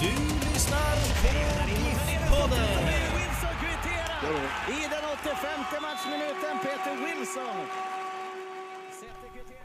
Du 0.00 0.06
lyssnar 0.52 0.96
på 1.22 1.28
GIF-podden. 1.68 2.88
I 4.68 4.82
den 4.90 5.04
85 5.22 5.82
matchminuten. 5.82 6.58
Peter 6.62 6.96
Wilson. 7.06 7.66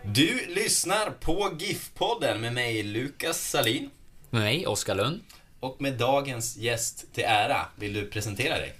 Du 0.03 0.45
lyssnar 0.47 1.09
på 1.09 1.49
GIF-podden 1.59 2.37
med 2.41 2.53
mig, 2.53 2.83
Lukas 2.83 3.49
Salin. 3.49 3.89
Med 4.29 4.41
mig, 4.41 4.67
Oskar 4.67 4.95
Lund. 4.95 5.19
Och 5.59 5.81
med 5.81 5.93
dagens 5.93 6.57
gäst 6.57 7.13
till 7.13 7.23
ära, 7.23 7.65
vill 7.75 7.93
du 7.93 8.07
presentera 8.07 8.57
dig? 8.57 8.73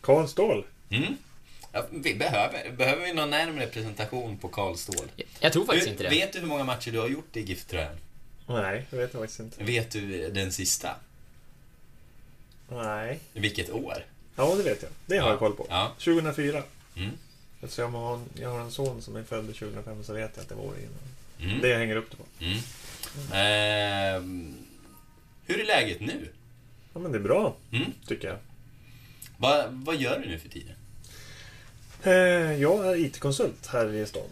Karl 0.00 0.26
Ståhl. 0.26 0.64
Mm? 0.90 1.16
Ja, 1.72 1.84
vi 1.90 2.14
behöver, 2.14 2.70
behöver 2.70 3.04
vi 3.04 3.12
någon 3.12 3.30
närmare 3.30 3.66
presentation 3.66 4.38
på 4.38 4.48
Karl 4.48 4.74
Ståhl? 4.76 5.06
Jag 5.40 5.52
tror 5.52 5.64
faktiskt 5.66 5.86
Du, 5.86 5.90
inte 5.90 6.02
det. 6.02 6.10
vet 6.10 6.32
du 6.32 6.38
hur 6.40 6.46
många 6.46 6.64
matcher 6.64 6.90
du 6.92 7.00
har 7.00 7.08
gjort 7.08 7.36
i 7.36 7.40
GIF-tröjan? 7.40 7.96
Nej, 8.48 8.86
det 8.90 8.96
vet 8.96 9.12
jag 9.12 9.22
faktiskt 9.22 9.40
inte. 9.40 9.64
Vet 9.64 9.90
du 9.90 10.30
den 10.30 10.52
sista? 10.52 10.96
Nej. 12.68 13.20
Vilket 13.32 13.70
år? 13.70 14.04
Ja, 14.36 14.54
det 14.54 14.62
vet 14.62 14.82
jag. 14.82 14.90
Det 15.06 15.16
har 15.18 15.26
Ja. 15.26 15.32
jag 15.32 15.38
koll 15.38 15.52
på. 15.56 15.66
Ja. 15.70 15.92
2004. 15.98 16.62
Mm. 16.96 17.10
Eftersom 17.60 17.94
jag 17.94 18.00
har, 18.00 18.14
en, 18.14 18.24
jag 18.40 18.48
har 18.50 18.60
en 18.60 18.70
son 18.70 19.02
som 19.02 19.16
är 19.16 19.22
född 19.22 19.46
2005 19.46 20.04
så 20.04 20.12
vet 20.12 20.30
jag 20.34 20.42
att 20.42 20.48
det 20.48 20.54
var 20.54 20.62
året 20.64 20.80
innan. 20.80 21.50
Mm. 21.50 21.60
Det 21.62 21.68
jag 21.68 21.78
hänger 21.78 21.96
upp 21.96 22.10
det 22.10 22.16
på. 22.16 22.24
Mm. 22.44 22.58
Ehm, 23.32 24.54
hur 25.46 25.60
är 25.60 25.64
läget 25.66 26.00
nu? 26.00 26.28
Ja, 26.92 27.00
men 27.00 27.12
det 27.12 27.18
är 27.18 27.22
bra, 27.22 27.56
Mm. 27.72 27.92
tycker 28.06 28.28
jag. 28.28 28.38
Va, 29.36 29.64
vad 29.70 29.96
gör 29.96 30.18
du 30.18 30.28
nu 30.28 30.38
för 30.38 30.48
tiden? 30.48 30.74
Eh, 32.02 32.12
jag 32.62 32.86
är 32.88 32.96
IT-konsult 32.96 33.66
här 33.66 33.94
i 33.94 34.06
stan. 34.06 34.22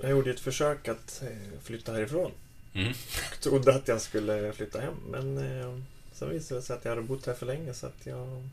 Jag 0.00 0.10
gjorde 0.10 0.30
ett 0.30 0.40
försök 0.40 0.88
att 0.88 1.22
eh, 1.22 1.60
flytta 1.64 1.92
härifrån. 1.92 2.30
Mm. 2.74 2.92
Trodde 3.40 3.74
att 3.74 3.88
jag 3.88 4.00
skulle 4.00 4.52
flytta 4.52 4.80
hem, 4.80 4.94
men 5.10 5.38
eh, 5.38 5.78
sen 6.12 6.30
visade 6.30 6.60
det 6.60 6.64
sig 6.64 6.76
att 6.76 6.84
jag 6.84 6.90
hade 6.92 7.02
bott 7.02 7.26
här 7.26 7.34
för 7.34 7.46
länge 7.46 7.74
så 7.74 7.86
att 7.86 8.06
jag... 8.06 8.48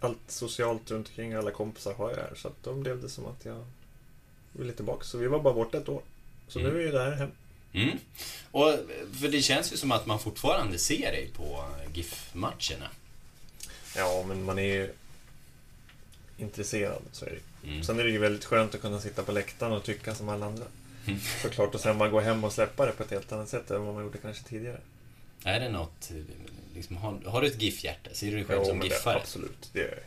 Allt 0.00 0.18
socialt 0.28 0.90
runt 0.90 1.08
omkring, 1.08 1.32
alla 1.34 1.50
kompisar 1.50 1.94
har 1.94 2.10
jag 2.10 2.16
här, 2.16 2.32
så 2.36 2.48
att 2.48 2.62
då 2.62 2.74
blev 2.74 3.02
det 3.02 3.08
som 3.08 3.26
att 3.26 3.44
jag 3.44 3.64
ville 4.52 4.72
tillbaka. 4.72 5.04
Så 5.04 5.18
vi 5.18 5.26
var 5.26 5.38
bara 5.40 5.54
borta 5.54 5.78
ett 5.78 5.88
år. 5.88 6.02
Så 6.48 6.58
Mm. 6.60 6.72
nu 6.74 6.88
är 6.88 6.92
det 6.92 6.98
här 7.04 7.12
hem. 7.12 7.30
Mm. 7.72 7.98
Och, 8.50 8.70
för 9.20 9.28
det 9.28 9.42
känns 9.42 9.72
ju 9.72 9.76
som 9.76 9.92
att 9.92 10.06
man 10.06 10.18
fortfarande 10.18 10.78
ser 10.78 11.12
dig 11.12 11.30
på 11.36 11.64
GIF-matcherna. 11.94 12.88
Ja, 13.96 14.24
men 14.28 14.44
man 14.44 14.58
är 14.58 14.62
ju 14.74 14.92
intresserad, 16.38 17.02
så 17.12 17.24
är 17.26 17.30
det 17.30 17.40
Mm. 17.68 17.84
Sen 17.84 18.00
är 18.00 18.04
det 18.04 18.10
ju 18.10 18.18
väldigt 18.18 18.44
skönt 18.44 18.74
att 18.74 18.80
kunna 18.80 19.00
sitta 19.00 19.22
på 19.22 19.32
läktaren 19.32 19.72
och 19.72 19.84
tycka 19.84 20.14
som 20.14 20.28
alla 20.28 20.46
andra. 20.46 20.64
Mm. 21.06 21.20
Såklart, 21.42 21.74
och 21.74 21.80
sen 21.80 21.98
bara 21.98 22.08
gå 22.08 22.20
hem 22.20 22.44
och 22.44 22.52
släppa 22.52 22.86
det 22.86 22.92
på 22.92 23.02
ett 23.02 23.10
helt 23.10 23.32
annat 23.32 23.48
sätt 23.48 23.70
än 23.70 23.84
vad 23.84 23.94
man 23.94 24.04
gjorde 24.04 24.18
kanske 24.18 24.44
tidigare. 24.44 24.80
Är 25.44 25.60
det 25.60 25.68
något, 25.68 26.10
liksom, 26.74 26.96
har, 26.96 27.20
har 27.26 27.40
du 27.40 27.46
ett 27.46 27.62
GIF-hjärta? 27.62 28.10
Ser 28.12 28.26
du 28.26 28.36
dig 28.36 28.44
själv 28.44 28.60
Jo, 28.62 28.68
som 28.68 28.82
GIFare? 28.82 29.16
Absolut, 29.16 29.70
det 29.72 29.80
gör 29.80 29.88
jag. 29.88 29.98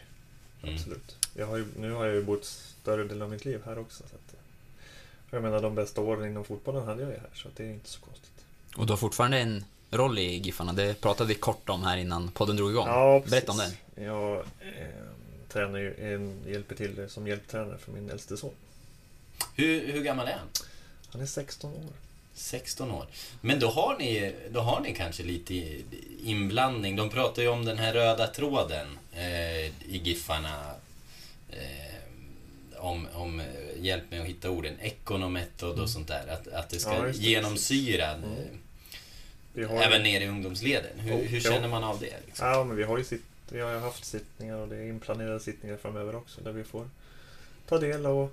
Mm. 0.63 0.75
Absolut. 0.75 1.15
Jag 1.35 1.47
har 1.47 1.57
ju, 1.57 1.65
nu 1.77 1.91
har 1.91 2.05
jag 2.05 2.15
ju 2.15 2.23
bott 2.23 2.45
större 2.45 3.03
delen 3.03 3.21
av 3.21 3.29
mitt 3.29 3.45
liv 3.45 3.61
här 3.65 3.79
också. 3.79 4.03
Så 4.09 4.15
att, 4.15 4.35
jag 5.31 5.41
menar, 5.41 5.61
de 5.61 5.75
bästa 5.75 6.01
åren 6.01 6.29
inom 6.29 6.45
fotbollen 6.45 6.85
hade 6.85 7.01
jag 7.01 7.11
ju 7.11 7.17
här, 7.17 7.29
så 7.33 7.47
att 7.47 7.55
det 7.55 7.63
är 7.63 7.69
inte 7.69 7.89
så 7.89 7.99
konstigt. 7.99 8.45
Och 8.75 8.85
du 8.85 8.91
har 8.91 8.97
fortfarande 8.97 9.39
en 9.39 9.65
roll 9.91 10.19
i 10.19 10.37
Giffarna. 10.37 10.73
Det 10.73 11.01
pratade 11.01 11.27
vi 11.27 11.35
kort 11.35 11.69
om 11.69 11.83
här 11.83 11.97
innan 11.97 12.31
podden 12.31 12.55
drog 12.55 12.71
igång. 12.71 12.87
Ja, 12.87 13.19
precis. 13.19 13.31
Berätta 13.31 13.51
om 13.51 13.57
den. 13.57 14.05
Jag 14.05 14.37
eh, 14.37 14.87
tränar 15.49 15.79
ju, 15.79 16.13
en, 16.13 16.37
hjälper 16.47 16.75
till 16.75 17.09
som 17.09 17.27
hjälptränare 17.27 17.77
för 17.77 17.91
min 17.91 18.09
äldste 18.09 18.37
son. 18.37 18.53
Hur, 19.55 19.91
hur 19.91 20.01
gammal 20.01 20.27
är 20.27 20.33
han? 20.33 20.47
Han 21.11 21.21
är 21.21 21.25
16 21.25 21.71
år. 21.73 21.93
16 22.33 22.91
år. 22.91 23.05
Men 23.41 23.59
då 23.59 23.67
har 23.67 23.97
ni, 23.97 24.33
då 24.49 24.59
har 24.59 24.79
ni 24.81 24.93
kanske 24.95 25.23
lite 25.23 25.81
inblandning. 26.23 26.95
De 26.95 27.09
pratar 27.09 27.41
ju 27.41 27.47
om 27.47 27.65
den 27.65 27.77
här 27.77 27.93
röda 27.93 28.27
tråden 28.27 28.97
eh, 29.13 29.65
i 29.65 30.01
Giffarna. 30.03 30.73
Eh, 31.49 31.97
om, 32.77 33.07
om 33.13 33.39
eh, 33.39 33.45
hjälp 33.79 34.03
med 34.11 34.21
att 34.21 34.27
hitta 34.27 34.49
orden. 34.49 34.79
Ekonometod 34.81 35.79
och 35.79 35.89
sånt 35.89 36.07
där. 36.07 36.27
Att, 36.27 36.47
att 36.47 36.69
det 36.69 36.79
ska 36.79 36.93
Ja, 36.93 37.09
genomsyra 37.09 38.11
Mm. 39.55 39.69
har 39.69 39.81
även 39.81 40.03
ner 40.03 40.21
i 40.21 40.27
ungdomsleden. 40.27 40.99
Hur, 40.99 41.11
Jo, 41.11 41.17
hur 41.17 41.37
ja. 41.45 41.51
känner 41.51 41.67
man 41.67 41.83
av 41.83 41.99
det? 41.99 42.13
Liksom? 42.25 42.47
Ja, 42.47 42.63
men 42.63 42.77
vi 42.77 42.83
har 42.83 42.97
ju 42.97 43.03
sitt, 43.03 43.23
vi 43.49 43.59
har 43.59 43.71
ju 43.71 43.79
haft 43.79 44.05
sittningar 44.05 44.55
och 44.55 44.67
det 44.67 44.75
är 44.75 44.89
inplanerade 44.89 45.39
sittningar 45.39 45.77
framöver 45.77 46.15
också 46.15 46.41
där 46.41 46.51
vi 46.51 46.63
får 46.63 46.89
ta 47.67 47.77
del 47.77 48.05
av, 48.05 48.29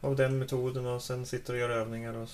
av 0.00 0.16
den 0.16 0.38
metoden 0.38 0.86
och 0.86 1.02
sen 1.02 1.26
sitter 1.26 1.52
och 1.52 1.58
gör 1.58 1.70
övningar 1.70 2.14
och, 2.16 2.28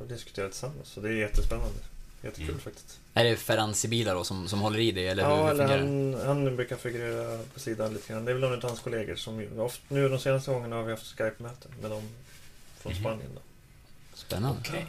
och 0.00 0.06
diskutera 0.08 0.48
tillsammans. 0.48 0.88
Så 0.88 1.00
det 1.00 1.08
är 1.08 1.12
jättespännande. 1.12 1.78
Jättekul 2.22 2.48
Mm. 2.48 2.60
faktiskt. 2.60 3.00
Är 3.14 3.24
det 3.24 3.36
Ferran 3.36 3.74
Sibila 3.74 4.14
då 4.14 4.24
som, 4.24 4.48
som 4.48 4.60
håller 4.60 4.78
i 4.78 4.90
det, 4.92 5.06
eller 5.06 5.22
hur, 5.24 5.30
ja, 5.30 5.42
hur 5.44 5.50
eller 5.50 5.68
fungerar 5.68 6.12
det? 6.20 6.26
han, 6.26 6.44
han 6.46 6.56
brukar 6.56 6.76
figurera 6.76 7.38
på 7.54 7.60
sidan 7.60 7.92
lite 7.94 8.12
grann. 8.12 8.24
Det 8.24 8.30
är 8.30 8.34
väl 8.34 8.40
någon 8.50 8.52
av 8.54 8.62
hans 8.62 8.80
kollegor 8.80 9.14
som 9.14 9.46
ofta, 9.58 9.94
nu 9.94 10.08
de 10.08 10.18
senaste 10.18 10.50
gångerna 10.50 10.76
har 10.76 10.82
vi 10.82 10.90
haft 10.90 11.06
Skype-möten 11.18 11.70
med 11.82 11.90
dem 11.90 12.02
från 12.80 12.92
Mhm. 12.92 13.00
Spanien. 13.00 13.30
Då. 13.34 13.40
Spännande. 14.14 14.58
Okej. 14.68 14.86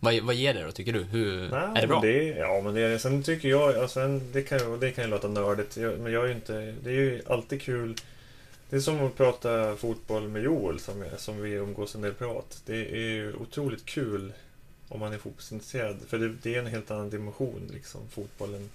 Vad, 0.00 0.20
vad 0.20 0.34
ger 0.34 0.54
det 0.54 0.62
då, 0.62 0.72
tycker 0.72 0.92
du? 0.92 1.02
Hur, 1.02 1.50
Nej, 1.50 1.60
är 1.74 1.80
det 1.80 1.86
bra? 1.86 2.00
Men 2.00 2.10
det, 2.10 2.24
ja, 2.24 2.60
men 2.64 2.74
det 2.74 2.80
är 2.80 2.88
det. 2.90 2.98
Sen 2.98 3.22
tycker 3.22 3.48
jag, 3.48 3.76
alltså, 3.78 4.20
det, 4.32 4.42
kan, 4.42 4.58
ju- 4.58 4.76
det 4.78 4.90
kan 4.90 5.04
ju 5.04 5.10
låta 5.10 5.28
nördigt, 5.28 5.76
jag, 5.76 5.98
men 5.98 6.12
jag 6.12 6.24
är 6.24 6.28
ju 6.28 6.34
inte, 6.34 6.74
det 6.82 6.90
är 6.90 6.94
ju 6.94 7.22
alltid 7.26 7.62
kul. 7.62 7.94
Det 8.74 8.78
är 8.78 8.82
som 8.82 9.06
att 9.06 9.16
prata 9.16 9.76
fotboll 9.76 10.28
med 10.28 10.42
Joel 10.42 10.80
som, 10.80 11.04
som 11.16 11.40
vi 11.40 11.50
umgås 11.50 11.94
en 11.94 12.00
del 12.00 12.14
privat. 12.14 12.62
Det 12.66 12.76
är 12.76 13.10
ju 13.10 13.34
otroligt 13.34 13.84
kul 13.84 14.32
om 14.88 15.00
man 15.00 15.12
är 15.12 15.18
fotbollsintresserad. 15.18 15.96
För 16.06 16.18
det, 16.18 16.28
det 16.28 16.54
är 16.54 16.58
en 16.58 16.66
helt 16.66 16.90
annan 16.90 17.10
dimension, 17.10 17.70
liksom, 17.72 18.00
fotbollen. 18.08 18.70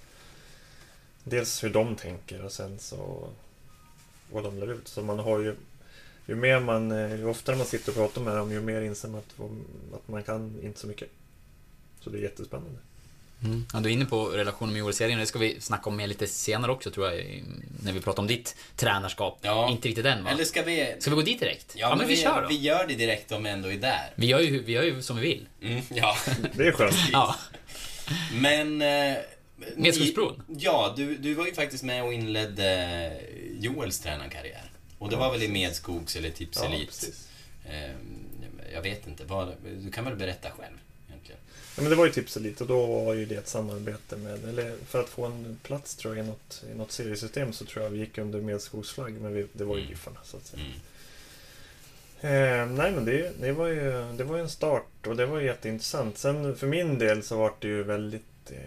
Dels 1.24 1.64
hur 1.64 1.70
de 1.70 1.96
tänker 1.96 2.44
och 2.44 2.52
sen 2.52 2.78
så 2.78 3.28
vad 4.32 4.44
de 4.44 4.58
lär 4.58 4.72
ut. 4.72 4.88
Så 4.88 5.02
man 5.02 5.18
har 5.18 5.38
ju, 5.38 5.54
ju 6.26 6.34
mer 6.34 6.60
man, 6.60 6.92
eh, 6.92 7.14
ju 7.16 7.24
oftare 7.24 7.56
man 7.56 7.66
sitter 7.66 7.90
och 7.90 7.96
pratar 7.96 8.22
med 8.22 8.36
dem, 8.36 8.52
ju 8.52 8.60
mer 8.60 8.80
inser 8.80 9.08
man 9.08 9.20
att, 9.20 9.40
att 9.94 10.08
man 10.08 10.22
kan 10.22 10.60
inte 10.62 10.80
så 10.80 10.86
mycket. 10.86 11.08
Så 12.00 12.10
det 12.10 12.18
är 12.18 12.22
jättespännande. 12.22 12.78
Mm. 13.44 13.66
Ja, 13.72 13.80
du 13.80 13.88
är 13.88 13.92
inne 13.92 14.04
på 14.04 14.24
relationen 14.28 14.72
med 14.72 14.80
Joel-serien, 14.80 15.18
det 15.18 15.26
ska 15.26 15.38
vi 15.38 15.60
snacka 15.60 15.90
om 15.90 15.96
mer 15.96 16.06
lite 16.06 16.26
senare 16.26 16.72
också 16.72 16.90
tror 16.90 17.12
jag, 17.12 17.42
när 17.82 17.92
vi 17.92 18.00
pratar 18.00 18.22
om 18.22 18.26
ditt 18.26 18.56
tränarskap. 18.76 19.38
Ja. 19.42 19.70
Inte 19.70 19.88
riktigt 19.88 20.06
än 20.06 20.24
va? 20.24 20.30
Eller 20.30 20.44
ska 20.44 20.62
vi... 20.62 20.94
Ska 20.98 21.10
vi 21.10 21.16
gå 21.16 21.22
dit 21.22 21.40
direkt? 21.40 21.72
Ja, 21.76 21.96
men, 21.96 22.08
vi, 22.08 22.16
kör 22.16 22.42
då. 22.42 22.48
vi 22.48 22.56
gör 22.58 22.86
det 22.86 22.94
direkt 22.94 23.32
om 23.32 23.42
vi 23.44 23.50
ändå 23.50 23.72
är 23.72 23.76
där. 23.76 24.10
Vi 24.14 24.26
gör, 24.26 24.40
ju, 24.40 24.62
vi 24.62 24.72
gör 24.72 24.82
ju 24.82 25.02
som 25.02 25.16
vi 25.16 25.22
vill. 25.22 25.48
Mm, 25.62 25.82
ja. 25.94 26.16
Det 26.54 26.66
är 26.66 26.72
skönt. 26.72 26.94
Ja. 27.12 27.36
Men... 28.40 28.82
Eh, 28.82 29.16
Medskogsbron? 29.76 30.42
ni- 30.46 30.56
Ja, 30.58 30.94
du, 30.96 31.16
du 31.16 31.34
var 31.34 31.46
ju 31.46 31.54
faktiskt 31.54 31.84
med 31.84 32.04
och 32.04 32.12
inledde 32.14 33.12
Joels 33.60 34.00
tränarkarriär. 34.00 34.70
Och 34.98 35.08
det 35.08 35.14
Ja, 35.14 35.20
var 35.20 35.32
väl 35.32 35.42
i. 35.42 35.48
Medskogs 35.48 36.16
eller 36.16 36.30
Tips 36.30 36.58
Ja, 36.62 36.68
Elit. 36.68 36.86
precis. 36.88 37.28
Eh, 37.64 37.90
jag 38.74 38.82
vet 38.82 39.06
inte, 39.06 39.24
vad, 39.24 39.54
du 39.84 39.90
kan 39.90 40.04
väl 40.04 40.16
berätta 40.16 40.50
själv 40.50 40.76
egentligen? 41.24 41.40
Ja, 41.76 41.82
men 41.82 41.90
det 41.90 41.96
var 41.96 42.06
ju 42.06 42.12
Tipselit 42.12 42.60
och 42.60 42.66
då 42.66 42.86
var 42.86 43.14
ju 43.14 43.26
det 43.26 43.34
ett 43.34 43.48
samarbete 43.48 44.16
med, 44.16 44.44
eller 44.44 44.76
för 44.86 45.00
att 45.00 45.08
få 45.08 45.24
en 45.26 45.58
plats 45.62 45.96
tror 45.96 46.16
jag 46.16 46.26
i 46.26 46.28
något, 46.28 46.64
i 46.72 46.78
något 46.78 46.92
seriesystem 46.92 47.52
så 47.52 47.64
tror 47.64 47.84
jag 47.84 47.90
vi 47.90 47.98
gick 47.98 48.18
under 48.18 48.40
Medskogsflagg, 48.40 49.12
men 49.12 49.34
vi, 49.34 49.46
det 49.52 49.64
var 49.64 49.74
ju 49.76 49.80
Mm. 49.80 49.90
Giffarna 49.90 50.20
så 50.24 50.36
att 50.36 50.46
säga. 50.46 50.62
Mm. 50.62 50.72
Eh, 52.22 52.66
nej 52.66 52.92
men 52.92 53.04
det, 53.04 53.32
det, 53.40 53.52
var 53.52 53.66
ju, 53.66 54.12
det 54.16 54.24
var 54.24 54.36
ju 54.36 54.42
en 54.42 54.48
start 54.48 55.06
och 55.06 55.16
det 55.16 55.26
var 55.26 55.40
jätteintressant. 55.40 56.18
Sen 56.18 56.56
för 56.56 56.66
min 56.66 56.98
del 56.98 57.22
så 57.22 57.36
var 57.36 57.52
det 57.58 57.68
ju 57.68 57.82
väldigt... 57.82 58.50
Eh, 58.50 58.58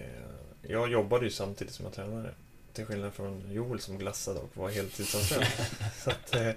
jag 0.61 0.91
jobbade 0.91 1.25
ju 1.25 1.31
samtidigt 1.31 1.73
som 1.73 1.85
jag 1.85 1.93
tränade. 1.93 2.29
till 2.73 2.85
skillnad 2.85 3.13
från 3.13 3.43
Joel 3.51 3.79
som 3.79 3.97
glassade 3.97 4.39
och 4.39 4.57
var 4.57 4.69
heltidsanställd. 4.69 5.45
så 6.03 6.09
att, 6.09 6.35
eh, 6.35 6.51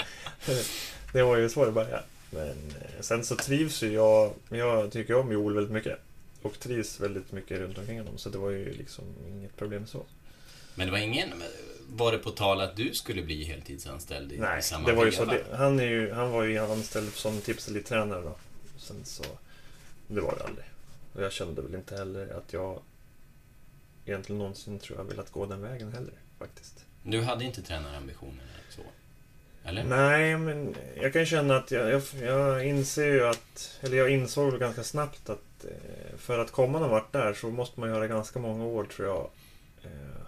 det 1.12 1.22
var 1.22 1.36
ju 1.36 1.48
så 1.48 1.64
det 1.64 1.72
började. 1.72 2.02
Men 2.36 2.48
eh, 2.48 3.00
sen 3.00 3.24
så 3.24 3.36
trivs 3.36 3.82
ju 3.82 3.92
jag, 3.92 4.34
jag 4.48 4.92
tycker 4.92 5.14
om 5.14 5.32
Joel 5.32 5.54
väldigt 5.54 5.72
mycket. 5.72 5.98
Och 6.42 6.60
trivs 6.60 7.00
väldigt 7.00 7.32
mycket 7.32 7.58
runt 7.58 7.78
omkring 7.78 7.98
honom. 7.98 8.18
Så 8.18 8.28
det 8.28 8.38
var 8.38 8.50
ju 8.50 8.72
liksom 8.72 9.04
inget 9.28 9.56
problem 9.56 9.86
så. 9.86 10.06
Men 10.74 10.86
det 10.86 10.92
var 10.92 10.98
ingen... 10.98 11.42
Var 11.88 12.12
det 12.12 12.18
på 12.18 12.30
tal 12.30 12.60
att 12.60 12.76
du 12.76 12.94
skulle 12.94 13.22
bli 13.22 13.44
heltidsanställd 13.44 14.32
i, 14.32 14.38
Nej, 14.38 14.58
i 14.58 14.62
samma 14.62 14.88
det 14.88 14.94
var 14.94 15.04
ju 15.04 15.12
så. 15.12 15.24
Det, 15.24 15.44
han, 15.52 15.80
är 15.80 15.84
ju, 15.84 16.12
han 16.12 16.30
var 16.30 16.44
ju 16.44 16.58
anställd 16.58 17.12
som 17.12 17.40
tipselittränare 17.40 18.22
då. 18.22 18.36
Sen 18.78 19.04
så... 19.04 19.24
Det 20.08 20.20
var 20.20 20.36
det 20.38 20.44
aldrig. 20.44 20.66
Och 21.12 21.22
jag 21.22 21.32
kände 21.32 21.62
väl 21.62 21.74
inte 21.74 21.96
heller 21.96 22.28
att 22.28 22.52
jag 22.52 22.82
egentligen 24.06 24.38
någonsin 24.38 24.78
tror 24.78 24.98
jag 24.98 25.04
velat 25.04 25.30
gå 25.30 25.46
den 25.46 25.62
vägen 25.62 25.92
heller 25.92 26.14
faktiskt. 26.38 26.84
Du 27.02 27.22
hade 27.22 27.44
inte 27.44 27.62
tränarambitioner? 27.62 28.44
Eller? 29.66 29.84
Nej, 29.84 30.36
men 30.36 30.74
jag 30.94 31.12
kan 31.12 31.26
känna 31.26 31.56
att 31.56 31.70
jag, 31.70 31.90
jag, 31.90 32.02
jag 32.20 32.66
inser 32.66 33.06
ju 33.06 33.26
att, 33.26 33.78
eller 33.80 33.96
jag 33.96 34.10
insåg 34.10 34.50
väl 34.50 34.60
ganska 34.60 34.82
snabbt 34.82 35.30
att 35.30 35.64
eh, 35.64 36.16
för 36.18 36.38
att 36.38 36.50
komma 36.50 36.78
någon 36.78 36.90
vart 36.90 37.12
där 37.12 37.34
så 37.34 37.50
måste 37.50 37.80
man 37.80 37.88
göra 37.88 38.06
ganska 38.06 38.38
många 38.38 38.64
år 38.64 38.84
tror 38.84 39.08
jag. 39.08 39.30
Eh, 39.84 40.26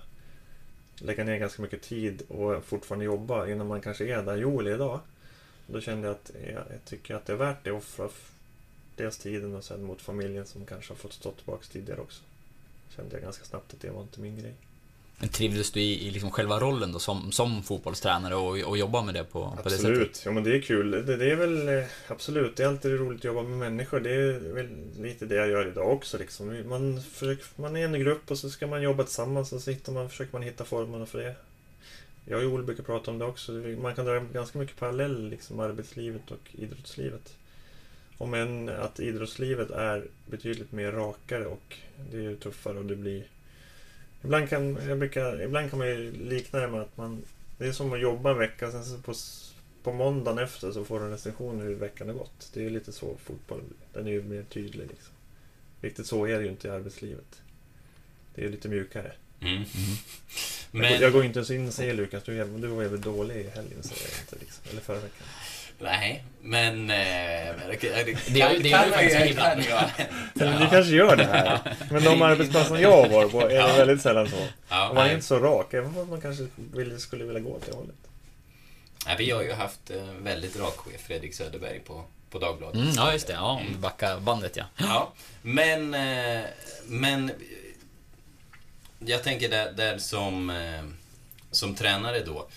lägga 1.00 1.24
ner 1.24 1.38
ganska 1.38 1.62
mycket 1.62 1.82
tid 1.82 2.22
och 2.28 2.64
fortfarande 2.64 3.04
jobba 3.04 3.48
innan 3.48 3.66
man 3.66 3.80
kanske 3.80 4.04
är 4.04 4.22
där 4.22 4.36
Joel 4.36 4.66
är 4.66 4.74
idag. 4.74 5.00
Då 5.66 5.80
kände 5.80 6.06
jag 6.06 6.14
att 6.14 6.30
jag, 6.46 6.52
jag 6.70 6.84
tycker 6.84 7.14
att 7.14 7.26
det 7.26 7.32
är 7.32 7.36
värt 7.36 7.64
det, 7.64 7.72
offra 7.72 8.08
dels 8.96 9.18
tiden 9.18 9.54
och 9.54 9.64
sen 9.64 9.82
mot 9.82 10.02
familjen 10.02 10.46
som 10.46 10.66
kanske 10.66 10.92
har 10.92 10.96
fått 10.96 11.12
stå 11.12 11.32
tillbaka 11.32 11.64
tidigare 11.72 12.00
också. 12.00 12.22
Kände 12.96 13.14
jag 13.14 13.22
ganska 13.22 13.44
snabbt 13.44 13.74
att 13.74 13.80
det 13.80 13.90
var 13.90 14.02
inte 14.02 14.20
min 14.20 14.36
grej. 14.36 14.54
Men 15.20 15.28
trivdes 15.28 15.70
du 15.70 15.80
i, 15.80 16.06
i 16.06 16.10
liksom 16.10 16.30
själva 16.30 16.60
rollen 16.60 16.92
då 16.92 16.98
som, 16.98 17.32
som 17.32 17.62
fotbollstränare 17.62 18.34
och, 18.34 18.58
och 18.58 18.78
jobba 18.78 19.02
med 19.02 19.14
det 19.14 19.24
på, 19.24 19.40
på 19.62 19.68
det 19.68 19.70
sättet? 19.70 19.84
Absolut, 19.84 20.22
ja 20.24 20.32
men 20.32 20.44
det 20.44 20.56
är 20.56 20.60
kul. 20.60 20.90
Det, 20.90 21.16
det 21.16 21.30
är 21.30 21.36
väl 21.36 21.68
eh, 21.68 21.84
absolut, 22.08 22.56
det 22.56 22.62
är 22.62 22.68
alltid 22.68 22.98
roligt 23.00 23.20
att 23.20 23.24
jobba 23.24 23.42
med 23.42 23.58
människor. 23.58 24.00
Det 24.00 24.10
är 24.10 24.54
väl 24.54 24.68
lite 24.98 25.26
det 25.26 25.34
jag 25.34 25.48
gör 25.48 25.68
idag 25.68 25.92
också. 25.92 26.18
Liksom. 26.18 26.68
Man, 26.68 27.02
försöker, 27.02 27.44
man 27.56 27.76
är 27.76 27.84
en 27.84 28.00
grupp 28.00 28.30
och 28.30 28.38
så 28.38 28.50
ska 28.50 28.66
man 28.66 28.82
jobba 28.82 29.04
tillsammans 29.04 29.52
och 29.52 29.60
så 29.60 29.70
hittar 29.70 29.92
man, 29.92 30.10
försöker 30.10 30.32
man 30.32 30.42
hitta 30.42 30.64
formerna 30.64 31.06
för 31.06 31.18
det. 31.18 31.34
Jag 32.24 32.38
och 32.38 32.44
Joel 32.44 32.62
brukar 32.62 32.82
prata 32.82 33.10
om 33.10 33.18
det 33.18 33.24
också. 33.24 33.52
Man 33.52 33.94
kan 33.94 34.04
dra 34.04 34.18
ganska 34.18 34.58
mycket 34.58 34.76
parallell 34.76 35.28
liksom 35.28 35.60
arbetslivet 35.60 36.30
och 36.30 36.48
idrottslivet. 36.52 37.36
Om 38.18 38.34
än 38.34 38.68
att 38.68 39.00
idrottslivet 39.00 39.70
är 39.70 40.04
betydligt 40.26 40.72
mer 40.72 40.92
rakare 40.92 41.46
och 41.46 41.76
det 42.10 42.24
är 42.24 42.36
tuffare 42.36 42.78
och 42.78 42.84
det 42.84 42.96
blir... 42.96 43.24
Ibland 44.24 44.48
kan, 44.48 44.78
jag 44.88 44.98
brukar, 44.98 45.42
ibland 45.42 45.70
kan 45.70 45.78
man 45.78 45.88
ju 45.88 46.12
likna 46.12 46.58
det 46.58 46.68
med 46.68 46.80
att 46.80 46.96
man 46.96 47.22
det 47.58 47.66
är 47.66 47.72
som 47.72 47.92
att 47.92 48.00
jobba 48.00 48.30
en 48.30 48.38
vecka, 48.38 48.70
sen 48.70 48.84
så 48.84 48.98
på, 48.98 49.14
på 49.82 49.92
måndagen 49.92 50.38
efter 50.38 50.72
så 50.72 50.84
får 50.84 51.00
du 51.00 51.04
en 51.06 51.10
recension 51.10 51.60
hur 51.60 51.74
veckan 51.74 52.08
har 52.08 52.14
gått. 52.14 52.50
Det 52.54 52.60
är 52.60 52.64
ju 52.64 52.70
lite 52.70 52.92
så 52.92 53.16
fotboll, 53.24 53.62
den 53.92 54.06
är 54.06 54.10
ju 54.10 54.22
mer 54.22 54.42
tydlig 54.42 54.88
liksom. 54.88 55.14
Riktigt 55.80 56.06
så 56.06 56.26
är 56.26 56.38
det 56.38 56.44
ju 56.44 56.50
inte 56.50 56.68
i 56.68 56.70
arbetslivet. 56.70 57.42
Det 58.34 58.40
är 58.40 58.44
ju 58.44 58.50
lite 58.50 58.68
mjukare. 58.68 59.12
Mm. 59.40 59.62
Jag, 59.62 59.66
Men, 60.70 60.92
går, 60.92 61.02
jag 61.02 61.12
går 61.12 61.24
inte 61.24 61.38
ens 61.38 61.50
in 61.50 61.66
och 61.66 61.74
säger 61.74 61.94
Lukas, 61.94 62.22
du, 62.22 62.44
du 62.44 62.66
var 62.66 62.82
jävligt 62.82 63.02
dålig 63.02 63.36
i 63.36 63.48
helgen, 63.48 63.82
säger 63.82 64.12
jag 64.12 64.20
inte 64.22 64.36
liksom. 64.40 64.64
Eller 64.70 64.80
förra 64.80 65.00
veckan. 65.00 65.26
Nej, 65.78 66.24
men... 66.42 66.90
Eh, 66.90 66.96
det, 66.96 67.76
det, 67.80 68.16
Det 68.28 68.38
gör- 68.38 68.48
det 68.50 68.58
du 68.58 68.70
faktiskt 68.70 69.16
kan 69.16 69.28
ju 69.62 69.70
ha 69.72 69.90
Eller 70.40 70.58
du 70.60 70.66
kanske 70.70 70.92
gör 70.94 71.16
det 71.16 71.24
här. 71.24 71.60
Men 71.90 72.04
de 72.04 72.22
arbetsplatserna 72.22 72.80
jag 72.80 72.90
har 73.02 73.08
varit 73.08 73.32
på 73.32 73.40
är 73.48 73.54
Ja. 73.54 73.66
väldigt 73.76 74.02
sällan 74.02 74.28
så. 74.28 74.36
Ja, 74.68 74.88
Och 74.88 74.94
man 74.94 75.02
är 75.04 75.06
nej. 75.06 75.14
inte 75.14 75.26
så 75.26 75.38
rak, 75.38 75.74
även 75.74 75.98
om 75.98 76.10
man 76.10 76.20
kanske 76.20 76.46
vill, 76.56 77.00
skulle 77.00 77.24
vilja 77.24 77.40
gå 77.40 77.50
åt 77.50 77.66
det 77.66 77.76
hållet. 77.76 77.94
Nej, 79.06 79.14
vi 79.18 79.30
har 79.30 79.42
ju 79.42 79.52
haft 79.52 79.90
eh, 79.90 80.02
väldigt 80.22 80.56
rak 80.60 80.76
chef, 80.76 81.00
Fredrik 81.06 81.34
Söderberg, 81.34 81.80
på, 81.80 82.04
på 82.30 82.38
Dagbladet. 82.38 82.76
Mm, 82.76 82.90
ja, 82.96 83.12
just 83.12 83.26
det. 83.26 83.32
Ja, 83.32 83.50
om 83.50 83.66
vi 83.68 83.74
backar 83.74 84.20
bandet 84.20 84.56
ja. 84.56 84.64
Ja, 84.76 85.12
men... 85.42 85.94
eh, 85.94 86.40
Men... 86.86 87.30
Jag 89.00 89.22
tänker 89.22 89.48
där, 89.48 89.72
där 89.72 89.98
som, 89.98 90.52
som 91.50 91.74
tränare 91.74 92.20
då. 92.20 92.48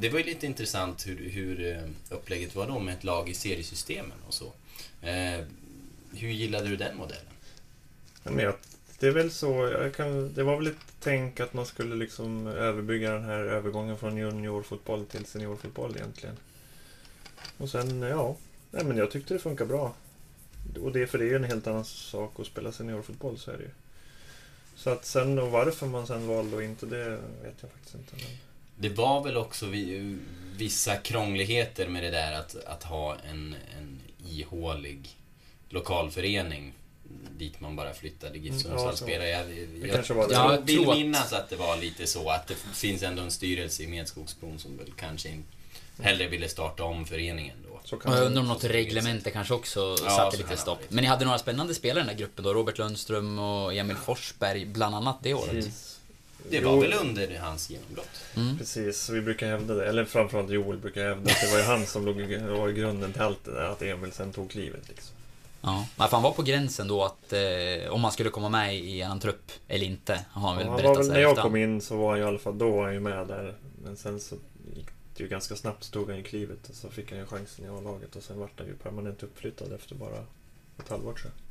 Det 0.00 0.08
var 0.08 0.18
ju 0.18 0.24
lite 0.24 0.46
intressant 0.46 1.06
hur, 1.06 1.30
hur 1.30 1.66
eh, 1.66 2.16
upplägget 2.16 2.54
var 2.54 2.66
då 2.66 2.78
med 2.78 2.94
ett 2.94 3.04
lag 3.04 3.28
i 3.28 3.34
seriesystemen 3.34 4.18
och 4.26 4.34
så. 4.34 4.52
Eh, 5.02 5.44
Hur 6.12 6.28
gillade 6.28 6.68
du 6.68 6.76
den 6.76 6.96
modellen? 6.96 7.32
Men 8.22 8.38
jag, 8.38 8.54
det 8.98 9.06
är 9.06 9.10
väl 9.10 9.30
så, 9.30 9.48
jag 9.80 9.94
kan, 9.94 10.34
det 10.34 10.42
var 10.42 10.56
väl 10.56 10.66
ett 10.66 10.76
tänk 11.00 11.40
att 11.40 11.54
man 11.54 11.66
skulle 11.66 11.96
liksom 11.96 12.46
överbygga 12.46 13.12
den 13.12 13.24
här 13.24 13.38
övergången 13.38 13.98
från 13.98 14.16
juniorfotboll 14.16 15.06
till 15.06 15.26
seniorfotboll 15.26 15.96
egentligen. 15.96 16.36
Och 17.58 17.68
sen, 17.68 18.02
ja, 18.02 18.36
nej 18.70 18.84
men 18.84 18.96
jag 18.96 19.10
tyckte 19.10 19.34
det 19.34 19.40
funkar 19.40 19.64
bra. 19.64 19.94
Och 20.80 20.92
det, 20.92 21.06
för 21.06 21.18
det 21.18 21.24
är 21.24 21.28
ju 21.28 21.36
en 21.36 21.44
helt 21.44 21.66
annan 21.66 21.84
sak 21.84 22.40
att 22.40 22.46
spela 22.46 22.72
seniorfotboll, 22.72 23.38
så 23.38 23.50
är 23.50 23.56
det 23.56 23.62
ju. 23.62 23.70
Så 24.76 24.90
att 24.90 25.04
sen, 25.04 25.38
och 25.38 25.50
varför 25.50 25.86
man 25.86 26.06
sen 26.06 26.26
valde 26.26 26.56
och 26.56 26.62
inte, 26.62 26.86
det 26.86 27.10
vet 27.42 27.56
jag 27.60 27.70
faktiskt 27.70 27.94
inte. 27.94 28.16
Men... 28.16 28.49
Det 28.80 28.88
var 28.88 29.24
väl 29.24 29.36
också 29.36 29.66
vi, 29.66 30.16
vissa 30.56 30.96
krångligheter 30.96 31.88
med 31.88 32.02
det 32.02 32.10
där 32.10 32.32
att, 32.32 32.56
att 32.66 32.82
ha 32.82 33.16
en, 33.30 33.54
en 33.78 34.00
ihålig 34.30 35.08
lokalförening 35.68 36.72
dit 37.38 37.60
man 37.60 37.76
bara 37.76 37.94
flyttade 37.94 38.38
GIF 38.38 38.50
Mm, 38.52 38.56
ja, 38.58 38.68
Sundsvall 38.68 38.96
så. 38.96 39.04
spelare. 39.04 39.28
Jag, 39.28 39.40
jag, 39.40 39.68
det. 39.68 39.88
jag 39.88 40.32
Ja, 40.32 40.52
jag 40.54 40.60
vill 40.62 40.76
tror 40.76 40.92
att- 40.92 40.98
minnas 40.98 41.32
att 41.32 41.50
det 41.50 41.56
var 41.56 41.76
lite 41.76 42.06
så 42.06 42.30
att 42.30 42.46
det 42.46 42.54
finns 42.74 43.02
ändå 43.02 43.22
en 43.22 43.30
styrelse 43.30 43.82
i 43.82 43.86
Medskogsbron 43.86 44.58
som 44.58 44.76
väl 44.76 44.92
kanske 44.96 45.28
in, 45.28 45.44
hellre 46.02 46.28
ville 46.28 46.48
starta 46.48 46.84
om 46.84 47.06
föreningen 47.06 47.56
då. 47.68 47.80
Så 47.84 47.96
Och 47.96 48.02
kan 48.02 48.12
jag 48.12 48.24
undrar 48.26 48.42
om 48.42 48.48
något 48.48 48.64
reglemente 48.64 49.30
kanske 49.30 49.54
också 49.54 49.96
Ja, 50.04 50.10
satte 50.10 50.36
lite 50.36 50.56
stopp. 50.56 50.78
Men 50.88 51.02
ni 51.02 51.08
hade 51.08 51.24
några 51.24 51.38
spännande 51.38 51.74
spelare 51.74 51.98
i 52.04 52.06
den 52.06 52.16
där 52.16 52.20
gruppen 52.20 52.44
då? 52.44 52.54
Robert 52.54 52.78
Lundström 52.78 53.38
och 53.38 53.74
Emil 53.74 53.96
Forsberg, 53.96 54.64
bland 54.66 54.94
annat 54.94 55.18
det 55.22 55.34
året. 55.34 55.50
Precis. 55.50 55.89
Det 56.50 56.60
var 56.60 56.72
Jo, 56.72 56.80
väl 56.80 56.92
under 56.92 57.38
hans 57.38 57.70
genombrott? 57.70 58.24
Mm. 58.36 58.58
Precis, 58.58 59.10
vi 59.10 59.20
brukar 59.20 59.46
hävda 59.46 59.74
det. 59.74 59.88
Eller 59.88 60.04
framförallt 60.04 60.50
Joel 60.50 60.78
brukar 60.78 61.02
hävda 61.08 61.30
att 61.32 61.40
det 61.40 61.50
var 61.50 61.58
ju 61.58 61.64
han 61.64 61.86
som 61.86 62.06
låg 62.06 62.20
i, 62.20 62.36
var 62.36 62.68
i 62.68 62.72
grunden 62.72 63.12
till 63.12 63.22
allt 63.22 63.44
det 63.44 63.50
där. 63.50 63.64
Att 63.64 63.82
Emil 63.82 64.12
sen 64.12 64.32
tog 64.32 64.50
klivet 64.50 64.88
liksom. 64.88 65.14
Ja, 65.62 65.86
för 65.96 66.08
han 66.10 66.22
var 66.22 66.32
på 66.32 66.42
gränsen 66.42 66.88
då 66.88 67.04
att 67.04 67.32
eh, 67.32 67.90
om 67.90 68.04
han 68.04 68.12
skulle 68.12 68.30
komma 68.30 68.48
med 68.48 68.76
i 68.76 69.00
en 69.00 69.20
trupp 69.20 69.52
eller 69.68 69.86
inte, 69.86 70.24
har 70.30 70.48
han 70.48 70.56
väl 70.56 70.66
Ja, 70.66 70.72
han 70.72 70.82
var 70.82 70.82
berättat 70.82 71.06
väl, 71.06 71.12
när 71.12 71.20
jag 71.20 71.36
kom 71.36 71.56
in 71.56 71.80
så 71.80 71.96
var 71.96 72.10
han 72.10 72.20
i 72.20 72.22
alla 72.22 72.38
fall, 72.38 72.58
då 72.58 72.70
var 72.70 72.84
han 72.84 72.94
ju 72.94 73.00
med 73.00 73.26
där. 73.26 73.54
Men 73.84 73.96
sen 73.96 74.20
så 74.20 74.34
gick 74.76 74.86
det 75.16 75.22
ju 75.22 75.28
ganska 75.28 75.56
snabbt, 75.56 75.84
så 75.84 75.92
tog 75.92 76.08
han 76.08 76.16
ju 76.16 76.22
klivet 76.22 76.68
och 76.68 76.74
så 76.74 76.88
fick 76.88 77.10
han 77.10 77.18
ju 77.18 77.26
chansen 77.26 77.64
i 77.64 77.68
A-laget 77.68 78.16
och 78.16 78.22
sen 78.22 78.38
vart 78.38 78.58
han 78.58 78.66
ju 78.66 78.74
permanent 78.74 79.22
uppflyttad 79.22 79.72
efter 79.72 79.94
bara 79.94 80.18
ett 80.78 80.88
halvår 80.88 81.12
tror 81.12 81.24
jag. 81.24 81.49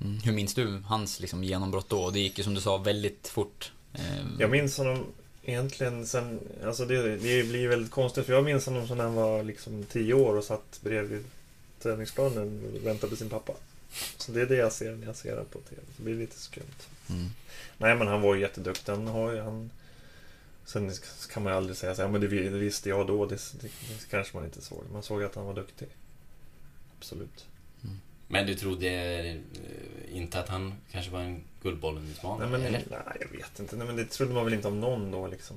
Mm. 0.00 0.20
Hur 0.20 0.32
minns 0.32 0.54
du 0.54 0.82
hans 0.86 1.20
liksom, 1.20 1.44
genombrott 1.44 1.88
då? 1.88 2.10
Det 2.10 2.20
gick 2.20 2.38
ju 2.38 2.44
som 2.44 2.54
du 2.54 2.60
sa 2.60 2.76
väldigt 2.76 3.28
fort. 3.28 3.72
Eh, 3.94 4.24
Jag 4.38 4.50
minns 4.50 4.78
honom 4.78 5.04
egentligen 5.44 6.06
sen, 6.06 6.40
alltså 6.64 6.84
det, 6.84 7.02
det 7.02 7.18
blir 7.18 7.68
väldigt 7.68 7.90
konstigt 7.92 8.26
för 8.26 8.32
jag 8.32 8.44
minns 8.44 8.66
honom 8.66 8.88
som 8.88 8.96
när 8.96 9.04
han 9.04 9.14
var 9.14 9.42
liksom 9.42 9.84
tio 9.84 10.14
år 10.14 10.36
och 10.36 10.44
satt 10.44 10.80
bredvid 10.82 11.24
träningsplanen 11.82 12.62
och 12.80 12.86
väntade 12.86 13.10
på 13.10 13.16
sin 13.16 13.30
pappa. 13.30 13.52
Så 14.18 14.32
det 14.32 14.40
är 14.40 14.46
det 14.46 14.56
jag 14.56 14.72
ser 14.72 14.92
när 14.96 15.06
jag 15.06 15.16
ser 15.16 15.30
honom 15.30 15.46
på 15.46 15.58
TV. 15.58 15.82
Det 15.96 16.02
blir 16.02 16.14
lite 16.14 16.38
skumt. 16.38 16.82
Mm. 17.10 17.30
Nej 17.78 17.96
men 17.96 18.08
han 18.08 18.20
var 18.22 18.34
ju 18.34 18.40
jätteduktig. 18.40 18.92
Han 18.92 19.06
har 19.06 19.32
ju, 19.32 19.40
han... 19.40 19.70
Sen 20.64 20.92
kan 21.32 21.42
man 21.42 21.52
ju 21.52 21.56
aldrig 21.56 21.76
säga 21.76 21.94
så 21.94 22.02
här, 22.02 22.08
men 22.08 22.20
det 22.20 22.26
visste 22.26 22.88
jag 22.88 23.06
då. 23.06 23.26
Det, 23.26 23.34
det, 23.60 23.68
det 23.88 24.10
kanske 24.10 24.36
man 24.36 24.44
inte 24.44 24.62
såg. 24.62 24.82
Man 24.92 25.02
såg 25.02 25.22
att 25.22 25.34
han 25.34 25.46
var 25.46 25.54
duktig. 25.54 25.88
Absolut. 26.98 27.46
Men 28.28 28.46
du 28.46 28.54
trodde 28.54 28.88
eh, 28.88 29.36
inte 30.16 30.40
att 30.40 30.48
han 30.48 30.74
kanske 30.90 31.10
var 31.10 31.20
en 31.20 31.42
Nej, 31.66 31.72
Guldbollen-utmanare? 31.72 32.48
men, 32.48 32.62
eller? 32.62 32.82
nej, 32.90 33.16
jag 33.20 33.38
vet 33.38 33.60
inte. 33.60 33.76
Nej, 33.76 33.86
men 33.86 33.96
det 33.96 34.04
trodde 34.04 34.34
man 34.34 34.44
väl 34.44 34.54
inte 34.54 34.68
om 34.68 34.80
någon 34.80 35.10
då 35.10 35.26
liksom. 35.26 35.56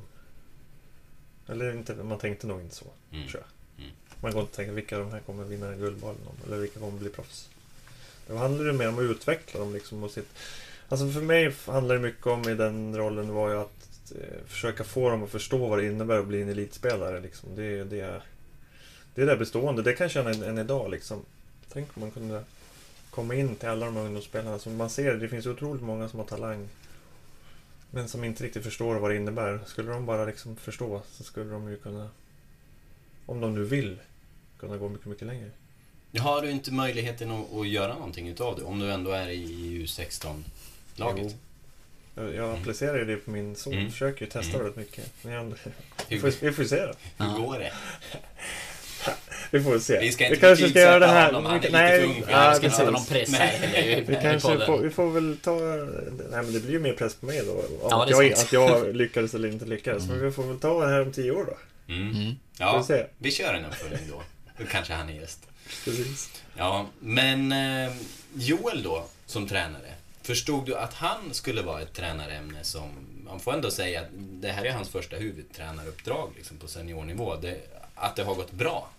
Eller 1.47 1.71
inte, 1.71 1.95
man 1.95 2.17
tänkte 2.17 2.47
nog 2.47 2.61
inte 2.61 2.75
så. 2.75 2.85
Mm. 3.11 3.27
Tror 3.27 3.43
jag. 3.43 3.83
Mm. 3.85 3.95
Man 4.21 4.31
går 4.31 4.41
inte 4.41 4.51
och 4.51 4.55
tänker 4.55 4.73
vilka 4.73 4.99
de 4.99 5.11
här 5.11 5.19
kommer 5.19 5.43
vinna 5.43 5.75
Guldbollen 5.75 6.21
om, 6.27 6.35
eller 6.47 6.57
vilka 6.57 6.79
kommer 6.79 6.99
bli 6.99 7.09
proffs. 7.09 7.49
Då 8.27 8.35
handlar 8.35 8.65
det 8.65 8.73
mer 8.73 8.89
om 8.89 8.97
att 8.97 9.11
utveckla 9.11 9.59
dem 9.59 9.73
liksom 9.73 10.03
och 10.03 10.11
sitt... 10.11 10.29
Alltså 10.89 11.09
för 11.09 11.21
mig 11.21 11.53
handlar 11.65 11.95
det 11.95 12.01
mycket 12.01 12.27
om 12.27 12.49
i 12.49 12.55
den 12.55 12.97
rollen 12.97 13.33
var 13.33 13.49
ju 13.49 13.59
att 13.59 14.11
eh, 14.11 14.47
försöka 14.47 14.83
få 14.83 15.09
dem 15.09 15.23
att 15.23 15.29
förstå 15.29 15.67
vad 15.67 15.79
det 15.79 15.85
innebär 15.85 16.19
att 16.19 16.27
bli 16.27 16.41
en 16.41 16.49
elitspelare 16.49 17.19
liksom. 17.19 17.49
Det 17.55 17.63
är 17.63 17.85
det... 17.85 18.21
Det 19.15 19.21
är 19.21 19.25
det 19.25 19.37
bestående, 19.37 19.81
det 19.81 19.93
kan 19.93 20.03
jag 20.03 20.11
känna 20.11 20.29
än, 20.29 20.43
än 20.43 20.57
idag 20.57 20.91
liksom. 20.91 21.25
Tänk 21.73 21.97
om 21.97 22.01
man 22.01 22.11
kunde 22.11 22.43
komma 23.09 23.35
in 23.35 23.55
till 23.55 23.69
alla 23.69 23.85
de 23.85 23.95
här 23.95 24.03
ungdomsspelarna 24.03 24.59
som 24.59 24.75
man 24.77 24.89
ser, 24.89 25.13
det 25.15 25.29
finns 25.29 25.45
otroligt 25.45 25.81
många 25.83 26.09
som 26.09 26.19
har 26.19 26.25
talang. 26.25 26.67
Men 27.91 28.09
som 28.09 28.23
inte 28.23 28.43
riktigt 28.43 28.63
förstår 28.63 28.95
vad 28.95 29.11
det 29.11 29.15
innebär. 29.15 29.59
Skulle 29.65 29.91
de 29.91 30.05
bara 30.05 30.25
liksom 30.25 30.55
förstå 30.55 31.01
så 31.11 31.23
skulle 31.23 31.51
de 31.51 31.69
ju 31.69 31.77
kunna, 31.77 32.09
om 33.25 33.41
de 33.41 33.55
nu 33.55 33.63
vill, 33.63 33.99
kunna 34.59 34.77
gå 34.77 34.89
mycket, 34.89 35.05
mycket 35.07 35.27
längre. 35.27 35.49
Har 36.19 36.41
du 36.41 36.51
inte 36.51 36.71
möjligheten 36.71 37.31
att, 37.31 37.53
att 37.53 37.67
göra 37.67 37.93
någonting 37.93 38.27
utav 38.27 38.55
det? 38.59 38.63
Om 38.63 38.79
du 38.79 38.91
ändå 38.91 39.11
är 39.11 39.29
i 39.29 39.47
U16-laget? 39.85 41.25
Jo. 41.31 41.33
Jag, 42.23 42.35
jag 42.35 42.57
applicerar 42.59 42.97
ju 42.99 43.05
det 43.05 43.15
på 43.17 43.31
min 43.31 43.55
son. 43.55 43.73
Mm. 43.73 43.91
Försöker 43.91 44.25
ju 44.25 44.31
testa 44.31 44.49
Mm. 44.57 44.63
väldigt 44.63 44.75
mycket. 44.87 45.13
Men 45.23 45.33
jag, 45.33 45.53
vi, 46.09 46.19
får, 46.19 46.33
vi 46.41 46.51
får 46.51 46.63
se 46.63 46.85
då. 46.85 46.93
hur 47.25 47.37
går 47.45 47.59
det? 47.59 47.73
Vi 49.59 49.63
får 49.63 49.79
se. 49.79 49.99
Vi 49.99 50.11
ska 50.11 50.25
inte 50.25 50.39
kanske 50.39 50.69
ska 50.69 50.79
göra 50.79 50.99
det 50.99 51.07
här. 51.07 51.33
honom, 51.33 51.43
vi 51.61 51.67
han 51.71 51.75
är 51.75 51.91
lite 52.01 52.07
för 52.07 52.17
ung 52.17 52.23
för 52.25 52.31
Ja, 52.31 52.43
ja, 52.43 52.49
vi 52.49 52.55
ska 52.55 52.65
inte 52.65 52.77
sätta 52.77 52.91
någon 52.91 53.05
press 53.05 53.29
Nej. 53.29 53.39
här 53.61 53.83
i- 53.83 54.01
Vi 54.07 54.15
kanske 54.21 54.65
får, 54.65 54.77
vi 54.77 54.89
får 54.89 55.09
väl 55.11 55.37
ta... 55.43 55.51
Nej 56.31 56.43
men 56.43 56.53
det 56.53 56.59
blir 56.59 56.71
ju 56.71 56.79
mer 56.79 56.93
press 56.93 57.15
på 57.15 57.25
mig 57.25 57.41
då. 57.45 57.63
Ja, 57.89 58.03
att, 58.03 58.09
jag, 58.09 58.33
att 58.33 58.53
jag 58.53 58.95
lyckades 58.95 59.33
eller 59.33 59.49
inte 59.49 59.65
lyckades. 59.65 60.03
Mm. 60.03 60.15
Men 60.17 60.25
vi 60.25 60.31
får 60.31 60.43
väl 60.43 60.59
ta 60.59 60.85
det 60.85 60.91
här 60.91 61.01
om 61.01 61.11
tio 61.11 61.31
år 61.31 61.45
då. 61.45 61.93
Mm. 61.93 62.09
Mm. 62.09 62.25
Får 62.25 62.35
Ja, 62.65 62.77
vi 62.77 62.83
se. 62.83 63.05
vi 63.17 63.31
kör 63.31 63.53
en 63.53 63.65
uppföljning 63.65 64.09
då. 64.09 64.21
Då 64.57 64.65
kanske 64.71 64.93
han 64.93 65.09
är 65.09 65.13
gäst. 65.13 65.39
Precis. 65.85 66.29
Ja, 66.57 66.85
men 66.99 67.51
eh, 67.51 67.91
Joel 68.33 68.83
då, 68.83 69.05
som 69.25 69.47
tränare. 69.47 69.93
Förstod 70.21 70.65
du 70.65 70.75
att 70.75 70.93
han 70.93 71.19
skulle 71.33 71.61
vara 71.61 71.81
ett 71.81 71.93
tränarämne 71.93 72.57
som... 72.63 72.89
Man 73.25 73.39
får 73.39 73.53
ändå 73.53 73.71
säga 73.71 73.99
att 74.01 74.07
det 74.13 74.47
här 74.51 74.65
är 74.65 74.71
hans 74.71 74.89
första 74.89 75.15
huvudtränaruppdrag 75.15 76.29
liksom, 76.35 76.57
på 76.57 76.67
seniornivå. 76.67 77.35
Det, 77.35 77.57
att 77.95 78.15
det 78.15 78.23
har 78.23 78.35
gått 78.35 78.51
bra. 78.51 78.89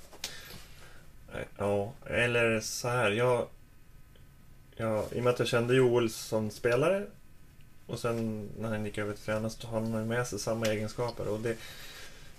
Ja, 1.59 1.93
eller 2.07 2.61
så 2.61 2.89
här. 2.89 3.11
Jag, 3.11 3.47
jag, 4.77 5.05
I 5.13 5.19
och 5.19 5.25
med 5.25 5.33
att 5.33 5.39
jag 5.39 5.49
kände 5.49 5.75
Joel 5.75 6.11
som 6.11 6.51
spelare 6.51 7.07
och 7.87 7.99
sen 7.99 8.49
när 8.59 8.69
han 8.69 8.85
gick 8.85 8.99
över 8.99 9.13
till 9.13 9.25
tränare 9.25 9.51
så 9.51 9.67
har 9.67 9.81
han 9.81 10.09
med 10.09 10.27
sig 10.27 10.39
samma 10.39 10.67
egenskaper. 10.67 11.29
Och 11.29 11.41
det, 11.41 11.57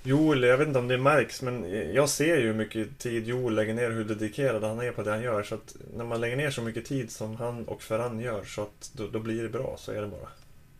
Joel, 0.03 0.43
jag 0.43 0.57
vet 0.57 0.67
inte 0.67 0.79
om 0.79 0.88
det 0.88 0.98
märks, 0.98 1.41
men 1.41 1.71
jag 1.93 2.10
ser 2.10 2.38
ju 2.38 2.48
hur 2.48 2.53
mycket 2.53 2.98
tid 3.00 3.27
Joel 3.27 3.55
lägger 3.55 3.74
ner 3.74 3.89
och 3.89 3.95
hur 3.95 4.05
dedikerad 4.05 4.63
han 4.63 4.79
är 4.79 4.91
på 4.91 5.03
det 5.03 5.12
han 5.12 5.21
gör. 5.21 5.43
Så 5.43 5.55
att 5.55 5.75
när 5.95 6.05
man 6.05 6.21
lägger 6.21 6.38
ner 6.38 6.51
så 6.51 6.62
mycket 6.62 6.86
tid 6.86 7.12
som 7.12 7.36
han 7.36 7.65
och 7.65 7.81
Ferran 7.81 8.19
gör 8.19 8.43
så 8.43 8.62
att 8.62 8.91
då, 8.93 9.07
då 9.07 9.19
blir 9.19 9.43
det 9.43 9.50
bra, 9.50 9.75
så 9.77 9.91
är 9.91 10.01
det 10.01 10.07
bara. 10.07 10.29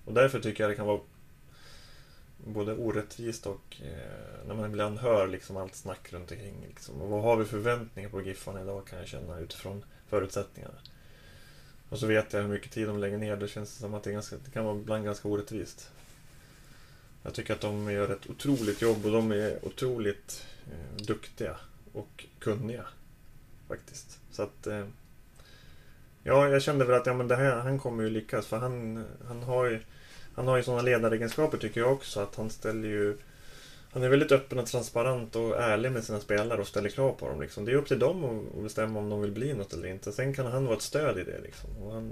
Och 0.06 0.14
därför 0.14 0.40
tycker 0.40 0.64
jag 0.64 0.72
det 0.72 0.76
kan 0.76 0.88
vara 0.88 1.00
både 2.46 2.74
orättvist 2.74 3.46
och 3.46 3.82
eh, 3.82 4.48
när 4.48 4.56
man 4.56 4.66
ibland 4.66 5.00
hör 5.00 5.28
liksom 5.28 5.58
allt 5.58 5.76
snack 5.76 6.14
runt 6.14 6.32
omkring. 6.32 6.66
Liksom. 6.68 7.02
Och 7.02 7.10
vad 7.10 7.24
har 7.24 7.38
vi 7.38 7.46
förväntningar 7.46 8.10
på 8.10 8.22
Giffarna 8.22 8.62
idag 8.62 8.88
kan 8.88 9.00
jag 9.00 9.08
känna 9.08 9.40
utifrån 9.40 9.86
förutsättningarna. 10.08 10.74
Och 11.90 12.00
så 12.00 12.08
vet 12.08 12.34
jag 12.34 12.42
hur 12.42 12.50
mycket 12.50 12.72
tid 12.72 12.88
de 12.88 13.00
lägger 13.00 13.18
ner. 13.18 13.38
Det 13.38 13.48
känns 13.48 13.76
som 13.76 13.94
att 13.94 14.04
det, 14.04 14.10
är 14.10 14.14
ganska, 14.14 14.36
det 14.46 14.52
kan 14.52 14.66
vara 14.66 14.78
ibland 14.78 15.06
ganska 15.06 15.28
orättvist. 15.28 15.92
Jag 17.24 17.34
tycker 17.34 17.54
att 17.54 17.62
de 17.62 17.92
gör 17.92 18.10
ett 18.12 18.30
otroligt 18.30 18.82
jobb 18.82 19.06
och 19.06 19.12
de 19.12 19.32
är 19.32 19.66
otroligt 19.66 20.46
eh, 20.72 21.06
duktiga 21.06 21.58
och 21.94 22.26
kunniga. 22.40 22.86
Faktiskt. 23.68 24.20
Så 24.32 24.44
att... 24.44 24.68
Eh, 24.68 24.86
ja, 26.24 26.48
jag 26.48 26.62
kände 26.62 26.86
väl 26.86 26.96
att 26.96 27.06
ja, 27.06 27.14
men 27.14 27.28
det 27.28 27.36
här, 27.36 27.56
han 27.56 27.80
kommer 27.80 28.04
ju 28.04 28.10
lyckas 28.10 28.48
för 28.48 28.58
han, 28.58 29.06
han 29.28 29.44
har 29.44 29.66
ju 29.66 29.80
han 30.36 30.48
har 30.48 30.58
ju 30.58 30.64
sådana 30.64 30.82
ledaregenskaper 30.82 31.58
tycker 31.58 31.82
jag 31.82 31.92
också 31.94 32.20
att 32.20 32.36
han 32.36 32.50
ställer 32.50 32.88
ju 32.90 33.18
Han 33.94 34.04
är 34.04 34.10
väldigt 34.10 34.32
öppen 34.32 34.60
och 34.60 34.66
transparent 34.68 35.36
och 35.36 35.58
ärlig 35.62 35.92
med 35.92 36.04
sina 36.04 36.20
spelare 36.20 36.62
och 36.62 36.68
ställer 36.68 36.90
krav 36.90 37.12
på 37.14 37.28
dem 37.30 37.42
liksom. 37.42 37.66
Det 37.66 37.72
är 37.72 37.76
upp 37.76 37.88
till 37.88 38.00
dem 38.00 38.24
att- 38.26 38.64
bestämma 38.64 39.00
om 39.00 39.10
de 39.10 39.22
vill 39.22 39.32
bli 39.32 39.54
något 39.54 39.74
eller 39.74 39.88
inte. 39.88 40.12
Sen 40.12 40.34
kan 40.34 40.46
han 40.46 40.66
vara 40.66 40.76
ett 40.76 40.82
stöd 40.82 41.18
i 41.20 41.24
det 41.24 41.40
liksom. 41.44 41.70
Och 41.84 41.94
han, 41.94 42.12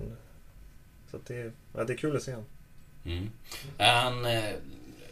så 1.12 1.18
att 1.18 1.26
det, 1.26 1.52
ja, 1.76 1.84
det 1.84 1.94
är 1.94 1.98
kul 1.98 2.16
att 2.16 2.24
se 2.24 2.32
honom. 2.32 2.46
Mm. 3.06 3.30
Han, 3.78 4.26
eh, 4.26 4.54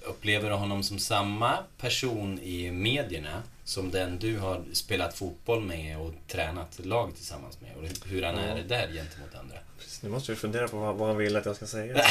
upplever 0.10 0.50
du 0.50 0.56
honom 0.56 0.84
som 0.84 1.00
samma 1.00 1.58
person 1.78 2.40
i 2.40 2.72
medierna 2.72 3.44
som 3.67 3.91
den 3.91 4.19
du 4.19 4.38
har 4.38 4.63
spelat 4.74 5.13
fotboll 5.17 5.62
med 5.62 5.97
och 6.00 6.13
tränat 6.27 6.86
lag 6.86 7.15
tillsammans 7.15 7.62
med? 7.62 7.71
Och 7.75 8.07
hur 8.07 8.24
han 8.24 8.36
Ja. 8.36 8.41
är 8.41 8.63
där 8.63 8.88
gentemot 8.88 9.36
andra? 9.36 9.55
Precis, 9.79 10.03
Nu 10.03 10.09
måste 10.09 10.31
vi 10.31 10.36
fundera 10.36 10.67
på 10.67 10.77
vad, 10.77 10.95
vad 10.95 11.07
han 11.07 11.17
vill 11.17 11.36
att 11.36 11.45
jag 11.45 11.55
ska 11.55 11.65
säga. 11.65 11.93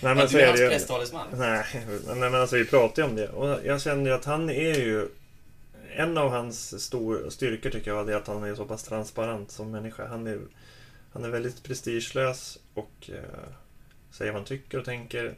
Nej, 0.00 0.14
men 0.14 0.16
du 0.28 0.40
är 0.40 0.46
hans 0.46 0.60
presstalesman. 0.60 1.26
Nej, 1.32 1.64
nej 2.06 2.16
men 2.16 2.34
alltså 2.34 2.56
vi 2.56 2.64
pratade 2.64 3.02
ju 3.02 3.08
om 3.08 3.16
det. 3.16 3.28
Och 3.28 3.58
jag 3.64 3.82
kände 3.82 4.10
ju 4.10 4.16
att 4.16 4.24
han 4.24 4.50
är 4.50 4.74
ju... 4.74 5.08
En 5.96 6.18
av 6.18 6.30
hans 6.30 6.84
stor, 6.84 7.30
styrkor 7.30 7.70
tycker 7.70 7.90
jag 7.90 8.10
är 8.10 8.16
att 8.16 8.26
han 8.26 8.44
är 8.44 8.54
så 8.54 8.64
pass 8.64 8.82
transparent 8.82 9.50
som 9.50 9.70
människa. 9.70 10.06
Han 10.06 10.26
är, 10.26 10.40
han 11.12 11.24
är 11.24 11.28
väldigt 11.28 11.62
prestigelös 11.62 12.58
och 12.74 13.10
eh, 13.10 13.14
säger 14.10 14.32
vad 14.32 14.40
han 14.40 14.46
tycker 14.46 14.78
och 14.78 14.84
tänker. 14.84 15.34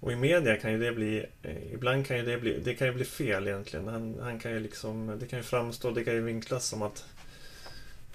Och 0.00 0.12
i 0.12 0.16
media 0.16 0.56
kan 0.56 0.72
ju 0.72 0.78
det 0.78 0.92
bli... 0.92 1.26
Eh, 1.42 1.72
ibland 1.72 2.06
kan 2.06 2.16
ju 2.16 2.24
det 2.24 2.38
bli... 2.38 2.60
Det 2.64 2.74
kan 2.74 2.86
ju 2.86 2.94
bli 2.94 3.04
fel 3.04 3.48
egentligen. 3.48 3.88
Han, 3.88 4.18
han 4.22 4.38
kan 4.38 4.52
ju 4.52 4.60
liksom... 4.60 5.16
Det 5.20 5.26
kan 5.26 5.38
ju 5.38 5.42
framstå... 5.42 5.90
Det 5.90 6.04
kan 6.04 6.14
ju 6.14 6.20
vinklas 6.20 6.66
som 6.66 6.82
att... 6.82 7.04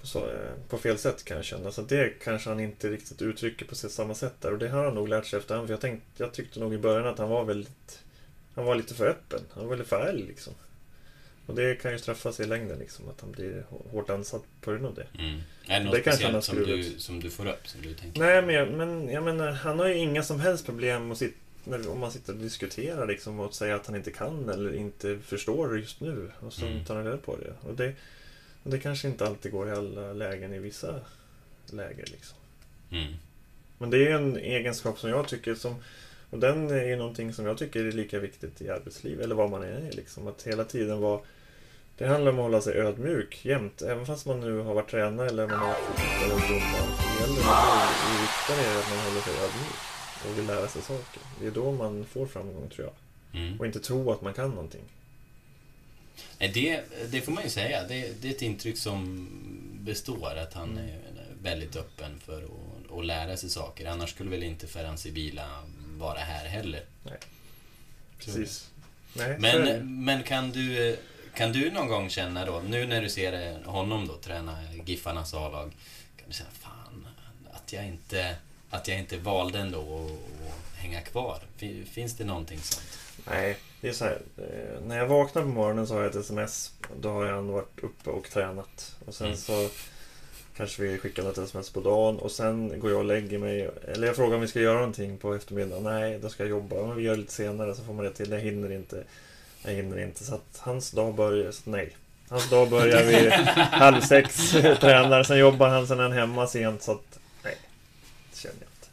På, 0.02 0.08
så, 0.08 0.20
eh, 0.20 0.52
på 0.70 0.78
fel 0.78 0.98
sätt 0.98 1.24
kan 1.26 1.38
jag 1.38 1.46
känna. 1.46 1.72
Så 1.72 1.82
det 1.82 2.20
kanske 2.24 2.50
han 2.50 2.60
inte 2.60 2.90
riktigt 2.90 3.22
uttrycker 3.22 3.66
på 3.66 3.76
samma 3.76 4.16
sätt 4.16 4.34
där. 4.42 4.52
Och 4.52 4.60
det 4.60 4.70
har 4.70 4.86
han 4.86 4.96
nog 4.96 5.10
lärt 5.10 5.26
sig 5.26 5.40
efterhand. 5.40 5.68
För 5.68 5.74
jag, 5.74 5.82
tänkte, 5.82 6.24
jag 6.24 6.34
tyckte 6.34 6.60
nog 6.60 6.74
i 6.74 6.78
början 6.78 7.08
att 7.08 7.20
han 7.20 7.30
var 7.30 7.44
väldigt... 7.46 8.00
Han 8.56 8.66
var 8.66 8.76
lite 8.76 8.94
för 8.94 9.08
öppen. 9.08 9.40
Han 9.54 9.64
var 9.64 9.70
väldigt 9.70 9.88
för 9.88 10.06
ärlig 10.06 10.28
liksom. 10.28 10.54
Och 11.46 11.56
det 11.56 11.76
kan 11.76 11.92
ju 11.92 12.00
straffa 12.00 12.32
sig 12.32 12.46
i 12.46 12.50
längden 12.50 12.80
liksom. 12.80 13.10
Att 13.10 13.22
han 13.22 13.32
blir 13.32 13.66
hå- 13.70 13.92
hårt 13.92 14.10
ansatt 14.10 14.44
på 14.62 14.72
grund 14.72 14.86
av 14.86 14.96
det. 14.96 15.08
Mm. 15.20 15.40
Är 15.68 15.80
det 15.80 15.86
något 15.86 15.94
Det 15.94 16.02
kanske 16.02 16.26
han 16.26 16.34
har 16.34 16.42
speciellt 16.42 16.86
som 16.86 16.94
du, 16.94 17.00
som 17.00 17.20
du 17.20 17.30
får 17.30 17.48
upp, 17.48 17.68
som 17.68 17.82
du 17.82 17.94
tänker? 17.94 18.20
Nej, 18.20 18.42
men 18.42 18.56
jag, 18.56 18.72
men 18.72 19.10
jag 19.10 19.24
menar, 19.24 19.52
han 19.52 19.80
har 19.80 19.88
ju 19.88 19.96
inga 19.96 20.24
som 20.24 20.40
helst 20.40 20.66
problem 20.66 21.12
att 21.12 21.18
sitta, 21.18 21.38
när, 21.64 21.90
om 21.90 22.00
man 22.00 22.12
sitter 22.12 22.34
och 22.34 22.40
diskuterar 22.40 23.08
liksom, 23.08 23.40
och 23.40 23.54
säga 23.54 23.76
att 23.76 23.88
han 23.88 23.96
inte 23.96 24.12
kan 24.12 24.50
eller 24.50 24.76
inte 24.76 25.20
förstår 25.20 25.80
just 25.80 26.00
nu. 26.02 26.32
Och 26.40 26.54
så 26.54 26.66
Mm. 26.66 26.86
tar 26.86 26.96
han 26.96 27.06
reda 27.06 27.18
på 27.18 27.38
det. 27.38 27.54
Och 27.70 27.76
det, 27.76 27.94
och 28.64 28.72
det 28.72 28.80
kanske 28.80 29.08
inte 29.08 29.28
alltid 29.28 29.52
går 29.52 29.68
i 29.68 29.72
alla 29.72 30.14
lägen 30.14 30.54
i 30.54 30.60
vissa 30.60 30.96
läger. 31.72 32.06
Liksom. 32.06 32.38
Mm. 32.92 33.14
Men 33.78 33.90
det 33.90 34.08
är 34.08 34.16
en 34.16 34.38
egenskap 34.38 35.00
som 35.00 35.10
jag 35.10 35.28
tycker 35.28 35.56
som 35.56 35.76
och 36.30 36.40
den 36.40 36.70
är 36.70 36.84
ju 36.84 36.96
någonting 36.96 37.34
som 37.34 37.46
jag 37.46 37.58
tycker 37.58 37.86
är 37.86 37.92
lika 37.92 38.20
viktigt 38.20 38.62
i 38.62 38.70
arbetsliv 38.70 39.22
eller 39.22 39.36
vad 39.36 39.50
man 39.50 39.64
är 39.64 39.92
liksom. 39.92 40.28
Att 40.28 40.44
hela 40.44 40.64
tiden 40.64 41.02
vara 41.02 41.20
Det 41.98 42.08
handlar 42.08 42.32
om 42.32 42.40
att 42.40 42.44
hålla 42.44 42.62
sig 42.62 42.78
ödmjuk 42.78 43.46
jämt. 43.46 43.82
Även 43.82 44.06
fast 44.06 44.26
man 44.26 44.40
nu 44.40 44.60
har 44.60 44.74
varit 44.74 44.90
tränare 44.90 45.28
eller 45.28 45.48
man 45.48 45.60
har 45.60 45.68
varit 45.68 46.48
domare. 46.48 46.64
Gäller 47.22 47.44
det 48.48 48.68
är 48.68 48.80
att 48.80 48.90
man 48.90 49.00
håller 49.00 49.22
sig 49.22 49.34
ödmjuk. 49.34 49.93
Och 50.30 50.38
vill 50.38 50.46
lära 50.46 50.68
sig 50.68 50.82
saker. 50.82 51.22
Det 51.40 51.48
är 51.48 51.52
då 51.52 51.72
man 51.72 52.06
får 52.06 52.26
framgång 52.26 52.70
tror 52.70 52.88
jag. 52.88 53.42
Mm. 53.42 53.60
Och 53.60 53.66
inte 53.66 53.80
tro 53.80 54.12
att 54.12 54.22
man 54.22 54.34
kan 54.34 54.50
någonting. 54.50 54.84
Nej, 56.40 56.52
Det, 56.54 56.84
det 57.12 57.22
får 57.22 57.32
man 57.32 57.44
ju 57.44 57.50
säga. 57.50 57.88
Det, 57.88 58.22
det 58.22 58.28
är 58.28 58.32
ett 58.32 58.42
intryck 58.42 58.78
som 58.78 59.28
består, 59.80 60.36
att 60.38 60.54
han 60.54 60.78
är 60.78 61.00
väldigt 61.42 61.76
öppen 61.76 62.20
för 62.20 62.44
att, 62.44 62.98
att 62.98 63.06
lära 63.06 63.38
sig 63.38 63.50
saker. 63.50 63.86
Annars 63.86 64.10
skulle 64.10 64.30
väl 64.30 64.44
inte 64.44 64.68
Ferhan 64.68 64.98
Sibila 64.98 65.64
vara 65.98 66.20
här 66.20 66.46
heller. 66.46 66.84
Precis. 68.18 68.70
Nej, 69.14 69.42
så 69.42 69.48
är 69.48 69.60
Men, 69.60 70.04
men 70.04 70.24
kan, 70.24 70.52
du, 70.52 70.98
kan 71.36 71.52
du 71.52 71.72
någon 71.72 71.88
gång 71.88 72.10
känna 72.10 72.46
då, 72.46 72.62
nu 72.68 72.88
när 72.88 73.02
du 73.02 73.10
ser 73.10 73.64
honom 73.66 74.08
då 74.08 74.18
träna 74.18 74.58
Giffarnas 74.86 75.34
A-lag, 75.34 75.72
kan 76.18 76.28
du 76.28 76.34
säga 76.34 76.50
fan 76.60 77.08
att 77.52 77.74
jag 77.74 77.88
inte, 77.88 78.36
att 78.74 78.88
jag 78.88 79.00
inte 79.00 79.18
valde 79.18 79.60
ändå 79.60 79.80
att, 79.80 80.80
hänga 80.82 81.02
kvar? 81.02 81.38
Fin- 81.58 81.86
Finns 81.86 82.18
det 82.18 82.24
någonting 82.26 82.60
sånt? 82.60 83.00
Nej, 83.30 83.58
det 83.82 83.90
är 83.90 83.94
så 83.94 84.06
här. 84.06 84.18
Eh, 84.38 84.86
när 84.88 84.98
jag 84.98 85.08
vaknar 85.08 85.42
på 85.42 85.48
morgonen 85.48 85.88
så 85.88 85.94
har 85.94 86.02
jag 86.02 86.10
ett 86.10 86.16
sms. 86.16 86.72
Då 87.00 87.10
har 87.10 87.26
jag 87.26 87.38
ändå 87.38 87.54
varit 87.54 87.80
uppe 87.84 88.10
och 88.10 88.30
tränat. 88.30 88.96
Och 89.06 89.14
sen 89.14 89.28
Mm. 89.28 89.38
så 89.40 89.70
kanske 90.58 90.84
vi 90.84 90.98
skickar 90.98 91.24
något 91.24 91.38
sms 91.38 91.70
på 91.70 91.80
dagen. 91.82 92.20
Och 92.20 92.32
sen 92.32 92.80
går 92.80 92.90
jag 92.92 93.00
och 93.00 93.06
lägger 93.06 93.38
mig. 93.38 93.70
Eller 93.88 94.08
jag 94.08 94.16
frågar 94.16 94.36
om 94.36 94.42
vi 94.42 94.48
ska 94.48 94.60
göra 94.60 94.76
någonting 94.80 95.18
på 95.18 95.34
eftermiddagen. 95.36 95.84
Nej, 95.84 96.20
då 96.20 96.30
ska 96.30 96.44
jag 96.44 96.50
jobba. 96.50 96.76
Men 96.76 96.96
vi 96.96 97.04
gör 97.04 97.16
lite 97.16 97.34
senare 97.34 97.76
så 97.76 97.84
får 97.84 97.94
man 97.94 98.06
det 98.06 98.12
till. 98.14 98.32
Jag 98.32 98.40
hinner 98.40 98.72
inte. 98.72 99.04
Jag 99.66 99.72
hinner 99.72 100.00
inte. 100.00 100.24
Så 100.24 100.36
att 100.36 100.58
hans 100.58 100.92
dag 100.92 101.16
börjar... 101.16 101.52
Så 101.52 101.70
nej. 101.70 101.96
Hans 102.30 102.50
dag 102.50 102.70
börjar 102.70 103.04
vid 103.04 103.32
halv 103.72 104.02
sex. 104.02 104.52
Tränar. 104.80 105.24
Sen 105.24 105.38
jobbar 105.38 105.70
han. 105.70 105.88
Sen 105.88 106.00
är 106.00 106.04
han 106.04 106.12
hemma 106.12 106.48
sent. 106.48 106.82
Så 106.84 106.92
att. 106.92 107.02
Det 107.12 107.20
känner 108.44 108.56
jag 108.60 108.68
inte. 108.70 108.88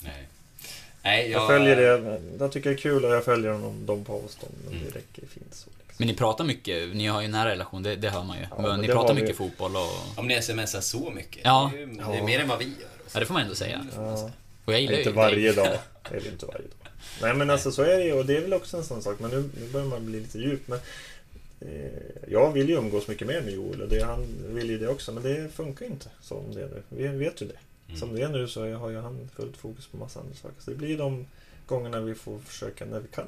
Nej. 0.00 0.26
Nej, 1.02 1.30
Jag 1.30 1.46
följer 1.48 1.76
det. 1.76 2.20
Jag 2.38 2.52
tycker 2.52 2.70
det 2.70 2.76
är 2.76 2.78
kul 2.78 3.04
och 3.04 3.10
jag 3.14 3.24
följer 3.24 3.50
honom 3.50 3.86
de 3.86 4.04
på 4.04 4.14
avstånd. 4.14 4.52
Men 4.64 4.72
Mm. 4.74 4.84
det 4.84 4.98
räcker 4.98 5.22
fint 5.26 5.54
så. 5.54 5.68
Liksom. 5.78 5.94
Men 5.98 6.08
ni 6.08 6.14
pratar 6.14 6.44
mycket, 6.44 6.94
ni 6.96 7.06
har 7.06 7.20
ju 7.20 7.24
en 7.24 7.30
nära 7.30 7.48
relation, 7.50 7.82
det, 7.82 7.96
det 7.96 8.08
hör 8.10 8.24
man 8.24 8.38
ju. 8.38 8.46
Ja, 8.50 8.62
men 8.62 8.80
ni 8.80 8.86
pratar 8.86 9.08
har 9.08 9.14
vi. 9.14 9.20
mycket 9.20 9.36
fotboll 9.36 9.76
och... 9.76 10.18
Om 10.18 10.26
ni 10.28 10.42
smsar 10.42 10.80
så 10.80 11.10
mycket. 11.10 11.40
Ja. 11.44 11.70
Det 11.74 11.78
är, 11.82 11.86
ju, 11.86 11.86
det 11.94 12.02
Ja. 12.02 12.14
är 12.14 12.22
mer 12.22 12.40
än 12.40 12.48
vad 12.48 12.58
vi 12.58 12.64
gör. 12.64 12.74
Ja, 13.14 13.20
det 13.20 13.26
får 13.26 13.34
man 13.34 13.42
ändå 13.42 13.54
säga. 13.54 13.86
Ja. 13.96 14.30
Och 14.64 14.72
jag 14.72 14.80
gillar 14.80 14.98
Inte 14.98 15.10
ju 15.10 15.14
varje 15.16 15.52
dag. 15.52 15.66
Det 16.10 16.16
är 16.16 16.20
det 16.20 16.28
inte 16.28 16.46
varje 16.46 16.58
dag. 16.62 16.88
Nej 17.22 17.34
men 17.34 17.50
alltså 17.50 17.72
så 17.72 17.82
är 17.82 17.98
det 17.98 18.04
ju 18.04 18.12
och 18.12 18.26
det 18.26 18.36
är 18.36 18.40
väl 18.40 18.54
också 18.54 18.76
en 18.76 18.84
sån 18.84 19.02
sak. 19.02 19.18
Men 19.20 19.30
nu, 19.30 19.50
nu 19.60 19.68
börjar 19.72 19.86
man 19.86 20.06
bli 20.06 20.20
lite 20.20 20.38
djup. 20.38 20.68
Men, 20.68 20.78
eh, 21.60 21.68
jag 22.28 22.52
vill 22.52 22.68
ju 22.68 22.74
umgås 22.76 23.08
mycket 23.08 23.26
mer 23.26 23.40
med 23.40 23.52
Joel 23.54 23.82
och 23.82 23.88
det, 23.88 24.04
han 24.04 24.26
vill 24.48 24.70
ju 24.70 24.78
det 24.78 24.88
också. 24.88 25.12
Men 25.12 25.22
det 25.22 25.48
funkar 25.54 25.86
inte 25.86 26.08
som 26.22 26.54
det 26.54 26.60
är 26.62 26.66
nu. 26.68 26.82
Vi 26.88 27.08
vet 27.08 27.42
ju 27.42 27.46
det. 27.46 27.54
Mm. 27.90 28.00
Som 28.00 28.14
det 28.14 28.22
är 28.22 28.28
nu 28.28 28.48
så 28.48 28.74
har 28.76 28.90
ju 28.90 29.00
han 29.00 29.28
fullt 29.36 29.56
fokus 29.56 29.86
på 29.86 29.96
massa 29.96 30.20
andra 30.20 30.34
saker. 30.34 30.54
Så 30.58 30.70
det 30.70 30.76
blir 30.76 30.98
de 30.98 31.26
gångerna 31.66 32.00
vi 32.00 32.14
får 32.14 32.38
försöka 32.38 32.84
när 32.84 33.00
vi 33.00 33.08
kan. 33.08 33.26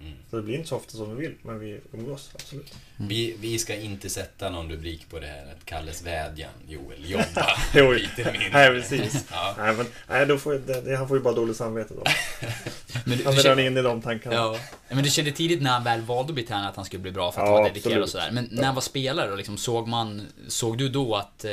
Mm. 0.00 0.12
Så 0.30 0.36
det 0.36 0.42
blir 0.42 0.54
inte 0.54 0.68
så 0.68 0.76
ofta 0.76 0.96
som 0.96 1.16
vi 1.16 1.26
vill, 1.26 1.34
men 1.42 1.58
vi 1.58 1.80
umgås 1.92 2.30
absolut. 2.34 2.74
Vi, 2.96 3.36
vi 3.40 3.58
ska 3.58 3.74
inte 3.74 4.08
sätta 4.10 4.50
någon 4.50 4.70
rubrik 4.72 5.10
på 5.10 5.18
det 5.18 5.26
här, 5.26 5.52
att 5.52 5.64
Kalles 5.64 6.02
vädjan, 6.02 6.50
Joel, 6.68 7.10
jobba 7.10 7.46
Jo, 7.74 7.92
lite 7.92 8.32
mindre. 8.32 8.50
Nej, 8.52 8.70
precis. 8.70 9.24
Ja. 9.30 9.54
Nej, 9.58 9.76
men, 9.76 9.86
nej, 10.08 10.26
då 10.26 10.38
får, 10.38 10.52
det, 10.54 10.80
det, 10.80 10.96
han 10.96 11.08
får 11.08 11.16
ju 11.16 11.22
bara 11.22 11.34
dåligt 11.34 11.56
samvete 11.56 11.94
då. 11.94 12.02
Men 13.06 13.18
du, 13.18 13.24
Han 13.24 13.34
du, 13.34 13.40
är 13.40 13.42
redan 13.42 13.42
kände, 13.42 13.66
inne 13.66 13.80
i 13.80 13.82
de 13.82 14.02
tankarna. 14.02 14.34
ja, 14.36 14.56
men 14.88 15.04
du 15.04 15.10
kände 15.10 15.32
tidigt 15.32 15.62
när 15.62 15.70
han 15.70 15.84
väl 15.84 16.00
valde 16.00 16.30
att 16.30 16.34
bli 16.34 16.42
tränare 16.42 16.68
att 16.68 16.76
han 16.76 16.84
skulle 16.84 17.02
bli 17.02 17.12
bra 17.12 17.32
för 17.32 17.40
att 17.40 17.46
Ja, 17.46 17.52
vara 17.52 17.68
dedikerad 17.68 17.86
absolut. 17.86 18.02
och 18.04 18.10
sådär. 18.10 18.30
Men 18.32 18.48
när 18.50 18.64
han 18.64 18.74
var 18.74 18.82
spelare, 18.82 19.30
då, 19.30 19.36
liksom, 19.36 19.58
såg 19.58 19.88
man, 19.88 20.26
såg 20.48 20.78
du 20.78 20.88
då 20.88 21.14
att, 21.16 21.44
eh, 21.44 21.52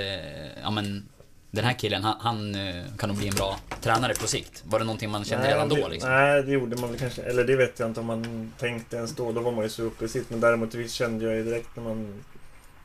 ja 0.61 0.69
men, 0.71 1.09
den 1.51 1.65
här 1.65 1.73
killen, 1.73 2.03
han, 2.03 2.15
han 2.19 2.55
eh, 2.55 2.83
kan 2.97 3.09
nog 3.09 3.17
bli 3.17 3.27
en 3.27 3.35
bra 3.35 3.59
tränare 3.81 4.13
på 4.13 4.27
sikt? 4.27 4.63
Var 4.65 4.79
det 4.79 4.85
någonting 4.85 5.09
man 5.09 5.25
kände 5.25 5.47
redan 5.47 5.69
då 5.69 5.87
liksom? 5.87 6.11
Nej, 6.11 6.43
det 6.43 6.51
gjorde 6.51 6.77
man 6.77 6.89
väl 6.89 6.99
kanske. 6.99 7.21
Eller 7.21 7.43
det 7.43 7.55
vet 7.55 7.79
jag 7.79 7.89
inte 7.89 7.99
om 7.99 8.05
man 8.05 8.53
tänkte 8.57 8.95
ens 8.95 9.15
då. 9.15 9.31
Då 9.31 9.41
var 9.41 9.51
man 9.51 9.63
ju 9.63 9.69
så 9.69 9.83
uppe 9.83 10.05
i 10.05 10.07
sitt. 10.07 10.29
Men 10.29 10.39
däremot 10.39 10.73
visst 10.73 10.95
kände 10.95 11.25
jag 11.25 11.35
ju 11.35 11.43
direkt 11.43 11.75
när 11.75 11.83
man... 11.83 12.23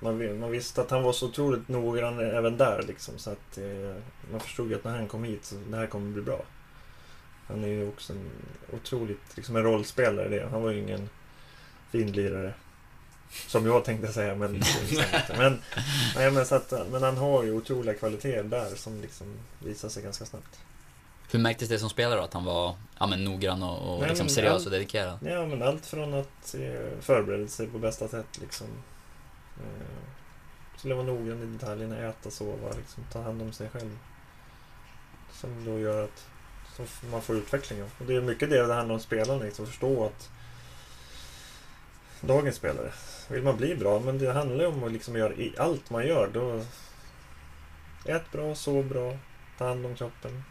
Man, 0.00 0.40
man 0.40 0.50
visste 0.50 0.80
att 0.80 0.90
han 0.90 1.02
var 1.02 1.12
så 1.12 1.26
otroligt 1.26 1.68
noggrann 1.68 2.18
även 2.18 2.56
där 2.56 2.84
liksom. 2.88 3.18
Så 3.18 3.30
att 3.30 3.58
eh, 3.58 3.96
man 4.30 4.40
förstod 4.40 4.70
ju 4.70 4.74
att 4.74 4.84
när 4.84 4.96
han 4.96 5.08
kom 5.08 5.24
hit 5.24 5.44
så 5.44 5.54
det 5.70 5.76
här 5.76 5.86
kommer 5.86 6.12
bli 6.12 6.22
bra. 6.22 6.42
Han 7.46 7.64
är 7.64 7.68
ju 7.68 7.88
också 7.88 8.12
en 8.12 8.30
otroligt, 8.72 9.36
liksom 9.36 9.56
en 9.56 9.62
rollspelare 9.62 10.28
det. 10.28 10.48
Han 10.50 10.62
var 10.62 10.70
ju 10.70 10.78
ingen 10.78 11.08
finlirare. 11.90 12.54
Som 13.32 13.66
jag 13.66 13.84
tänkte 13.84 14.12
säga, 14.12 14.34
men... 14.34 14.52
men, 15.36 15.62
nej, 16.16 16.30
men, 16.30 16.46
så 16.46 16.54
att, 16.54 16.72
men 16.90 17.02
han 17.02 17.16
har 17.16 17.42
ju 17.42 17.52
otroliga 17.52 17.94
kvaliteter 17.94 18.42
där 18.42 18.74
som 18.76 19.00
liksom 19.00 19.26
visar 19.58 19.88
sig 19.88 20.02
ganska 20.02 20.24
snabbt. 20.24 20.60
Hur 21.30 21.38
märktes 21.38 21.68
det 21.68 21.78
som 21.78 21.90
spelare 21.90 22.18
då? 22.18 22.24
Att 22.24 22.34
han 22.34 22.44
var 22.44 22.74
ja, 22.98 23.06
men, 23.06 23.24
noggrann 23.24 23.62
och, 23.62 23.94
och 23.94 24.00
Nej, 24.00 24.08
liksom 24.08 24.26
men 24.26 24.34
seriös 24.34 24.52
allt- 24.52 24.66
och 24.66 24.72
dedikerad? 24.72 25.18
Ja, 25.22 25.46
men 25.46 25.62
allt 25.62 25.86
från 25.86 26.14
att 26.14 26.54
eh, 26.54 27.00
förbereda 27.00 27.48
sig 27.48 27.66
på 27.66 27.78
bästa 27.78 28.08
sätt 28.08 28.38
liksom. 28.40 28.66
Eh, 29.56 30.12
skulle 30.76 30.94
vara 30.94 31.06
noggrann 31.06 31.42
i 31.42 31.46
detaljerna, 31.46 31.98
äta, 31.98 32.30
sova, 32.30 32.72
liksom, 32.76 33.04
ta 33.12 33.22
hand 33.22 33.42
om 33.42 33.52
sig 33.52 33.68
själv. 33.68 33.98
Som 35.32 35.64
då 35.64 35.78
gör 35.78 36.04
att 36.04 36.26
man 37.10 37.22
får 37.22 37.36
utveckling 37.36 37.82
av. 37.82 37.90
Och 37.98 38.06
det 38.06 38.14
är 38.14 38.20
mycket 38.20 38.50
det 38.50 38.66
det 38.66 38.74
handlar 38.74 38.94
om 38.94 39.00
spelarna, 39.00 39.44
liksom, 39.44 39.66
förstå 39.66 40.04
att 40.04 40.30
dagens 42.22 42.56
spelare, 42.56 42.92
vill 43.30 43.42
man 43.42 43.56
bli 43.56 43.74
bra, 43.76 44.00
men 44.00 44.18
det 44.18 44.32
handlar 44.32 44.64
ju 44.64 44.70
om 44.70 44.84
att 44.84 44.92
liksom 44.92 45.16
göra 45.16 45.32
i 45.34 45.54
allt 45.58 45.90
man 45.90 46.06
gör. 46.06 46.30
Då 46.34 46.64
Ät 48.06 48.32
bra, 48.32 48.54
sov 48.54 48.86
bra, 48.88 49.18
ta 49.58 49.68
hand 49.68 49.86
om 49.86 49.94
kroppen. 49.96 50.44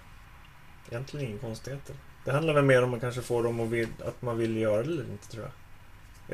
Egentligen 0.89 1.27
inga 1.29 1.39
konstigheter. 1.39 1.95
Det 2.25 2.31
handlar 2.31 2.53
väl 2.53 2.63
mer 2.65 2.83
om 2.83 2.93
att 2.93 3.01
kanske 3.01 3.21
få 3.21 3.41
dem 3.41 3.59
att, 3.59 3.69
vill, 3.69 3.87
att 4.05 4.21
man 4.21 4.37
vill 4.37 4.57
göra 4.57 4.83
det 4.83 4.91
eller 4.91 5.03
inte 5.03 5.27
tror 5.27 5.43
jag. 5.43 5.51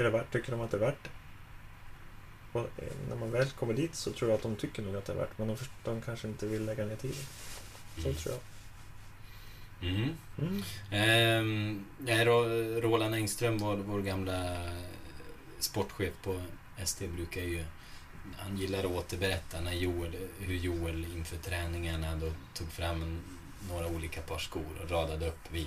Är 0.01 0.03
det 0.03 0.09
värt, 0.17 0.31
tycker 0.31 0.51
de 0.51 0.61
att 0.61 0.71
det 0.71 0.77
är 0.77 0.81
värt 0.81 1.03
det? 1.03 1.09
Och 2.59 2.65
eh, 2.77 2.93
när 3.09 3.15
man 3.15 3.31
väl 3.31 3.49
kommer 3.49 3.73
dit 3.73 3.95
så 3.95 4.11
tror 4.11 4.29
jag 4.31 4.37
att 4.37 4.43
de 4.43 4.55
tycker 4.55 4.81
nog 4.83 4.95
att 4.95 5.05
det 5.05 5.13
är 5.13 5.17
värt 5.17 5.37
men 5.37 5.47
de, 5.47 5.57
de 5.83 6.01
kanske 6.01 6.27
inte 6.27 6.47
vill 6.47 6.65
lägga 6.65 6.85
ner 6.85 6.95
tiden. 6.95 7.17
Så 7.95 8.13
tror 8.13 8.35
jag. 8.35 8.41
Mm. 9.89 10.09
Mm. 10.91 11.85
Ro- 12.25 12.81
Roland 12.81 13.15
Engström, 13.15 13.57
vår, 13.57 13.75
vår 13.75 14.01
gamla 14.01 14.55
sportchef 15.59 16.13
på 16.23 16.41
SD, 16.85 17.01
brukar 17.15 17.41
ju... 17.41 17.63
Han 18.37 18.57
gillar 18.57 18.79
att 18.79 18.85
återberätta 18.85 19.61
när 19.61 19.73
Joel, 19.73 20.15
hur 20.39 20.55
Joel 20.55 21.05
inför 21.15 21.37
träningarna 21.37 22.15
då 22.15 22.31
tog 22.53 22.71
fram 22.71 23.01
en, 23.01 23.19
några 23.69 23.87
olika 23.87 24.21
par 24.21 24.37
skor 24.39 24.81
och 24.83 24.91
radade 24.91 25.27
upp 25.27 25.51
vid, 25.51 25.65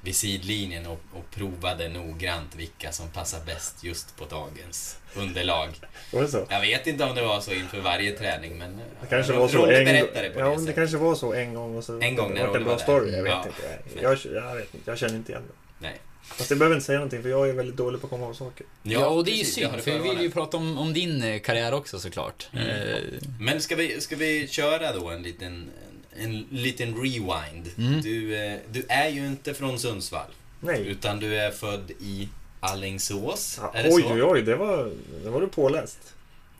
vid 0.00 0.16
sidlinjen 0.16 0.86
och, 0.86 1.00
och 1.12 1.30
provade 1.30 1.88
noggrant 1.88 2.54
vilka 2.56 2.92
som 2.92 3.08
passar 3.08 3.40
bäst 3.46 3.84
just 3.84 4.16
på 4.16 4.24
dagens 4.24 4.98
underlag. 5.14 5.68
Var 6.12 6.22
det 6.22 6.28
så? 6.28 6.46
Jag 6.50 6.60
vet 6.60 6.86
inte 6.86 7.04
om 7.04 7.14
det 7.14 7.22
var 7.22 7.40
så 7.40 7.52
inför 7.52 7.80
varje 7.80 8.12
träning, 8.18 8.58
men... 8.58 8.76
Det 9.00 9.06
kanske 9.10 9.32
var 9.32 9.48
så 9.48 9.66
en 9.66 9.84
berättade 9.84 10.30
på 10.30 10.40
ja, 10.40 10.44
det 10.44 10.52
det 10.54 10.58
sättet. 10.60 10.74
kanske 10.74 10.96
var 10.96 11.14
så 11.14 11.32
en 11.34 11.54
gång 11.54 11.76
och 11.76 11.84
så 11.84 12.00
En 12.00 12.16
gång 12.16 12.34
när 12.34 12.46
var 12.46 12.52
det 12.52 12.58
en 12.58 12.64
Rolle 12.64 12.64
bra 12.64 12.72
var 12.72 12.78
story. 12.82 13.16
Jag 13.16 13.22
vet 13.22 13.32
Ja. 13.32 13.46
inte. 13.46 14.02
Jag, 14.02 14.18
jag, 14.34 14.54
vet 14.56 14.74
inte. 14.74 14.90
Jag 14.90 14.98
känner 14.98 15.14
inte 15.16 15.32
igen 15.32 15.44
det. 15.48 15.54
Nej. 15.86 16.00
Fast 16.30 16.50
jag 16.50 16.58
behöver 16.58 16.76
inte 16.76 16.86
säga 16.86 16.98
någonting 16.98 17.22
för 17.22 17.28
jag 17.28 17.48
är 17.48 17.52
väldigt 17.52 17.76
dålig 17.76 18.00
på 18.00 18.06
att 18.06 18.10
komma 18.10 18.24
ihåg 18.24 18.36
saker. 18.36 18.66
Ja, 18.82 19.06
och 19.06 19.24
det 19.24 19.30
är 19.30 19.32
ju 19.32 19.38
precis, 19.38 19.54
synd, 19.54 19.80
för 19.80 19.98
vi 19.98 20.08
vill 20.08 20.20
ju 20.20 20.30
prata 20.30 20.56
om, 20.56 20.78
om 20.78 20.92
din 20.92 21.22
eh, 21.22 21.40
karriär 21.40 21.74
också 21.74 21.98
såklart. 21.98 22.48
Mm. 22.52 22.66
Eh, 22.66 22.96
Men 23.40 23.60
ska 23.60 23.76
vi, 23.76 24.00
ska 24.00 24.16
vi 24.16 24.48
köra 24.48 24.92
då 24.92 25.08
en 25.08 25.22
liten, 25.22 25.70
en, 26.16 26.34
en 26.34 26.46
liten 26.50 26.94
rewind? 26.94 27.70
Mm. 27.78 28.00
Du, 28.02 28.36
eh, 28.36 28.58
du 28.70 28.84
är 28.88 29.08
ju 29.08 29.26
inte 29.26 29.54
från 29.54 29.78
Sundsvall, 29.78 30.30
Nej. 30.60 30.86
utan 30.86 31.20
du 31.20 31.36
är 31.38 31.50
född 31.50 31.90
i 32.00 32.28
Alingsås. 32.60 33.58
Ja, 33.62 33.72
är 33.74 33.82
det 33.82 33.90
oj, 33.92 34.02
så? 34.02 34.12
oj, 34.12 34.22
oj. 34.22 34.42
Det 34.42 34.56
var, 34.56 34.90
det 35.24 35.30
var 35.30 35.40
du 35.40 35.46
påläst. 35.48 35.98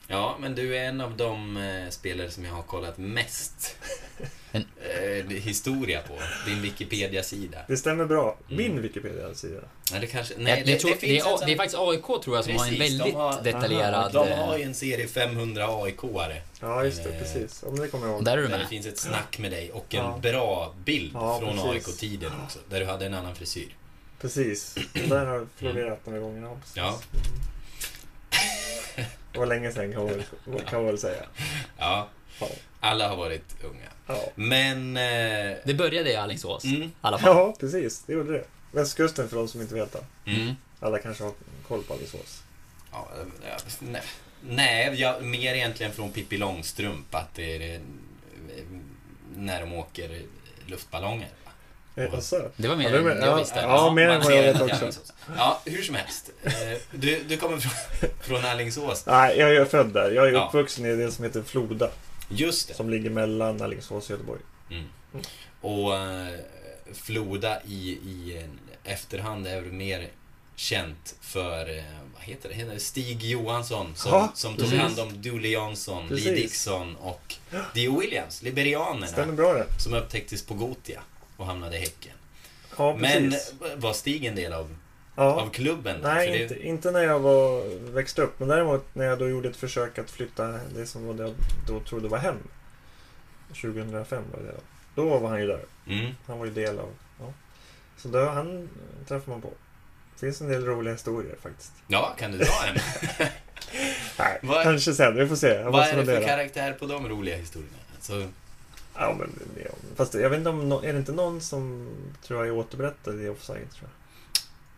Ja, 0.07 0.37
men 0.41 0.55
du 0.55 0.77
är 0.77 0.85
en 0.85 1.01
av 1.01 1.17
de 1.17 1.57
eh, 1.57 1.91
spelare 1.91 2.31
som 2.31 2.45
jag 2.45 2.53
har 2.53 2.63
kollat 2.63 2.99
mest 2.99 3.77
En- 4.53 4.65
eh, 5.29 5.37
historia 5.37 6.03
på. 6.09 6.15
Din 6.47 6.63
Wikipedia-sida. 6.63 7.59
Det 7.69 7.77
stämmer 7.77 8.05
bra. 8.05 8.37
Min 8.49 8.71
Mm. 8.71 8.83
Wikipedia-sida. 8.83 9.61
Nej, 9.93 10.01
det 10.01 10.07
kanske... 10.07 10.35
Nej, 10.37 10.45
Nej, 10.45 10.63
det, 10.67 10.79
tror, 10.79 10.97
det, 11.01 11.19
är, 11.19 11.21
sån- 11.21 11.41
det 11.47 11.53
är 11.53 11.57
faktiskt 11.57 11.79
AIK 11.79 12.23
tror 12.25 12.37
jag 12.37 12.45
som 12.45 12.57
har 12.57 12.65
en 12.67 12.71
Precis, 12.77 12.93
de 12.93 12.99
väldigt 12.99 13.15
har- 13.15 13.43
detaljerad... 13.43 14.13
De 14.13 14.29
eh, 14.29 14.39
har 14.39 14.59
ju 14.59 14.65
en 14.65 14.75
serie 14.75 15.07
500 15.09 15.67
AIK-are. 15.69 16.37
Ja, 16.61 16.85
just 16.85 17.05
det. 17.05 17.11
Eh, 17.11 17.19
Precis. 17.19 17.65
Ja, 17.67 17.83
det 17.83 17.89
kommer 17.89 18.07
jag 18.07 18.15
ihåg. 18.15 18.25
Där 18.25 18.33
är 18.33 18.37
du 18.37 18.43
Där 18.43 18.51
det 18.53 18.59
med. 18.59 18.69
finns 18.69 18.87
ett 18.87 18.99
snack 18.99 19.39
med 19.39 19.51
dig 19.51 19.71
och 19.73 19.95
en 19.95 20.05
Ja. 20.05 20.19
bra 20.23 20.75
bild 20.85 21.11
Ja, 21.15 21.39
från 21.39 21.73
precis. 21.73 21.89
AIK-tiden 21.89 22.33
också. 22.45 22.59
Där 22.71 22.81
du 22.81 22.87
hade 22.87 23.07
en 23.07 23.15
annan 23.15 23.35
frisyr. 23.35 23.77
Precis. 24.21 24.75
Det 24.93 25.07
där 25.07 25.27
har 25.27 25.47
florerat 25.57 26.07
några 26.07 26.19
gånger. 26.21 26.43
Ja, 26.43 26.57
precis. 26.61 26.77
Ja. 26.77 27.01
Mm. 28.99 29.11
Det 29.33 29.39
var 29.39 29.47
länge 29.47 29.73
sedan 29.73 29.93
kan 29.93 30.03
man 30.03 30.13
väl, 30.13 30.23
kan 30.69 30.79
man 30.79 30.87
väl 30.87 30.99
säga. 30.99 31.23
Ja, 31.79 32.09
Ja. 32.41 32.49
Alla 32.81 33.09
har 33.09 33.17
varit 33.17 33.57
unga. 33.65 33.87
Ja. 34.07 34.21
Men... 34.35 34.97
Eh, 34.97 35.57
Det 35.65 35.75
började 35.75 36.11
i 36.13 36.17
Alingsås, 36.17 36.65
Mm. 36.65 36.83
i 36.83 36.91
alla 37.01 37.19
fall. 37.19 37.37
ja, 37.37 37.57
precis. 37.61 38.03
Det 38.07 38.13
gjorde 38.13 38.33
det. 38.33 38.45
Västkusten 38.73 39.29
för 39.29 39.37
de 39.37 39.49
som 39.49 39.61
inte 39.61 39.75
vet 39.75 39.93
det. 39.93 40.31
mm, 40.31 40.55
Alla 40.81 40.99
kanske 40.99 41.25
har 41.25 41.33
koll 41.69 41.83
på 41.83 41.95
Alingsås. 41.95 42.43
ja, 42.93 43.09
nej, 43.81 44.03
nej 44.41 45.01
jag, 45.01 45.23
mer 45.23 45.55
egentligen 45.55 45.93
från 45.93 46.13
Pippi 46.13 46.37
Långstrump 46.37 47.15
att 47.15 47.35
det 47.35 47.57
är 47.57 47.75
eh, 47.75 47.81
när 49.37 49.61
de 49.61 49.73
åker 49.75 50.23
luftballonger. 50.67 51.29
alltså, 52.13 52.51
Det 52.57 52.69
var 52.69 52.77
mer 52.77 52.91
Ja, 52.91 52.97
än 52.99 53.05
med- 53.05 53.17
jag 53.17 53.27
ja, 53.29 53.37
visste. 53.37 53.61
ja. 53.61 53.91
mer 53.93 54.09
än 54.09 54.21
vad 54.23 54.33
jag 54.37 54.43
vet 54.43 54.61
också. 54.63 54.91
Ja, 55.37 55.61
hur 55.67 55.83
som 55.83 55.95
helst. 55.95 56.31
Eh, 56.43 56.53
Du, 56.93 57.23
du 57.29 57.37
kommer 57.37 57.59
från, 57.59 58.11
från 58.21 58.45
Alingsås. 58.51 59.07
nej, 59.07 59.39
jag 59.39 59.55
är 59.57 59.65
född 59.65 59.87
där. 59.93 60.11
Jag 60.11 60.29
är 60.29 60.33
Ja. 60.33 60.47
uppvuxen 60.49 60.87
i 60.87 60.97
det 60.97 61.13
som 61.13 61.25
heter 61.25 61.43
Floda. 61.43 61.91
Just 62.31 62.69
det. 62.69 62.75
Som 62.75 62.91
ligger 62.91 63.11
mellan 63.11 63.63
Alingsås 63.63 64.05
och 64.05 64.11
Göteborg. 64.11 64.41
Mm. 64.71 64.85
Och 65.61 65.97
eh, 65.97 66.35
Floda 66.93 67.63
i, 67.63 67.91
i 67.91 68.43
efterhand 68.85 69.47
är 69.47 69.61
väl 69.61 69.73
mer 69.73 70.09
känt 70.57 71.15
för, 71.21 71.79
eh, 71.79 71.85
vad 72.15 72.23
heter 72.23 72.67
det, 72.73 72.81
Stig 72.81 73.25
Johansson 73.25 73.93
som, 73.97 74.13
Ja, 74.13 74.33
som 74.35 74.55
tog 74.57 74.65
precis. 74.65 74.81
hand 74.81 75.01
om 75.01 75.23
Dooley 75.23 75.51
Jansson, 75.53 76.09
Lee. 76.09 76.35
Dixon 76.35 76.97
och 76.97 77.35
Dio 77.75 78.01
Williams, 78.01 78.43
liberianerna, 78.43 79.07
Stämmer 79.07 79.33
bra 79.33 79.53
det. 79.53 79.67
som 79.83 79.95
upptäcktes 79.95 80.43
på 80.47 80.55
Gotia 80.55 81.01
och 81.37 81.47
hamnade 81.47 81.77
i 81.77 81.81
Häcken. 81.81 82.13
Ja, 82.79 82.97
Men 83.01 83.35
var 83.77 83.93
Stig 83.93 84.25
en 84.25 84.35
del 84.35 84.53
av, 84.53 84.77
ja. 85.25 85.41
av 85.43 85.51
klubben? 85.51 86.01
Nej, 86.03 86.31
det- 86.31 86.43
inte, 86.43 86.67
inte 86.67 86.91
när 86.91 87.01
jag 87.03 87.21
var, 87.21 87.63
växte 87.93 88.23
upp. 88.23 88.39
Men 88.41 88.49
däremot 88.49 88.95
när 88.95 89.05
jag 89.05 89.19
då 89.19 89.29
gjorde 89.29 89.49
ett 89.49 89.57
försök 89.57 89.99
att 89.99 90.11
flytta 90.11 90.59
det 90.75 90.87
som 90.87 91.07
var 91.07 91.15
det 91.15 91.23
jag 91.23 91.35
då 91.67 91.81
trodde 91.81 92.09
var 92.09 92.19
hem. 92.19 92.37
2005 93.49 94.23
var 94.33 94.41
det 94.43 94.53
då. 94.53 95.03
Då 95.03 95.19
var 95.19 95.29
han 95.29 95.41
ju 95.41 95.47
där. 95.47 95.65
Mm. 95.87 96.15
Han 96.27 96.39
var 96.39 96.47
ju 96.47 96.53
del 96.53 96.79
av... 96.79 96.89
Ja. 97.21 97.33
Så 97.97 98.09
då, 98.09 98.25
han 98.29 98.69
träffade 99.09 99.31
man 99.31 99.41
på. 99.41 99.53
Det 100.15 100.21
finns 100.27 100.41
en 100.41 100.49
del 100.49 100.65
roliga 100.65 100.93
historier 100.95 101.37
faktiskt. 101.43 101.73
Ja, 101.87 102.15
kan 102.19 102.33
du 102.33 102.39
dra 102.39 102.47
en? 102.69 102.77
Nej, 104.19 104.39
Vad- 104.43 104.63
kanske 104.63 104.93
sen. 104.95 105.17
Vi 105.17 105.27
får 105.29 105.37
se. 105.37 105.49
Jag 105.49 105.71
Vad 105.71 105.89
är 105.89 105.97
det 105.97 106.05
för 106.07 106.23
karaktär 106.27 106.73
på 106.73 106.87
de 106.87 107.09
roliga 107.09 107.37
historierna? 107.37 107.77
Alltså, 107.95 108.29
Ja, 108.95 109.17
men, 109.19 109.31
ja. 109.65 109.71
Fast 109.97 110.15
jag 110.15 110.31
vet 110.31 110.39
inte 110.39 110.51
om... 110.51 110.73
Är 110.73 110.93
det 110.93 110.99
inte 110.99 111.13
någon 111.13 111.41
som 111.41 111.89
tror 112.23 112.39
jag 112.47 112.55
är 112.55 112.59
återberättad 112.59 113.23
i 113.23 113.29
Offside, 113.29 113.71
tror 113.71 113.83
jag? 113.91 113.91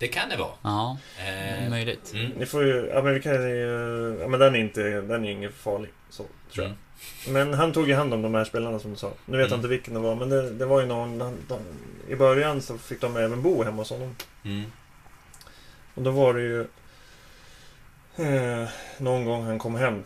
Det 0.02 0.08
kan 0.08 0.28
det 0.28 0.36
vara. 0.36 0.50
Ja, 0.62 0.98
Eh, 1.26 1.70
möjligt. 1.70 2.12
mm. 2.14 2.30
Ni 2.30 2.46
får 2.46 2.64
ju... 2.64 2.90
Ja, 2.94 3.02
men 3.02 3.14
vi 3.14 3.20
kan 3.22 3.32
ju... 3.34 4.18
Ja, 4.20 4.28
men 4.28 4.40
den 4.40 4.54
är 4.54 4.58
inte... 4.58 4.82
Den 5.00 5.24
är 5.24 5.30
ingen 5.30 5.52
farlig. 5.52 5.90
Så, 6.10 6.22
tror 6.52 6.66
jag. 6.66 6.74
Mm. 7.28 7.48
Men 7.48 7.58
han 7.58 7.72
tog 7.72 7.88
ju 7.88 7.94
hand 7.94 8.14
om 8.14 8.22
de 8.22 8.34
här 8.34 8.44
spelarna 8.44 8.78
som 8.78 8.90
du 8.90 8.96
sa. 8.96 9.12
Nu 9.26 9.36
vet 9.36 9.44
jag 9.44 9.46
Mm. 9.46 9.58
inte 9.58 9.68
vilken 9.68 9.94
det 9.94 10.00
var, 10.00 10.14
men 10.14 10.28
det, 10.28 10.50
det 10.50 10.66
var 10.66 10.80
ju 10.80 10.86
någon... 10.86 11.20
han- 11.20 11.38
De, 11.48 11.58
I 12.12 12.16
början 12.16 12.62
så 12.62 12.78
fick 12.78 13.00
de 13.00 13.16
även 13.16 13.42
bo 13.42 13.62
hemma 13.62 13.76
hos 13.76 13.90
honom. 13.90 14.16
Mm. 14.44 14.62
Och 15.94 16.02
då 16.02 16.10
var 16.10 16.34
det 16.34 16.40
ju... 16.40 16.60
Eh, 18.16 18.68
någon 18.98 19.24
gång 19.24 19.44
han 19.44 19.58
kom 19.58 19.74
hem. 19.74 20.02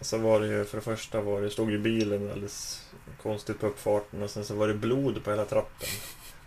Så 0.00 0.18
var 0.18 0.40
det 0.40 0.46
ju, 0.46 0.64
för 0.64 0.76
det 0.76 0.82
första 0.84 1.20
var 1.20 1.40
det, 1.40 1.50
stod 1.50 1.70
ju 1.70 1.78
bilen 1.78 2.30
alldeles 2.30 2.82
konstigt 3.22 3.60
på 3.60 3.66
uppfarten 3.66 4.22
och 4.22 4.30
sen 4.30 4.44
så 4.44 4.54
var 4.54 4.68
det 4.68 4.74
blod 4.74 5.24
på 5.24 5.30
hela 5.30 5.44
trappen. 5.44 5.88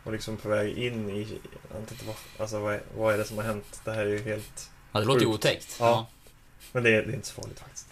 Och 0.04 0.12
liksom 0.12 0.38
på 0.38 0.50
väg 0.50 0.78
in 0.78 1.10
i... 1.10 1.40
Jag 1.72 1.80
vet 1.80 1.92
inte 1.92 2.06
vad, 2.06 2.16
alltså 2.38 2.60
vad 2.60 2.74
är, 2.74 2.82
vad 2.98 3.14
är 3.14 3.18
det 3.18 3.24
som 3.24 3.38
har 3.38 3.44
hänt? 3.44 3.82
Det 3.84 3.92
här 3.92 4.06
är 4.06 4.10
ju 4.10 4.22
helt... 4.22 4.70
Ja, 4.92 5.00
det 5.00 5.06
låter 5.06 5.22
ju 5.22 5.28
otäckt. 5.28 5.78
Ja. 5.80 6.08
Men 6.72 6.84
det 6.84 6.90
är, 6.90 7.02
det 7.02 7.12
är 7.12 7.16
inte 7.16 7.28
så 7.28 7.42
farligt 7.42 7.60
faktiskt. 7.60 7.88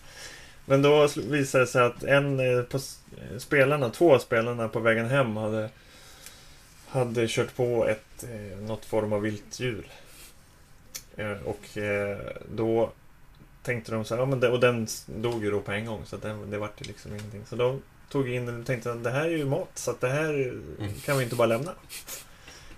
Men 0.66 0.82
då 0.82 1.08
visade 1.16 1.64
det 1.64 1.68
sig 1.68 1.84
att 1.84 2.04
en 2.04 2.40
eh, 2.40 2.64
på 2.64 2.78
eh, 2.78 3.38
spelarna, 3.38 3.90
två 3.90 4.16
av 4.16 4.20
spelarna 4.20 4.68
på 4.68 4.80
vägen 4.80 5.06
hem 5.06 5.38
hade, 5.38 5.70
hade 6.88 7.28
kört 7.28 7.56
på 7.56 7.88
ett, 7.88 8.24
eh, 8.24 8.58
något 8.58 8.86
form 8.86 9.14
av 9.14 9.22
viltdjur. 9.22 9.88
Och 11.46 11.78
då 12.56 12.92
tänkte 13.64 13.92
de 13.92 14.06
så 14.06 14.16
här, 14.16 14.22
ja, 14.22 14.26
men 14.26 14.40
det, 14.40 14.50
och 14.50 14.60
den 14.60 14.88
dog 15.06 15.44
ju 15.44 15.52
då 15.52 15.62
på 15.62 15.72
en 15.72 15.86
gång 15.86 16.06
så 16.06 16.18
det, 16.18 16.46
det 16.46 16.58
vart 16.58 16.82
ju 16.82 16.86
liksom 16.86 17.12
ingenting. 17.12 17.46
Så 17.46 17.56
då 17.56 17.80
tog 18.12 18.30
in 18.30 18.46
den 18.46 18.60
och 18.60 18.66
tänkte 18.66 18.92
att 18.92 19.04
det 19.04 19.12
här 19.12 19.26
är 19.26 19.38
ju 19.38 19.46
mat 19.46 19.70
så 19.76 19.92
att 19.92 20.02
det 20.02 20.10
här 20.10 20.54
kan 21.06 21.18
vi 21.18 21.24
inte 21.24 21.36
bara 21.36 21.48
lämna. 21.48 21.72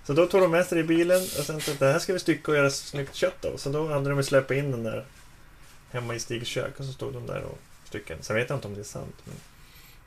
Så 0.05 0.13
då 0.13 0.25
tog 0.25 0.41
de 0.41 0.51
med 0.51 0.65
sig 0.65 0.75
det 0.77 0.83
i 0.83 0.87
bilen 0.87 1.21
och 1.21 1.27
sen 1.45 1.45
tänkte 1.45 1.71
jag, 1.71 1.79
det 1.79 1.93
här 1.93 1.99
ska 1.99 2.13
vi 2.13 2.19
stycka 2.19 2.51
och 2.51 2.57
göra 2.57 2.69
snyggt 2.69 3.15
kött 3.15 3.45
av. 3.45 3.57
Så 3.57 3.69
då 3.69 3.87
hade 3.87 4.09
de 4.09 4.23
släppt 4.23 4.51
in 4.51 4.71
den 4.71 4.83
där 4.83 5.05
hemma 5.91 6.15
i 6.15 6.19
Stigs 6.19 6.47
kök 6.47 6.79
och 6.79 6.85
så 6.85 6.91
stod 6.91 7.13
de 7.13 7.27
där 7.27 7.43
och 7.43 7.57
styckade. 7.87 8.23
Sen 8.23 8.35
vet 8.35 8.49
jag 8.49 8.57
inte 8.57 8.67
om 8.67 8.73
det 8.73 8.81
är 8.81 8.83
sant. 8.83 9.15
Men 9.25 9.35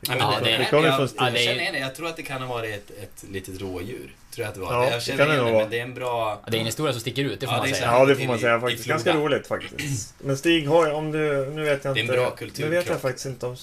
det 0.00 0.08
Ja, 0.08 0.14
men 0.16 0.44
det, 0.44 0.50
det 0.50 0.56
det, 0.56 0.68
jag, 0.72 1.08
jag, 1.16 1.32
det 1.32 1.38
känner. 1.38 1.80
Jag 1.80 1.94
tror 1.94 2.08
att 2.08 2.16
det 2.16 2.22
kan 2.22 2.42
ha 2.42 2.54
varit 2.54 2.74
ett, 2.74 2.90
ett 3.02 3.24
litet 3.30 3.60
rådjur. 3.60 4.16
Tror 4.30 4.42
jag 4.44 4.48
att 4.48 4.54
det 4.54 4.60
var. 4.60 4.74
Ja, 4.74 4.80
det 4.80 4.90
jag 4.90 5.02
känner 5.02 5.18
kan 5.18 5.28
det 5.28 5.36
nog 5.36 5.46
det, 5.46 5.52
vara. 5.52 5.62
men 5.62 5.70
det 5.70 5.78
är 5.78 5.82
en 5.82 5.94
bra... 5.94 6.40
Ja, 6.44 6.50
Det 6.50 6.56
är 6.56 6.60
en 6.60 6.66
historia 6.66 6.92
som 6.92 7.00
sticker 7.00 7.24
ut, 7.24 7.40
det 7.40 7.46
får 7.46 7.54
Ja, 7.54 7.58
man 7.58 7.68
säga. 7.74 7.86
Ja, 7.86 8.04
det 8.04 8.16
får 8.16 8.24
man 8.24 8.38
säga 8.38 8.60
faktiskt. 8.60 8.86
Ganska 8.86 9.16
roligt 9.16 9.46
faktiskt. 9.46 10.14
Men 10.18 10.36
Stig 10.36 10.68
har 10.68 10.90
om 10.90 11.12
du... 11.12 11.46
Nu 11.54 11.62
vet 11.62 11.84
jag 11.84 11.94
Det 11.94 12.00
är 12.00 12.04
en 12.04 12.10
inte. 12.10 12.12
bra 12.12 12.36
Nu 12.56 12.68
vet 12.68 12.86
jag 12.86 13.00
faktiskt 13.00 13.26
inte 13.26 13.46
om... 13.46 13.56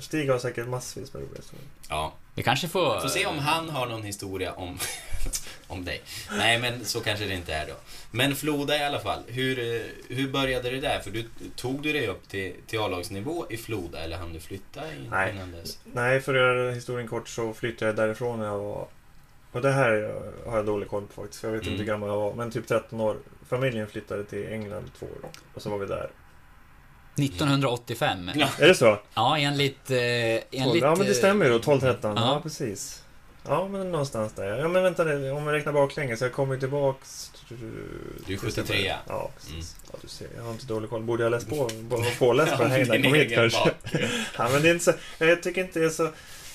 Stig 0.00 0.30
har 0.30 0.38
säkert 0.38 0.68
massvis 0.68 1.12
med 1.14 1.22
roliga 1.22 1.36
historier. 1.36 1.66
Ja. 1.88 2.12
Vi 2.34 2.42
kanske 2.42 2.68
får... 2.68 3.00
Får 3.00 3.08
se 3.08 3.26
om 3.26 3.38
han 3.38 3.68
har 3.70 3.86
någon 3.86 4.02
historia 4.02 4.52
om, 4.52 4.78
om 5.66 5.84
dig. 5.84 6.02
Nej, 6.36 6.58
men 6.58 6.84
så 6.84 7.00
kanske 7.00 7.24
det 7.26 7.34
inte 7.34 7.54
är 7.54 7.66
då. 7.66 7.74
Men 8.10 8.36
Floda 8.36 8.76
i 8.78 8.84
alla 8.84 9.00
fall. 9.00 9.22
Hur, 9.26 9.58
eh, 9.58 9.80
hur 10.08 10.28
började 10.32 10.70
det 10.70 10.80
där? 10.80 11.00
För 11.00 11.10
du, 11.10 11.24
tog 11.56 11.82
du 11.82 11.92
dig 11.92 12.06
upp 12.08 12.28
till, 12.28 12.54
till 12.66 12.78
A-lagsnivå 12.80 13.46
i 13.50 13.56
Floda 13.56 13.98
eller 13.98 14.16
hann 14.16 14.32
du 14.32 14.40
flytta 14.40 14.92
in, 14.94 15.06
Nej. 15.10 15.34
innan 15.34 15.52
dess? 15.52 15.78
Nej, 15.84 16.20
för 16.20 16.34
att 16.34 16.40
göra 16.40 16.70
historien 16.72 17.08
kort 17.08 17.28
så 17.28 17.52
flyttade 17.54 17.86
jag 17.88 17.96
därifrån 17.96 18.38
när 18.38 18.46
jag 18.46 18.58
var... 18.58 18.88
Och 19.52 19.62
det 19.62 19.70
här 19.72 20.20
har 20.46 20.56
jag 20.56 20.66
dålig 20.66 20.88
koll 20.88 21.06
på 21.06 21.22
faktiskt, 21.22 21.42
jag 21.42 21.50
vet 21.50 21.62
Mm. 21.62 21.72
inte 21.72 21.82
hur 21.84 21.88
gammal 21.88 22.08
jag 22.08 22.16
var. 22.16 22.34
Men 22.34 22.50
typ 22.50 22.66
13 22.68 23.00
år. 23.00 23.16
Familjen 23.48 23.86
flyttade 23.86 24.24
till 24.24 24.46
England 24.52 24.90
två 24.98 25.06
år. 25.06 25.30
Och 25.54 25.62
så 25.62 25.70
var 25.70 25.78
vi 25.78 25.86
där. 25.86 26.10
1985. 27.18 28.30
Ja. 28.34 28.48
Är 28.58 28.68
det 28.68 28.74
så? 28.74 28.98
Ja, 29.14 29.38
enligt... 29.38 29.90
Eh, 29.90 29.98
enligt 29.98 30.82
ja, 30.82 30.94
men 30.96 31.06
det 31.06 31.14
stämmer 31.14 31.44
ju 31.44 31.50
då. 31.50 31.58
12-13. 31.58 31.96
Ja. 32.02 32.12
Ja. 32.16 32.40
precis. 32.42 33.02
Ja, 33.48 33.68
men 33.68 33.92
någonstans 33.92 34.32
där. 34.32 34.58
Ja, 34.58 34.68
men 34.68 34.82
vänta 34.82 35.04
nu. 35.04 35.30
Om 35.30 35.46
vi 35.46 35.52
räknar 35.52 35.72
baklänges. 35.72 36.20
Jag 36.20 36.32
kommer 36.32 36.54
ju 36.54 36.60
tillbaks... 36.60 37.32
Du 38.26 38.34
är 38.34 38.38
73. 38.38 38.94
Ja, 39.08 39.30
precis. 39.36 39.52
Mm. 39.52 39.90
Ja, 39.92 39.98
du 40.02 40.08
ser. 40.08 40.28
Jag 40.36 40.42
har 40.42 40.50
inte 40.50 40.66
dålig 40.66 40.90
koll. 40.90 41.02
Borde 41.02 41.22
jag 41.22 41.30
läst 41.30 41.48
på? 41.48 41.70
Borde 41.80 42.02
vara 42.02 42.14
påläst 42.18 42.56
på 42.56 42.62
jag 42.62 42.90
din 42.90 43.02
kom 43.02 43.14
hit 43.14 43.34
kanske? 43.34 43.70
Ja, 44.38 44.48
men 44.52 44.62
det 44.62 44.68
är 44.68 44.72
inte 44.72 44.84
så, 44.84 44.92
jag 45.18 45.42
tycker 45.42 45.64
inte 45.64 45.78
det 45.78 45.84
är 45.84 45.90
så, 45.90 46.02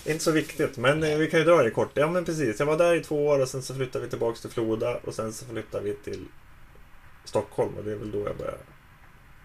det 0.03 0.09
är 0.09 0.11
inte 0.11 0.23
så 0.23 0.31
viktigt. 0.31 0.77
Men 0.77 1.03
eh, 1.03 1.17
vi 1.17 1.29
kan 1.29 1.39
ju 1.39 1.45
dra 1.45 1.63
det 1.63 1.71
kort. 1.71 1.91
Ja, 1.93 2.07
men 2.07 2.25
precis. 2.25 2.59
Jag 2.59 2.65
var 2.65 2.77
där 2.77 2.95
i 2.95 3.03
två 3.03 3.25
år 3.25 3.39
och 3.39 3.47
sen 3.47 3.61
så 3.61 3.75
flyttade 3.75 4.03
vi 4.05 4.09
tillbaks 4.09 4.41
till 4.41 4.49
Floda 4.49 4.97
och 5.03 5.13
sen 5.13 5.33
så 5.33 5.45
flyttade 5.45 5.83
vi 5.83 5.93
till 5.93 6.25
Stockholm 7.25 7.73
och 7.77 7.83
det 7.83 7.91
är 7.91 7.95
väl 7.95 8.11
då 8.11 8.17
jag 8.17 8.37
började. 8.37 8.57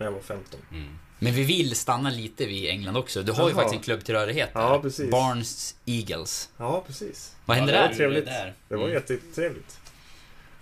När 0.01 0.07
jag 0.07 0.13
var 0.13 0.21
15. 0.21 0.61
Mm. 0.73 0.89
Men 1.19 1.33
vi 1.35 1.45
vill 1.45 1.77
stanna 1.77 2.11
lite 2.11 2.47
vid 2.47 2.71
England 2.71 2.97
också. 2.97 3.23
Du 3.23 3.33
har 3.33 3.45
ju 3.49 3.55
Jaha. 3.55 3.63
faktiskt 3.63 3.75
en 3.77 3.83
klubbtillhörighet 3.85 4.55
där. 4.55 4.61
Ja, 4.61 4.81
precis. 4.83 5.11
Barnes 5.11 5.75
Eagles. 5.87 6.49
Ja, 6.57 6.85
precis. 6.87 7.37
Vad 7.47 7.57
hände 7.57 7.73
Ja, 7.73 7.79
det 7.79 7.83
där? 7.85 7.89
var 7.89 7.95
trevligt. 7.97 8.25
Där. 8.27 8.55
Det 8.69 8.77
var 8.77 8.83
Mm. 8.85 8.95
jättetrevligt. 8.95 9.81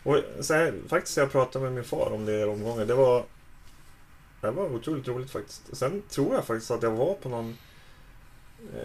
Och 0.02 0.14
här, 0.48 0.74
faktiskt 0.88 1.16
jag 1.16 1.32
pratade 1.32 1.64
med 1.64 1.72
min 1.74 1.84
far 1.84 2.12
om 2.12 2.24
det 2.26 2.40
i 2.40 2.44
omgången. 2.44 2.86
Det 2.86 2.94
var, 2.94 3.24
det 4.40 4.50
var 4.50 4.74
otroligt 4.74 5.08
roligt 5.08 5.30
faktiskt. 5.30 5.76
Sen 5.76 6.02
tror 6.10 6.34
jag 6.34 6.44
faktiskt 6.44 6.70
att 6.70 6.82
jag 6.82 6.90
var 6.90 7.14
på 7.14 7.28
någon 7.28 7.56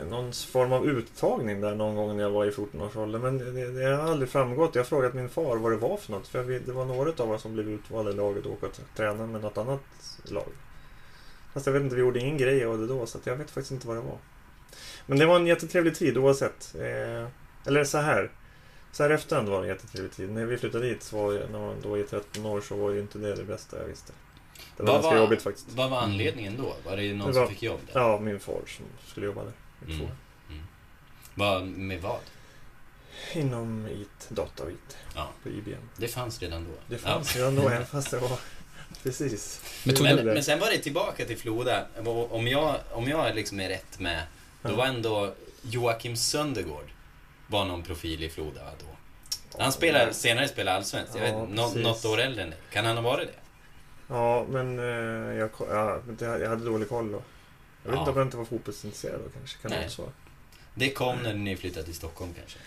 någon 0.09 0.33
form 0.33 0.73
av 0.73 0.85
uttagning 0.89 1.61
där 1.61 1.75
någon 1.75 1.95
gång 1.95 2.17
när 2.17 2.23
jag 2.23 2.29
var 2.31 2.45
i 2.45 2.49
14-årsåldern. 2.51 3.21
Men 3.21 3.37
det, 3.37 3.71
det 3.71 3.95
har 3.95 4.11
aldrig 4.11 4.29
framgått. 4.29 4.75
Jag 4.75 4.81
har 4.81 4.85
frågat 4.85 5.13
min 5.13 5.29
far 5.29 5.55
vad 5.57 5.71
det 5.71 5.77
var 5.77 5.97
för 5.97 6.11
något. 6.11 6.27
För 6.27 6.43
vet, 6.43 6.65
det 6.65 6.71
var 6.71 6.85
några 6.85 7.23
av 7.23 7.31
oss 7.31 7.41
som 7.41 7.53
blev 7.53 7.69
utvalda 7.69 8.11
i 8.11 8.13
laget 8.13 8.45
och 8.45 8.51
åka 8.51 8.65
och 8.65 8.79
träna 8.95 9.27
med 9.27 9.41
något 9.41 9.57
annat 9.57 9.81
lag. 10.23 10.47
Fast 11.53 11.65
jag 11.65 11.73
vet 11.73 11.83
inte, 11.83 11.95
vi 11.95 12.01
gjorde 12.01 12.19
ingen 12.19 12.37
grej 12.37 12.65
av 12.65 12.77
det 12.77 12.87
då. 12.87 13.05
Så 13.05 13.19
jag 13.23 13.35
vet 13.35 13.51
faktiskt 13.51 13.71
inte 13.71 13.87
vad 13.87 13.95
det 13.97 14.01
var. 14.01 14.17
Men 15.05 15.19
det 15.19 15.25
var 15.25 15.35
en 15.35 15.47
jättetrevlig 15.47 15.95
tid 15.95 16.17
oavsett. 16.17 16.75
Eh, 16.75 17.27
eller 17.65 17.83
så 17.83 17.97
här. 17.97 18.31
Så 18.91 19.03
här 19.03 19.09
efterhand 19.09 19.49
var 19.49 19.57
det 19.61 19.63
en 19.67 19.69
jättetrevlig 19.75 20.11
tid. 20.11 20.31
När 20.31 20.45
vi 20.45 20.57
flyttade 20.57 20.87
dit, 20.89 21.03
så 21.03 21.17
var 21.17 21.33
jag, 21.33 21.51
när 21.51 21.59
man 21.59 21.75
då 21.81 21.89
var 21.89 21.97
i 21.97 22.03
13 22.03 22.45
år, 22.45 22.61
så 22.61 22.75
var 22.75 22.91
ju 22.91 22.99
inte 22.99 23.17
det 23.17 23.35
det 23.35 23.43
bästa 23.43 23.77
jag 23.79 23.85
visste. 23.85 24.13
Det 24.77 24.83
var 24.83 24.87
Vad 24.93 24.95
ganska 25.01 25.09
var- 25.15 25.23
jobbigt 25.23 25.41
faktiskt. 25.41 25.67
Vad 25.75 25.89
var 25.89 25.97
anledningen 25.97 26.57
då? 26.57 26.75
Var 26.89 26.97
det 26.97 27.13
någon 27.13 27.27
Det 27.27 27.33
som 27.33 27.41
var- 27.41 27.49
fick 27.49 27.63
jobb 27.63 27.79
där? 27.93 27.99
Ja, 28.01 28.19
min 28.19 28.39
far 28.39 28.61
som 28.67 28.85
skulle 29.07 29.25
jobba 29.25 29.43
där. 29.43 29.53
Mm. 29.89 30.01
år. 30.01 30.11
Vad, 31.35 31.63
med 31.67 32.01
vad? 32.01 32.19
Inom 33.33 33.87
IT, 33.87 34.29
data 34.29 34.63
och 34.63 34.71
IT 34.71 34.97
Ja. 35.15 35.29
på 35.43 35.49
IBM. 35.49 35.89
Det 35.97 36.07
fanns 36.07 36.41
redan 36.41 36.63
då? 36.67 36.73
Det 36.87 36.97
fanns 36.97 37.35
redan 37.35 37.55
då, 37.55 37.69
även 37.69 37.85
fast 37.91 38.11
det 38.11 38.19
var... 38.19 38.37
Precis. 39.03 39.61
Men 39.83 39.95
Men, 40.15 40.25
men 40.25 40.43
sen 40.43 40.59
var 40.59 40.69
det 40.71 40.77
tillbaka 40.77 41.25
till 41.25 41.37
Floda. 41.37 41.85
Om 42.29 42.47
jag, 42.47 42.75
om 42.91 43.07
jag 43.07 43.35
liksom 43.35 43.59
är 43.59 43.69
rätt 43.69 43.99
med, 43.99 44.23
då 44.61 44.69
Ja. 44.69 44.75
var 44.75 44.85
ändå 44.85 45.33
Joakim 45.61 46.15
Söndergård 46.17 46.85
var 47.47 47.65
någon 47.65 47.83
profil 47.83 48.23
i 48.23 48.29
Floda 48.29 48.61
då. 48.79 48.85
Han 49.59 49.71
spelar, 49.71 50.11
senare 50.11 50.47
spelade 50.47 50.77
allsvenskt. 50.77 51.15
Jag 51.15 51.29
Ja, 51.29 51.45
vet, 51.45 51.83
något 51.83 52.05
år 52.05 52.19
äldre 52.21 52.43
än 52.43 52.49
dig. 52.49 52.59
Kan 52.71 52.85
han 52.85 52.95
ha 52.95 53.03
varit 53.03 53.27
det? 53.27 53.39
Ja, 54.07 54.45
men 54.49 54.79
eh, 54.79 54.85
jag, 55.37 55.49
ja, 55.69 55.99
jag 56.19 56.49
hade 56.49 56.65
dålig 56.65 56.89
koll 56.89 57.11
då. 57.11 57.21
Jag 57.83 57.91
vet 57.91 57.99
inte 57.99 58.11
om 58.11 58.17
jag 58.17 58.27
inte 58.27 58.37
var 58.37 58.45
fotbollsintresserad 58.45 59.21
då 59.25 59.29
kanske. 59.29 59.57
Kan 59.61 59.71
Nej. 59.71 59.89
så? 59.89 60.09
Det 60.75 60.91
kom 60.91 61.17
när 61.23 61.33
ni 61.33 61.55
flyttade 61.57 61.85
till 61.85 61.95
Stockholm 61.95 62.33
kanske? 62.33 62.59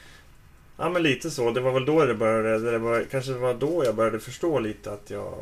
Ja, 0.76 0.88
men 0.88 1.02
lite 1.02 1.30
så. 1.30 1.50
Det 1.50 1.60
var 1.60 1.72
väl 1.72 1.84
då 1.84 2.04
det 2.04 2.14
började. 2.14 2.70
Det 2.70 2.78
var, 2.78 3.04
kanske 3.10 3.32
det 3.32 3.38
var 3.38 3.54
då 3.54 3.84
jag 3.84 3.94
började 3.94 4.20
förstå 4.20 4.58
lite 4.58 4.92
att 4.92 5.10
jag... 5.10 5.38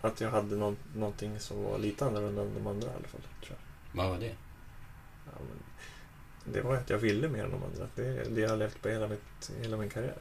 Att 0.00 0.20
jag 0.20 0.30
hade 0.30 0.56
någon, 0.56 0.76
någonting 0.96 1.40
som 1.40 1.62
var 1.64 1.78
lite 1.78 2.06
annorlunda 2.06 2.42
än 2.42 2.54
de 2.54 2.66
andra 2.66 2.86
i 2.86 2.90
alla 2.90 3.08
fall. 3.08 3.20
Tror 3.46 3.58
jag. 3.92 4.02
Vad 4.02 4.10
var 4.10 4.18
det? 4.18 4.34
Ja, 5.26 5.32
det 6.44 6.60
var 6.60 6.74
att 6.76 6.90
jag 6.90 6.98
ville 6.98 7.28
mer 7.28 7.44
än 7.44 7.50
de 7.50 7.62
andra. 7.62 7.88
Det 7.94 8.34
det 8.34 8.40
jag 8.40 8.48
har 8.48 8.56
levt 8.56 8.82
på 8.82 8.88
hela, 8.88 9.08
mitt, 9.08 9.50
hela 9.62 9.76
min 9.76 9.90
karriär. 9.90 10.16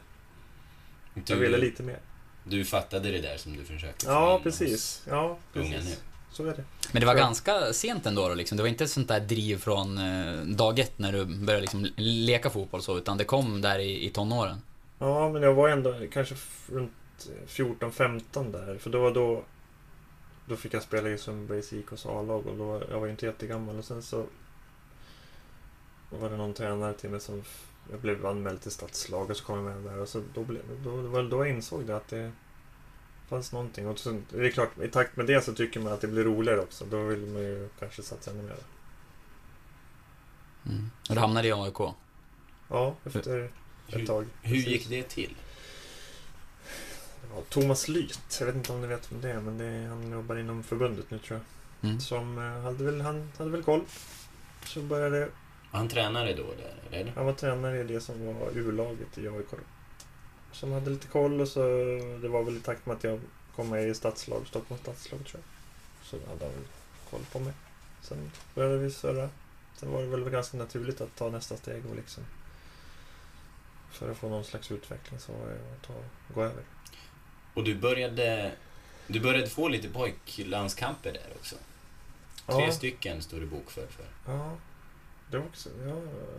Jag 1.26 1.36
ville 1.36 1.58
Du, 1.58 1.64
lite 1.64 1.84
mer. 1.84 2.00
du 2.44 2.66
fattade 2.66 3.12
det 3.12 3.22
där 3.22 3.38
som 3.38 3.58
du 3.58 3.64
försökte 3.64 4.06
Ja, 4.08 4.40
precis. 4.44 5.04
Ja, 5.10 5.38
precis. 5.54 6.02
Så 6.32 6.44
är 6.46 6.56
det. 6.56 6.64
Men 6.92 7.00
det 7.00 7.06
var 7.06 7.14
Ja. 7.16 7.20
ganska 7.20 7.74
sent 7.74 8.06
ändå 8.06 8.28
då, 8.30 8.36
liksom. 8.36 8.58
Det 8.58 8.64
var 8.64 8.68
inte 8.70 8.88
sånt 8.88 9.08
där 9.08 9.20
driv 9.20 9.58
från 9.58 9.98
eh, 9.98 10.42
dag 10.46 10.80
ett 10.80 11.00
när 11.00 11.12
du 11.12 11.26
började 11.26 11.62
liksom 11.62 11.88
leka 11.96 12.50
fotboll 12.50 12.82
så, 12.82 12.98
utan 12.98 13.18
det 13.18 13.24
kom 13.24 13.62
där 13.62 13.80
i, 13.80 14.06
i 14.06 14.10
tonåren. 14.10 14.62
Ja, 15.00 15.30
men 15.30 15.42
jag 15.42 15.54
var 15.54 15.70
ändå 15.70 15.96
kanske 16.12 16.36
runt 16.72 16.92
14-15 17.48 18.52
där. 18.52 18.78
För 18.78 18.90
då 18.90 19.02
var 19.02 19.12
då... 19.12 19.44
Då 20.46 20.56
fick 20.56 20.74
jag 20.74 20.84
spela 20.84 21.10
i 21.10 21.18
Sundbergs 21.18 21.74
IKs 21.74 22.06
A-lag 22.06 22.48
och 22.48 22.58
då 22.58 22.66
var, 22.66 22.86
jag 22.92 23.00
var 23.00 23.06
ju 23.06 23.12
inte 23.12 23.26
jättegammal. 23.26 23.78
Och 23.78 23.86
sen 23.86 24.02
så... 24.02 24.26
var 26.10 26.30
det 26.30 26.38
någon 26.38 26.54
tränare 26.54 26.94
till 26.94 27.10
mig 27.10 27.20
som... 27.20 27.44
Jag 27.92 28.00
blev 28.00 28.26
anmäld 28.26 28.62
till 28.62 28.72
stadslag 28.72 29.30
och 29.30 29.38
så 29.38 29.44
kom 29.44 29.56
jag 29.56 29.66
med 29.82 29.94
där. 29.94 30.02
Och 30.02 30.10
så 30.10 30.22
då, 30.34 30.44
blev, 30.44 30.62
då, 30.84 30.90
var 30.90 31.24
då 31.24 31.38
jag 31.46 31.50
insåg 31.56 31.86
det 31.86 31.96
att 31.96 32.08
det 32.08 32.32
fanns 33.32 33.52
någonting. 33.52 33.88
Och 33.88 34.00
sen, 34.00 34.26
det 34.30 34.48
är 34.48 34.52
klart, 34.52 34.80
i 34.80 34.88
takt 34.88 35.18
med 35.18 35.26
det 35.26 35.42
så 35.42 35.54
tycker 35.54 35.80
man 35.80 35.94
att 35.94 36.02
det 36.02 36.08
blir 36.08 36.24
roligare 36.24 36.60
också. 36.60 36.86
Då 36.86 37.04
vill 37.04 37.20
man 37.20 37.42
ju 37.42 37.70
kanske 37.80 38.04
satsa 38.04 38.32
ännu 38.32 38.44
mer. 38.44 38.56
Mm. 40.66 40.92
Och 41.10 41.16
du 41.16 41.22
hamnade 41.22 41.48
i 41.48 41.52
AIK. 41.52 41.80
Ja, 42.70 42.96
efter 43.04 43.50
Hur- 43.88 44.02
ett 44.02 44.08
tag. 44.08 44.26
Hur 44.42 44.56
Precis. 44.56 44.68
gick 44.68 44.90
det 44.90 45.04
till? 45.04 45.36
Ja, 47.34 47.42
Thomas 47.50 47.88
Lyth, 47.88 48.20
jag 48.40 48.46
vet 48.46 48.56
inte 48.56 48.72
om 48.72 48.82
ni 48.82 48.88
vet 48.88 49.12
vem 49.12 49.22
det 49.22 49.30
är, 49.32 49.40
men 49.40 49.58
det 49.58 49.66
är, 49.66 49.88
han 49.88 50.12
jobbar 50.12 50.36
inom 50.36 50.64
förbundet 50.64 51.12
nu 51.12 51.20
tror 51.20 51.40
jag. 51.40 51.90
Mm. 51.90 52.00
Som 52.02 52.38
eh, 52.38 52.62
hade 52.64 52.84
väl, 52.84 53.02
han 53.02 53.32
hade 53.38 53.50
väl 53.50 53.64
koll. 53.64 53.82
Så 54.66 54.82
började, 54.82 55.30
han 55.72 55.88
tränare 55.88 56.34
då 56.34 56.44
där, 56.44 57.00
eller? 57.00 57.12
han 57.16 57.26
var 57.26 57.34
tränare 57.34 57.80
i 57.80 57.84
det 57.84 58.02
som 58.02 58.26
var 58.26 58.50
U-laget 58.56 59.18
i 59.18 59.28
AIK. 59.28 59.48
Som 60.52 60.72
hade 60.72 60.90
lite 60.90 61.08
koll 61.08 61.42
och 61.42 61.48
så, 61.48 61.60
det 62.22 62.28
var 62.28 62.44
väl 62.44 62.58
i 62.58 62.60
takt 62.60 62.86
med 62.86 62.96
att 62.98 63.04
jag 63.04 63.20
kom 63.56 63.70
med 63.70 63.88
i 63.88 63.94
stadslag, 63.94 64.48
Stockholms 64.48 64.82
stadslag 64.84 65.26
tror 65.28 65.42
jag. 65.42 66.08
Så 66.08 66.30
hade 66.30 66.46
han 66.46 66.66
koll 67.10 67.22
på 67.32 67.40
mig. 67.40 67.54
Sen 68.02 68.32
började 68.56 68.78
vi 68.78 68.92
surra. 68.92 69.30
Sen 69.80 69.92
var 69.92 70.02
det 70.02 70.08
väl 70.08 70.30
ganska 70.30 70.58
naturligt 70.58 71.02
att 71.02 71.16
ta 71.16 71.30
nästa 71.30 71.58
steg 71.58 71.86
och 71.90 71.96
liksom 71.96 72.24
för 73.92 74.12
att 74.12 74.18
få 74.18 74.30
någon 74.30 74.44
slags 74.44 74.72
utveckling 74.72 75.20
så 75.20 75.32
var 75.32 75.46
det 75.48 75.54
att 75.56 75.88
ta, 75.88 75.94
gå 76.34 76.44
över. 76.44 76.64
Och 77.54 77.64
du 77.64 77.76
började, 77.76 78.52
du 79.08 79.20
började 79.20 79.48
få 79.48 79.68
lite 79.68 79.90
pojklandskamper 79.90 81.12
där 81.14 81.28
också? 81.40 81.56
Tre 82.46 82.66
Ja. 82.66 82.72
stycken 82.72 83.22
står 83.22 83.40
det 83.40 83.46
bokförd 83.46 83.90
för. 83.90 84.06
Ja. 84.32 84.58
Det 85.32 85.38
var 85.38 85.46
också, 85.46 85.70
ja, 85.88 85.96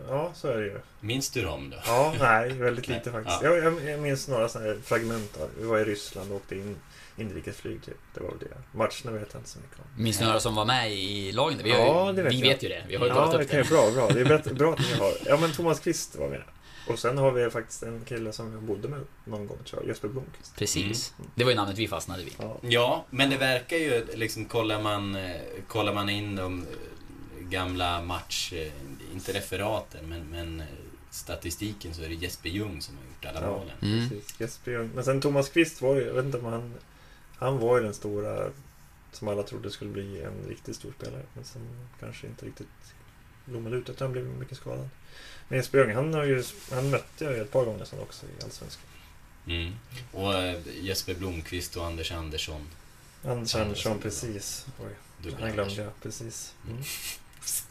ja, 0.09 0.31
så 0.35 0.47
är 0.47 0.57
det 0.57 0.65
ju. 0.65 0.79
Minns 0.99 1.29
du 1.29 1.41
dem 1.41 1.69
då? 1.69 1.77
Ja, 1.85 2.13
nej, 2.19 2.49
väldigt 2.53 2.87
lite 2.87 3.11
faktiskt. 3.11 3.37
ja. 3.41 3.55
Jag, 3.55 3.83
jag, 3.89 3.99
minns 3.99 4.27
några 4.27 4.49
sådana 4.49 4.69
här 4.69 4.77
fragment. 4.83 5.37
Av, 5.41 5.49
vi 5.59 5.65
var 5.65 5.79
i 5.79 5.83
Ryssland 5.83 6.31
och 6.31 6.35
åkte 6.37 6.55
in 6.55 6.75
inrikesflyg 7.17 7.83
typ. 7.85 7.97
Det 8.13 8.19
var 8.19 8.29
väl 8.29 8.39
det. 8.39 8.77
Matcherna 8.77 9.19
vet 9.19 9.29
jag 9.33 9.39
inte 9.39 9.49
så 9.49 9.59
mycket 9.59 9.77
om. 9.79 10.03
Minns 10.03 10.19
ni 10.19 10.25
några 10.25 10.39
som 10.39 10.55
var 10.55 10.65
med 10.65 10.91
i 10.93 11.31
lagen? 11.31 11.59
Vi, 11.63 11.69
Ja, 11.69 12.09
ju, 12.09 12.15
det 12.15 12.23
vet 12.23 12.33
vi 12.33 12.39
jag. 12.39 12.47
vet 12.47 12.63
ju 12.63 12.69
det. 12.69 12.83
Vi 12.87 12.95
har 12.95 13.05
ju 13.05 13.09
Ja, 13.11 13.15
kollat 13.15 13.31
det 13.31 13.43
upp 13.43 13.49
kan 13.49 13.59
det. 13.59 13.63
ju 13.65 13.69
bra, 13.69 13.91
bra. 13.91 14.07
Det 14.09 14.21
är 14.21 14.25
bättre, 14.25 14.53
bra 14.53 14.73
att 14.73 14.79
ni 14.79 14.93
har. 14.99 15.11
Ja, 15.25 15.37
men 15.37 15.51
Thomas 15.51 15.79
Kvist 15.79 16.15
var 16.15 16.27
med. 16.29 16.41
Och 16.87 16.99
sen 16.99 17.17
har 17.17 17.31
vi 17.31 17.49
faktiskt 17.49 17.83
en 17.83 18.01
kille 18.05 18.31
som 18.33 18.53
jag 18.53 18.61
bodde 18.61 18.87
med 18.87 18.99
någon 19.25 19.47
gång 19.47 19.57
tror 19.65 19.81
jag, 19.81 19.87
Jesper 19.89 20.07
Blomqvist. 20.07 20.55
Precis. 20.57 21.13
Det 21.35 21.43
var 21.43 21.51
ju 21.51 21.57
namnet 21.57 21.77
vi 21.77 21.87
fastnade 21.87 22.23
vid. 22.23 22.33
Ja. 22.39 22.57
Ja, 22.61 23.05
men 23.09 23.29
det 23.29 23.37
verkar 23.37 23.77
ju 23.77 24.05
liksom, 24.13 24.45
kollar 24.45 24.81
man, 24.81 25.15
eh, 25.15 25.31
kollar 25.67 25.93
man 25.93 26.09
in 26.09 26.35
de 26.35 26.61
eh, 26.61 26.67
gamla 27.53 28.01
match, 28.01 28.53
eh, 28.53 28.71
inte 29.13 29.33
referaten, 29.33 30.09
men, 30.09 30.25
men 30.31 30.59
eh, 30.59 30.65
statistiken 31.09 31.93
så 31.93 32.01
är 32.01 32.09
det 32.09 32.15
Jesper 32.15 32.49
Ljung 32.49 32.81
som 32.81 32.95
har 32.97 33.03
gjort 33.03 33.25
alla 33.25 33.47
Ja. 33.47 33.57
målen. 33.57 33.77
Mm. 33.81 34.09
Precis, 34.09 34.39
Jesper 34.39 34.71
Ljung. 34.71 34.89
Men 34.95 35.03
sen 35.03 35.21
Thomas 35.21 35.49
Kvist 35.49 35.81
var 35.81 35.95
ju, 35.95 36.01
jag 36.05 36.13
vet 36.13 36.25
inte 36.25 36.37
om 36.37 36.45
han... 36.45 36.73
Han 37.37 37.57
var 37.59 37.77
ju 37.77 37.83
den 37.83 37.93
stora 37.93 38.49
som 39.11 39.27
alla 39.27 39.43
trodde 39.43 39.71
skulle 39.71 39.91
bli 39.91 40.21
en 40.21 40.45
riktigt 40.49 40.75
stor 40.75 40.93
spelare. 40.97 41.21
Men 41.33 41.43
som 41.45 41.61
kanske 41.99 42.27
inte 42.27 42.45
riktigt 42.45 42.67
blommade 43.45 43.75
ut. 43.75 43.89
utan 43.89 44.05
han 44.05 44.11
blev 44.11 44.25
mycket 44.25 44.57
skadad. 44.57 44.89
Men 45.47 45.57
Jesper 45.57 45.77
Ljung, 45.77 45.95
han, 45.95 46.13
har 46.13 46.23
ju, 46.23 46.43
han 46.71 46.89
mötte 46.89 47.23
jag 47.23 47.33
ju 47.33 47.41
ett 47.41 47.51
par 47.51 47.65
gånger 47.65 47.85
sen 47.85 47.99
också 47.99 48.25
i 48.25 48.43
Allsvenskan. 48.43 48.85
Mm. 49.47 49.73
Och 50.11 50.33
eh, 50.33 50.59
Jesper 50.81 51.13
Blomqvist 51.15 51.77
och 51.77 51.85
Anders 51.85 52.11
Andersson. 52.11 52.67
Anders 53.23 53.55
Andersson, 53.55 53.99
precis. 53.99 54.65
Oj, 54.79 55.33
han 55.39 55.51
glömde 55.53 55.75
jag. 55.75 55.91
Precis. 56.01 56.53
Mm. 56.69 56.83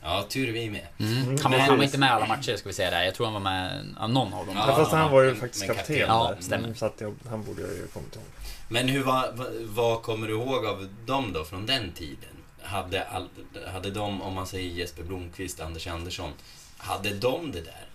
Ja, 0.03 0.27
tur 0.29 0.49
är 0.49 0.53
vi 0.53 0.71
med. 0.71 0.87
Mm. 0.99 1.13
Mm. 1.13 1.27
Han, 1.29 1.37
var, 1.43 1.51
Men- 1.51 1.61
han 1.61 1.77
var 1.77 1.85
inte 1.85 1.99
med 1.99 2.13
alla 2.13 2.27
matcher 2.27 2.57
ska 2.57 2.69
vi 2.69 2.73
säga 2.75 2.91
där. 2.91 3.03
Jag 3.03 3.15
tror 3.15 3.27
han 3.27 3.33
var 3.35 3.41
med 3.41 3.95
ja, 3.99 4.07
någon 4.07 4.33
av 4.35 4.47
dem. 4.47 4.57
Ja, 4.57 4.77
fast 4.77 4.93
han 4.93 5.11
var 5.11 5.23
ju 5.23 5.35
faktiskt 5.35 5.67
kapten 5.67 5.77
kapten. 5.85 5.99
Ja, 6.09 6.35
stämmer. 6.41 6.65
Mm, 6.65 6.77
Så 6.77 6.87
att 6.87 7.01
jag, 7.01 7.15
han 7.31 7.45
borde 7.45 7.63
jag 7.63 7.71
ju 7.71 7.87
kommit 7.87 8.15
ihåg. 8.17 8.25
Men 8.69 8.89
hur 8.89 9.03
var, 9.03 9.33
vad, 9.33 9.53
vad 9.63 10.03
kommer 10.03 10.27
du 10.27 10.33
ihåg 10.33 10.67
av 10.67 10.89
dem 11.07 11.33
då 11.33 11.45
från 11.45 11.67
den 11.67 11.93
tiden? 11.93 12.29
Hade, 12.63 13.05
all, 13.05 13.29
hade 13.73 13.91
de, 13.91 14.23
om 14.23 14.35
man 14.35 14.47
säger 14.47 14.71
Jesper 14.71 15.03
Blomqvist, 15.03 15.61
Anders 15.61 15.87
Andersson, 15.87 16.31
hade 16.79 17.15
de 17.15 17.53
det 17.53 17.61
där 17.61 17.87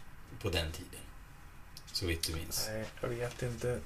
på 0.41 0.49
den 0.49 0.71
tiden? 0.71 0.99
Så 1.91 2.05
vitt 2.05 2.27
du 2.27 2.33
minns. 2.35 2.69
Nej, 2.73 2.85
jag 3.01 3.09
vet 3.09 3.41
inte. 3.41 3.79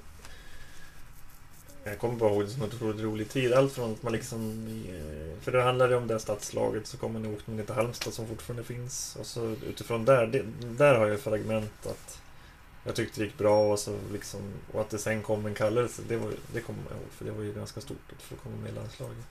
Jag 1.84 1.98
kommer 1.98 2.14
bara 2.14 2.30
ihåg 2.30 2.44
det 2.44 2.50
som 2.50 2.62
en 2.62 2.68
otroligt 2.68 3.00
rolig 3.00 3.28
tid. 3.28 3.52
Allt 3.52 3.72
från 3.72 3.92
att 3.92 4.02
man 4.02 4.12
liksom... 4.12 4.66
Eh, 4.88 5.42
för 5.44 5.52
det 5.52 5.62
handlade 5.62 5.96
om 5.96 6.06
det 6.06 6.18
stadslaget, 6.18 6.86
så 6.86 6.96
kom 6.96 7.12
man 7.12 7.26
och 7.26 7.32
åkte 7.32 7.50
ner 7.50 7.64
till 7.64 7.74
Halmstad 7.74 8.12
som 8.14 8.26
fortfarande 8.26 8.64
finns. 8.64 9.16
Och 9.20 9.26
så 9.26 9.56
utifrån 9.66 10.04
där, 10.04 10.26
det, 10.26 10.42
där 10.68 10.94
har 10.94 11.06
jag 11.06 11.20
fragment 11.20 11.86
att 11.86 12.20
jag 12.84 12.94
tyckte 12.94 13.20
det 13.20 13.24
gick 13.24 13.38
bra 13.38 13.72
och, 13.72 13.78
så 13.78 13.98
liksom, 14.12 14.40
och 14.72 14.80
att 14.80 14.90
det 14.90 14.98
sen 14.98 15.22
kom 15.22 15.46
en 15.46 15.54
kallelse, 15.54 16.02
det, 16.08 16.16
var, 16.16 16.30
ju- 16.30 16.36
det 16.54 16.60
kommer 16.60 16.80
jag 16.88 16.98
ihåg. 16.98 17.10
För 17.10 17.24
det 17.24 17.30
var 17.30 17.42
ju 17.42 17.52
ganska 17.52 17.80
stort 17.80 18.12
att 18.16 18.22
få 18.22 18.34
komma 18.34 18.56
med 18.62 18.72
i 18.72 18.74
landslaget. 18.74 19.24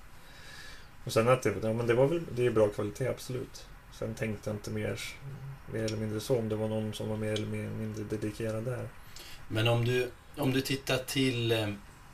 Och 1.05 1.13
sen 1.13 1.27
att 1.29 1.41
det, 1.43 1.53
ja, 1.63 1.73
men 1.73 1.87
det 1.87 1.93
var 1.93 2.07
väl 2.07 2.21
det 2.35 2.45
är 2.45 2.51
bra 2.51 2.67
kvalitet, 2.67 3.07
absolut. 3.07 3.65
Sen 3.99 4.13
tänkte 4.15 4.49
jag 4.49 4.55
inte 4.57 4.71
mer, 4.71 4.99
mer 5.73 5.83
eller 5.83 5.97
mindre 5.97 6.19
så, 6.19 6.37
om 6.37 6.49
det 6.49 6.55
var 6.55 6.67
någon 6.67 6.93
som 6.93 7.09
var 7.09 7.17
mer 7.17 7.33
eller 7.33 7.47
mindre 7.47 8.03
dedikerad 8.03 8.63
där. 8.63 8.87
Men 9.47 9.67
om 9.67 9.85
du, 9.85 10.11
om 10.37 10.51
du 10.51 10.61
tittar 10.61 10.97
till, 10.97 11.51
eh, 11.51 11.67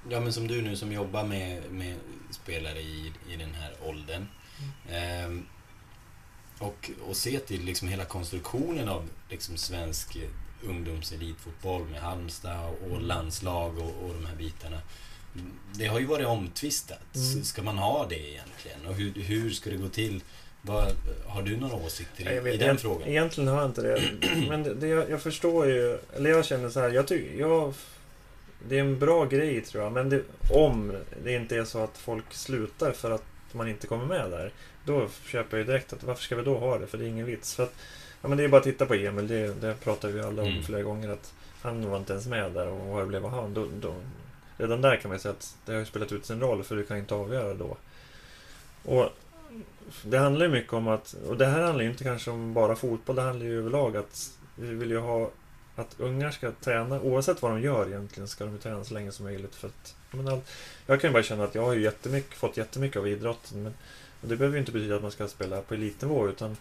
ja 0.10 0.20
men 0.20 0.34
som 0.34 0.48
du 0.48 0.62
nu 0.62 0.76
som 0.76 0.92
jobbar 0.92 1.24
med, 1.24 1.62
med 1.72 1.96
spelare 2.32 2.80
i, 2.80 3.12
i 3.30 3.36
den 3.36 3.54
här 3.54 3.72
åldern. 3.86 4.28
ehm, 4.92 5.46
och, 6.60 6.92
och 7.08 7.16
se 7.16 7.40
till 7.40 7.62
liksom 7.66 7.88
hela 7.88 8.06
konstruktionen 8.06 8.90
av 8.90 9.10
liksom 9.30 9.58
svensk 9.58 10.16
eh, 10.16 10.70
ungdomselitfotboll 10.70 11.86
med 11.88 12.02
Halmstad 12.02 12.70
och, 12.70 12.92
och 12.92 13.02
landslag 13.02 13.78
och, 13.78 14.06
och 14.06 14.14
de 14.14 14.26
här 14.26 14.36
bitarna. 14.36 14.82
Det 15.74 15.86
har 15.88 16.00
ju 16.00 16.06
varit 16.06 16.28
omtvistat. 16.28 17.16
Mm. 17.16 17.44
Ska 17.44 17.62
man 17.64 17.78
ha 17.78 18.06
det 18.10 18.30
egentligen? 18.30 18.86
Och 18.88 18.96
hur, 18.96 19.14
hur 19.14 19.50
ska 19.50 19.70
det 19.70 19.76
gå 19.78 19.90
till? 19.90 20.24
Vad, 20.62 20.92
har 21.28 21.42
du 21.42 21.58
några 21.58 21.76
åsikter 21.76 22.32
i, 22.32 22.40
vet- 22.40 22.54
i 22.54 22.58
den 22.58 22.68
jag, 22.68 22.80
frågan? 22.80 23.08
Egentligen 23.08 23.48
har 23.48 23.58
jag 23.58 23.66
inte 23.70 23.82
det. 23.82 24.02
Men 24.50 24.64
det, 24.64 24.74
det, 24.74 24.88
jag, 24.88 25.10
jag 25.10 25.22
förstår 25.22 25.68
ju, 25.68 25.98
eller 26.16 26.30
jag 26.30 26.46
känner 26.46 26.70
så 26.70 26.80
här, 26.80 26.90
jag 26.90 27.08
tycker, 27.08 27.40
jag, 27.40 27.74
det 28.68 28.76
är 28.76 28.80
en 28.82 29.00
bra 29.00 29.26
grej 29.26 29.62
tror 29.62 29.84
jag, 29.84 29.92
men 29.94 30.10
det, 30.10 30.22
om 30.54 30.94
det 31.24 31.34
inte 31.34 31.58
är 31.58 31.64
så 31.64 31.80
att 31.84 31.98
folk 31.98 32.34
slutar 32.34 32.92
för 32.92 33.12
att 33.12 33.24
man 33.52 33.68
inte 33.68 33.88
kommer 33.88 34.06
med 34.06 34.32
där, 34.32 34.52
då 34.86 35.08
köper 35.26 35.58
jag 35.58 35.66
ju 35.66 35.72
direkt 35.72 35.94
att 35.94 36.04
varför 36.04 36.24
ska 36.24 36.36
vi 36.36 36.44
då 36.44 36.58
ha 36.58 36.78
det? 36.78 36.88
För 36.88 36.98
det 36.98 37.06
är 37.06 37.08
ingen 37.10 37.26
vits. 37.26 37.56
För 37.56 37.64
att, 37.64 37.74
ja, 38.22 38.28
men 38.28 38.38
det 38.38 38.44
är 38.44 38.48
bara 38.48 38.58
att 38.58 38.64
titta 38.64 38.86
på 38.86 38.94
Emil, 38.94 39.28
det, 39.28 39.62
det 39.62 39.76
pratar 39.84 40.10
vi 40.10 40.22
alla 40.22 40.42
om 40.42 40.48
Mm. 40.50 40.64
flera 40.64 40.82
gånger, 40.84 41.10
att 41.10 41.34
han 41.62 41.90
var 41.90 41.98
inte 41.98 42.14
ens 42.14 42.28
med 42.28 42.52
där 42.52 42.68
och 42.68 42.80
vad 42.88 43.08
blev 43.08 43.26
av 43.26 43.32
han. 43.32 43.54
Då, 43.54 43.68
då, 43.82 43.96
redan 44.58 44.82
där 44.82 44.96
kan 44.96 45.10
man 45.10 45.16
ju 45.18 45.22
säga 45.22 45.32
att 45.32 45.56
det 45.66 45.72
har 45.72 45.80
ju 45.80 45.86
spelat 45.86 46.12
ut 46.12 46.26
sin 46.26 46.40
roll, 46.40 46.64
för 46.64 46.76
du 46.76 46.84
kan 46.86 46.98
inte 46.98 47.16
avgöra 47.16 47.54
då. 47.54 47.78
Och 48.86 49.10
det 50.04 50.18
handlar 50.18 50.46
ju 50.46 50.52
mycket 50.52 50.74
om 50.74 50.88
att, 50.88 51.16
och 51.28 51.38
det 51.38 51.46
här 51.46 51.62
handlar 51.62 51.84
ju 51.84 51.90
inte 51.90 52.04
kanske 52.04 52.32
om 52.32 52.54
bara 52.54 52.76
fotboll, 52.76 53.16
det 53.16 53.22
handlar 53.22 53.46
ju 53.46 53.60
överlag 53.60 53.98
att 53.98 54.30
vi 54.56 54.68
vill 54.68 54.90
ju 54.92 54.98
ha 55.00 55.30
att 55.82 55.96
ungar 56.00 56.32
ska 56.32 56.52
träna, 56.52 57.02
oavsett 57.02 57.42
vad 57.42 57.52
de 57.52 57.62
gör 57.62 57.88
egentligen, 57.88 58.28
ska 58.28 58.46
de 58.46 58.54
ju 58.54 58.60
träna 58.60 58.84
så 58.84 58.94
länge 58.94 59.12
som 59.12 59.26
möjligt. 59.26 59.56
För 59.56 59.68
att, 59.68 59.96
jag, 60.12 60.18
menar, 60.24 60.42
jag 60.86 61.02
kan 61.02 61.10
ju 61.10 61.14
bara 61.14 61.24
känna 61.24 61.44
att 61.44 61.56
jag 61.56 61.62
har 61.66 61.74
ju 61.74 61.82
jättemycket, 61.82 62.34
fått 62.38 62.58
jättemycket 62.58 62.98
av 62.98 63.08
idrotten, 63.08 63.64
men 63.64 63.74
och 64.22 64.28
det 64.28 64.36
behöver 64.38 64.56
ju 64.56 64.60
inte 64.60 64.72
betyda 64.72 64.96
att 64.96 65.02
man 65.02 65.12
ska 65.12 65.28
spela 65.28 65.62
på 65.62 65.74
elitnivå, 65.74 66.28
utan 66.30 66.58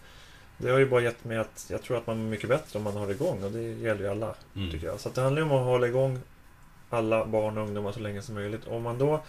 det 0.57 0.69
har 0.71 0.79
ju 0.79 0.85
bara 0.89 1.01
gett 1.01 1.23
mig 1.23 1.37
att 1.37 1.65
jag 1.69 1.81
tror 1.83 1.97
att 1.97 2.07
man 2.07 2.17
är 2.19 2.29
mycket 2.29 2.49
bättre 2.49 2.77
om 2.79 2.83
man 2.83 2.93
har 2.97 3.07
det 3.07 3.13
igång, 3.13 3.43
och 3.43 3.51
det 3.51 3.61
gäller 3.61 4.01
ju 4.01 4.07
alla, 4.07 4.35
Mm. 4.55 4.71
tycker 4.71 4.87
jag. 4.87 4.99
Så 4.99 5.09
det 5.09 5.21
handlar 5.21 5.41
ju 5.41 5.49
om 5.49 5.57
att 5.57 5.65
hålla 5.65 5.87
igång 5.87 6.19
alla 6.89 7.25
barn 7.25 7.57
och 7.57 7.63
ungdomar 7.63 7.91
så 7.91 7.99
länge 7.99 8.21
som 8.21 8.35
möjligt. 8.35 8.67
Om 8.67 8.83
man 8.83 8.97
då, 8.97 9.23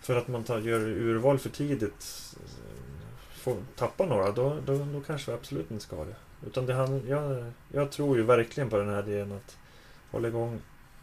för 0.00 0.16
att 0.16 0.28
man 0.28 0.44
tar, 0.44 0.58
gör 0.58 0.80
urval 0.80 1.38
för 1.38 1.48
tidigt, 1.50 2.34
får 3.34 3.56
tappa 3.76 4.06
några, 4.06 4.30
då, 4.32 4.58
då, 4.66 4.78
då 4.92 5.00
kanske 5.00 5.30
vi 5.30 5.36
absolut 5.36 5.70
inte 5.70 5.84
ska 5.84 5.96
ha 5.96 6.04
det. 6.04 6.14
Utan 6.46 6.66
det 6.66 6.74
hand, 6.74 7.02
jag, 7.08 7.52
jag 7.72 7.90
tror 7.92 8.16
ju 8.16 8.22
verkligen 8.22 8.70
på 8.70 8.76
den 8.76 8.88
här 8.88 9.08
idén 9.08 9.32
att 9.32 9.56
hålla 10.10 10.28
igång 10.28 10.60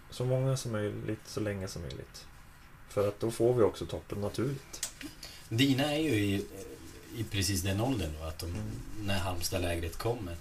så 0.09 0.25
många 0.25 0.57
som 0.57 0.71
möjligt, 0.71 1.19
så 1.25 1.39
länge 1.39 1.67
som 1.67 1.81
möjligt. 1.81 2.25
För 2.89 3.07
att 3.07 3.19
då 3.19 3.31
får 3.31 3.53
vi 3.53 3.63
också 3.63 3.85
toppen 3.85 4.21
naturligt. 4.21 4.89
Dina 5.49 5.83
är 5.93 5.99
ju 5.99 6.09
i, 6.15 6.45
i 7.15 7.23
precis 7.23 7.61
den 7.61 7.81
åldern 7.81 8.09
då, 8.19 8.25
att 8.25 8.39
de, 8.39 8.45
Mm. 8.45 8.61
när 9.03 9.19
Halmstad-lägret 9.19 9.97
kommer. 9.97 10.35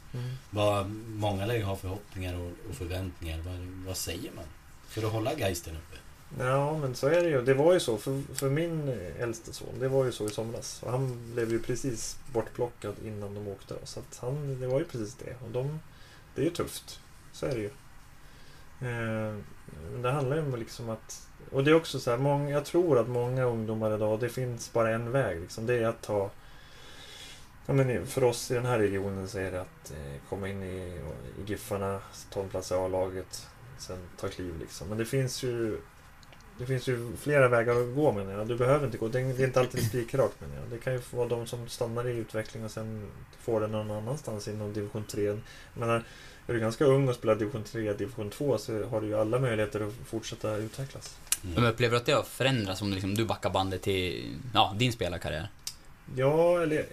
Vad, 0.50 0.90
många 1.06 1.46
lär 1.46 1.54
ju 1.54 1.62
ha 1.62 1.76
förhoppningar 1.76 2.34
och, 2.34 2.50
och 2.70 2.74
förväntningar. 2.76 3.38
Vad, 3.38 3.86
vad 3.86 3.96
säger 3.96 4.30
man? 4.36 4.44
För 4.88 5.02
att 5.06 5.12
hålla 5.12 5.34
geisten 5.34 5.76
uppe? 5.76 5.96
Ja, 6.38 6.78
men 6.78 6.94
så 6.94 7.06
är 7.06 7.22
det 7.22 7.28
ju. 7.28 7.42
Det 7.42 7.54
var 7.54 7.72
ju 7.72 7.80
så 7.80 7.98
för, 7.98 8.22
för 8.34 8.50
min 8.50 8.88
eh, 8.88 9.22
äldste 9.22 9.52
son. 9.52 9.78
Det 9.78 9.88
var 9.88 10.04
ju 10.04 10.12
så 10.12 10.26
i 10.26 10.30
somras. 10.30 10.82
Och 10.82 10.90
han 10.90 11.32
blev 11.32 11.50
ju 11.50 11.62
precis 11.62 12.18
bortplockad 12.32 12.94
innan 13.04 13.34
de 13.34 13.48
åkte. 13.48 13.74
Så 13.84 14.00
att 14.00 14.18
han, 14.20 14.60
det 14.60 14.66
var 14.66 14.78
ju 14.78 14.84
precis 14.84 15.14
det. 15.14 15.34
Och 15.44 15.50
de, 15.50 15.80
det 16.34 16.40
är 16.40 16.44
ju 16.44 16.50
tufft. 16.50 17.00
Så 17.32 17.46
är 17.46 17.54
det 17.54 17.60
ju. 17.60 17.70
Eh, 18.88 19.34
men 19.92 20.02
det 20.02 20.10
handlar 20.10 20.36
ju 20.36 20.42
om 20.42 20.58
liksom 20.58 20.90
att... 20.90 21.28
Och 21.52 21.64
det 21.64 21.70
är 21.70 21.74
också 21.74 22.00
så 22.00 22.10
här, 22.10 22.18
många, 22.18 22.50
jag 22.50 22.64
tror 22.64 22.98
att 22.98 23.08
många 23.08 23.44
ungdomar 23.44 23.94
idag, 23.94 24.20
det 24.20 24.28
finns 24.28 24.72
bara 24.72 24.90
en 24.90 25.12
väg. 25.12 25.40
Liksom. 25.40 25.66
Det 25.66 25.74
är 25.74 25.86
att 25.86 26.02
ta... 26.02 26.30
Ja, 27.66 27.72
men 27.72 28.06
för 28.06 28.24
oss 28.24 28.50
i 28.50 28.54
den 28.54 28.66
här 28.66 28.78
regionen 28.78 29.28
så 29.28 29.38
är 29.38 29.50
det 29.50 29.60
att 29.60 29.90
eh, 29.90 30.20
komma 30.28 30.48
in 30.48 30.62
i, 30.62 31.00
i 31.38 31.42
Giffarna, 31.46 32.00
ta 32.30 32.42
en 32.42 32.48
plats 32.48 32.70
i 32.70 32.74
A-laget, 32.74 33.48
sen 33.78 33.98
ta 34.20 34.28
kliv 34.28 34.58
liksom. 34.58 34.88
Men 34.88 34.98
det 34.98 35.04
finns 35.04 35.42
ju 35.42 35.80
det 36.60 36.66
finns 36.66 36.88
ju 36.88 37.16
flera 37.16 37.48
vägar 37.48 37.76
att 37.76 37.94
gå 37.94 38.12
menar 38.12 38.32
jag. 38.32 38.48
Du 38.48 38.56
behöver 38.56 38.86
inte 38.86 38.98
gå. 38.98 39.08
Det 39.08 39.20
är 39.20 39.44
inte 39.44 39.60
alltid 39.60 39.86
spikrakt 39.86 40.40
menar 40.40 40.54
jag. 40.56 40.64
Det 40.70 40.78
kan 40.78 40.92
ju 40.92 41.00
vara 41.10 41.28
de 41.28 41.46
som 41.46 41.68
stannar 41.68 42.08
i 42.08 42.10
utveckling 42.10 42.64
och 42.64 42.70
sen 42.70 43.10
får 43.40 43.60
det 43.60 43.66
någon 43.66 43.90
annanstans 43.90 44.48
inom 44.48 44.72
division 44.72 45.04
3. 45.04 45.24
Jag 45.24 45.40
menar, 45.74 46.02
är 46.46 46.54
du 46.54 46.60
ganska 46.60 46.84
ung 46.84 47.08
och 47.08 47.14
spelar 47.14 47.34
division 47.34 47.64
3, 47.64 47.92
division 47.92 48.30
2 48.30 48.58
så 48.58 48.84
har 48.84 49.00
du 49.00 49.06
ju 49.06 49.14
alla 49.14 49.38
möjligheter 49.38 49.80
att 49.80 49.94
fortsätta 50.06 50.56
utvecklas. 50.56 51.18
Men 51.42 51.64
upplever 51.64 51.90
du 51.90 51.96
att 51.96 52.06
det 52.06 52.12
har 52.12 52.22
förändrats 52.22 52.82
om 52.82 52.92
liksom 52.92 53.14
du 53.14 53.24
backar 53.24 53.50
bandet 53.50 53.82
till 53.82 54.36
ja, 54.54 54.74
din 54.78 54.92
spelarkarriär? 54.92 55.48
Ja, 56.16 56.62
eller... 56.62 56.86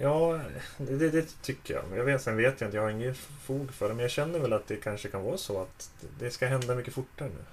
Ja, 0.00 0.40
det, 0.76 1.10
det, 1.10 1.42
tycker 1.42 1.74
jag. 1.74 1.98
Jag 1.98 2.04
vet, 2.04 2.22
sen 2.22 2.36
vet 2.36 2.60
jag 2.60 2.68
inte, 2.68 2.76
jag 2.76 2.84
har 2.84 2.90
ingen 2.90 3.14
fog 3.14 3.72
för 3.72 3.88
det. 3.88 3.94
Men 3.94 4.02
jag 4.02 4.10
känner 4.10 4.38
väl 4.38 4.52
att 4.52 4.68
det 4.68 4.76
kanske 4.76 5.08
kan 5.08 5.22
vara 5.22 5.36
så 5.36 5.62
att 5.62 5.90
det 6.18 6.30
ska 6.30 6.46
hända 6.46 6.74
mycket 6.74 6.94
fortare 6.94 7.28
nu. 7.28 7.44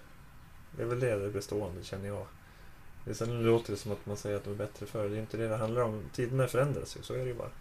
Det 0.72 0.82
är 0.82 0.88
väl 0.88 1.00
det, 1.00 1.16
det 1.16 1.30
bestående, 1.30 1.84
känner 1.84 2.08
jag. 2.08 2.28
Det, 3.06 3.14
sen 3.14 3.44
låter 3.44 3.72
det 3.72 3.78
som 3.78 3.92
att 3.92 4.06
man 4.06 4.18
säger 4.18 4.38
att 4.38 4.44
de 4.44 4.50
är 4.50 4.56
bättre 4.56 4.86
förr. 4.86 5.10
Det 5.10 5.18
är 5.18 5.20
inte 5.20 5.38
det 5.38 5.48
det 5.48 5.58
handlar 5.58 5.82
om. 5.82 6.04
Tiderna 6.14 6.48
förändras 6.48 6.98
ju, 6.98 7.02
så 7.02 7.14
är 7.14 7.18
det 7.18 7.26
ju 7.26 7.34
bara. 7.34 7.52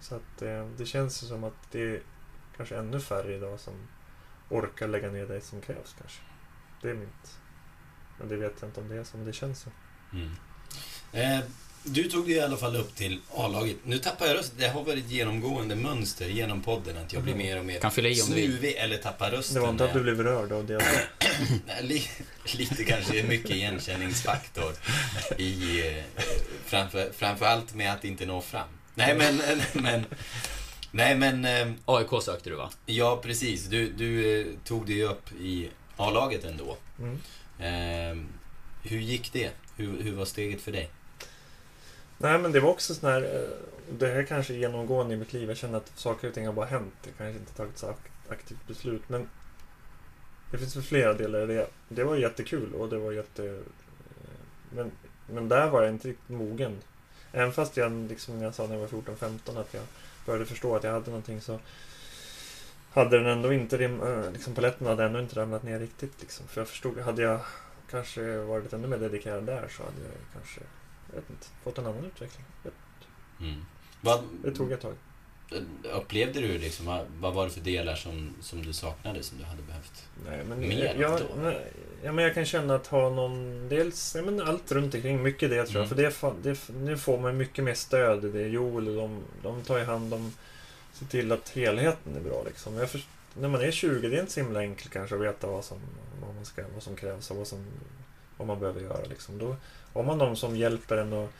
Så 0.00 0.14
att 0.14 0.42
eh, 0.42 0.66
det 0.76 0.86
känns 0.86 1.22
ju 1.22 1.26
som 1.26 1.44
att 1.44 1.70
det 1.70 1.82
är 1.82 2.02
kanske 2.56 2.76
ännu 2.76 3.00
färre 3.00 3.34
idag 3.34 3.60
som 3.60 3.74
orkar 4.48 4.88
lägga 4.88 5.10
ner 5.10 5.26
det 5.26 5.40
som 5.40 5.60
krävs 5.60 5.96
kanske. 5.98 6.22
Det 6.82 6.90
är 6.90 6.94
mitt. 6.94 7.38
Men 8.18 8.28
det 8.28 8.36
vet 8.36 8.54
jag 8.60 8.68
inte 8.68 8.80
om 8.80 8.88
det 8.88 8.96
är 8.96 9.04
som 9.04 9.24
det 9.24 9.32
känns 9.32 9.60
så. 9.60 9.70
Mm. 10.12 10.30
Eh, 11.12 11.44
du 11.84 12.04
tog 12.04 12.26
dig 12.26 12.34
i 12.34 12.40
alla 12.40 12.56
fall 12.56 12.76
upp 12.76 12.96
till 12.96 13.20
A-laget. 13.34 13.76
Nu 13.84 13.98
tappar 13.98 14.26
jag 14.26 14.36
rösten. 14.36 14.56
Det 14.58 14.68
har 14.68 14.84
varit 14.84 15.04
ett 15.04 15.10
genomgående 15.10 15.76
mönster 15.76 16.28
genom 16.28 16.62
podden 16.62 16.96
att 16.96 17.12
jag 17.12 17.22
blir 17.22 17.34
mer 17.34 17.58
och 17.58 17.64
mer 17.64 17.80
Kan 17.80 17.90
fylla 17.90 18.08
i 18.08 18.22
om 18.22 18.26
snuvig 18.26 18.74
eller 18.76 18.96
tappar 18.96 19.30
rösten. 19.30 19.54
Det 19.54 19.60
var 19.60 19.68
inte 19.68 19.84
att 19.84 19.92
du 19.92 20.00
blev 20.02 20.22
rörd 20.22 20.52
av 20.52 20.66
det. 20.66 20.78
Nej, 21.66 21.82
li, 21.82 22.02
lite 22.56 22.84
kanske 22.84 23.22
mycket 23.22 23.50
igenkänningsfaktor 23.50 24.72
i 25.36 25.80
eh, 25.88 26.04
framför, 26.64 27.12
framförallt 27.16 27.74
med 27.74 27.92
att 27.92 28.04
inte 28.04 28.26
nå 28.26 28.40
fram. 28.40 28.68
Nej 28.94 29.14
men, 29.14 29.40
men 29.72 30.04
Nej 30.90 31.16
men, 31.16 31.44
eh, 31.44 31.68
AIK 31.84 32.22
sökte 32.22 32.50
du 32.50 32.56
va? 32.56 32.70
ja 32.86 33.20
precis. 33.22 33.64
Du, 33.64 33.92
du 33.92 34.40
eh, 34.40 34.46
tog 34.64 34.86
dig 34.86 35.04
upp 35.04 35.32
i 35.40 35.68
A-laget 35.96 36.44
ändå. 36.44 36.76
Mm. 36.98 37.18
Eh, 37.58 38.24
hur 38.82 38.98
gick 38.98 39.32
det? 39.32 39.50
Hur, 39.76 40.02
hur 40.02 40.12
var 40.12 40.24
steget 40.24 40.60
för 40.60 40.72
dig? 40.72 40.90
Nej, 42.18 42.38
men 42.38 42.52
det 42.52 42.60
var 42.60 42.70
också 42.70 42.94
sån 42.94 43.10
här... 43.10 43.22
Eh, 43.22 43.50
det 43.90 44.06
här 44.06 44.22
kanske 44.22 44.54
är 44.54 44.58
genomgående 44.58 45.14
i 45.14 45.16
mitt 45.16 45.32
liv. 45.32 45.48
Jag 45.48 45.56
känner 45.56 45.78
att 45.78 45.92
saker 45.94 46.28
och 46.28 46.34
ting 46.34 46.46
har 46.46 46.52
bara 46.52 46.66
hänt. 46.66 46.94
Jag 47.02 47.16
kanske 47.18 47.38
inte 47.38 47.54
tagit 47.54 47.78
så 47.78 47.94
aktivt 48.28 48.66
beslut. 48.66 49.02
Men 49.08 49.28
det 50.50 50.58
finns 50.58 50.76
väl 50.76 50.82
flera 50.82 51.12
delar 51.12 51.50
i 51.50 51.54
det. 51.54 51.66
Det 51.88 52.04
var 52.04 52.16
jättekul 52.16 52.74
och 52.74 52.88
det 52.88 52.98
var 52.98 53.12
jätte... 53.12 53.46
Eh, 53.46 53.56
men, 54.70 54.90
men 55.26 55.48
där 55.48 55.70
var 55.70 55.82
jag 55.82 55.92
inte 55.92 56.08
riktigt 56.08 56.28
mogen. 56.36 56.78
Även 57.32 57.52
fast 57.52 57.76
jag, 57.76 57.92
liksom 57.92 58.42
jag 58.42 58.54
sa 58.54 58.66
när 58.66 58.74
jag 58.74 58.80
var 58.80 58.88
14-15 58.88 59.60
att 59.60 59.74
jag 59.74 59.82
började 60.26 60.46
förstå 60.46 60.76
att 60.76 60.84
jag 60.84 60.92
hade 60.92 61.10
någonting 61.10 61.40
så 61.40 61.58
hade 62.90 63.18
den 63.18 63.26
ändå 63.26 63.52
inte, 63.52 63.84
eh, 63.84 64.32
liksom 64.32 64.54
paletten 64.54 64.86
hade 64.86 65.04
ändå 65.04 65.18
inte 65.18 65.40
ramlat 65.40 65.62
ner 65.62 65.78
riktigt. 65.78 66.20
Liksom. 66.20 66.46
För 66.48 66.60
jag 66.60 66.68
förstod, 66.68 66.98
hade 66.98 67.22
jag 67.22 67.40
kanske 67.90 68.38
varit 68.38 68.72
ännu 68.72 68.88
mer 68.88 68.98
dedikerad 68.98 69.44
där 69.44 69.68
så 69.68 69.82
hade 69.82 70.02
jag 70.02 70.14
kanske, 70.32 70.60
vet 71.16 71.30
inte, 71.30 71.46
fått 71.64 71.78
en 71.78 71.86
annan 71.86 72.04
utveckling. 72.04 72.44
Det, 72.62 72.70
Mm. 73.40 73.64
Vad, 74.00 74.24
det 74.44 74.50
tog 74.50 74.72
ett 74.72 74.80
tag. 74.80 74.94
Upplevde 75.92 76.40
du 76.40 76.58
liksom, 76.58 76.86
vad, 77.20 77.34
var 77.34 77.44
det 77.44 77.50
för 77.50 77.60
delar 77.60 77.94
som, 77.94 78.34
som 78.40 78.62
du 78.62 78.72
saknade 78.72 79.22
som 79.22 79.38
du 79.38 79.44
hade 79.44 79.62
behövt? 79.62 80.08
Nej, 80.26 80.44
men 80.48 80.60
Mer 80.60 80.96
jag, 80.98 81.20
då? 81.20 81.52
ja, 82.02 82.12
men 82.12 82.24
jag 82.24 82.34
kan 82.34 82.44
känna 82.44 82.74
att 82.74 82.86
ha 82.86 83.10
någon, 83.10 83.68
dels 83.68 84.14
ja, 84.14 84.22
men 84.22 84.40
allt 84.40 84.72
runt 84.72 84.94
omkring, 84.94 85.22
mycket 85.22 85.50
det 85.50 85.66
tror 85.66 85.84
jag. 85.84 85.92
Mm. 85.92 86.12
För 86.12 86.32
det, 86.32 86.50
det, 86.50 86.72
nu 86.74 86.98
får 86.98 87.18
man 87.18 87.36
mycket 87.36 87.64
mer 87.64 87.74
stöd. 87.74 88.22
Det 88.32 88.42
är 88.42 88.48
Joel 88.48 88.88
och 88.88 88.94
de, 88.94 89.22
de 89.42 89.62
tar 89.62 89.78
ju 89.78 89.84
hand 89.84 90.14
om, 90.14 90.32
ser 90.92 91.06
till 91.06 91.32
att 91.32 91.48
helheten 91.48 92.16
är 92.16 92.20
bra 92.20 92.42
liksom. 92.46 92.76
Jag 92.76 92.90
först, 92.90 93.08
när 93.34 93.48
man 93.48 93.60
är 93.60 93.70
20, 93.70 94.08
det 94.08 94.16
är 94.16 94.20
inte 94.20 94.32
så 94.32 94.40
himla 94.40 94.60
enkelt 94.60 94.92
kanske 94.92 95.14
att 95.14 95.22
veta 95.22 95.46
vad 95.46 95.64
som, 95.64 95.78
vad 96.20 96.34
man 96.34 96.44
ska, 96.44 96.64
vad 96.74 96.82
som 96.82 96.96
krävs 96.96 97.30
och 97.30 97.36
vad, 97.36 97.46
som, 97.46 97.66
vad 98.38 98.46
man 98.46 98.60
behöver 98.60 98.80
göra 98.80 99.04
liksom. 99.08 99.38
Då 99.38 99.56
har 99.94 100.02
man 100.02 100.18
de 100.18 100.36
som 100.36 100.56
hjälper 100.56 100.96
en 100.96 101.12
och 101.12 101.30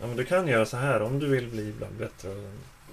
Ja, 0.00 0.06
men 0.06 0.16
du 0.16 0.24
kan 0.24 0.48
göra 0.48 0.66
så 0.66 0.76
här 0.76 1.02
om 1.02 1.18
du 1.18 1.26
vill 1.28 1.48
bli 1.48 1.68
ibland 1.68 1.94
bättre. 1.94 2.28
Och 2.28 2.44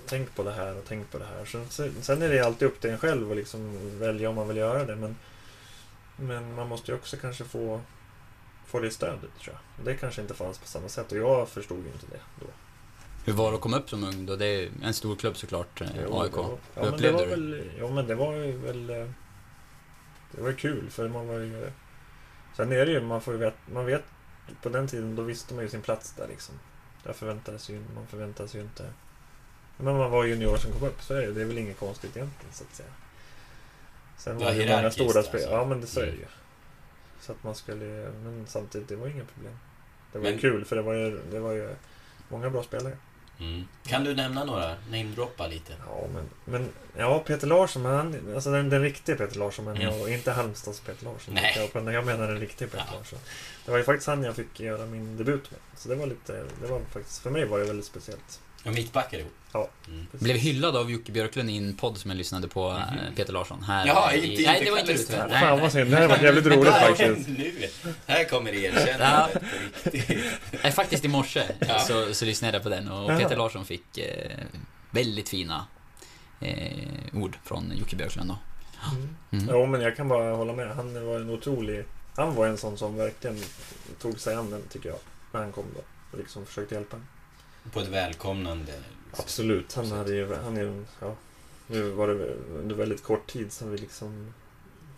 tänk 0.05 0.36
på 0.36 0.43
det 0.43 0.51
här 0.51 0.77
och 0.77 0.84
tänk 0.88 1.12
på 1.12 1.17
det 1.17 1.25
här. 1.25 1.45
Sen, 1.45 1.93
sen- 2.01 2.21
är 2.21 2.29
det 2.29 2.39
alltid 2.39 2.67
upp 2.67 2.82
till 2.82 2.89
en 2.89 2.97
själv 2.97 3.32
att 3.32 3.38
liksom 3.38 3.79
välja 3.99 4.29
om 4.29 4.36
man 4.36 4.47
vill 4.47 4.58
göra 4.58 4.86
det. 4.86 4.95
Men, 4.95 5.15
men 6.17 6.55
man 6.55 6.67
måste 6.67 6.91
ju 6.91 6.97
också 6.97 7.17
kanske 7.17 7.43
få, 7.43 7.82
få 8.65 8.79
det 8.79 8.91
stödet 8.91 9.29
tror 9.41 9.55
jag. 9.77 9.86
Det 9.86 9.95
kanske 9.95 10.21
inte 10.21 10.34
fanns 10.34 10.58
på 10.58 10.67
samma 10.67 10.89
sätt. 10.89 11.12
Och 11.12 11.17
jag 11.17 11.49
förstod 11.49 11.77
ju 11.77 11.91
inte 11.91 12.05
det 12.12 12.19
då. 12.39 12.45
Hur 13.25 13.34
var 13.34 13.49
det 13.51 13.55
att 13.55 13.62
komma 13.62 13.77
upp 13.77 13.89
som 13.89 14.03
ung 14.03 14.25
då? 14.25 14.36
Det 14.36 14.45
är 14.45 14.69
en 14.84 14.93
stor 14.93 15.15
klubb 15.15 15.38
såklart, 15.38 15.82
eh, 15.82 15.88
Jo, 16.03 16.21
AIK. 16.21 16.32
det 16.32 16.38
var- 16.38 16.43
Hur 16.47 16.58
Ja, 16.75 16.82
men 16.82 16.84
det 16.84 16.89
upplevde 16.95 17.17
var 17.17 17.23
du? 17.25 17.29
väl, 17.29 17.69
Ja, 17.79 17.89
men 17.89 18.08
det 18.08 18.15
var 18.15 18.34
ju 18.34 18.51
väl... 18.58 18.89
eh, 18.89 19.08
Det 20.32 20.41
var 20.41 20.51
kul 20.53 20.89
för 20.89 21.10
man 21.10 21.27
var 21.27 21.36
ju... 21.39 21.71
Sen 22.55 22.71
är 22.71 22.85
det 22.85 22.91
ju, 22.91 23.01
man 23.01 23.21
får 23.21 23.33
ju 23.33 23.39
veta, 23.39 23.57
man 23.73 23.85
vet 23.85 24.03
på 24.62 24.69
den 24.69 24.88
tiden 24.88 25.15
då 25.15 25.21
visste 25.23 25.53
man 25.53 25.63
ju 25.63 25.69
sin 25.69 25.81
plats 25.81 26.13
där 26.13 26.27
liksom. 26.27 26.55
Där 27.03 27.13
förväntades 27.13 27.69
ju, 27.69 27.81
man 27.95 28.07
förväntades 28.07 28.55
ju 28.55 28.59
inte... 28.62 28.85
Men 29.77 29.97
man 29.97 30.12
var 30.12 30.25
junior 30.25 30.57
som 30.57 30.71
kom 30.71 30.88
upp, 30.88 31.01
så 31.01 31.13
är 31.13 31.21
det. 31.21 31.31
Det 31.33 31.41
är 31.41 31.45
väl 31.45 31.57
inget 31.57 31.79
konstigt 31.79 32.17
egentligen 32.17 32.53
så 32.53 32.63
att 32.63 32.75
säga. 32.75 32.89
Sen 34.17 34.38
var 34.38 34.45
det 34.51 34.57
ju 34.63 34.69
många 34.75 34.91
stora 34.91 35.23
spel. 35.23 35.35
alltså. 35.35 35.49
Ja 35.49 35.65
men 35.65 35.81
det 35.81 35.88
så 35.88 35.99
är 35.99 36.03
det 36.05 36.09
Mm. 36.12 36.21
ju. 36.21 36.27
Så 37.21 37.31
att 37.31 37.43
man 37.43 37.55
skulle, 37.55 38.12
men 38.23 38.45
samtidigt, 38.47 38.88
det 38.88 38.95
var 38.95 39.07
inga 39.07 39.23
problem. 39.25 39.59
Det 40.12 40.17
var 40.19 40.29
Men- 40.29 40.39
kul 40.39 40.65
för 40.65 40.75
det 40.75 40.81
var 40.81 40.93
ju, 40.93 41.21
det 41.31 41.39
var 41.39 41.51
ju 41.51 41.75
många 42.29 42.49
bra 42.49 42.63
spelare. 42.63 42.97
Mm. 43.39 43.67
Kan 43.86 44.04
du 44.04 44.15
nämna 44.15 44.43
några? 44.43 44.75
Namedroppa 44.91 45.47
lite. 45.47 45.73
Ja, 45.88 46.08
men, 46.13 46.30
men 46.45 46.69
ja, 46.97 47.19
Peter 47.19 47.47
Larsson, 47.47 47.82
men 47.82 47.91
han, 47.95 48.34
alltså 48.36 48.52
den, 48.52 48.69
den 48.69 48.82
riktiga 48.82 49.15
Peter 49.15 49.39
Larsson, 49.39 49.65
men 49.65 49.75
Mm. 49.75 49.88
jag, 49.88 50.02
och 50.02 50.10
inte 50.10 50.32
Halmstads 50.32 50.80
Peter 50.80 51.06
Larsson. 51.06 51.34
Nej. 51.34 51.69
Jag, 51.73 51.93
jag 51.93 52.06
menar 52.06 52.28
den 52.28 52.39
riktiga 52.39 52.67
Peter 52.67 52.86
Ja. 52.91 52.97
Larsson. 52.97 53.19
Det 53.65 53.71
var 53.71 53.78
ju 53.78 53.84
faktiskt 53.84 54.08
han 54.08 54.23
jag 54.23 54.36
fick 54.36 54.60
göra 54.60 54.86
min 54.86 55.17
debut 55.17 55.52
med. 55.52 55.60
Så 55.78 55.89
det 55.89 55.95
var 55.95 56.08
lite, 56.08 56.43
det 56.62 56.67
var 56.67 56.82
faktiskt, 56.91 57.21
för 57.21 57.30
mig 57.30 57.45
var 57.45 57.60
det 57.60 57.65
väldigt 57.65 57.86
speciellt. 57.86 58.39
Ja, 58.63 58.72
mittbackar. 58.72 59.22
Ja. 59.52 59.69
Mm. 59.88 60.08
Blev 60.12 60.36
hyllad 60.36 60.76
av 60.76 60.91
Jocke 60.91 61.12
Björklund 61.12 61.50
i 61.50 61.58
en 61.58 61.76
podd 61.76 61.98
som 61.98 62.12
jag 62.12 62.17
lyssnade 62.17 62.48
på, 62.48 62.69
eh, 62.69 62.76
Mhm. 62.78 63.15
Peter 63.15 63.34
Larsson. 63.34 63.63
Här 63.63 63.88
Ja, 63.88 64.13
i- 64.13 64.17
inte- 64.32 64.43
Nej, 64.52 64.54
inte 64.54 64.65
det 64.65 64.72
var 64.72 64.80
inte 64.80 64.93
du. 64.93 64.98
Fan 65.06 65.30
Nej, 65.30 65.60
vad 65.62 65.72
synd, 65.72 65.91
det 65.91 65.98
här 65.98 66.08
var 66.08 66.17
jävligt 66.17 66.45
roligt 66.45 66.74
faktiskt. 66.88 67.28
nu? 67.28 67.67
Här 68.08 68.24
kommer 68.24 68.54
erkännandet 68.54 69.34
på 69.84 69.89
riktigt. 69.89 70.24
Nej, 70.63 70.72
faktiskt 70.72 71.06
i 71.06 71.08
morse 71.08 71.43
Ja. 71.60 71.80
så, 71.80 72.13
så 72.13 72.26
lyssnade 72.26 72.54
jag 72.54 72.63
på 72.63 72.69
den 72.69 72.88
och. 72.91 73.10
Peter 73.19 73.38
Larsson 73.38 73.65
fick 73.65 73.98
eh, 73.98 74.32
väldigt 74.91 75.30
fina 75.30 75.65
eh, 76.41 76.88
ord 77.13 77.38
från 77.43 77.72
Jocke 77.78 77.95
Björklund 77.95 78.30
då. 78.30 78.38
Mm. 78.91 79.15
Mm. 79.32 79.48
Jo, 79.52 79.65
men 79.65 79.82
jag 79.82 79.95
kan 79.95 80.08
bara 80.08 80.36
hålla 80.36 80.54
med. 80.54 80.76
Han 80.76 81.06
var 81.06 81.15
en 81.19 81.30
otrolig... 81.30 81.86
Han 82.15 82.36
var 82.36 82.48
en 82.48 82.58
sån 82.58 82.78
som 82.78 82.98
verkligen 82.98 83.39
tog 84.02 84.19
sig 84.19 84.36
an 84.36 84.50
den, 84.52 84.62
tycker 84.69 84.89
jag. 84.89 84.98
När 85.32 85.39
han 85.41 85.52
kom 85.52 85.65
då. 85.76 85.82
Och 86.12 86.17
liksom 86.17 86.45
försökte 86.45 86.76
hjälpa 86.76 86.95
en. 86.95 87.06
På 87.73 87.79
ett 87.79 87.88
välkomnande. 87.88 88.73
Absolut. 89.12 89.73
Han 89.73 89.91
hade 89.91 90.15
ju... 90.15 90.36
Han 90.36 90.58
är 90.58 90.62
ju 90.62 90.84
ja, 90.99 91.15
nu 91.67 91.89
var 91.89 92.08
det 92.08 92.13
under 92.60 92.75
väldigt 92.75 93.03
kort 93.03 93.27
tid 93.32 93.51
som 93.51 93.71
vi 93.71 93.77
liksom 93.77 94.34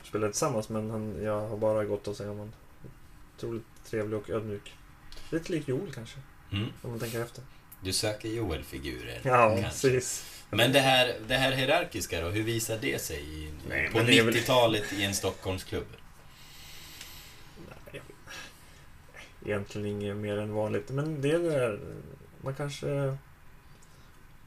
spelade 0.04 0.32
tillsammans. 0.32 0.70
Men 0.70 0.90
han, 0.90 1.24
jag 1.24 1.48
har 1.48 1.58
bara 1.58 1.86
gått 1.86 2.08
och 2.08 2.16
säga 2.16 2.32
om 2.32 2.40
han 2.40 2.54
otroligt 3.38 3.64
trevlig 3.86 4.20
och 4.20 4.30
ödmjuk. 4.30 4.74
Lite 5.30 5.52
lik 5.52 5.68
Joel 5.68 5.94
kanske, 5.94 6.18
Mm. 6.52 6.68
om 6.82 6.90
man 6.90 7.00
tänker 7.00 7.22
efter. 7.22 7.44
Du 7.84 7.94
söker 7.94 8.30
Joel-figurer. 8.30 9.20
Ja, 9.24 9.58
kanske. 9.62 9.90
precis. 9.90 10.26
Men 10.50 10.72
det 10.72 10.80
här, 10.80 11.16
det 11.28 11.36
här 11.38 11.52
hierarkiska 11.52 12.22
då, 12.22 12.30
hur 12.30 12.44
visar 12.44 12.78
det 12.82 13.02
sig 13.02 13.24
i, 13.24 13.52
Nej, 13.70 13.90
på 13.92 13.98
men 13.98 14.06
det 14.06 14.20
är 14.20 14.24
väl- 14.24 14.34
90-talet 14.34 14.94
i 14.94 15.04
en 15.04 15.14
Stockholmsklubb? 15.16 15.88
Nej, 17.92 18.02
Egentligen 19.46 19.88
inget 19.88 20.16
mer 20.18 20.38
än 20.38 20.54
vanligt. 20.54 20.90
Men 20.90 21.22
det 21.22 21.32
är 21.32 21.40
det 21.40 21.50
där. 21.50 21.80
Man 22.42 22.56
kanske 22.56 23.18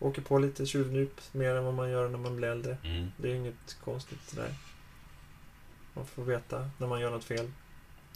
åker 0.00 0.22
på 0.22 0.38
lite 0.38 0.66
tjuvnyp 0.66 1.20
mer 1.33 1.54
än 1.54 1.64
vad 1.64 1.74
man 1.74 1.90
gör 1.90 2.09
när 2.09 2.18
man 2.18 2.37
blir 2.37 2.48
äldre. 2.48 2.76
Mm. 2.85 3.12
Det 3.16 3.30
är 3.30 3.35
inget 3.35 3.76
konstigt 3.85 4.37
där. 4.37 4.54
Man 5.94 6.07
får 6.07 6.24
veta 6.24 6.70
när 6.78 6.87
man 6.87 7.00
gör 7.00 7.11
något 7.11 7.24
fel. 7.24 7.50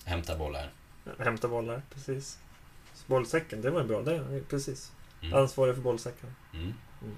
Hämta 0.05 0.37
bollar. 0.38 0.71
Hämta 1.19 1.49
bollar, 1.49 1.83
precis. 1.95 2.38
Bollsäcken, 3.07 3.62
det 3.62 3.71
var 3.71 3.85
bra. 3.85 4.03
Det, 4.03 4.43
precis. 4.49 4.93
Mm. 5.23 5.35
Ansvarig 5.35 5.75
för 5.75 5.83
bollsäcken. 5.83 6.35
Mm. 6.53 6.75
Mm. 7.03 7.14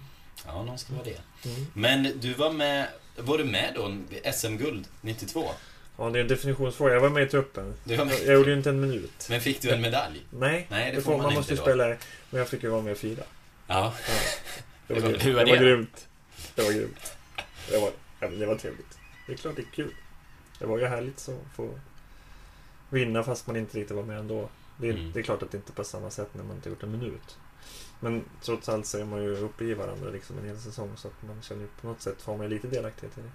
Ja, 0.46 0.62
någon 0.64 0.78
ska 0.78 0.92
vara 0.92 1.04
det. 1.04 1.20
Mm. 1.48 1.66
Men 1.74 2.20
du 2.20 2.34
var 2.34 2.52
med, 2.52 2.88
var 3.16 3.38
du 3.38 3.44
med 3.44 3.72
då, 3.74 3.96
SM-guld 4.32 4.88
92? 5.00 5.48
Ja, 5.98 6.10
det 6.10 6.18
är 6.18 6.22
en 6.22 6.28
definitionsfråga. 6.28 6.94
Jag 6.94 7.00
var 7.00 7.10
med 7.10 7.22
i 7.22 7.28
truppen. 7.28 7.74
Med. 7.84 7.98
Jag, 8.26 8.34
gjorde 8.34 8.50
ju 8.50 8.56
inte 8.56 8.70
en 8.70 8.80
minut. 8.80 9.26
Men 9.30 9.40
fick 9.40 9.62
du 9.62 9.70
en 9.70 9.80
medalj? 9.80 10.24
Nej, 10.30 10.66
Nej, 10.70 10.92
det 10.94 11.02
får 11.02 11.10
man 11.10 11.20
man 11.20 11.26
inte 11.26 11.38
måste 11.38 11.54
då. 11.54 11.62
spela. 11.62 11.96
Men 12.30 12.38
jag 12.38 12.48
fick 12.48 12.62
ju 12.62 12.68
vara 12.68 12.82
med 12.82 12.92
och 12.92 12.98
fira. 12.98 13.22
Ja. 13.66 13.94
Ja. 14.08 14.14
Det 14.86 14.94
var, 14.94 15.00
grymt. 15.00 15.24
hur 15.24 15.34
var 15.34 15.44
det 15.44 15.50
var 15.52 15.58
grymt. 15.58 16.08
Det 16.54 16.62
var 16.62 16.72
grymt. 16.72 17.12
Det 17.70 17.78
var, 17.78 17.92
det 18.38 18.46
var 18.46 18.54
trevligt. 18.56 18.98
Det 19.26 19.32
är 19.32 19.36
klart 19.36 19.56
det 19.56 19.62
är 19.62 19.66
kul. 19.74 19.94
Det 20.58 20.66
var 20.66 20.78
ju 20.78 20.86
härligt 20.86 21.18
så 21.18 21.32
att 21.32 21.56
få 21.56 21.78
vinna 22.88 23.22
fast 23.22 23.46
man 23.46 23.56
inte 23.56 23.78
riktigt 23.78 23.96
var 23.96 24.02
med 24.04 24.18
ändå. 24.18 24.48
Det 24.76 24.88
är, 24.88 24.92
Mm. 24.92 25.12
det 25.12 25.18
är 25.20 25.22
klart 25.22 25.42
att 25.42 25.50
det 25.50 25.56
inte 25.56 25.72
är 25.72 25.74
på 25.74 25.84
samma 25.84 26.10
sätt 26.10 26.28
när 26.34 26.44
man 26.44 26.56
inte 26.56 26.68
gjort 26.68 26.82
en 26.82 26.90
minut. 26.92 27.38
Men 28.00 28.24
trots 28.42 28.68
allt 28.68 28.86
så 28.86 28.98
är 28.98 29.04
man 29.04 29.22
ju 29.22 29.36
uppe 29.36 29.64
i 29.64 29.74
varandra 29.74 30.10
liksom 30.10 30.38
en 30.38 30.44
hel 30.46 30.58
säsong 30.58 30.90
så 30.96 31.08
att 31.08 31.22
man 31.22 31.42
känner 31.42 31.62
ju 31.62 31.68
på 31.80 31.86
något 31.88 32.00
sätt 32.02 32.22
får 32.22 32.36
man 32.36 32.46
ju 32.46 32.50
lite 32.54 32.68
delaktighet 32.68 33.18
i 33.18 33.20
det. 33.20 33.30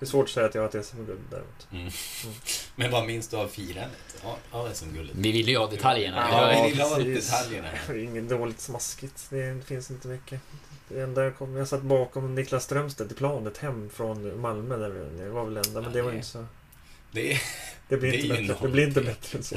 Det 0.00 0.06
är 0.06 0.08
svårt 0.08 0.24
att 0.24 0.30
säga 0.30 0.46
att 0.46 0.54
jag 0.54 0.62
har 0.62 0.68
ett 0.78 0.86
SM-guld 0.86 1.20
däremot. 1.30 1.66
Mm. 1.72 1.90
Men 2.76 2.90
vad 2.90 3.06
minns 3.06 3.28
du 3.28 3.36
av 3.36 3.48
firandet 3.48 4.24
av, 4.50 4.70
SM-guldet? 4.74 5.16
Vi 5.18 5.32
ville 5.32 5.50
ju 5.50 5.58
ha 5.58 5.66
detaljerna. 5.66 6.28
Ja, 6.30 6.52
Ja, 6.52 6.62
vi 6.64 6.70
vill 6.70 6.80
ha 6.80 6.98
detaljerna. 6.98 7.68
Det 7.86 7.92
är 7.92 7.98
Inget 7.98 8.28
dåligt 8.28 8.60
smaskigt. 8.60 9.26
Det 9.30 9.66
finns 9.66 9.90
inte 9.90 10.08
mycket. 10.08 10.40
Det 10.88 11.00
enda 11.00 11.24
jag, 11.24 11.36
kom, 11.38 11.56
jag 11.56 11.68
satt 11.68 11.82
bakom 11.82 12.34
Niklas 12.34 12.64
Strömstedt 12.64 13.12
i 13.12 13.14
planet 13.14 13.58
hem 13.58 13.90
från 13.94 14.40
Malmö. 14.40 14.76
Där 14.76 14.90
vi- 14.90 15.22
det 15.22 15.30
var 15.30 15.44
väl 15.44 15.54
det 15.54 15.62
enda, 15.68 15.80
men 15.80 15.92
det 15.92 16.02
var 16.02 16.10
ju 16.10 16.16
inte 16.16 16.28
så... 16.28 16.46
Det 17.12 17.32
är, 17.32 17.42
Det 17.88 17.96
blir, 17.96 18.10
Det 18.12 18.18
inte, 18.18 18.34
bättre. 18.42 18.56
det 18.66 18.68
blir 18.72 18.86
inte 18.86 19.00
bättre 19.00 19.38
än 19.38 19.44
så. 19.44 19.54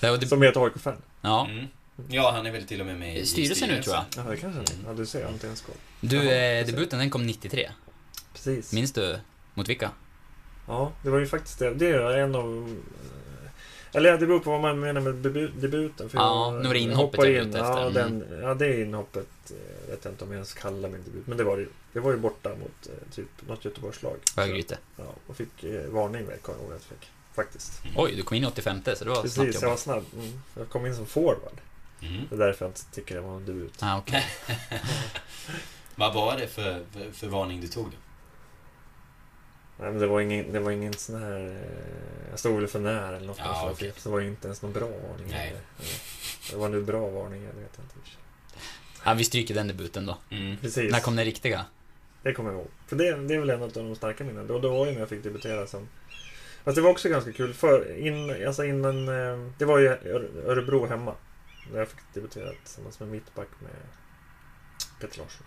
Ja. 0.00 0.16
det, 0.16 0.26
Som 0.28 0.42
ett 0.42 0.56
AIK-fan. 0.56 0.96
ja. 1.20 1.46
mm. 1.50 1.66
ja, 2.08 2.30
han 2.30 2.46
är 2.46 2.50
väl 2.52 2.64
till 2.66 2.80
och 2.80 2.86
med 2.86 2.98
med 2.98 3.16
i 3.18 3.26
Styrelsen 3.26 3.68
nu 3.68 3.82
tror 3.82 3.94
jag. 3.96 4.04
Ja, 4.16 4.30
det 4.30 4.36
kanske 4.36 4.46
han 4.58 4.84
är. 4.84 4.88
Ja, 4.90 4.94
du 4.94 5.06
ser. 5.06 5.18
Jag 5.20 5.26
har 5.26 5.32
inte 5.32 5.46
ens 5.46 5.60
koll. 5.60 5.74
Du, 6.00 6.16
Jaha, 6.16 6.34
eh, 6.60 6.66
debuten 6.66 6.98
den 6.98 7.10
kom 7.10 7.26
93. 7.26 7.70
Precis. 8.32 8.72
Minns 8.72 8.92
du 8.92 9.18
mot 9.54 9.68
vilka? 9.68 9.90
Ja, 10.68 10.92
det 11.02 11.10
var 11.10 11.18
ju 11.18 11.26
faktiskt 11.26 11.58
det. 11.58 11.74
Det 11.74 11.86
är 11.88 12.18
en 12.18 12.34
av... 12.34 12.76
Eller 13.92 14.18
det 14.18 14.26
beror 14.26 14.38
på 14.40 14.50
vad 14.50 14.60
man 14.60 14.80
menar 14.80 15.00
med 15.00 15.14
debu- 15.14 15.60
debuten. 15.60 16.08
För 16.10 16.18
Ja, 16.18 16.52
jag- 16.54 16.62
nu 16.62 16.66
var 16.68 16.74
det 16.74 16.80
jag 16.80 16.90
inhoppet 16.92 17.24
jag 17.24 17.28
in. 17.32 17.48
ute 17.48 17.58
efter. 17.58 17.80
Ja, 17.80 17.80
Mm. 17.90 18.18
den, 18.18 18.40
ja, 18.42 18.54
det 18.54 18.80
inhoppet 18.80 19.28
eh, 19.50 19.90
vet 19.90 20.04
jag 20.04 20.12
inte 20.12 20.24
om 20.24 20.30
jag 20.30 20.34
ens 20.36 20.54
kallar 20.54 20.88
min 20.88 21.04
debut. 21.04 21.26
Men 21.26 21.38
det 21.38 21.44
var, 21.44 21.56
det, 21.56 21.66
det 21.92 22.00
var 22.00 22.10
ju 22.10 22.16
borta 22.16 22.48
mot 22.48 22.86
eh, 22.86 23.14
typ 23.14 23.26
något 23.48 23.64
Göteborgslag. 23.64 24.16
Örgryte. 24.36 24.78
Ja, 24.96 25.04
och 25.26 25.36
fick 25.36 25.64
eh, 25.64 25.86
varning 25.90 26.24
med, 26.24 26.42
kommer 26.42 26.58
jag 26.64 26.72
jag 26.72 26.80
fick. 26.80 27.08
Faktiskt. 27.34 27.82
Oj, 27.96 28.14
du 28.16 28.22
kom 28.22 28.36
in 28.36 28.42
i 28.44 28.46
85 28.46 28.82
så 28.84 29.04
det 29.04 29.10
var 29.10 29.14
snabbt 29.16 29.36
Precis, 29.36 29.62
jag 29.62 29.70
var 29.70 29.76
snabb. 29.76 30.04
Mm. 30.14 30.40
Jag 30.56 30.68
kom 30.68 30.86
in 30.86 30.96
som 30.96 31.06
forward. 31.06 31.60
Mm. 32.02 32.22
Det 32.28 32.34
är 32.34 32.38
därför 32.38 32.64
jag 32.64 32.70
inte 32.70 32.84
tycker 32.94 33.14
det 33.14 33.20
var 33.20 33.36
en 33.36 33.46
debut. 33.46 33.74
Ah, 33.82 33.98
okej. 33.98 34.24
Vad 35.94 36.14
var 36.14 36.36
det 36.38 36.46
för, 36.46 36.82
för, 36.92 37.10
för 37.12 37.26
varning 37.26 37.60
du 37.60 37.68
tog 37.68 37.84
då? 37.84 37.96
Nej, 39.80 39.90
men 39.90 39.98
det 39.98 40.06
var 40.06 40.20
ingen, 40.20 40.52
det 40.52 40.60
var 40.60 40.70
ingen 40.70 40.92
sån 40.92 41.22
här... 41.22 41.46
Eh, 41.46 42.30
jag 42.30 42.38
stod 42.38 42.56
väl 42.56 42.66
för 42.68 42.78
nära 42.80 43.16
eller 43.16 43.26
något. 43.26 43.38
Ja. 43.38 43.74
Så 43.78 43.84
det 43.84 44.06
var 44.12 44.20
ju 44.20 44.28
inte 44.28 44.46
ens 44.46 44.62
någon 44.62 44.72
bra 44.72 44.86
varning. 44.86 45.26
Nej. 45.30 45.56
Det 46.50 46.56
var 46.56 46.68
nu 46.68 46.82
bra 46.82 47.08
varning, 47.08 47.42
jag 47.44 47.52
vet 47.52 47.78
inte. 47.78 47.94
Ja, 49.04 49.14
vi 49.14 49.24
stryker 49.24 49.54
den 49.54 49.68
debuten 49.68 50.06
då. 50.06 50.18
Mm. 50.30 50.56
Precis. 50.56 50.92
När 50.92 51.00
kom 51.00 51.16
den 51.16 51.24
riktiga? 51.24 51.64
Det 52.22 52.32
kommer 52.32 52.50
jag 52.50 52.58
ihåg. 52.58 52.68
För 52.86 52.96
det, 52.96 53.16
det 53.16 53.34
är 53.34 53.38
väl 53.40 53.50
en 53.50 53.62
av 53.62 53.72
de 53.72 53.94
starka 53.96 54.24
minnena. 54.24 54.46
Då, 54.46 54.58
då 54.58 54.68
var 54.70 54.86
ju 54.86 54.92
när 54.92 55.00
jag 55.00 55.08
fick 55.08 55.22
debutera 55.22 55.66
som... 55.66 55.88
Fast 56.64 56.76
det 56.76 56.82
var 56.82 56.90
också 56.90 57.08
ganska 57.08 57.32
kul. 57.32 57.54
För 57.54 57.96
in, 57.98 58.46
alltså 58.46 58.64
innan... 58.64 59.08
eh, 59.08 59.50
Det 59.58 59.64
var 59.64 59.78
ju 59.78 59.88
Öre- 59.88 60.46
Örebro 60.46 60.86
hemma. 60.86 61.14
Där 61.72 61.78
jag 61.78 61.88
fick 61.88 61.98
debutera 62.14 62.50
tillsammans 62.64 63.00
med 63.00 63.08
mittback 63.08 63.48
med 63.60 63.70
Peter 65.00 65.18
Larsson. 65.18 65.46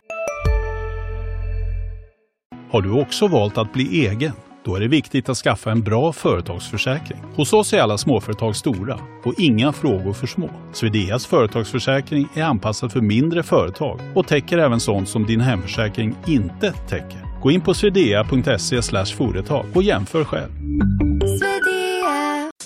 Har 2.74 2.82
du 2.82 2.92
också 2.92 3.28
valt 3.28 3.58
att 3.58 3.74
bli 3.74 4.08
egen? 4.08 4.32
Då 4.66 4.76
är 4.76 4.80
det 4.80 4.88
viktigt 4.88 5.30
att 5.30 5.38
skaffa 5.38 5.72
en 5.72 5.82
bra 5.82 6.14
företagsförsäkring. 6.14 7.20
Hos 7.36 7.54
oss 7.54 7.74
är 7.74 7.82
alla 7.82 7.98
småföretag 7.98 8.56
stora 8.56 9.00
och 9.24 9.34
inga 9.38 9.74
frågor 9.74 10.14
för 10.14 10.28
små. 10.28 10.50
Swedeas 10.72 11.26
företagsförsäkring 11.26 12.28
är 12.36 12.44
anpassad 12.44 12.92
för 12.92 13.02
mindre 13.02 13.44
företag 13.44 14.00
och 14.16 14.28
täcker 14.28 14.58
även 14.58 14.80
sånt 14.80 15.10
som 15.10 15.26
din 15.26 15.42
hemförsäkring 15.42 16.16
inte 16.28 16.72
täcker. 16.72 17.42
Gå 17.42 17.52
in 17.52 17.62
på 17.62 17.74
swedea.se 17.74 18.82
företag 19.06 19.66
och 19.74 19.84
jämför 19.84 20.24
själv. 20.24 20.52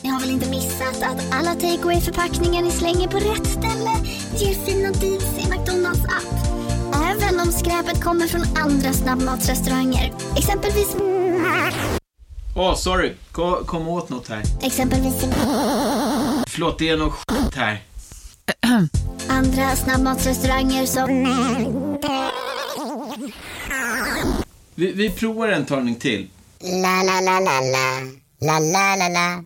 Ni 0.03 0.09
har 0.09 0.19
väl 0.19 0.31
inte 0.31 0.49
missat 0.49 1.03
att 1.03 1.33
alla 1.33 1.53
takeaway 1.53 2.01
förpackningar 2.01 2.63
ni 2.63 2.71
slänger 2.71 3.07
på 3.07 3.17
rätt 3.17 3.47
ställe 3.47 3.91
ger 4.35 4.53
fina 4.53 4.91
deals 4.91 5.37
i 5.37 5.49
McDonalds 5.49 6.05
app. 6.05 6.46
Även 7.27 7.39
om 7.39 7.51
skräpet 7.51 8.03
kommer 8.03 8.27
från 8.27 8.41
andra 8.57 8.93
snabbmatsrestauranger. 8.93 10.13
Exempelvis... 10.37 10.95
Åh, 12.55 12.75
sorry. 12.75 13.13
Kom, 13.31 13.65
kom 13.65 13.87
åt 13.87 14.09
något 14.09 14.27
här. 14.27 14.43
Exempelvis... 14.61 15.21
Förlåt, 16.47 16.79
det 16.79 16.89
är 16.89 16.97
något 16.97 17.13
skit 17.13 17.55
här. 17.55 17.81
Andra 19.29 19.75
snabbmatsrestauranger 19.75 20.85
som... 20.85 21.07
Vi, 24.75 24.91
vi 24.91 25.09
provar 25.09 25.47
en 25.47 25.65
talning 25.65 25.95
till. 25.95 26.29
La, 26.59 27.03
la, 27.03 27.21
la, 27.21 27.39
la, 27.39 27.61
la. 27.61 28.01
La, 28.39 28.59
la, 28.59 28.95
la, 28.95 29.07
la. 29.07 29.43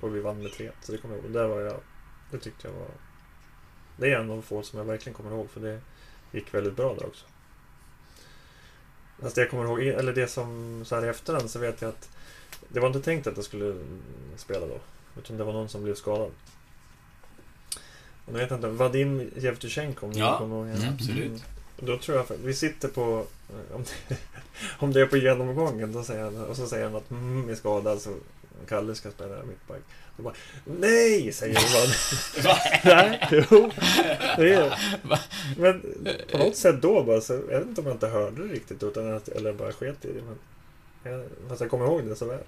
Och 0.00 0.16
vi 0.16 0.20
vann 0.20 0.42
med 0.42 0.52
3 0.52 0.70
Så 0.82 0.92
det 0.92 0.98
kommer 0.98 1.14
jag 1.14 1.24
ihåg. 1.24 1.32
Där 1.32 1.48
var 1.48 1.60
jag... 1.60 1.80
Det 2.30 2.38
tyckte 2.38 2.68
jag 2.68 2.74
var... 2.74 3.05
Det 3.96 4.12
är 4.12 4.14
en 4.16 4.30
av 4.30 4.36
de 4.36 4.42
få 4.42 4.62
som 4.62 4.78
jag 4.78 4.86
verkligen 4.86 5.14
kommer 5.16 5.30
ihåg. 5.30 5.50
För 5.50 5.60
det 5.60 5.80
gick 6.32 6.54
väldigt 6.54 6.76
bra 6.76 6.94
där 6.94 7.06
också. 7.06 7.26
Fast 9.18 9.34
det 9.34 9.40
jag 9.40 9.50
kommer 9.50 9.64
ihåg, 9.64 9.80
eller 9.82 10.12
det 10.12 10.28
som 10.28 10.82
så 10.86 10.94
här 10.94 11.04
i 11.04 11.08
efterhand 11.08 11.50
så 11.50 11.58
vet 11.58 11.82
jag 11.82 11.88
att 11.88 12.08
det 12.68 12.80
var 12.80 12.86
inte 12.86 13.00
tänkt 13.00 13.26
att 13.26 13.36
jag 13.36 13.44
skulle 13.44 13.74
spela 14.36 14.66
då. 14.66 14.78
Utan 15.18 15.36
det 15.36 15.44
var 15.44 15.52
någon 15.52 15.68
som 15.68 15.82
blev 15.82 15.94
skadad. 15.94 16.30
Och 18.26 18.32
nu 18.32 18.38
vet 18.38 18.50
jag 18.50 18.58
inte, 18.58 18.68
Vadim 18.68 19.30
Jevtusjenko 19.36 20.06
om 20.06 20.12
ni 20.12 20.18
Ja, 20.18 20.38
kommer 20.38 20.56
ihåg 20.56 20.66
mm, 20.66 20.78
honom? 20.78 20.94
absolut. 20.94 21.26
Mm. 21.26 21.40
Då 21.78 21.98
tror 21.98 22.16
jag, 22.16 22.36
vi 22.44 22.54
sitter 22.54 22.88
på, 22.88 23.26
om 23.72 23.84
det, 24.08 24.16
om 24.78 24.92
det 24.92 25.00
är 25.00 25.06
på 25.06 25.16
genomgången, 25.16 25.92
då 25.92 26.02
säger 26.02 26.24
han, 26.24 26.44
och 26.44 26.56
så 26.56 26.66
säger 26.66 26.84
han 26.84 26.96
att 26.96 27.10
mm, 27.10 27.48
är 27.48 27.54
skadad 27.54 28.00
så 28.00 28.14
Kalle 28.68 28.94
ska 28.94 29.10
spela 29.10 29.42
mittback. 29.42 29.80
Bara, 30.16 30.34
nej, 30.64 31.32
säger 31.32 31.54
jag 31.54 31.64
bara. 32.44 32.56
nej, 32.96 33.20
jo. 33.50 33.70
Det 34.36 34.54
är, 34.54 34.78
men 35.58 35.82
på 36.32 36.38
något 36.38 36.56
sätt 36.56 36.82
då 36.82 37.02
bara, 37.02 37.20
så, 37.20 37.32
jag 37.32 37.58
vet 37.58 37.68
inte 37.68 37.80
om 37.80 37.86
jag 37.86 37.94
inte 37.96 38.08
hörde 38.08 38.48
det 38.48 38.54
riktigt, 38.54 38.82
utan 38.82 39.12
att, 39.16 39.28
eller 39.28 39.52
bara 39.52 39.72
sket 39.72 40.04
i 40.04 40.08
det. 40.12 40.22
Men, 40.22 40.38
jag, 41.12 41.24
fast 41.48 41.60
jag 41.60 41.70
kommer 41.70 41.84
ihåg 41.84 42.04
det 42.08 42.16
så 42.16 42.24
väl. 42.24 42.38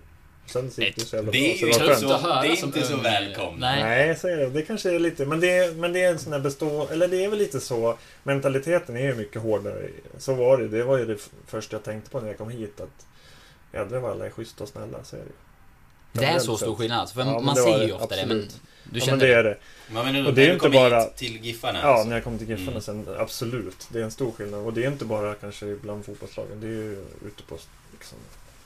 Sen 0.47 0.71
så 0.71 0.81
gick 0.83 0.95
det 0.97 1.01
så 1.01 1.17
jävla 1.17 1.31
bra. 1.33 1.41
Det 1.41 1.53
är 1.53 1.57
så 1.59 1.67
det 1.67 1.97
så, 1.97 2.09
det 2.43 2.49
är 2.49 2.65
inte 2.65 2.83
så 2.83 2.97
välkommet. 2.97 3.61
Nej. 3.61 3.83
Nej, 3.85 4.17
så 4.17 4.29
är 4.29 4.37
det. 4.37 4.51
Det 4.51 4.63
kanske 4.63 4.91
är 4.95 4.99
lite, 4.99 5.27
men 5.27 5.41
det, 5.41 5.51
är- 5.59 5.73
men 5.73 5.93
det 5.93 6.03
är 6.05 6.11
en 6.11 6.19
sån 6.19 6.33
här 6.33 6.41
bestå... 6.41 6.89
Eller 6.89 7.09
det 7.09 7.25
är 7.25 7.29
väl 7.29 7.39
lite 7.39 7.61
så. 7.61 7.99
Mentaliteten 8.23 8.97
är 8.97 9.01
ju 9.03 9.15
mycket 9.15 9.43
hårdare. 9.43 9.89
Så 10.19 10.35
var 10.35 10.59
det. 10.59 10.69
Det 10.69 10.83
var 10.83 10.99
ju 10.99 11.05
det 11.07 11.17
första 11.47 11.77
jag 11.77 11.85
tänkte 11.85 12.11
på 12.11 12.21
när 12.21 12.29
jag 12.29 12.39
kom 12.39 12.51
hit. 12.51 12.81
Att 12.81 13.07
jädrar 13.73 13.99
vad 14.01 14.11
alla 14.11 14.27
är 14.27 14.31
schyssta 14.31 14.65
och 14.65 14.69
snälla. 14.71 15.05
Så 15.05 15.17
är 15.17 15.21
det. 15.21 15.27
Det 16.13 16.25
är 16.25 16.39
så 16.39 16.57
stor 16.57 16.75
skillnad. 16.75 16.99
alltså, 17.01 17.15
För 17.15 17.21
Ja, 17.25 17.41
man 17.41 17.57
säger 17.57 17.81
ju 17.81 17.87
det, 17.87 17.93
ofta 17.93 18.17
det, 18.17 18.27
men 18.27 18.37
absolut. 18.37 18.61
du 18.85 18.99
Ja, 18.99 19.05
kände 19.07 19.27
men 19.27 19.35
det 19.35 19.39
är 19.41 19.45
det. 19.45 19.59
Men 19.91 20.13
men 20.13 20.27
Och 20.27 20.35
det 20.35 20.43
är 20.47 20.53
inte 20.53 20.59
kom 20.59 20.73
bara- 20.73 21.05
till 21.05 21.45
Giffarna 21.45 21.79
Ja, 21.83 21.89
alltså. 21.89 22.09
när 22.09 22.17
jag 22.17 22.25
kom 22.25 22.39
till 22.39 22.49
Giffarna 22.49 22.71
Mm. 22.71 22.83
sen. 22.83 23.07
Absolut. 23.19 23.87
Det 23.93 23.99
är 24.01 24.05
en 24.05 24.11
stor 24.11 24.33
skillnad. 24.33 24.61
Och 24.67 24.73
det 24.73 24.85
är 24.85 24.89
inte 24.91 25.05
bara 25.05 25.35
kanske 25.35 25.77
bland 25.77 26.05
fotbollslagen. 26.05 26.61
Det 26.61 26.67
är 26.67 26.71
ju 26.71 27.05
ute 27.27 27.43
på, 27.49 27.59
liksom, 27.93 28.19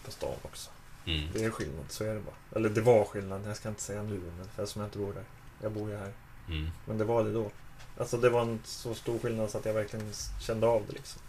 på 0.05 0.11
stan 0.11 0.35
också. 0.43 0.71
Mm. 1.07 1.29
Det 1.35 1.45
är 1.45 1.51
skillnad. 1.51 1.85
Så 1.89 2.05
är 2.05 2.15
det 2.15 2.21
bara. 2.21 2.57
Eller 2.59 2.69
det 2.69 2.81
var 2.81 3.05
skillnad. 3.05 3.41
Jag 3.47 3.57
ska 3.57 3.69
inte 3.69 3.83
säga 3.83 4.03
nu. 4.03 4.21
Men 4.39 4.49
för 4.57 4.67
som 4.67 4.81
jag 4.83 4.87
inte 4.87 4.99
bor 4.99 5.13
där. 5.13 5.25
Jag 5.63 5.73
bor 5.73 5.91
ju 5.91 5.97
här. 5.97 6.13
Mm. 6.49 6.69
Men 6.87 6.99
det 6.99 7.05
var 7.05 7.25
det 7.25 7.33
då. 7.33 7.51
Alltså 7.99 8.17
det 8.17 8.31
var 8.31 8.43
en 8.43 8.61
så 8.65 8.95
stor 8.95 9.19
skillnad 9.19 9.51
så 9.51 9.59
att 9.59 9.65
jag 9.65 9.75
verkligen 9.75 10.13
kände 10.41 10.67
av 10.67 10.83
det 10.87 10.93
liksom. 10.93 11.21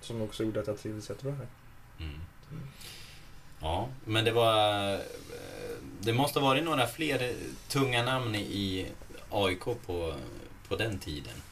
Som 0.00 0.22
också 0.22 0.44
gjorde 0.44 0.60
att 0.60 0.66
jag 0.66 0.78
trivdes 0.78 1.08
jättebra 1.10 1.32
här. 1.32 1.46
Mm. 2.06 2.20
Ja, 3.62 3.88
men 4.04 4.24
det 4.24 4.32
var... 4.32 4.92
eh, 4.94 5.00
Det 6.00 6.12
måste 6.12 6.38
ha 6.40 6.46
varit 6.48 6.64
några 6.64 6.86
fler 6.86 7.34
tunga 7.68 8.02
namn 8.02 8.34
i 8.34 8.86
AIK 9.30 9.64
på, 9.86 10.14
på 10.68 10.76
den 10.76 10.98
tiden. 10.98 11.42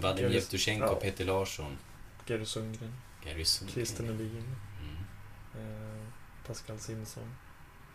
Vadim 0.00 0.32
Jevtusjenko, 0.32 0.86
ja. 0.86 0.94
Peter 0.94 1.24
Larsson, 1.24 1.78
Gary 2.26 2.44
Sundgren, 2.44 2.92
Gary 3.24 3.44
Sundgren. 3.44 3.74
Christer 3.74 4.04
Nordin, 4.04 4.56
Mm. 4.82 4.96
eh, 5.54 6.06
Pascal 6.46 6.78
Simonsson, 6.80 7.34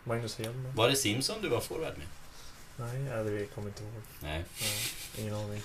Magnus 0.04 0.36
Hedman. 0.38 0.72
Var 0.74 0.88
det 0.88 0.96
Simson 0.96 1.42
du 1.42 1.48
var 1.48 1.60
forward 1.60 1.94
med? 1.98 2.06
Nej, 2.76 2.98
det 3.24 3.46
kommer 3.54 3.68
jag 3.68 3.70
inte 3.70 3.82
ihåg. 3.82 4.02
Nej. 4.20 4.44
Ja, 4.60 5.20
ingen 5.22 5.34
aning. 5.34 5.62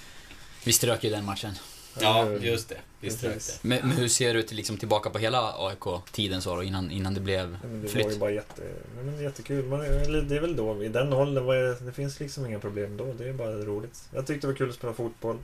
Vi 0.64 0.74
strök 0.74 1.04
ju 1.04 1.10
den 1.10 1.26
matchen. 1.26 1.56
Ja, 2.00 2.30
just 2.32 2.70
det. 2.70 2.78
Det. 3.02 3.60
Men, 3.62 3.80
men 3.88 3.92
hur 3.92 4.08
ser 4.08 4.34
du 4.34 4.44
till, 4.44 4.58
liksom, 4.58 4.78
tillbaka 4.78 5.10
på 5.10 5.18
hela 5.18 5.54
AIK-tiden 5.58 6.42
så 6.42 6.56
då, 6.56 6.64
innan, 6.64 6.92
innan 6.92 7.14
det 7.14 7.20
blev 7.20 7.58
men 7.62 7.82
det 7.82 7.88
flytt? 7.88 8.06
var 8.06 8.12
ju 8.12 8.20
bara 8.20 8.32
jätte, 8.32 8.62
men 8.96 9.24
jättekul. 9.24 9.66
Man, 9.66 9.80
det 9.80 10.36
är 10.36 10.42
väl 10.42 10.56
då, 10.56 10.84
i 10.84 10.88
den 10.88 11.14
åldern, 11.14 11.46
var 11.46 11.56
det, 11.56 11.86
det 11.86 11.92
finns 11.92 12.20
liksom 12.20 12.46
inga 12.46 12.60
problem 12.60 12.98
då. 12.98 13.14
Det 13.14 13.30
är 13.30 13.34
bara 13.34 13.52
roligt. 13.52 14.10
Jag 14.14 14.28
tyckte 14.28 14.48
det 14.48 14.52
var 14.52 14.58
kul 14.58 14.70
att 14.70 14.76
spela 14.76 14.94
fotboll. 14.94 15.38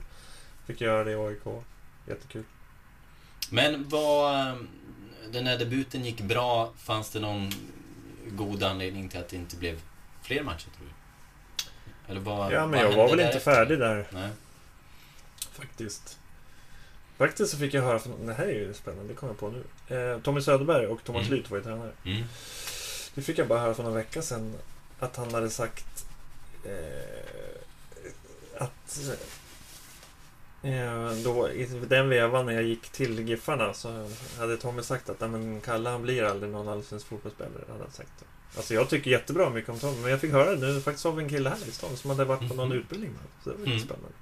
Fick 0.66 0.80
göra 0.80 1.04
det 1.04 1.10
i 1.10 1.14
AIK. 1.14 1.62
Jättekul. 2.08 2.44
Men 3.50 3.88
vad... 3.88 4.56
Den 5.30 5.46
här 5.46 5.58
debuten 5.58 6.04
gick 6.04 6.20
bra. 6.20 6.72
Fanns 6.78 7.10
det 7.10 7.20
någon 7.20 7.50
god 8.30 8.62
anledning 8.62 9.08
till 9.08 9.20
att 9.20 9.28
det 9.28 9.36
inte 9.36 9.56
blev 9.56 9.80
fler 10.22 10.42
matcher, 10.42 10.68
tror 10.76 10.86
du? 10.86 10.92
Eller 12.12 12.20
vad, 12.20 12.52
Ja, 12.52 12.66
men 12.66 12.70
vad 12.70 12.92
jag 12.92 12.96
var 12.96 13.08
väl 13.08 13.20
inte 13.20 13.40
färdig 13.40 13.78
där. 13.78 14.06
Nej. 14.10 14.28
Faktiskt. 15.52 16.18
Faktiskt 17.18 17.50
så 17.52 17.58
fick 17.58 17.74
jag 17.74 17.82
höra, 17.82 17.98
från, 17.98 18.26
det 18.26 18.34
här 18.34 18.46
är 18.46 18.52
ju 18.52 18.74
spännande, 18.74 19.08
det 19.08 19.14
kommer 19.14 19.32
jag 19.32 19.38
på 19.38 19.50
nu. 19.88 19.96
Eh, 19.96 20.20
Tommy 20.20 20.40
Söderberg 20.40 20.86
och 20.86 21.04
Thomas 21.04 21.26
Mm. 21.26 21.34
Lyth 21.38 21.50
var 21.50 21.58
ju 21.58 21.64
tränare. 21.64 21.92
Mm. 22.04 22.22
Det 23.14 23.22
fick 23.22 23.38
jag 23.38 23.48
bara 23.48 23.60
höra 23.60 23.74
för 23.74 23.82
några 23.82 23.96
vecka 23.96 24.22
sedan 24.22 24.54
att 24.98 25.16
han 25.16 25.34
hade 25.34 25.50
sagt 25.50 26.06
eh, 26.64 28.62
att 28.62 29.00
eh, 30.62 31.10
då, 31.24 31.50
i 31.50 31.64
den 31.88 32.08
vevan 32.08 32.46
när 32.46 32.52
jag 32.52 32.62
gick 32.62 32.88
till 32.88 33.28
Giffarna 33.28 33.74
så 33.74 34.10
hade 34.38 34.56
Tommy 34.56 34.82
sagt 34.82 35.08
att 35.10 35.20
"Nej, 35.20 35.28
men 35.30 35.60
Kalle 35.60 35.88
han 35.90 36.02
blir 36.02 36.22
aldrig 36.22 36.52
någon 36.52 36.68
allsvensk 36.68 37.06
fotbollsspelare. 37.06 37.64
Hade 37.68 37.82
han 37.82 37.92
sagt. 37.92 38.24
Alltså 38.56 38.74
jag 38.74 38.88
tycker 38.88 39.10
jättebra 39.10 39.50
mycket 39.50 39.70
om 39.70 39.78
Tommy 39.78 40.00
men 40.00 40.10
jag 40.10 40.20
fick 40.20 40.32
höra 40.32 40.56
det 40.56 40.66
nu 40.66 40.80
faktiskt 40.80 41.06
av 41.06 41.18
en 41.20 41.28
kille 41.28 41.48
här 41.50 41.68
i 41.68 41.70
stan 41.70 41.96
som 41.96 42.10
hade 42.10 42.24
varit 42.24 42.48
på 42.48 42.54
någon 42.54 42.68
Mhm. 42.68 42.78
utbildning 42.78 43.10
med. 43.10 43.20
Så 43.44 43.50
det 43.50 43.56
var 43.56 43.64
Mm. 43.64 43.72
lite 43.76 43.86
spännande. 43.86 44.16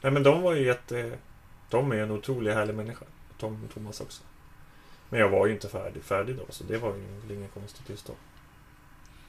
Nej 0.00 0.12
men 0.12 0.22
de 0.22 0.42
var 0.42 0.54
ju 0.54 0.66
jätte... 0.66 1.18
De 1.70 1.92
är 1.92 1.96
en 1.96 2.10
otroligt 2.10 2.54
härlig 2.54 2.74
människa. 2.74 3.04
Tom 3.38 3.64
och 3.68 3.74
Thomas 3.74 4.00
också. 4.00 4.22
Men 5.08 5.20
jag 5.20 5.28
var 5.28 5.46
ju 5.46 5.52
inte 5.52 5.68
färdig, 5.68 6.02
färdig 6.04 6.36
då, 6.36 6.42
så 6.48 6.64
det 6.64 6.78
var 6.78 6.94
ju 6.94 7.20
väl 7.20 7.36
inget 7.36 7.54
konstigt 7.54 7.88
just 7.88 8.06
då. 8.06 8.12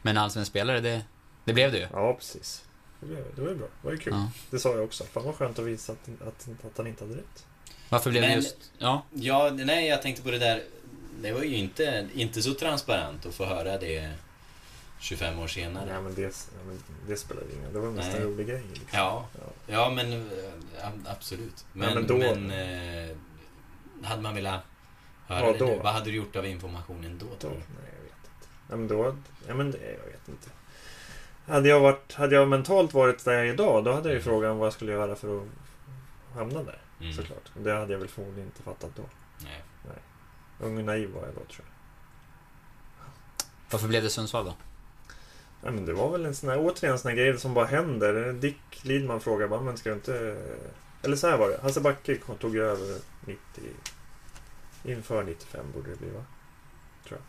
Men 0.02 0.18
allsvensk 0.18 0.50
spelare, 0.52 0.80
det, 0.80 1.02
det 1.46 1.54
blev 1.54 1.72
det 1.72 1.78
ju. 1.78 1.88
Ja, 1.94 2.14
precis. 2.14 2.66
Det, 3.00 3.06
blev, 3.06 3.36
det 3.36 3.42
var 3.42 3.50
ju 3.50 3.56
bra. 3.56 3.68
Det 3.82 3.88
var 3.88 3.92
ju 3.92 3.98
kul. 3.98 4.14
Ja. 4.14 4.30
Det 4.50 4.60
sa 4.60 4.70
jag 4.76 4.84
också. 4.84 5.04
Fan 5.04 5.24
vad 5.24 5.36
skönt 5.36 5.60
att 5.60 5.66
visa 5.66 5.94
att, 5.94 6.10
att, 6.28 6.48
att 6.66 6.78
han 6.78 6.88
inte 6.88 7.04
hade 7.04 7.18
rätt. 7.18 7.46
Varför 7.90 8.10
blev 8.10 8.22
det 8.22 8.28
Men- 8.28 8.36
just... 8.38 8.72
Ja, 8.78 9.04
Ja, 9.14 9.50
nej, 9.54 9.88
jag 9.88 10.02
tänkte 10.02 10.24
på 10.24 10.32
det 10.32 10.38
där. 10.40 10.64
det 11.22 11.32
var 11.32 11.44
ju 11.44 11.56
inte, 11.56 12.10
inte 12.14 12.42
så 12.42 12.54
transparent 12.54 13.26
att 13.26 13.36
få 13.36 13.46
höra 13.46 13.78
det 13.78 14.12
25 15.00 15.40
år 15.40 15.48
senare. 15.48 15.86
Nej, 15.86 16.02
men 16.02 16.14
det, 16.16 16.22
ja, 16.22 16.64
men 16.68 16.80
det 17.08 17.18
spelar 17.18 17.44
ingen 17.60 17.74
Det 17.74 17.80
var 17.80 17.92
mest 17.92 18.12
Nej. 18.12 18.22
en 18.22 18.28
rolig 18.28 18.48
grej. 18.48 18.64
Liksom. 18.70 18.88
Ja, 18.92 19.28
ja 19.68 19.90
men 19.90 20.14
eh, 20.14 20.90
absolut. 21.06 21.66
Men, 21.74 21.90
Ja, 21.90 21.96
men 21.96 22.08
då- 22.08 22.18
men, 22.18 22.52
eh, 22.52 23.16
hade 24.04 24.22
man 24.22 24.36
velat 24.36 24.62
höra 25.28 25.40
Ja, 25.46 25.52
det 25.54 25.60
då. 25.60 25.66
nu? 25.66 25.80
Vad 25.84 25.94
hade 25.94 26.06
du 26.06 26.16
gjort 26.16 26.36
av 26.36 26.46
informationen 26.46 27.18
då, 27.18 27.26
Då, 27.40 27.48
nej, 27.48 27.58
jag 27.98 28.04
vet 28.04 28.12
inte. 28.12 28.48
Ja, 28.70 28.76
men 28.76 28.88
då... 28.88 29.16
Ja, 29.48 29.54
men 29.56 29.72
det, 29.72 29.78
jag 29.78 30.12
vet 30.12 30.28
inte. 30.30 30.50
Hade 31.48 31.70
jag, 31.70 31.80
varit, 31.80 32.14
hade 32.14 32.36
jag 32.36 32.48
mentalt 32.48 32.94
varit 32.94 33.26
där 33.26 33.34
jag 33.34 33.48
är 33.48 33.54
idag, 33.54 33.84
då 33.84 33.94
hade 33.94 34.10
jag 34.10 34.16
ju 34.16 34.22
frågan 34.22 34.58
vad 34.58 34.66
jag 34.66 34.74
skulle 34.74 34.92
göra 34.92 35.16
för 35.16 35.38
att 35.42 35.48
hamna 36.36 36.64
där. 36.64 36.80
Mm. 37.02 37.14
Såklart. 37.14 37.52
Det 37.64 37.72
hade 37.74 37.92
jag 37.94 38.00
väl 38.00 38.08
förmodligen 38.08 38.46
inte 38.48 38.62
fattat 38.64 38.92
då. 38.96 39.04
Nej. 39.44 39.64
Nej. 39.86 39.98
Ung 40.60 40.78
och 40.78 40.84
naiv 40.84 41.10
var 41.10 41.22
jag 41.26 41.30
då, 41.36 41.42
tror 41.54 41.66
jag. 41.66 41.66
Varför 43.72 43.88
blev 43.88 44.04
det 44.04 44.10
Sundsvall 44.10 44.46
då? 44.46 44.54
Ja, 45.66 45.72
men 45.72 45.86
det 45.86 45.94
var 45.94 46.12
väl 46.12 46.26
en 46.26 46.36
sån 46.36 46.50
här, 46.50 46.60
återigen 46.60 46.94
en 46.94 47.00
sån 47.00 47.10
här 47.10 47.18
grej 47.18 47.40
som 47.40 47.54
bara 47.54 47.66
händer. 47.66 48.34
Dick 48.34 48.82
Lidman 48.82 49.22
frågade 49.22 49.50
bara, 49.50 49.62
men 49.62 49.78
ska 49.78 49.90
du 49.90 49.96
inte... 49.96 50.38
Eller 51.02 51.16
så 51.16 51.28
här 51.28 51.38
var 51.38 51.50
det. 51.50 51.60
Hasse 51.62 51.82
Backe 51.82 52.18
tog 52.40 52.56
över 52.56 53.00
90... 53.26 53.40
Inför 54.84 55.24
95 55.24 55.66
borde 55.74 55.90
det 55.90 55.96
bli, 55.96 56.10
va? 56.10 56.26
Tror 57.08 57.20
jag. 57.20 57.26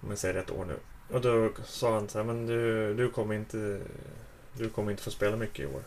Om 0.00 0.10
jag 0.10 0.18
säger 0.18 0.34
rätt 0.34 0.50
år 0.50 0.64
nu. 0.64 0.76
Och 1.14 1.20
då 1.20 1.50
sa 1.64 1.94
han 1.94 2.08
så 2.08 2.18
här, 2.18 2.24
men 2.24 2.46
du, 2.46 2.94
du 2.94 3.10
kommer 3.10 3.34
inte... 3.34 3.80
Du 4.52 4.70
kommer 4.70 4.90
inte 4.90 5.02
få 5.02 5.10
spela 5.10 5.36
mycket 5.36 5.60
i 5.60 5.66
år. 5.66 5.82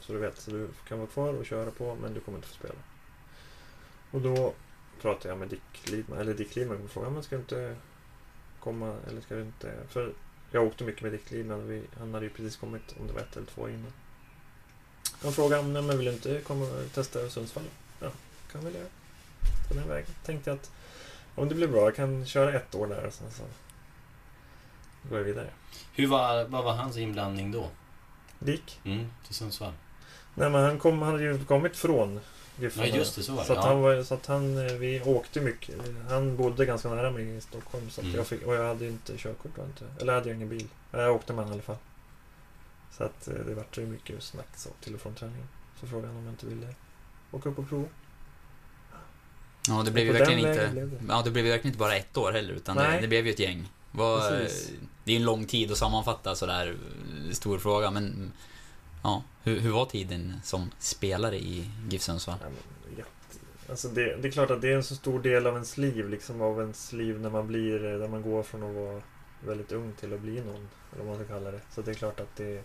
Så 0.00 0.12
du 0.12 0.18
vet, 0.18 0.38
så 0.38 0.50
du 0.50 0.68
kan 0.88 0.98
vara 0.98 1.08
kvar 1.08 1.34
och 1.34 1.46
köra 1.46 1.70
på, 1.70 1.94
men 2.02 2.14
du 2.14 2.20
kommer 2.20 2.38
inte 2.38 2.48
få 2.48 2.54
spela. 2.54 2.74
Och 4.10 4.20
då 4.20 4.54
pratade 5.00 5.28
jag 5.28 5.38
med 5.38 5.48
Dick 5.48 5.90
Lidman, 5.90 6.18
eller 6.18 6.34
Dick 6.34 6.56
Lidman 6.56 6.84
och 6.84 6.90
frågade, 6.90 7.14
men 7.14 7.22
ska 7.22 7.36
du 7.36 7.40
inte 7.40 7.76
komma, 8.60 8.96
eller 9.08 9.20
ska 9.20 9.34
du 9.34 9.42
inte... 9.42 9.72
För 9.88 10.12
jag 10.50 10.66
åkte 10.66 10.84
mycket 10.84 11.02
med 11.02 11.12
Dick 11.12 11.30
Lidman, 11.30 11.68
vi, 11.68 11.82
han 11.98 12.14
hade 12.14 12.26
ju 12.26 12.30
precis 12.30 12.56
kommit, 12.56 12.94
om 13.00 13.06
det 13.06 13.12
var 13.12 13.20
ett 13.20 13.36
eller 13.36 13.46
två 13.46 13.68
innan. 13.68 13.92
Han 15.22 15.32
frågade, 15.32 15.62
nej 15.62 15.82
men 15.82 15.98
vill 15.98 16.06
du 16.06 16.12
inte 16.12 16.40
komma 16.40 16.64
och 16.64 16.92
testa 16.92 17.28
Sundsvall? 17.28 17.64
Ja, 18.00 18.10
kan 18.52 18.64
väl 18.64 18.74
göra. 18.74 18.86
På 19.68 19.74
den 19.74 19.88
vägen. 19.88 20.10
Tänkte 20.24 20.50
jag 20.50 20.56
att 20.56 20.70
om 21.34 21.48
det 21.48 21.54
blir 21.54 21.68
bra, 21.68 21.84
jag 21.84 21.96
kan 21.96 22.26
köra 22.26 22.52
ett 22.52 22.74
år 22.74 22.86
där 22.86 23.06
och 23.06 23.12
sen 23.12 23.30
så 23.30 23.42
går 25.08 25.18
jag 25.18 25.24
vidare. 25.24 25.50
Hur 25.92 26.06
var, 26.06 26.44
vad 26.44 26.64
var 26.64 26.72
hans 26.72 26.96
inblandning 26.96 27.52
då? 27.52 27.68
Dick? 28.38 28.80
Mm, 28.84 29.06
till 29.26 29.34
Sundsvall? 29.34 29.72
Nej 30.34 30.50
men 30.50 30.64
han, 30.64 30.78
kom, 30.78 31.02
han 31.02 31.12
hade 31.12 31.22
ju 31.22 31.44
kommit 31.44 31.76
från 31.76 32.20
Giffarna. 32.60 32.88
Ja, 32.88 32.96
just 32.96 33.16
det, 33.16 33.22
så 33.22 33.32
var 33.32 33.40
det, 33.40 33.46
Så, 33.46 33.52
att 33.52 33.64
ja. 33.64 33.68
han 33.68 33.80
var, 33.80 34.02
så 34.02 34.14
att 34.14 34.26
han, 34.26 34.66
eh, 34.66 34.72
vi 34.74 35.00
åkte 35.00 35.40
mycket. 35.40 35.74
Han 36.08 36.36
bodde 36.36 36.66
ganska 36.66 36.88
nära 36.88 37.10
mig 37.10 37.36
i 37.36 37.40
Stockholm. 37.40 37.90
Så 37.90 38.00
Mm. 38.00 38.14
jag 38.14 38.26
fick, 38.26 38.46
och 38.46 38.54
jag 38.54 38.68
hade 38.68 38.86
inte 38.86 39.16
körkort. 39.16 39.58
var 39.58 39.64
Inte, 39.64 39.84
eller 40.00 40.12
hade 40.14 40.28
jag 40.28 40.36
ingen 40.36 40.48
bil. 40.48 40.68
Jag 40.90 41.14
åkte 41.14 41.32
med 41.32 41.44
honom 41.44 41.52
i 41.52 41.54
alla 41.54 41.62
fall. 41.62 41.76
Så 42.96 43.04
att 43.04 43.28
eh, 43.28 43.34
det 43.34 43.54
vart 43.54 43.78
ju 43.78 43.86
mycket 43.86 44.22
snack 44.22 44.48
så, 44.56 44.68
till 44.80 44.94
och 44.94 45.00
från 45.00 45.14
träningen. 45.14 45.48
Så 45.80 45.86
frågade 45.86 46.08
han 46.08 46.16
om 46.16 46.24
jag 46.24 46.32
inte 46.32 46.46
ville 46.46 46.66
åka 47.30 47.48
upp 47.48 47.58
och 47.58 47.68
prova. 47.68 47.88
Ja, 49.68 49.82
det 49.84 49.90
blev 49.90 50.06
ju 50.06 50.12
verkligen 50.12 50.38
inte... 50.38 50.68
blev 50.72 50.90
det. 50.90 50.96
Ja, 51.08 51.22
det 51.24 51.30
blev 51.30 51.44
verkligen 51.44 51.66
inte 51.66 51.78
bara 51.78 51.96
ett 51.96 52.16
år 52.16 52.32
heller, 52.32 52.54
utan 52.54 52.76
det, 52.76 52.98
det 53.00 53.08
blev 53.08 53.26
ju 53.26 53.32
ett 53.32 53.38
gäng. 53.38 53.68
Precis. 53.96 54.70
det 55.04 55.12
är 55.12 55.16
en 55.16 55.24
lång 55.24 55.44
tid 55.46 55.72
att 55.72 55.78
sammanfatta 55.78 56.34
sådär, 56.34 56.76
eh, 57.28 57.32
stor 57.32 57.58
fråga, 57.58 57.90
men... 57.90 58.32
Ja, 59.02 59.22
hur, 59.42 59.60
hur 59.60 59.70
var 59.70 59.86
tiden 59.86 60.40
som 60.44 60.70
spelare 60.78 61.36
i 61.36 61.70
GIF 61.88 62.02
Sundsvall? 62.02 62.38
Ja, 62.40 62.48
men, 62.48 62.80
Alltså 63.70 63.88
det, 63.88 64.16
det 64.16 64.28
är 64.28 64.32
klart 64.32 64.50
att 64.50 64.60
det 64.60 64.68
är 64.72 64.76
en 64.76 64.84
så 64.84 64.94
stor 64.94 65.20
del 65.20 65.46
av 65.46 65.54
ens 65.54 65.76
liv, 65.76 66.08
liksom 66.08 66.42
av 66.42 66.60
ens 66.60 66.92
liv 66.92 67.20
när 67.20 67.30
man 67.30 67.46
blir, 67.46 67.84
eh, 67.84 67.98
när 67.98 68.08
man 68.08 68.22
går 68.22 68.42
från 68.42 68.62
att 68.62 68.74
vara 68.74 69.02
väldigt 69.40 69.72
ung 69.72 69.92
till 69.92 70.14
att 70.14 70.20
bli 70.20 70.40
någon, 70.40 70.68
eller 70.92 71.04
vad 71.04 71.06
man 71.06 71.16
ska 71.16 71.34
kalla 71.34 71.50
det. 71.50 71.60
Så 71.74 71.82
det 71.82 71.90
är 71.90 71.94
klart 71.94 72.20
att 72.20 72.36
det, 72.36 72.62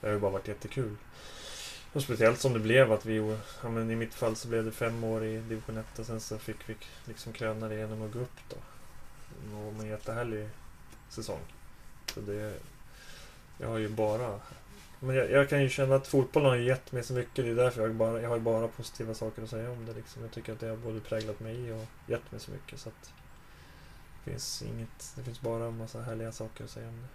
det 0.00 0.06
har 0.06 0.14
ju 0.14 0.20
bara 0.20 0.30
varit 0.30 0.48
jättekul. 0.48 0.96
Och 1.92 2.02
speciellt 2.02 2.40
som 2.40 2.52
det 2.52 2.58
blev 2.58 2.92
att 2.92 3.06
vi, 3.06 3.36
ja 3.62 3.68
men 3.68 3.90
i 3.90 3.96
mitt 3.96 4.14
fall 4.14 4.36
så 4.36 4.48
blev 4.48 4.64
det 4.64 4.72
fem 4.72 5.04
år 5.04 5.24
i 5.24 5.36
division 5.40 5.76
1 5.76 5.98
och 5.98 6.06
sen 6.06 6.20
så 6.20 6.38
fick 6.38 6.68
vi 6.68 6.76
liksom 7.04 7.32
kröna 7.32 7.68
det 7.68 7.74
genom 7.74 8.02
att 8.02 8.12
gå 8.12 8.18
upp 8.18 8.38
då. 8.48 8.56
Och 9.56 9.74
var 9.74 9.82
en 9.82 9.88
jättehärlig 9.88 10.48
säsong. 11.08 11.40
Så 12.14 12.20
det, 12.20 12.54
jag 13.58 13.68
har 13.68 13.78
ju 13.78 13.88
bara 13.88 14.40
men 15.00 15.16
jag, 15.16 15.30
jag 15.30 15.48
kan 15.48 15.62
ju 15.62 15.68
känna 15.68 15.94
att 15.94 16.06
fotbollen 16.06 16.48
har 16.48 16.56
gett 16.56 16.92
mig 16.92 17.02
så 17.02 17.12
mycket. 17.12 17.44
Det 17.44 17.50
är 17.50 17.54
därför 17.54 17.82
jag, 17.82 17.94
bara, 17.94 18.20
jag 18.20 18.28
har 18.28 18.36
ju 18.36 18.42
bara 18.42 18.68
positiva 18.68 19.14
saker 19.14 19.42
att 19.42 19.50
säga 19.50 19.70
om 19.70 19.86
det. 19.86 19.92
Liksom. 19.92 20.22
Jag 20.22 20.30
tycker 20.30 20.52
att 20.52 20.60
det 20.60 20.68
har 20.68 20.76
både 20.76 21.00
präglat 21.00 21.40
mig 21.40 21.72
och 21.72 21.84
gett 22.06 22.32
mig 22.32 22.40
så 22.40 22.50
mycket. 22.50 22.80
Så 22.80 22.88
att 22.88 23.12
det 24.24 24.30
finns 24.30 24.62
inget, 24.62 25.12
det 25.16 25.22
finns 25.22 25.40
bara 25.40 25.64
en 25.64 25.76
massa 25.76 26.00
härliga 26.00 26.32
saker 26.32 26.64
att 26.64 26.70
säga 26.70 26.88
om 26.88 26.96
det. 26.96 27.08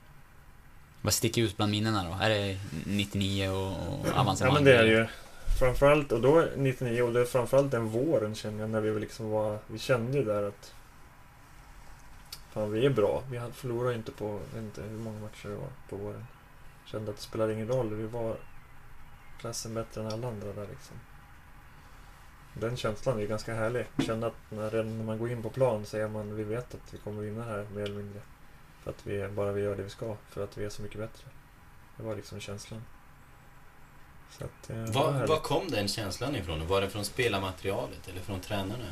Vad 1.02 1.14
sticker 1.14 1.42
ut 1.42 1.58
bland 1.58 1.72
minnena 1.72 2.04
då? 2.04 2.18
Är 2.22 2.30
det 2.30 2.60
99 2.86 3.50
och, 3.50 3.68
och 3.68 4.18
avancemang? 4.18 4.54
Ja 4.54 4.54
men 4.54 4.64
det 4.64 4.78
är 4.78 4.84
det 4.84 4.90
ju. 4.90 5.08
Framförallt, 5.60 6.12
och 6.12 6.22
då 6.22 6.48
99, 6.56 7.02
och 7.02 7.14
det 7.14 7.20
är 7.22 7.26
framförallt 7.26 7.72
den 7.72 7.88
våren 7.88 8.36
känner 8.36 8.60
jag 8.60 8.70
när 8.70 8.82
vi 8.82 9.00
liksom 9.00 9.30
var, 9.30 9.60
vi 9.68 9.80
kände 9.80 10.18
ju 10.18 10.24
där 10.24 10.44
att 10.44 10.74
Fan 12.54 12.72
vi 12.72 12.86
är 12.86 12.90
bra. 12.90 13.24
Vi 13.30 13.38
ju 13.92 13.96
inte 13.96 14.12
på, 14.12 14.40
inte 14.58 14.82
hur 14.82 14.98
många 14.98 15.20
matcher 15.20 15.50
det 15.50 15.56
var 15.56 15.70
på 15.90 15.96
våren. 15.96 16.26
Kände 16.94 17.12
att 17.12 17.18
det 17.18 17.24
spelade 17.24 17.54
ingen 17.54 17.68
roll, 17.68 17.94
vi 17.94 18.08
var 18.08 18.38
klassen 19.40 19.74
bättre 19.74 20.02
än 20.02 20.08
alla 20.08 20.28
andra 20.28 20.54
där 20.54 20.68
liksom. 20.68 20.98
Den 22.54 22.78
känslan 22.78 23.20
är 23.20 23.26
ganska 23.26 23.56
härlig. 23.56 23.86
Känna 24.06 24.28
att 24.28 24.34
när, 24.50 24.70
redan 24.70 24.98
när 24.98 25.06
man 25.06 25.20
går 25.20 25.32
in 25.32 25.44
på 25.44 25.50
plan 25.50 25.86
så 25.86 25.98
är 25.98 26.08
man, 26.08 26.36
vi 26.36 26.44
vet 26.44 26.76
att 26.76 26.94
vi 26.94 26.98
kommer 26.98 27.22
vinna 27.22 27.44
här 27.44 27.68
mer 27.76 27.82
eller 27.82 27.96
mindre. 27.96 28.22
För 28.84 28.92
att 28.92 29.08
vi, 29.08 29.28
bara 29.28 29.52
vi 29.52 29.62
gör 29.62 29.76
det 29.76 29.84
vi 29.84 29.90
ska, 29.90 30.16
för 30.30 30.44
att 30.44 30.58
vi 30.58 30.66
är 30.66 30.70
så 30.70 30.82
mycket 30.82 31.00
bättre. 31.00 31.28
Det 31.98 32.04
var 32.04 32.16
liksom 32.16 32.40
känslan. 32.40 32.84
Så 34.32 34.44
att, 34.46 34.70
eh, 34.70 34.78
var 34.78 35.12
Var, 35.12 35.28
var 35.28 35.40
kom 35.40 35.68
den 35.68 35.88
känslan 35.88 36.36
ifrån? 36.36 36.68
Var 36.68 36.82
det 36.82 36.90
från 36.90 37.06
spelarmaterialet 37.06 38.08
eller 38.08 38.22
från 38.22 38.40
tränarna? 38.40 38.88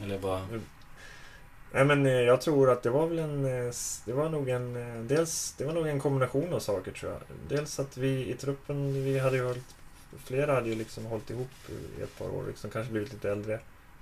Eller 0.00 0.18
vad? 0.18 0.62
Nej 1.76 1.84
men 1.84 2.06
eh, 2.06 2.12
jag 2.12 2.40
tror 2.40 2.70
att 2.70 2.82
det 2.82 2.90
var 2.90 3.06
väl 3.06 3.18
en... 3.18 3.44
Eh, 3.44 3.72
det 4.04 4.12
var 4.12 4.28
nog 4.28 4.48
en... 4.48 4.76
Eh, 4.76 5.02
dels, 5.02 5.54
det 5.58 5.64
var 5.64 5.72
nog 5.72 5.86
en 5.86 6.00
kombination 6.00 6.52
av 6.52 6.60
saker 6.60 6.92
tror 6.92 7.12
jag. 7.12 7.20
Dels 7.48 7.78
att 7.78 7.96
vi 7.96 8.30
i 8.30 8.34
truppen, 8.34 9.04
vi 9.04 9.18
hade 9.18 9.36
ju 9.36 9.44
hållit... 9.44 9.74
Flera 10.18 10.54
hade 10.54 10.68
ju 10.68 10.74
liksom 10.74 11.06
hållit 11.06 11.30
ihop 11.30 11.50
i 11.98 12.02
ett 12.02 12.18
par 12.18 12.28
år, 12.28 12.44
liksom 12.46 12.70
kanske 12.70 12.92
blivit 12.92 13.12
lite 13.12 13.30
äldre. 13.30 13.60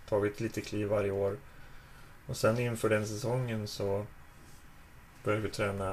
Tagit 0.09 0.41
lite 0.41 0.61
kliv 0.61 0.89
varje 0.89 1.11
år. 1.11 1.37
Och 2.27 2.37
sen 2.37 2.59
inför 2.59 2.89
den 2.89 3.07
säsongen 3.07 3.69
så 3.69 4.07
började 5.25 5.43
vi 5.43 5.51
träna 5.51 5.93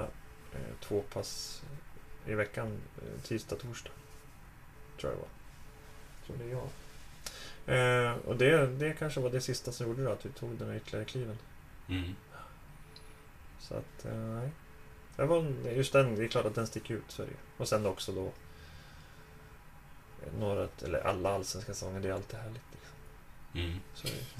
eh, 0.54 0.76
två 0.82 1.04
pass 1.14 1.62
i 2.28 2.34
veckan. 2.34 2.78
Tisdag, 3.24 3.56
torsdag. 3.56 3.92
Tror 5.00 5.14
jag 5.14 5.20
det 5.20 5.22
var. 5.22 5.30
Tror 6.26 6.38
det 6.38 6.52
är 6.52 6.58
jag. 6.58 8.12
Eh, 8.12 8.18
och 8.26 8.36
det, 8.36 8.68
det 8.68 8.94
kanske 8.94 9.20
var 9.20 9.30
det 9.30 9.42
sista 9.42 9.72
som 9.72 9.88
gjorde 9.88 10.04
då, 10.04 10.12
att 10.12 10.26
vi 10.26 10.30
tog 10.30 10.50
den 10.50 10.70
här 10.70 10.76
ytterligare 10.76 11.06
kliven. 11.06 11.38
Mm. 11.92 12.16
Så 13.60 13.74
att, 13.74 14.06
eh, 14.06 14.14
nej. 14.18 14.50
Det 15.16 15.26
var, 15.26 15.46
just 15.76 15.94
den, 15.94 16.16
det 16.16 16.24
är 16.24 16.28
klart 16.28 16.46
att 16.46 16.56
den 16.56 16.68
sticker 16.68 16.94
ut, 16.94 17.04
så 17.08 17.22
är 17.22 17.26
det 17.26 17.32
ju. 17.32 17.38
Och 17.58 17.68
sen 17.68 17.86
också 17.86 18.12
då 18.12 18.32
några, 20.40 20.68
eller 20.86 21.08
alla 21.08 21.34
allsvenska 21.36 21.74
säsonger, 21.74 22.00
det 22.00 22.10
är 22.10 22.14
alltid 22.14 22.40
härligt. 22.40 22.62
Liksom. 22.72 22.96
Mm. 23.64 23.80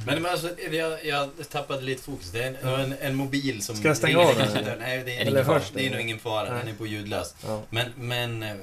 Men, 0.06 0.22
men 0.22 0.32
alltså, 0.32 0.60
jag, 0.72 1.06
jag 1.06 1.30
tappade 1.50 1.82
lite 1.82 2.04
fokus. 2.04 2.32
Det 2.32 2.44
är 2.44 2.48
en, 2.64 2.80
en, 2.80 2.94
en 3.00 3.16
mobil 3.16 3.64
som... 3.64 3.76
Ska 3.76 3.88
jag 3.88 3.98
stänga 3.98 4.20
ringer 4.20 4.42
av 4.58 4.66
den. 4.66 4.80
Nej, 4.80 5.04
det 5.06 5.18
är, 5.18 5.26
Eller 5.26 5.44
hörs 5.44 5.72
det? 5.74 5.88
är 5.88 5.92
nog 5.92 6.02
ingen 6.02 6.20
fara. 6.20 6.50
Nej. 6.50 6.60
Den 6.60 6.68
är 6.74 6.78
på 6.78 6.88
ljudlös. 6.88 7.36
Ja. 7.46 7.62
Men, 7.70 7.92
men 7.96 8.44
eh, 8.44 8.56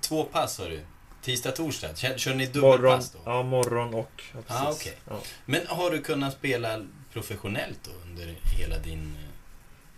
två 0.00 0.24
pass 0.24 0.58
har 0.58 0.68
du. 0.68 0.80
Tisdag, 1.22 1.50
torsdag. 1.52 1.96
Kör, 1.96 2.18
kör 2.18 2.34
ni 2.34 2.46
dubbelpass 2.46 3.10
då? 3.12 3.18
ja, 3.24 3.42
morgon 3.42 3.94
och... 3.94 4.22
Ja, 4.34 4.40
Ah, 4.46 4.70
okej. 4.72 4.96
ja. 5.08 5.20
Men 5.46 5.66
har 5.66 5.90
du 5.90 6.02
kunnat 6.02 6.32
spela 6.34 6.84
professionellt 7.14 7.78
då 7.82 7.90
under 8.10 8.34
hela 8.42 8.78
din 8.78 9.14
eh, 9.18 9.30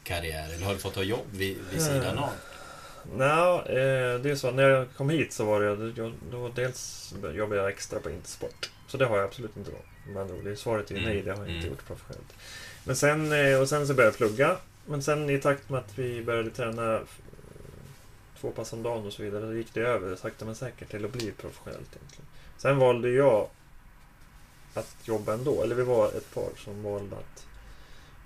karriär? 0.05 0.49
Eller 0.55 0.67
har 0.67 0.73
du 0.73 0.79
fått 0.79 0.97
ha 0.97 1.03
jobb 1.03 1.27
vid, 1.31 1.59
vid 1.73 1.83
sidan 1.83 2.19
Eh, 2.19 2.23
av? 2.23 2.31
Nå, 3.17 3.63
eh, 3.63 4.21
det 4.21 4.31
är 4.31 4.37
så. 4.37 4.51
När 4.51 4.69
jag 4.69 4.87
kom 4.97 5.11
hit 5.11 5.33
så 5.33 5.45
var 5.45 5.61
det... 5.61 5.93
Jag, 5.97 6.13
då 6.31 6.49
dels 6.49 7.15
jobbade 7.35 7.61
jag 7.61 7.71
extra 7.71 8.01
på 8.01 8.11
Intersport. 8.11 8.71
Så 8.89 8.97
det 8.97 9.07
har 9.07 9.17
jag 9.17 9.25
absolut 9.25 9.57
inte 9.57 9.71
då. 9.71 10.13
Med 10.13 10.23
andra 10.23 10.35
ord, 10.35 10.59
svaret 10.59 10.91
är 10.91 10.95
ju 10.95 11.01
nej, 11.01 11.23
det 11.23 11.31
har 11.31 11.39
jag 11.39 11.49
inte 11.49 11.59
mm. 11.59 11.71
gjort 11.71 11.87
professionellt. 11.87 12.35
Men 12.85 12.97
sen, 12.97 13.21
och 13.61 13.69
sen 13.69 13.87
så 13.87 13.95
började 13.95 14.11
jag 14.11 14.17
plugga. 14.17 14.57
Men 14.87 15.03
sen 15.03 15.31
i 15.31 15.39
takt 15.39 15.71
med 15.71 15.79
att 15.79 15.99
vi 15.99 16.23
började 16.23 16.51
träna 16.51 17.01
två 18.41 18.51
pass 18.51 18.73
om 18.73 18.83
dagen 18.83 19.07
och 19.07 19.13
så 19.13 19.23
vidare, 19.23 19.47
då 19.47 19.55
gick 19.55 19.75
det 19.75 19.81
över 19.81 20.17
sakta 20.17 20.45
men 20.45 20.55
säkert 20.55 20.91
till 20.91 21.05
att 21.05 21.13
bli 21.13 21.33
professionellt 21.33 21.97
egentligen. 21.97 22.27
Sen 22.57 22.79
valde 22.79 23.11
jag 23.11 23.49
att 24.77 24.97
jobba 25.05 25.33
ändå. 25.35 25.63
Eller 25.63 25.75
vi 25.75 25.83
var 25.83 26.09
ett 26.09 26.35
par 26.35 26.51
som 26.57 26.83
valde 26.83 27.17
att 27.17 27.47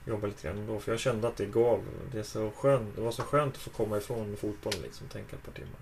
jobba 0.04 0.26
lite 0.26 0.48
grann 0.48 0.58
ändå. 0.58 0.80
För 0.80 0.92
jag 0.92 1.00
kände 1.00 1.28
att 1.28 1.36
det 1.36 1.46
gav, 1.46 1.84
det, 2.12 2.24
så 2.24 2.50
skönt, 2.50 2.96
det 2.96 3.00
var 3.00 3.12
så 3.12 3.22
skönt 3.22 3.54
att 3.54 3.62
få 3.62 3.70
komma 3.70 3.98
ifrån 3.98 4.36
fotbollen 4.36 4.82
liksom, 4.82 5.08
tänka 5.08 5.36
ett 5.36 5.44
par 5.44 5.52
timmar. 5.52 5.80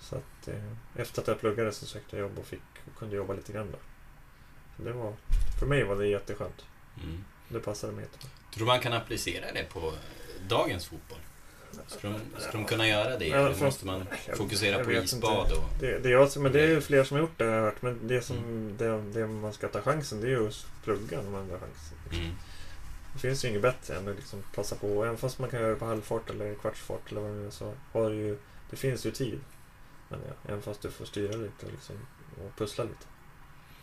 Så 0.00 0.16
att 0.16 0.48
eh, 0.48 0.72
efter 0.96 1.22
att 1.22 1.28
jag 1.28 1.40
pluggade 1.40 1.72
så 1.72 1.86
sökte 1.86 2.16
jag 2.16 2.22
jobb 2.22 2.38
och 2.38 2.46
fick 2.46 2.60
och 2.86 2.98
kunde 2.98 3.16
jobba 3.16 3.34
lite 3.34 3.52
grann 3.52 3.70
då. 3.72 3.78
Så 4.76 4.82
det 4.82 4.92
var, 4.92 5.12
för 5.58 5.66
mig 5.66 5.84
var 5.84 5.96
det 5.96 6.06
jätteskönt. 6.06 6.64
Mm. 7.02 7.24
Det 7.48 7.60
passade 7.60 7.92
mig 7.92 8.02
jättebra. 8.04 8.28
Tror 8.54 8.66
du 8.66 8.72
man 8.72 8.80
kan 8.80 8.92
applicera 8.92 9.52
det 9.52 9.64
på 9.64 9.92
dagens 10.48 10.86
fotboll? 10.86 11.18
Ska 11.86 12.08
de, 12.08 12.20
ska 12.38 12.52
de 12.52 12.64
kunna 12.64 12.88
göra 12.88 13.18
det? 13.18 13.30
Eller 13.30 13.64
måste 13.64 13.86
man 13.86 14.06
fokusera 14.36 14.76
jag 14.76 14.84
på 14.84 14.92
isbad? 14.92 15.52
Och... 15.52 15.64
Det, 15.80 15.98
det, 15.98 16.08
är 16.08 16.12
jag, 16.12 16.36
men 16.36 16.52
det 16.52 16.60
är 16.60 16.68
ju 16.68 16.80
fler 16.80 17.04
som 17.04 17.14
har 17.14 17.22
gjort 17.22 17.38
det 17.38 17.44
har 17.44 17.52
jag 17.52 17.62
hört. 17.62 17.82
Men 17.82 18.08
det 18.08 18.22
som 18.22 18.36
Mm. 18.36 18.76
det, 18.78 19.20
det 19.20 19.26
man 19.26 19.52
ska 19.52 19.68
ta 19.68 19.80
chansen 19.80 20.20
det 20.20 20.26
är 20.26 20.30
ju 20.30 20.48
att 20.48 20.66
plugga 20.84 21.22
när 21.22 21.30
man 21.30 21.50
har 21.50 21.58
chansen. 21.58 21.98
Mm. 22.12 22.34
Det 23.12 23.18
finns 23.18 23.44
ju 23.44 23.48
inget 23.48 23.62
bättre 23.62 23.94
än 23.96 24.08
att 24.08 24.16
liksom 24.16 24.42
passa 24.54 24.76
på. 24.76 25.04
Även 25.04 25.16
fast 25.16 25.38
man 25.38 25.50
kan 25.50 25.60
göra 25.60 25.70
det 25.70 25.76
på 25.76 25.84
halvfart 25.86 26.30
eller 26.30 26.54
kvartsfart 26.54 27.10
eller 27.10 27.20
vad 27.20 27.30
det 27.30 27.34
nu 27.36 27.46
är 27.46 27.50
så 27.50 27.72
har 27.92 28.10
det 28.10 28.16
ju... 28.16 28.38
Det 28.70 28.76
finns 28.76 29.06
ju 29.06 29.10
tid. 29.10 29.40
Men 30.08 30.20
ja, 30.28 30.34
även 30.48 30.62
fast 30.62 30.82
du 30.82 30.90
får 30.90 31.04
styra 31.04 31.36
lite 31.36 31.66
liksom, 31.70 31.96
och 32.44 32.56
pussla 32.58 32.84
lite. 32.84 33.06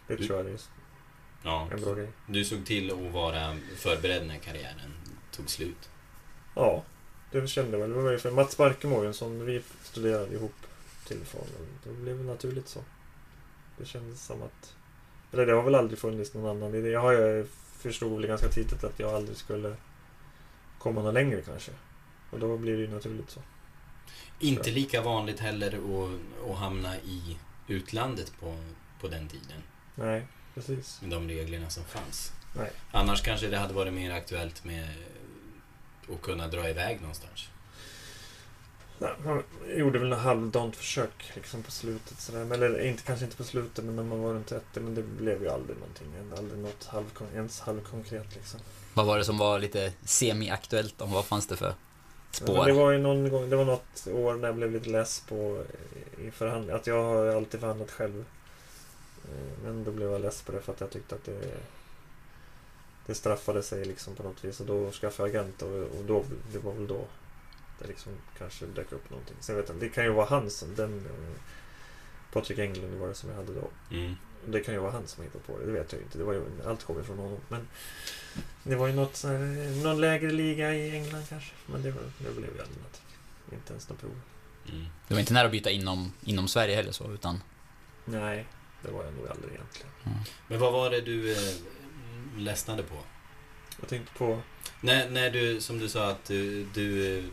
Det 0.08 0.16
Du- 0.16 0.28
tror 0.28 0.40
jag 0.40 0.48
är 0.50 0.58
Ja. 1.44 1.68
en 1.72 1.82
bra 1.82 1.94
grej. 1.94 2.08
Du 2.28 2.46
såg 2.46 2.66
till 2.66 2.92
att 2.92 3.14
vara 3.14 3.56
förberedd 3.76 4.28
när 4.28 4.38
karriären 4.38 4.94
tog 5.32 5.50
slut. 5.50 5.90
Ja, 6.56 6.84
det 7.32 7.48
kände 7.48 7.72
jag 7.72 7.80
väl. 7.80 7.90
Det 7.98 8.02
var 8.02 8.12
ju 8.12 8.20
för 8.20 8.32
Mats 8.32 8.58
Barkemo 8.58 9.14
som 9.14 9.46
vi 9.46 9.62
studerade 9.84 10.36
ihop 10.36 10.54
till 11.08 11.26
från. 11.26 11.46
Det 11.84 11.90
blev 11.90 12.26
naturligt 12.26 12.68
så. 12.68 12.80
Det 13.78 13.86
kändes 13.86 14.26
som 14.26 14.44
att... 14.44 14.74
Eller 15.34 15.46
det 15.46 15.54
har 15.54 15.64
väl 15.64 15.76
aldrig 15.76 16.00
funnits 16.00 16.34
någon 16.34 16.58
annan 16.58 16.76
idé. 16.76 16.90
Jag 16.90 17.02
har 17.02 17.12
ju 17.12 17.46
förstod 17.82 18.12
väl 18.12 18.28
ganska 18.28 18.48
tidigt 18.48 18.84
att 18.84 19.00
jag 19.00 19.14
aldrig 19.14 19.38
skulle 19.38 19.76
komma 20.80 21.02
någon 21.02 21.14
längre 21.14 21.42
kanske. 21.42 21.72
Och 22.32 22.40
då 22.40 22.58
blir 22.58 22.74
det 22.78 22.82
ju 22.82 22.88
naturligt 22.88 23.30
så. 23.30 23.40
Inte 24.40 24.70
Ja. 24.70 24.76
lika 24.76 25.02
vanligt 25.02 25.40
heller 25.40 25.68
att, 25.68 26.50
att 26.52 26.58
hamna 26.58 26.98
i 26.98 27.38
utlandet 27.68 28.34
på, 28.40 28.58
på 29.02 29.08
den 29.08 29.28
tiden. 29.28 29.64
Nej, 29.96 30.28
precis. 30.54 31.02
Med 31.02 31.10
de 31.10 31.28
reglerna 31.28 31.70
som 31.70 31.84
fanns. 31.84 32.34
Nej. 32.58 32.72
Annars 32.92 33.22
kanske 33.22 33.48
det 33.48 33.58
hade 33.58 33.74
varit 33.74 33.94
mer 33.94 34.12
aktuellt 34.12 34.64
med 34.64 34.88
att 36.14 36.22
kunna 36.22 36.48
dra 36.48 36.70
iväg 36.70 37.02
någonstans. 37.02 37.50
Nej, 39.02 39.12
man 39.26 39.44
gjorde 39.78 40.00
väl 40.00 40.12
en 40.14 40.20
halvdant 40.20 40.76
försök 40.76 41.32
liksom 41.36 41.64
på 41.64 41.72
slutet. 41.72 42.20
Sådär. 42.20 42.54
Eller 42.54 42.80
inte, 42.86 43.04
kanske 43.04 43.26
inte 43.26 43.38
på 43.38 43.44
slutet, 43.44 43.86
men 43.86 43.96
när 43.96 44.04
man 44.04 44.22
var 44.22 44.34
runt 44.34 44.48
30. 44.48 44.80
Men 44.80 44.96
det 44.96 45.04
blev 45.04 45.42
ju 45.42 45.50
aldrig 45.50 45.78
någonting. 45.78 46.08
Aldrig 46.38 46.60
något 46.60 46.86
halvkon, 46.86 47.28
ens 47.34 47.60
halvkonkret 47.60 48.36
liksom. 48.36 48.60
Vad 48.94 49.06
var 49.06 49.18
det 49.18 49.24
som 49.26 49.38
var 49.38 49.60
lite 49.60 49.94
semi-aktuellt 50.04 51.02
om? 51.02 51.12
Vad 51.12 51.26
fanns 51.26 51.48
det 51.48 51.56
för 51.56 51.74
spår? 52.32 52.66
det 52.66 52.74
var 52.74 52.92
ju 52.92 52.98
någon 52.98 53.30
gång, 53.30 53.50
det 53.50 53.56
var 53.56 53.66
något 53.66 54.08
år 54.08 54.34
när 54.34 54.48
jag 54.48 54.56
blev 54.56 54.72
lite 54.72 54.90
less 54.90 55.24
på 55.30 55.64
i 56.28 56.32
förhandling. 56.32 56.76
Att 56.76 56.88
jag 56.88 57.04
har 57.04 57.26
alltid 57.26 57.60
förhandlat 57.60 57.92
själv. 57.92 58.26
Eh, 59.26 59.64
Men 59.64 59.84
då 59.84 59.92
blev 59.92 60.12
jag 60.12 60.22
less 60.22 60.42
på 60.42 60.52
det 60.52 60.62
för 60.62 60.74
att 60.74 60.82
jag 60.82 60.90
tyckte 60.90 61.16
att 61.16 61.26
det 61.26 61.58
det 63.06 63.16
straffade 63.16 63.64
sig 63.64 63.86
liksom 63.86 64.16
på 64.16 64.24
något 64.24 64.44
vis 64.44 64.60
och 64.60 64.66
då 64.66 64.92
skaffade 64.92 65.30
jag 65.30 65.36
agent 65.36 65.62
och, 65.62 66.00
och 66.00 66.06
då, 66.06 66.24
det 66.52 66.60
var 66.60 66.74
väl 66.74 66.88
då 66.88 67.08
det 67.82 67.88
liksom 67.88 68.12
kanske 68.38 68.66
dök 68.66 68.92
upp 68.92 69.10
någonting. 69.10 69.36
Sen 69.40 69.56
vet 69.56 69.68
jag 69.68 69.76
inte, 69.76 69.86
det 69.86 69.92
kan 69.92 70.04
ju 70.04 70.10
vara 70.10 70.26
han 70.26 70.50
som, 70.50 70.76
den 70.76 71.06
eh, 71.06 71.42
Patrik 72.34 72.60
Englund 72.60 73.00
var 73.00 73.08
det 73.08 73.16
som 73.16 73.30
jag 73.30 73.36
hade 73.36 73.54
då. 73.54 73.70
Mm. 73.92 74.16
Det 74.46 74.60
kan 74.60 74.74
ju 74.74 74.80
vara 74.80 74.92
han 74.92 75.08
som 75.08 75.24
hittade 75.24 75.44
på 75.44 75.60
det, 75.60 75.66
det 75.66 75.72
vet 75.72 75.92
jag 75.92 76.00
ju 76.00 76.06
inte. 76.06 76.18
Det 76.18 76.24
var 76.24 76.34
ju, 76.34 76.44
allt 76.66 76.84
kommer 76.84 77.04
från 77.04 77.18
honom. 77.18 77.40
Men 77.50 77.68
det 78.64 78.76
var 78.76 78.88
ju 78.88 78.94
något, 78.94 79.16
så 79.16 79.28
här, 79.28 79.84
någon 79.84 80.02
lägre 80.02 80.32
liga 80.32 80.76
i 80.76 80.96
England 80.96 81.24
kanske. 81.30 81.54
Men 81.66 81.84
det, 81.84 81.92
var, 81.92 82.02
det 82.18 82.32
blev 82.32 82.56
ju 82.56 82.62
aldrig 82.62 82.78
någonting. 82.78 83.02
Inte 83.52 83.74
ens 83.74 83.90
något 83.90 84.00
prov. 84.00 84.22
Mm. 84.70 84.86
Det 85.08 85.14
var 85.14 85.20
inte 85.20 85.34
nära 85.34 85.46
att 85.46 85.52
byta 85.52 85.70
inom, 85.70 86.14
inom 86.22 86.48
Sverige 86.48 86.76
heller 86.76 86.92
så, 86.92 87.12
utan... 87.12 87.44
Nej, 88.06 88.48
det 88.82 88.92
var 88.92 89.04
jag 89.04 89.14
nog 89.14 89.28
aldrig 89.28 89.54
egentligen. 89.54 89.92
Men 90.48 90.60
vad 90.60 90.74
var 90.74 90.90
det 90.90 91.02
du 91.02 91.32
eh, 91.32 91.38
ledsnade 92.38 92.84
på? 92.84 92.96
Jag 93.80 93.90
tänkte 93.90 94.14
på... 94.18 94.42
När, 94.82 95.10
när 95.10 95.30
du, 95.30 95.62
som 95.62 95.80
du 95.80 95.90
sa, 95.90 96.08
att 96.10 96.26
du, 96.26 96.64
du 96.74 97.18
eh, 97.18 97.24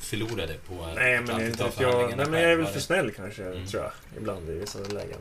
förlorade 0.00 0.54
på 0.54 0.86
Nej, 0.94 1.16
att 1.16 1.26
men, 1.26 1.46
inte 1.46 1.64
vet 1.64 1.80
jag, 1.80 2.16
nej, 2.16 2.26
men 2.26 2.42
jag 2.42 2.52
är 2.52 2.56
väl 2.56 2.66
för 2.66 2.80
snäll 2.80 3.10
kanske, 3.10 3.44
Mm. 3.44 3.66
tror 3.66 3.82
jag. 3.82 3.92
Ibland 4.16 4.48
i 4.50 4.52
vissa 4.52 4.78
lägen. 4.78 5.18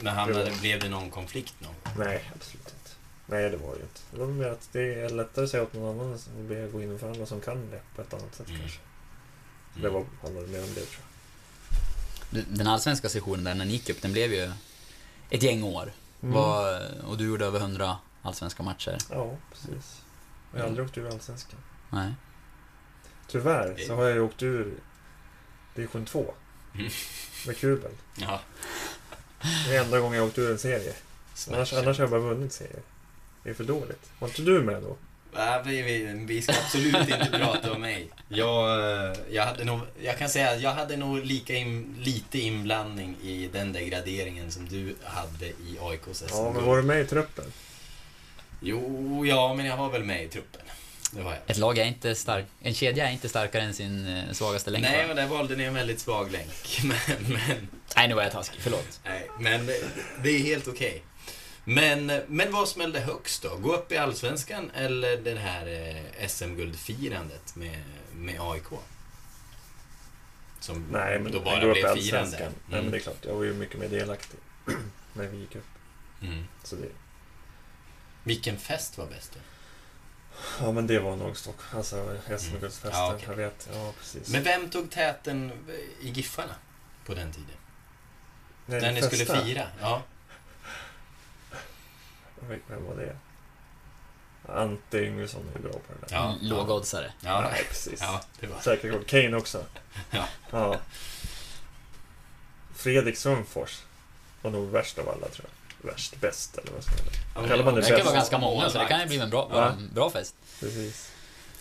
Men 0.00 0.14
hamnade, 0.14 0.52
blev 0.60 0.80
det 0.80 0.88
någon 0.88 1.10
konflikt 1.10 1.54
någon? 1.60 1.74
Nej, 1.98 2.30
absolut 2.36 2.66
inte. 2.66 2.90
Nej, 3.26 3.50
det 3.50 3.56
var 3.56 3.70
det 3.72 3.76
ju 3.78 3.82
inte. 3.82 4.00
Det 4.10 4.18
var 4.18 4.26
mer 4.26 4.46
att 4.48 4.68
det 4.72 4.94
är 4.94 5.08
lättare 5.08 5.44
att 5.44 5.50
säga 5.50 5.62
åt 5.62 5.72
någon 5.72 6.00
annan 6.00 6.12
och 6.38 6.44
be 6.44 6.68
gå 6.68 6.82
in 6.82 6.94
och 6.94 7.00
förhandla 7.00 7.26
som 7.26 7.40
kan 7.40 7.70
det 7.70 7.80
på 7.96 8.02
ett 8.02 8.14
annat 8.14 8.34
sätt 8.34 8.48
Mm. 8.48 8.60
kanske. 8.60 8.78
Det 9.74 9.88
var, 9.88 10.04
handlade 10.22 10.46
mer 10.48 10.58
om 10.62 10.74
det 10.74 10.80
tror 10.80 11.02
jag. 12.30 12.44
Den 12.48 12.66
allsvenska 12.66 13.08
sessionen 13.08 13.44
där 13.44 13.54
när 13.54 13.64
ni 13.64 13.72
gick 13.72 13.90
upp, 13.90 14.02
den 14.02 14.12
blev 14.12 14.32
ju 14.34 14.52
ett 15.30 15.42
gäng 15.42 15.62
år. 15.64 15.92
Mm. 16.22 16.34
Var, 16.34 16.80
och 17.06 17.18
du 17.18 17.24
gjorde 17.26 17.44
över 17.46 17.60
100 17.60 17.96
allsvenska 18.22 18.62
matcher. 18.62 18.98
Ja, 19.10 19.36
precis. 19.50 20.02
Jag 20.52 20.60
har 20.60 20.66
aldrig 20.66 20.86
åkt 20.86 20.98
ur 20.98 21.06
Allsvenskan. 21.06 21.60
Nej. 21.90 22.12
Tyvärr 23.26 23.76
så 23.86 23.94
har 23.94 24.04
jag 24.04 24.14
ju 24.14 24.20
åkt 24.20 24.42
ur 24.42 24.74
division 25.74 26.04
2. 26.04 26.34
Mm. 26.74 26.90
Med 27.46 27.56
Kubel. 27.56 27.92
Ja. 28.14 28.40
Det 29.68 29.76
är 29.76 29.84
enda 29.84 30.00
gången 30.00 30.18
jag 30.18 30.26
åkt 30.26 30.38
ur 30.38 30.50
en 30.50 30.58
serie. 30.58 30.92
Annars, 31.48 31.72
annars 31.72 31.98
har 31.98 32.02
jag 32.04 32.10
bara 32.10 32.20
vunnit 32.20 32.52
serier. 32.52 32.82
Det 33.42 33.50
är 33.50 33.54
för 33.54 33.64
dåligt. 33.64 34.10
Var 34.18 34.28
inte 34.28 34.42
du 34.42 34.62
med 34.62 34.82
då? 34.82 34.96
Nej, 35.34 35.62
vi, 35.64 35.82
vi, 35.82 36.24
vi 36.26 36.42
ska 36.42 36.52
absolut 36.52 36.94
inte 36.94 37.28
prata 37.32 37.72
om 37.72 37.80
mig. 37.80 38.10
Jag, 38.28 38.80
eh, 38.80 39.16
jag, 39.30 39.46
hade 39.46 39.64
nog, 39.64 39.80
jag 40.02 40.18
kan 40.18 40.28
säga 40.28 40.50
att 40.50 40.60
jag 40.60 40.70
hade 40.70 40.96
nog 40.96 41.24
lika 41.24 41.54
in, 41.54 41.96
lite 41.98 42.38
inblandning 42.38 43.16
i 43.22 43.48
den 43.52 43.72
degraderingen 43.72 44.50
som 44.52 44.68
du 44.68 44.96
hade 45.04 45.46
i 45.46 45.78
AIKs 45.80 46.18
SM. 46.18 46.24
Ja, 46.28 46.52
men 46.52 46.64
var 46.64 46.76
du 46.76 46.82
med 46.82 47.00
i 47.00 47.06
truppen? 47.06 47.44
Jo, 48.62 49.26
ja, 49.26 49.54
men 49.54 49.66
jag 49.66 49.76
var 49.76 49.90
väl 49.90 50.04
med 50.04 50.24
i 50.24 50.28
truppen. 50.28 50.60
Det 51.10 51.22
var 51.22 51.32
jag. 51.32 51.40
Ett 51.46 51.56
lag 51.58 51.78
är 51.78 51.84
inte 51.84 52.14
stark, 52.14 52.46
en 52.60 52.74
kedja 52.74 53.08
är 53.08 53.12
inte 53.12 53.28
starkare 53.28 53.62
än 53.62 53.74
sin 53.74 54.06
eh, 54.16 54.32
svagaste 54.32 54.70
länk. 54.70 54.84
Nej, 54.84 55.00
va? 55.00 55.06
men 55.06 55.16
där 55.16 55.26
valde 55.26 55.56
ni 55.56 55.64
en 55.64 55.74
väldigt 55.74 56.00
svag 56.00 56.32
länk. 56.32 56.80
Men, 56.84 56.98
men, 57.28 57.68
Nej, 57.96 58.08
nu 58.08 58.14
var 58.14 58.22
jag 58.22 58.32
taskig, 58.32 58.60
förlåt. 58.60 59.00
nej, 59.04 59.28
men 59.38 59.66
det 60.22 60.30
är 60.30 60.38
helt 60.38 60.68
okej. 60.68 61.02
Men, 61.64 62.06
men 62.26 62.52
vad 62.52 62.68
smällde 62.68 63.00
högst 63.00 63.42
då? 63.42 63.56
Gå 63.56 63.74
upp 63.74 63.92
i 63.92 63.96
Allsvenskan 63.96 64.70
eller 64.74 65.16
det 65.16 65.38
här 65.38 65.66
eh, 66.20 66.28
SM-guldfirandet 66.28 67.56
med, 67.56 67.78
med 68.14 68.40
AIK? 68.40 68.64
Som 70.60 70.86
Nej, 70.92 71.18
men 71.18 71.32
då 71.32 71.38
jag 71.38 71.44
bara 71.44 71.60
går 71.60 71.70
upp 71.70 71.76
i 71.76 71.80
blev 71.80 71.90
Allsvenskan. 71.92 72.38
firande. 72.38 72.56
Nej, 72.68 72.82
men 72.82 72.90
det 72.90 72.96
är 72.96 73.00
klart. 73.00 73.24
Jag 73.26 73.34
var 73.34 73.44
ju 73.44 73.54
mycket 73.54 73.78
mer 73.80 73.88
delaktig 73.88 74.40
när 75.12 75.26
vi 75.26 75.38
gick 75.38 75.56
upp. 75.56 75.64
Mm. 76.22 76.44
Så 76.64 76.76
det, 76.76 76.88
Vilken 78.22 78.58
fest 78.58 78.98
var 78.98 79.06
bäst 79.06 79.32
då? 79.34 79.40
ja, 80.60 80.72
men 80.72 80.86
det 80.86 80.98
var 80.98 81.16
nog 81.16 81.36
Stock. 81.36 81.56
Alltså 81.74 82.18
SM-guldsfesten. 82.38 82.90
Mm. 82.90 83.00
Ja, 83.00 83.14
okej. 83.14 83.26
Jag 83.28 83.36
vet. 83.36 83.68
Ja, 83.72 83.92
precis. 83.98 84.28
Men 84.28 84.42
vem 84.42 84.70
tog 84.70 84.90
täten 84.90 85.52
i 86.00 86.08
Giffarna 86.08 86.54
på 87.06 87.14
den 87.14 87.32
tiden? 87.32 87.56
Nej, 88.66 88.80
När 88.80 88.92
ni 88.92 89.02
skulle 89.02 89.24
fira? 89.44 89.66
Ja. 89.80 90.02
Vem 92.68 92.84
var 92.86 92.96
det? 92.96 93.16
Ante 94.52 94.98
Yngvesson 94.98 95.50
är 95.54 95.58
bra 95.58 95.72
på 95.72 95.78
det 96.00 96.06
där. 96.08 96.16
Ja. 96.16 96.36
Lågoddsare. 96.40 97.12
Ja, 97.20 97.40
Nej, 97.40 97.64
precis. 97.68 98.00
ja 98.00 98.20
det 98.40 98.46
var 98.46 98.60
Säkert 98.60 98.92
god. 98.92 99.06
Kane 99.06 99.36
också. 99.36 99.64
Ja. 100.10 100.28
ja. 100.50 100.80
Fredrik 102.74 103.16
Sundfors 103.16 103.82
var 104.42 104.50
nog 104.50 104.68
värst 104.70 104.98
av 104.98 105.08
alla, 105.08 105.28
tror 105.28 105.46
jag. 105.48 105.61
Värst, 105.82 106.20
bäst, 106.20 106.58
eller 106.58 106.72
vad 106.72 106.82
ska 106.84 106.92
man 106.92 106.98
säga. 107.04 107.56
Det 107.74 107.80
det 107.80 107.96
kan 107.96 108.04
vara 108.06 108.14
ganska 108.14 108.38
många, 108.38 108.70
så 108.70 108.78
det 108.78 108.84
kan 108.84 109.00
ju 109.00 109.06
bli 109.06 109.18
en 109.18 109.30
bra, 109.30 109.48
Ja. 109.52 109.68
en 109.70 109.90
bra 109.94 110.10
fest. 110.10 110.34
Precis. 110.60 111.12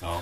Ja. 0.01 0.22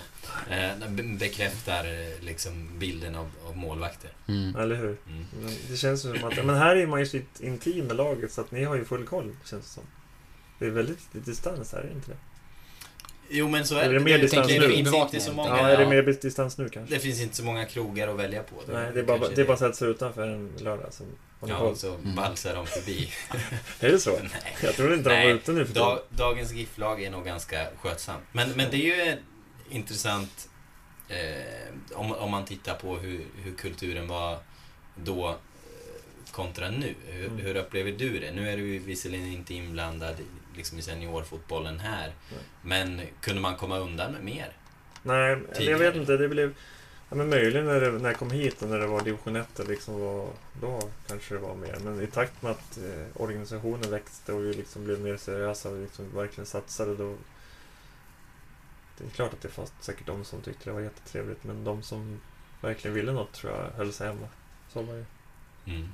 Eh, 0.49 0.69
den 0.79 1.17
bekräftar 1.17 1.85
eh, 1.85 2.23
liksom 2.23 2.79
bilden 2.79 3.15
av, 3.15 3.31
av 3.47 3.57
målvakter. 3.57 4.09
Mm. 4.27 4.55
Eller 4.55 4.75
hur? 4.75 4.97
Mm. 5.07 5.25
Det 5.69 5.77
känns 5.77 6.01
som 6.01 6.23
att... 6.23 6.45
Men 6.45 6.55
här 6.55 6.75
är 6.75 6.87
man 6.87 6.99
ju 6.99 7.05
så 7.05 7.19
intim 7.39 7.85
med 7.85 7.95
laget, 7.95 8.31
så 8.33 8.41
att 8.41 8.51
ni 8.51 8.63
har 8.63 8.75
ju 8.75 8.85
full 8.85 9.05
koll, 9.07 9.35
känns 9.45 9.65
det 9.65 9.71
som. 9.71 9.83
Det 10.59 10.65
är 10.65 10.69
väldigt 10.69 10.99
lite 11.11 11.29
distans 11.29 11.71
här, 11.73 11.79
är 11.79 11.83
det 11.87 11.93
inte 11.93 12.11
det? 12.11 12.17
Jo, 13.31 13.47
men 13.49 13.65
så 13.67 13.75
är 13.75 13.83
Är 13.83 13.87
det. 13.89 13.93
det 13.93 13.99
mer 13.99 14.17
distans 14.19 14.47
det 14.47 14.53
nu? 14.53 14.59
finns 14.59 14.73
I 14.75 14.79
inte 14.79 14.91
bevakningen, 14.91 15.25
så 15.25 15.33
många, 15.33 15.49
Ja, 15.49 15.69
är 15.69 15.77
det 15.77 15.85
mer 15.89 16.01
distans 16.21 16.57
nu 16.57 16.69
kanske? 16.69 16.95
det 16.95 16.99
finns 16.99 17.21
inte 17.21 17.35
så 17.35 17.43
många 17.43 17.65
krogar 17.65 18.07
att 18.07 18.15
välja 18.19 18.43
på. 18.43 18.55
Då 18.67 18.73
Nej, 18.73 18.91
det 18.93 18.99
är 18.99 19.03
bara, 19.03 19.17
kanske 19.17 19.35
det 19.35 19.41
är 19.41 19.45
bara 19.45 19.53
att 19.53 19.59
sätta 19.59 19.73
sig 19.73 19.87
utanför 19.89 20.27
en 20.27 20.51
lördag. 20.59 20.93
Så 20.93 21.03
Ja, 21.47 21.57
och 21.57 21.77
så 21.77 21.97
valsar 22.03 22.55
de 22.55 22.67
förbi. 22.67 23.11
Är 23.79 23.91
det 23.91 23.99
så? 23.99 24.11
Nej. 24.19 24.57
Jag 24.63 24.75
trodde 24.75 24.95
inte 24.95 25.09
de 25.09 25.23
var 25.27 25.31
ute 25.33 25.51
nu 25.51 25.65
för 25.65 25.73
Da, 25.73 26.01
dagens 26.09 26.51
GIF-lag 26.53 27.03
är 27.03 27.11
nog 27.11 27.25
ganska 27.25 27.67
skötsamt. 27.81 28.23
Men, 28.31 28.49
men 28.49 28.71
det 28.71 28.77
är 28.77 29.05
ju 29.07 29.17
intressant 29.69 30.49
eh, 31.07 31.97
om, 31.97 32.11
om 32.11 32.31
man 32.31 32.45
tittar 32.45 32.75
på 32.75 32.97
hur, 32.97 33.25
hur 33.43 33.55
kulturen 33.55 34.07
var 34.07 34.37
då 34.95 35.29
eh, 35.29 35.35
kontra 36.31 36.69
nu. 36.69 36.95
Hur, 37.07 37.25
Mm. 37.27 37.37
hur 37.37 37.55
upplever 37.55 37.91
du 37.91 38.19
det? 38.19 38.31
Nu 38.31 38.49
är 38.49 38.57
du 38.57 38.79
visserligen 38.79 39.27
inte 39.27 39.53
inblandad 39.53 40.19
i- 40.19 40.57
liksom 40.57 40.79
i 40.79 40.81
seniorfotbollen 40.81 41.79
här. 41.79 42.13
Nej. 42.31 42.39
Men 42.61 43.01
kunde 43.21 43.41
man 43.41 43.55
komma 43.55 43.77
undan 43.77 44.11
med 44.11 44.23
mer? 44.23 44.51
Nej, 45.03 45.31
eller 45.31 45.41
jag 45.47 45.55
Tidigare. 45.55 45.77
vet 45.79 45.95
inte. 45.95 46.17
Det 46.17 46.29
blev... 46.29 46.53
Ja, 47.09 47.15
men 47.15 47.29
möjligen 47.29 47.65
när, 47.65 47.81
det, 47.81 47.91
när 47.91 48.09
jag 48.09 48.17
kom 48.17 48.31
hit 48.31 48.61
och 48.61 48.69
när 48.69 48.79
det 48.79 48.87
var 48.87 49.01
division 49.01 49.35
1 49.35 49.67
liksom 49.67 49.99
var, 49.99 50.27
då 50.61 50.79
kanske 51.07 51.33
det 51.35 51.39
var 51.39 51.55
mer. 51.55 51.77
Men 51.83 52.01
i 52.01 52.07
takt 52.07 52.41
med 52.41 52.51
att 52.51 52.77
eh, 52.77 53.21
organisationen 53.21 53.91
växte 53.91 54.33
och 54.33 54.43
vi 54.43 54.53
liksom 54.53 54.83
blev 54.83 55.01
mer 55.01 55.17
seriösa 55.17 55.69
och 55.69 55.77
liksom 55.77 56.15
verkligen 56.15 56.45
satsade 56.45 56.95
då. 56.95 57.15
Det 58.97 59.05
är 59.05 59.09
klart 59.09 59.33
att 59.33 59.41
det 59.41 59.49
fanns 59.49 59.73
säkert 59.79 60.07
de 60.07 60.25
som 60.25 60.41
tyckte 60.41 60.69
det 60.69 60.73
var 60.73 60.81
jättetrevligt 60.81 61.43
men 61.43 61.63
de 61.63 61.83
som 61.83 62.19
verkligen 62.61 62.95
ville 62.95 63.11
något 63.11 63.33
tror 63.33 63.53
jag 63.53 63.71
höll 63.71 63.93
sig 63.93 64.07
hemma. 64.07 64.27
Så 64.73 64.81
var 64.81 64.93
det 64.93 65.05
Mm. 65.65 65.87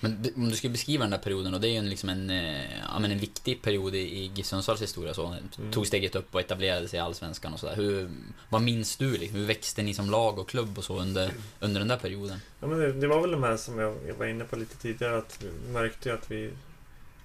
Men 0.00 0.26
om 0.36 0.48
du 0.48 0.56
ska 0.56 0.68
beskriva 0.68 1.04
den 1.04 1.10
där 1.10 1.18
perioden, 1.18 1.54
och 1.54 1.60
det 1.60 1.68
är 1.68 1.70
ju 1.70 1.76
en, 1.76 1.90
liksom 1.90 2.08
en, 2.08 2.30
eh, 2.30 2.80
ja, 2.80 2.98
men 2.98 3.10
en 3.10 3.18
viktig 3.18 3.62
period 3.62 3.94
i, 3.94 4.30
GIF 4.34 4.46
Sundsvalls 4.46 4.82
historia. 4.82 5.14
Så, 5.14 5.26
Mm. 5.58 5.72
Tog 5.72 5.86
steget 5.86 6.16
upp 6.16 6.34
och 6.34 6.40
etablerade 6.40 6.88
sig 6.88 6.96
i 6.96 7.00
Allsvenskan 7.00 7.52
och 7.52 7.60
sådär. 7.60 8.10
Vad 8.48 8.62
minns 8.62 8.96
du? 8.96 9.10
Liksom? 9.18 9.38
Hur 9.38 9.46
växte 9.46 9.82
ni 9.82 9.94
som 9.94 10.10
lag 10.10 10.38
och 10.38 10.48
klubb 10.48 10.78
och 10.78 10.84
så 10.84 11.00
under, 11.00 11.30
under 11.60 11.80
den 11.80 11.88
där 11.88 11.96
perioden? 11.96 12.38
Ja, 12.60 12.66
men 12.66 12.78
det, 12.78 12.92
det 12.92 13.06
var 13.06 13.20
väl 13.20 13.30
de 13.30 13.42
här 13.42 13.56
som 13.56 13.78
jag, 13.78 13.96
jag 14.08 14.14
var 14.14 14.26
inne 14.26 14.44
på 14.44 14.56
lite 14.56 14.76
tidigare. 14.76 15.18
Att 15.18 15.42
vi 15.42 15.72
märkte 15.72 16.14
att 16.14 16.30
vi 16.30 16.50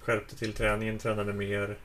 skärpte 0.00 0.36
till 0.36 0.52
träningen, 0.52 0.98
tränade 0.98 1.32
mer. 1.32 1.76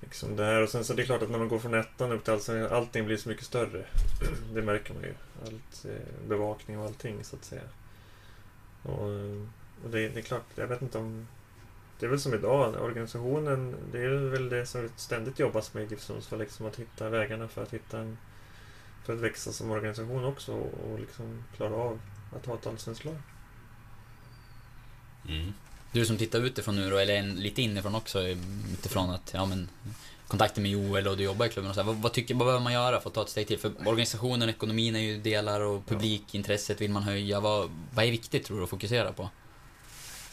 Liksom 0.00 0.36
det 0.36 0.44
här. 0.44 0.62
Och 0.62 0.68
sen 0.68 0.84
så 0.84 0.94
det 0.94 1.02
är 1.02 1.06
klart 1.06 1.22
att 1.22 1.30
när 1.30 1.38
man 1.38 1.48
går 1.48 1.58
från 1.58 1.74
ettan 1.74 2.12
upp 2.12 2.24
till 2.24 2.32
allsvenskan, 2.32 2.76
allting 2.76 3.06
blir 3.06 3.16
så 3.16 3.28
mycket 3.28 3.44
större. 3.44 3.84
Det 4.54 4.62
märker 4.62 4.94
man 4.94 5.02
ju. 5.02 5.14
Allt, 5.46 5.84
eh, 5.84 6.28
bevakning 6.28 6.78
och 6.78 6.84
allting 6.84 7.24
så 7.24 7.36
att 7.36 7.44
säga. 7.44 7.62
Och, 8.82 9.10
eh, 9.12 9.42
och 9.42 9.46
det, 9.90 10.08
det 10.08 10.20
är 10.20 10.22
klart, 10.22 10.44
jag 10.54 10.66
vet 10.66 10.82
inte 10.82 10.98
om... 10.98 11.26
Det 11.98 12.06
är 12.06 12.10
väl 12.10 12.20
som 12.20 12.34
idag, 12.34 12.82
organisationen, 12.82 13.74
det 13.92 13.98
är 13.98 14.30
väl 14.30 14.48
det 14.48 14.66
som 14.66 14.88
ständigt 14.96 15.38
jobbas 15.38 15.74
med 15.74 15.92
i 15.92 15.96
Sundsvall, 15.96 16.38
liksom 16.38 16.66
att 16.66 16.76
hitta 16.76 17.08
vägarna 17.08 17.48
för 17.48 17.62
att 17.62 17.74
hitta 17.74 17.98
en... 17.98 18.18
För 19.04 19.12
att 19.12 19.20
växa 19.20 19.52
som 19.52 19.70
organisation 19.70 20.24
också 20.24 20.52
och 20.52 21.00
liksom 21.00 21.44
klara 21.56 21.74
av 21.74 22.00
att 22.36 22.46
ha 22.46 22.54
ett 22.54 22.66
allsvenskt 22.66 23.04
lag. 23.04 23.16
Mm. 25.28 25.52
Du 25.92 26.06
som 26.06 26.18
tittar 26.18 26.40
utifrån 26.40 26.76
nu 26.76 26.90
då, 26.90 26.96
eller 26.96 27.14
en, 27.14 27.34
lite 27.34 27.62
inifrån 27.62 27.94
också, 27.94 28.22
utifrån 28.72 29.10
att, 29.10 29.30
ja 29.34 29.46
men 29.46 29.68
kontakter 30.26 30.62
med 30.62 30.70
Joel 30.70 31.08
och 31.08 31.16
du 31.16 31.22
jobbar 31.24 31.46
i 31.46 31.48
klubben 31.48 31.70
och 31.70 31.74
så 31.74 31.82
här, 31.82 31.86
vad, 31.86 31.96
vad, 31.96 32.12
tycker, 32.12 32.34
vad 32.34 32.46
behöver 32.46 32.64
man 32.64 32.72
göra 32.72 33.00
för 33.00 33.08
att 33.08 33.14
ta 33.14 33.22
ett 33.22 33.28
steg 33.28 33.46
till? 33.46 33.58
För 33.58 33.88
organisationen, 33.88 34.48
ekonomin 34.48 34.96
är 34.96 35.00
ju 35.00 35.20
delar 35.20 35.60
och 35.60 35.86
publikintresset 35.86 36.80
vill 36.80 36.90
man 36.90 37.02
höja. 37.02 37.40
Vad, 37.40 37.70
vad 37.94 38.04
är 38.04 38.10
viktigt 38.10 38.44
tror 38.44 38.58
du 38.58 38.64
att 38.64 38.70
fokusera 38.70 39.12
på? 39.12 39.30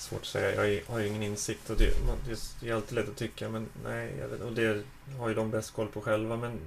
Svårt 0.10 0.22
att 0.22 0.26
säga. 0.28 0.56
Jag 0.56 0.74
är- 0.74 0.84
har 0.88 1.00
ju 1.00 1.08
ingen 1.08 1.24
insikt 1.24 1.70
och 1.70 1.78
det, 1.78 2.06
man, 2.08 2.18
det 2.62 2.70
är 2.70 2.74
alltid 2.74 2.96
lätt 2.96 3.10
att 3.10 3.16
tycka 3.18 3.50
men 3.50 3.68
nej, 3.84 4.14
jag 4.20 4.28
vet, 4.28 4.42
och 4.42 4.54
det 4.54 4.84
har 5.20 5.30
ju 5.30 5.36
de 5.36 5.52
bäst 5.52 5.74
koll 5.74 5.88
på 5.88 6.02
själva 6.02 6.38
men 6.38 6.60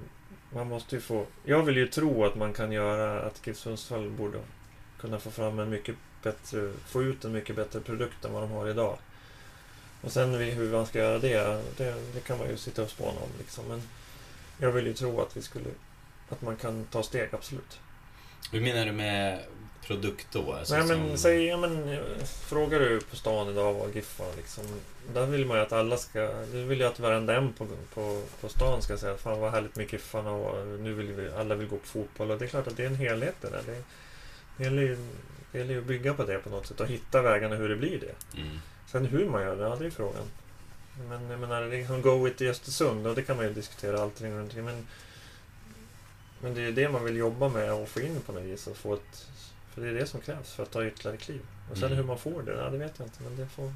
man 0.53 0.67
måste 0.67 0.95
ju 0.95 1.01
få... 1.01 1.25
Jag 1.43 1.63
vill 1.63 1.77
ju 1.77 1.87
tro 1.87 2.25
att 2.25 2.35
man 2.35 2.53
kan 2.53 2.71
göra 2.71 3.21
att 3.21 3.47
GIF 3.47 3.57
Sundsvall 3.57 4.09
borde 4.09 4.39
kunna 4.99 5.19
få 5.19 5.31
fram 5.31 5.59
en 5.59 5.69
mycket 5.69 5.95
bättre, 6.23 6.71
få 6.87 7.03
ut 7.03 7.25
en 7.25 7.31
mycket 7.31 7.55
bättre 7.55 7.79
produkt 7.79 8.25
än 8.25 8.33
vad 8.33 8.43
de 8.43 8.51
har 8.51 8.69
idag. 8.69 8.97
Och 10.01 10.11
sen 10.11 10.33
hur 10.33 10.71
man 10.71 10.85
ska 10.85 10.99
göra 10.99 11.19
det, 11.19 11.61
det, 11.77 11.95
det 12.13 12.19
kan 12.19 12.37
man 12.37 12.49
ju 12.49 12.57
sitta 12.57 12.83
och 12.83 12.89
spåna 12.89 13.19
om 13.21 13.29
liksom. 13.39 13.65
Men 13.67 13.81
jag 14.57 14.71
vill 14.71 14.85
ju 14.87 14.93
tro 14.93 15.21
att 15.21 15.37
vi 15.37 15.41
skulle, 15.41 15.69
att 16.29 16.41
man 16.41 16.55
kan 16.55 16.85
ta 16.85 17.03
steg, 17.03 17.29
absolut. 17.31 17.79
Hur 18.51 18.61
menar 18.61 18.85
du 18.85 18.91
med 18.91 19.39
produkt 19.87 20.27
då? 20.31 20.53
Alltså 20.53 20.77
Nej 20.77 20.87
men 20.87 21.09
som- 21.09 21.17
säg, 21.17 21.45
ja, 21.45 21.57
men, 21.57 21.97
frågar 22.47 22.79
du 22.79 23.01
på 23.01 23.15
stan 23.15 23.49
idag 23.49 23.73
vad 23.73 23.95
GIF 23.95 24.19
har 24.19 24.35
liksom. 24.37 24.63
Där 25.13 25.25
vill 25.25 25.45
man 25.45 25.57
ju 25.57 25.63
att 25.63 25.71
alla 25.71 25.97
ska, 25.97 26.19
det 26.51 26.63
vill 26.63 26.79
ju 26.79 26.85
att 26.85 26.99
varenda 26.99 27.35
en 27.35 27.53
på, 27.53 27.67
på, 27.93 28.21
på 28.41 28.49
stan 28.49 28.81
ska 28.81 28.97
säga 28.97 29.17
fan 29.17 29.39
vad 29.39 29.51
härligt 29.51 29.75
med 29.75 29.93
Giffarna 29.93 30.31
och 30.31 30.67
nu 30.67 30.93
vill 30.93 31.11
vi, 31.11 31.29
alla 31.31 31.55
vill 31.55 31.67
gå 31.67 31.77
på 31.77 31.85
fotboll. 31.87 32.31
Och 32.31 32.39
det 32.39 32.45
är 32.45 32.49
klart 32.49 32.67
att 32.67 32.77
det 32.77 32.83
är 32.83 32.87
en 32.87 32.95
helhet 32.95 33.35
det 33.41 33.49
där. 33.49 33.61
Det, 33.65 33.83
det 34.57 34.63
gäller 34.63 34.81
ju 34.81 34.97
det 35.51 35.57
gäller 35.59 35.73
ju 35.73 35.79
att 35.79 35.85
bygga 35.85 36.13
på 36.13 36.23
det 36.23 36.37
på 36.37 36.49
något 36.49 36.67
sätt 36.67 36.79
och 36.79 36.87
hitta 36.87 37.21
vägarna 37.21 37.55
hur 37.55 37.69
det 37.69 37.75
blir 37.75 37.99
det. 37.99 38.39
Mm. 38.41 38.59
Sen 38.91 39.05
hur 39.05 39.29
man 39.29 39.41
gör 39.41 39.55
det, 39.55 39.63
ja 39.63 39.75
det 39.75 39.85
är 39.85 39.89
frågan. 39.89 40.23
Men 41.09 41.29
jag 41.29 41.39
menar, 41.39 41.61
det 41.61 41.77
är 41.81 41.87
som 41.87 42.01
Go 42.01 42.27
It 42.27 42.41
i 42.41 42.49
Östersund 42.49 43.07
och 43.07 43.15
det 43.15 43.21
kan 43.21 43.37
man 43.37 43.45
ju 43.45 43.53
diskutera 43.53 44.01
allting 44.01 44.31
runt 44.33 44.43
omkring, 44.43 44.65
men 44.65 44.87
Men 46.41 46.53
det 46.53 46.61
är 46.61 46.65
ju 46.65 46.71
det 46.71 46.89
man 46.89 47.03
vill 47.03 47.17
jobba 47.17 47.49
med 47.49 47.73
och 47.73 47.89
få 47.89 48.01
in 48.01 48.21
på 48.25 48.31
något 48.31 48.43
vis 48.43 48.67
och 48.67 48.77
få 48.77 48.93
ett 48.93 49.27
För 49.73 49.81
det 49.81 49.89
är 49.89 49.93
det 49.93 50.07
som 50.07 50.21
krävs 50.21 50.53
för 50.53 50.63
att 50.63 50.71
ta 50.71 50.85
ytterligare 50.85 51.17
kliv. 51.17 51.41
Och 51.71 51.77
sen 51.77 51.85
Mm. 51.85 51.97
hur 51.97 52.03
man 52.03 52.19
får 52.19 52.41
det, 52.43 52.51
ja, 52.51 52.69
det 52.69 52.77
vet 52.77 52.93
jag 52.99 53.07
inte 53.07 53.23
men 53.23 53.35
det 53.35 53.47
får 53.47 53.73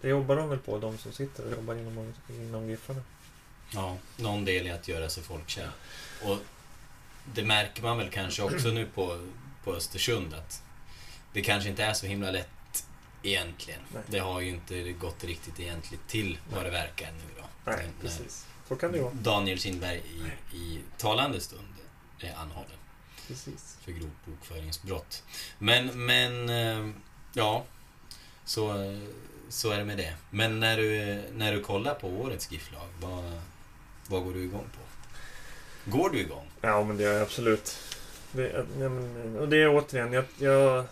Det 0.00 0.08
jobbar 0.08 0.36
de 0.36 0.48
väl 0.48 0.58
på, 0.58 0.78
de 0.78 0.98
som 0.98 1.12
sitter 1.12 1.46
och 1.46 1.52
jobbar 1.52 1.74
inom, 1.74 2.14
inom 2.28 2.68
Giffarna. 2.70 3.00
Ja, 3.74 3.96
någon 4.16 4.44
del 4.44 4.66
i 4.66 4.70
att 4.70 4.88
göra 4.88 5.08
sig 5.08 5.22
folkkär. 5.22 5.70
Och 6.24 6.38
det 7.34 7.44
märker 7.44 7.82
man 7.82 7.98
väl 7.98 8.10
kanske 8.10 8.42
också 8.42 8.68
nu 8.68 8.86
på, 8.86 9.20
på 9.64 9.74
Östersund 9.74 10.34
att 10.34 10.62
det 11.32 11.42
kanske 11.42 11.68
inte 11.70 11.84
är 11.84 11.92
så 11.92 12.06
himla 12.06 12.30
lätt 12.30 12.86
egentligen. 13.22 13.80
Nej. 13.94 14.02
Det 14.06 14.18
har 14.18 14.40
ju 14.40 14.48
inte 14.50 14.92
gått 14.92 15.24
riktigt 15.24 15.60
egentligt 15.60 16.08
till 16.08 16.38
vad 16.52 16.64
det 16.64 16.70
verkar 16.70 17.06
nu 17.12 17.22
då. 17.40 17.44
Nej, 17.64 17.76
När- 17.76 18.08
precis. 18.08 18.46
Så 18.68 18.76
kan 18.76 18.92
det 18.92 19.02
vara. 19.02 19.12
Daniel 19.12 19.58
Kindberg 19.60 19.98
i, 20.52 20.56
i 20.56 20.80
talande 20.98 21.40
stund 21.40 21.74
är 22.20 22.34
anhållen 22.34 22.70
Precis. 23.28 23.76
för 23.80 23.92
grovt 23.92 24.24
bokföringsbrott. 24.24 25.22
Men, 25.58 26.06
men, 26.06 26.48
eh, 26.48 26.94
ja. 27.32 27.64
Så, 28.44 28.94
så 29.48 29.70
är 29.70 29.78
det 29.78 29.84
med 29.84 29.96
det. 29.96 30.14
Men 30.30 30.60
när 30.60 30.76
du, 30.76 31.22
när 31.34 31.52
du 31.52 31.60
kollar 31.60 31.94
på 31.94 32.08
årets 32.08 32.52
GIF-lag, 32.52 32.88
vad, 33.00 33.40
vad 34.08 34.24
går 34.24 34.34
du 34.34 34.44
igång 34.44 34.68
på? 34.72 34.84
Går 35.90 36.10
du 36.10 36.20
igång? 36.20 36.46
Ja, 36.60 36.84
men 36.84 36.96
det 36.96 37.02
gör 37.02 37.12
jag 37.12 37.22
absolut. 37.22 37.78
Det, 38.32 38.64
ja, 38.78 38.88
men, 38.88 39.36
och 39.38 39.48
det 39.48 39.62
är 39.62 39.76
återigen, 39.76 40.12
jag, 40.12 40.24
jag, 40.38 40.84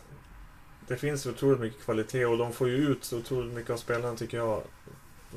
det 0.88 0.96
finns 0.96 1.26
otroligt 1.26 1.60
mycket 1.60 1.84
kvalitet 1.84 2.24
och 2.26 2.38
de 2.38 2.52
får 2.52 2.68
ju 2.68 2.74
ut 2.74 3.04
så 3.04 3.18
otroligt 3.18 3.54
mycket 3.54 3.70
av 3.70 3.76
spelarna 3.76 4.16
tycker 4.16 4.36
jag. 4.36 4.62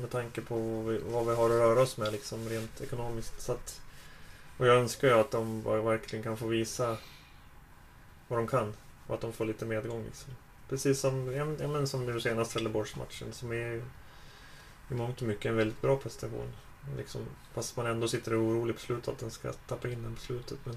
Med 0.00 0.10
tanke 0.10 0.40
på 0.40 0.58
vad 0.58 0.84
vi, 0.84 1.00
vad 1.06 1.26
vi 1.26 1.34
har 1.34 1.44
att 1.44 1.56
röra 1.56 1.80
oss 1.80 1.96
med 1.96 2.12
liksom 2.12 2.48
rent 2.48 2.80
ekonomiskt. 2.80 3.40
Så 3.40 3.52
att, 3.52 3.80
och 4.56 4.66
jag 4.66 4.76
önskar 4.76 5.08
ju 5.08 5.14
att 5.14 5.30
de 5.30 5.62
verkligen 5.62 6.22
kan 6.22 6.36
få 6.36 6.46
visa 6.46 6.96
vad 8.28 8.38
de 8.38 8.46
kan. 8.46 8.74
Och 9.06 9.14
att 9.14 9.20
de 9.20 9.32
får 9.32 9.44
lite 9.44 9.64
medgång 9.64 10.04
liksom. 10.04 10.32
Precis 10.68 11.00
som, 11.00 11.32
ja, 11.32 11.44
men- 11.44 11.86
som 11.88 12.06
nu 12.06 12.20
senast 12.20 12.52
Trelleborgsmatchen 12.52 13.32
som 13.32 13.52
är 13.52 13.82
i 14.90 14.94
mångt 14.94 15.22
och 15.22 15.28
mycket 15.28 15.46
en 15.46 15.56
väldigt 15.56 15.82
bra 15.82 15.96
prestation. 15.96 16.52
Liksom, 16.96 17.20
fast 17.54 17.76
man 17.76 17.86
ändå 17.86 18.08
sitter 18.08 18.34
och 18.34 18.42
är 18.42 18.46
orolig 18.48 18.74
på 18.76 18.80
slutet 18.80 19.08
att 19.08 19.18
den 19.18 19.30
ska 19.30 19.52
tappa 19.52 19.88
in 19.88 20.02
den 20.02 20.14
på 20.14 20.20
slutet. 20.20 20.58
Men 20.64 20.76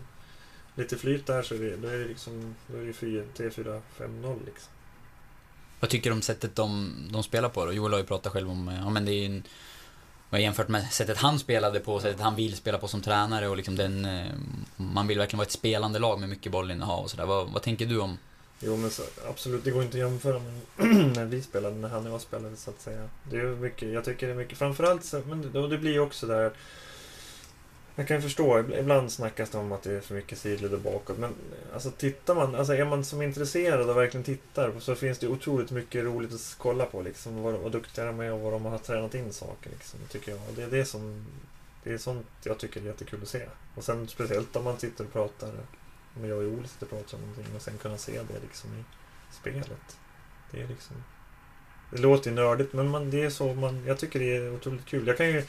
lite 0.76 0.98
flyt 0.98 1.26
där 1.26 1.44
så 1.44 1.56
är 1.56 1.60
det, 1.60 1.78
då 1.78 1.88
är 1.88 1.98
det 1.98 2.06
liksom 2.06 2.56
då 2.68 2.78
är 2.78 2.86
det 2.86 2.94
4, 2.94 3.24
3, 3.38 3.50
4, 3.50 3.82
5, 3.98 4.22
0 4.22 4.40
liksom. 4.46 4.72
Vad 5.80 5.90
tycker 5.90 6.10
du 6.10 6.14
om 6.16 6.22
sättet 6.22 6.56
de, 6.56 6.94
de 7.12 7.24
spelar 7.24 7.50
på 7.50 7.66
då? 7.66 7.74
Joel 7.74 7.92
har 7.92 8.00
ju 8.00 8.06
pratat 8.06 8.34
själv 8.34 8.50
om, 8.50 8.68
eh, 8.68 8.76
ja 8.76 8.90
men 8.90 9.06
det 9.06 9.12
är 9.12 9.26
en, 9.26 9.44
och 10.30 10.40
jämfört 10.40 10.68
med 10.68 10.92
sättet 10.92 11.18
han 11.18 11.40
spelade 11.40 11.80
på, 11.80 12.00
sättet 12.00 12.22
han 12.22 12.36
vill 12.36 12.56
spela 12.56 12.78
på 12.78 12.88
som 12.88 13.02
tränare 13.02 13.48
och 13.48 13.58
liksom 13.58 13.76
den, 13.76 14.06
eh, 14.06 14.32
man 14.76 15.08
vill 15.08 15.18
verkligen 15.18 15.38
vara 15.38 15.46
ett 15.46 15.52
spelande 15.52 16.00
lag 16.00 16.20
med 16.20 16.30
mycket 16.30 16.52
bollinnehav 16.52 17.04
och 17.04 17.12
sådär. 17.12 17.26
Vad, 17.26 17.50
vad 17.50 17.62
tänker 17.62 17.86
du 17.86 18.00
om? 18.00 18.18
Jo 18.60 18.78
men 18.78 18.90
så, 18.90 19.04
absolut, 19.30 19.64
det 19.64 19.72
går 19.72 19.84
inte 19.84 19.98
att 19.98 20.12
jämföra 20.12 20.40
med 20.40 20.62
när 21.16 21.26
vi 21.26 21.42
spelade, 21.42 21.76
när 21.76 21.90
han 21.90 22.08
och 22.08 22.14
jag 22.14 22.22
spelade 22.22 22.56
så 22.56 22.70
att 22.70 22.82
säga. 22.82 23.10
Det 23.24 23.38
är 23.38 23.42
ju 23.42 23.56
mycket, 23.56 23.94
jag 23.94 24.06
tycker 24.06 24.28
det 24.28 24.34
är 24.34 24.38
mycket, 24.38 24.58
framförallt 24.58 25.06
så, 25.06 25.22
men 25.26 25.52
det, 25.52 25.60
och 25.60 25.70
det 25.70 25.78
blir 25.78 25.92
ju 25.92 26.00
också 26.00 26.28
där 26.28 26.52
jag 28.00 28.08
kan 28.08 28.22
förstå, 28.22 28.60
ibland 28.60 29.12
snackas 29.12 29.50
det 29.50 29.58
om 29.58 29.72
att 29.72 29.84
det 29.84 29.94
är 29.94 30.02
för 30.02 30.16
mycket 30.16 30.38
sidled 30.38 30.74
och 30.74 30.80
bakåt. 30.80 31.18
Men 31.18 31.30
eh, 31.30 31.74
alltså 31.74 31.92
tittar 31.92 32.36
man, 32.36 32.56
alltså 32.56 32.74
är 32.74 32.86
man 32.86 33.06
som 33.06 33.22
intresserad 33.22 33.90
och 33.90 33.98
verkligen 33.98 34.24
tittar 34.24 34.80
så 34.80 34.96
finns 34.96 35.20
det 35.20 35.28
otroligt 35.28 35.72
mycket 35.72 36.04
roligt 36.04 36.34
att 36.34 36.56
kolla 36.58 36.86
på 36.86 37.02
liksom. 37.02 37.42
Vad, 37.42 37.54
vad 37.54 37.72
duktiga 37.72 38.06
de 38.06 38.20
är 38.20 38.32
och 38.32 38.40
vad 38.40 38.54
de 38.54 38.66
har 38.66 38.78
tränat 38.78 39.16
in 39.16 39.34
saker 39.34 39.70
liksom, 39.70 40.00
tycker 40.10 40.32
jag. 40.32 40.40
Och 40.50 40.54
det 40.56 40.64
är 40.64 40.68
det 40.68 40.86
som, 40.86 41.26
det 41.84 41.94
är 41.94 41.98
sånt 41.98 42.28
jag 42.44 42.58
tycker 42.58 42.82
är 42.82 42.86
jättekul 42.86 43.20
att 43.22 43.28
se. 43.28 43.46
Och 43.76 43.84
sen 43.84 44.08
speciellt 44.08 44.56
om 44.56 44.64
man 44.64 44.80
sitter 44.80 45.04
och 45.04 45.14
pratar, 45.14 45.52
om 46.16 46.26
jag 46.26 46.38
och 46.38 46.44
Joel 46.44 46.68
sitter 46.68 46.86
och 46.86 46.90
pratar 46.90 47.18
om 47.18 47.22
någonting 47.22 47.56
och 47.56 47.62
sen 47.62 47.78
kunna 47.78 47.98
se 47.98 48.12
det 48.12 48.40
liksom 48.42 48.70
i 48.70 48.84
spelet. 49.42 49.98
Det 50.52 50.62
är 50.62 50.68
liksom... 50.68 51.04
Det 51.92 51.98
låter 51.98 52.30
ju 52.30 52.36
nördigt 52.36 52.74
men 52.74 52.90
man, 52.90 53.12
det 53.12 53.24
är 53.24 53.30
så 53.30 53.54
man, 53.54 53.84
jag 53.86 54.00
tycker 54.00 54.20
det 54.20 54.38
är 54.38 54.54
otroligt 54.54 54.86
kul. 54.86 55.08
Jag 55.08 55.18
kan 55.18 55.28
ju 55.28 55.44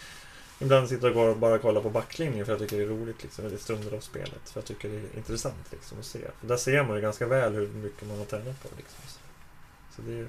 ibland 0.61 0.89
sitta 0.89 1.07
och 1.07 1.15
gå 1.15 1.23
och 1.23 1.37
bara 1.37 1.59
kolla 1.59 1.81
på 1.81 1.91
backlinjen 1.91 2.47
för 2.47 2.53
jag 2.53 2.61
tycker 2.61 2.77
det 2.77 2.83
är 2.83 2.89
roligt 2.89 3.23
liksom, 3.23 3.47
i 3.47 3.59
stunder 3.59 3.97
av 3.97 4.01
spelet. 4.01 4.51
För 4.51 4.61
jag 4.61 4.65
tycker 4.65 4.89
det 4.89 4.97
är 4.97 5.17
intressant 5.17 5.67
liksom 5.71 5.99
att 5.99 6.05
se. 6.05 6.21
För 6.41 6.47
där 6.47 6.57
ser 6.57 6.85
man 6.85 6.97
ju 6.97 7.03
ganska 7.03 7.27
väl 7.27 7.55
hur 7.55 7.69
mycket 7.69 8.09
man 8.09 8.19
har 8.19 8.25
tränat 8.25 8.63
på 8.63 8.69
liksom. 8.77 8.99
Så, 9.07 9.19
så 9.97 10.03
det 10.03 10.13
är 10.13 10.17
ju... 10.17 10.29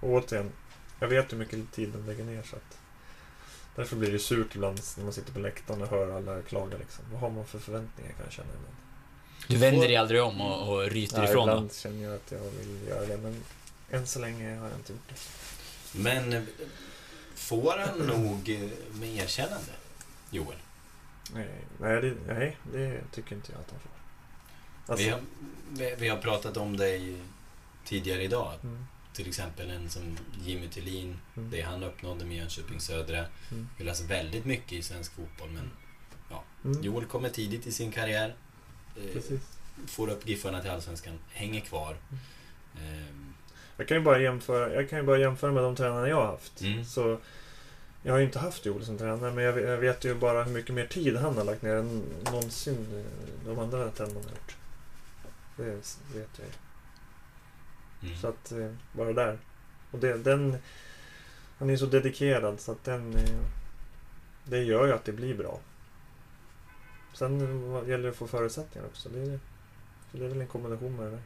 Och 0.00 0.10
återigen, 0.10 0.52
jag 1.00 1.08
vet 1.08 1.32
hur 1.32 1.38
mycket 1.38 1.72
tid 1.72 1.88
de 1.88 2.06
lägger 2.06 2.24
ner 2.24 2.42
så 2.42 2.56
att... 2.56 2.78
Därför 3.76 3.96
blir 3.96 4.12
det 4.12 4.18
surt 4.18 4.54
ibland 4.54 4.80
när 4.96 5.04
man 5.04 5.12
sitter 5.12 5.32
på 5.32 5.38
läktaren 5.38 5.82
och 5.82 5.88
hör 5.88 6.16
alla 6.16 6.42
klaga 6.42 6.78
liksom. 6.78 7.04
Vad 7.12 7.20
har 7.20 7.30
man 7.30 7.46
för 7.46 7.58
förväntningar 7.58 8.12
kan 8.12 8.24
jag 8.24 8.32
känna 8.32 8.48
ibland. 8.48 8.76
Du 9.48 9.56
vänder 9.56 9.88
dig 9.88 9.96
aldrig 9.96 10.22
om 10.22 10.40
och, 10.40 10.72
och 10.72 10.90
ryter 10.90 11.22
Ja, 11.22 11.28
ifrån 11.28 11.46
då? 11.46 11.52
ibland 11.52 11.72
känner 11.74 12.04
jag 12.04 12.14
att 12.14 12.32
jag 12.32 12.38
vill 12.38 12.88
göra 12.88 13.06
det 13.06 13.16
men 13.16 13.42
än 13.90 14.06
så 14.06 14.18
länge 14.18 14.56
har 14.56 14.68
jag 14.68 14.78
inte 14.78 14.92
gjort 14.92 15.08
det. 15.08 15.18
Men 15.98 16.46
får 17.36 17.78
han 17.78 17.98
nog 18.06 18.48
eh, 18.48 18.98
med 19.00 19.08
erkännande, 19.16 19.72
Joel? 20.30 20.56
Nej, 21.34 21.48
nej, 21.80 22.00
det, 22.00 22.14
nej, 22.26 22.56
det 22.72 23.00
tycker 23.12 23.34
inte 23.36 23.52
jag 23.52 23.60
att 23.60 23.70
han 23.70 23.80
får. 23.80 23.90
Alltså, 24.92 25.04
Vi, 25.06 25.10
har, 25.10 25.20
vi, 25.70 25.94
vi 25.98 26.08
har 26.08 26.18
pratat 26.18 26.56
om 26.56 26.76
dig 26.76 27.16
tidigare 27.84 28.22
idag. 28.22 28.52
Mm. 28.62 28.86
Till 29.12 29.28
exempel 29.28 29.70
en 29.70 29.90
som 29.90 30.18
Jimmy 30.44 30.68
Tillin, 30.68 31.18
Mm. 31.36 31.50
det 31.50 31.60
han 31.62 31.82
uppnådde 31.82 32.24
med 32.24 32.36
Jönköping 32.36 32.80
Södra. 32.80 33.26
Mm. 33.50 33.68
Läser 33.78 34.04
väldigt 34.04 34.44
mycket 34.44 34.72
i 34.72 34.82
svensk 34.82 35.12
fotboll, 35.12 35.50
men 35.50 35.70
ja. 36.30 36.44
Mm. 36.64 36.82
Joel 36.82 37.04
kommer 37.06 37.28
tidigt 37.28 37.66
i 37.66 37.72
sin 37.72 37.92
karriär. 37.92 38.34
Eh, 38.96 39.22
får 39.86 40.08
upp 40.10 40.28
Giffarna 40.28 40.60
till 40.60 40.70
Allsvenskan, 40.70 41.18
hänger 41.28 41.60
kvar. 41.60 41.96
Mm. 42.76 43.25
Jag 43.76 43.88
kan 43.88 43.96
ju 43.96 44.02
bara 44.02 44.18
jämföra, 44.20 44.74
jag 44.74 44.90
kan 44.90 44.98
ju 44.98 45.04
bara 45.04 45.18
jämföra 45.18 45.52
med 45.52 45.62
de 45.62 45.76
tränarna 45.76 46.08
jag 46.08 46.16
har 46.16 46.26
haft. 46.26 46.60
Mm. 46.60 46.84
Så 46.84 47.18
jag 48.02 48.12
har 48.12 48.18
ju 48.18 48.24
inte 48.24 48.38
haft 48.38 48.66
Joel 48.66 48.84
som 48.84 48.98
tränare, 48.98 49.32
men 49.32 49.44
jag 49.44 49.52
vet, 49.52 49.68
jag 49.68 49.76
vet 49.78 50.04
ju 50.04 50.14
bara 50.14 50.42
hur 50.44 50.52
mycket 50.52 50.74
mer 50.74 50.86
tid 50.86 51.16
han 51.16 51.36
har 51.36 51.44
lagt 51.44 51.62
ner 51.62 51.74
än 51.76 52.02
någonsin 52.24 52.86
eh, 52.98 53.46
de 53.48 53.58
andra 53.58 53.90
tränarna 53.90 54.14
har 54.20 54.30
gjort. 54.30 54.56
Det 55.56 55.64
vet 56.18 56.30
jag 56.38 56.46
ju. 56.46 56.52
mm. 58.08 58.20
Så 58.20 58.28
att, 58.28 58.52
eh, 58.52 58.70
bara 58.92 59.12
där. 59.12 59.38
Och 59.90 59.98
det, 59.98 60.16
den... 60.18 60.56
Han 61.58 61.70
är 61.70 61.76
så 61.76 61.86
dedikerad 61.86 62.60
så 62.60 62.72
att 62.72 62.84
den... 62.84 63.14
eh, 63.16 63.38
Det 64.44 64.58
gör 64.62 64.86
ju 64.86 64.92
att 64.92 65.04
det 65.04 65.12
blir 65.12 65.34
bra. 65.34 65.60
Sen 67.14 67.40
gäller 67.86 68.02
det 68.04 68.08
att 68.10 68.16
få 68.16 68.26
förutsättningar 68.26 68.86
också. 68.86 69.08
Det 69.08 69.20
är, 69.20 69.38
så 70.10 70.16
det 70.18 70.24
är 70.24 70.28
väl 70.28 70.40
en 70.40 70.46
kombination 70.46 70.96
med 70.96 71.06
det 71.06 71.10
där. 71.10 71.22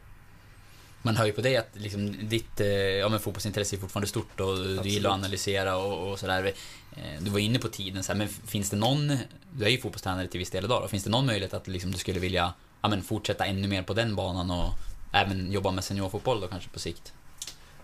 Man 1.01 1.15
hör 1.15 1.25
ju 1.25 1.31
på 1.31 1.41
dig 1.41 1.57
att 1.57 1.69
liksom 1.73 2.29
ditt 2.29 2.59
eh, 2.59 2.67
ja, 2.67 3.09
men 3.09 3.19
fotbollsintresse 3.19 3.75
är 3.75 3.79
fortfarande 3.79 4.07
stort 4.07 4.39
och 4.39 4.55
du 4.57 4.61
Absolut. 4.61 4.85
gillar 4.85 5.09
att 5.09 5.13
analysera 5.15 5.77
och, 5.77 6.11
och 6.11 6.19
sådär. 6.19 6.53
Eh, 6.95 7.21
Du 7.21 7.31
var 7.31 7.39
inne 7.39 7.59
på 7.59 7.67
tiden 7.67 8.03
så 8.03 8.11
här, 8.11 8.17
men 8.17 8.27
finns 8.29 8.69
det 8.69 8.77
någon, 8.77 9.17
du 9.53 9.65
är 9.65 9.69
ju 9.69 9.77
fotbollstränare 9.81 10.27
till 10.27 10.39
viss 10.39 10.49
del 10.49 10.65
idag 10.65 10.81
då, 10.83 10.87
finns 10.87 11.03
det 11.03 11.09
någon 11.09 11.25
möjlighet 11.25 11.53
att 11.53 11.67
liksom, 11.67 11.91
du 11.91 11.97
skulle 11.97 12.19
vilja 12.19 12.53
ja, 12.81 12.89
men 12.89 13.01
fortsätta 13.03 13.45
ännu 13.45 13.67
mer 13.67 13.83
på 13.83 13.93
den 13.93 14.15
banan 14.15 14.51
och 14.51 14.73
även 15.13 15.51
jobba 15.51 15.71
med 15.71 15.83
seniorfotboll 15.83 16.41
då 16.41 16.47
kanske 16.47 16.69
på 16.69 16.79
sikt? 16.79 17.13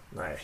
Nej. 0.10 0.40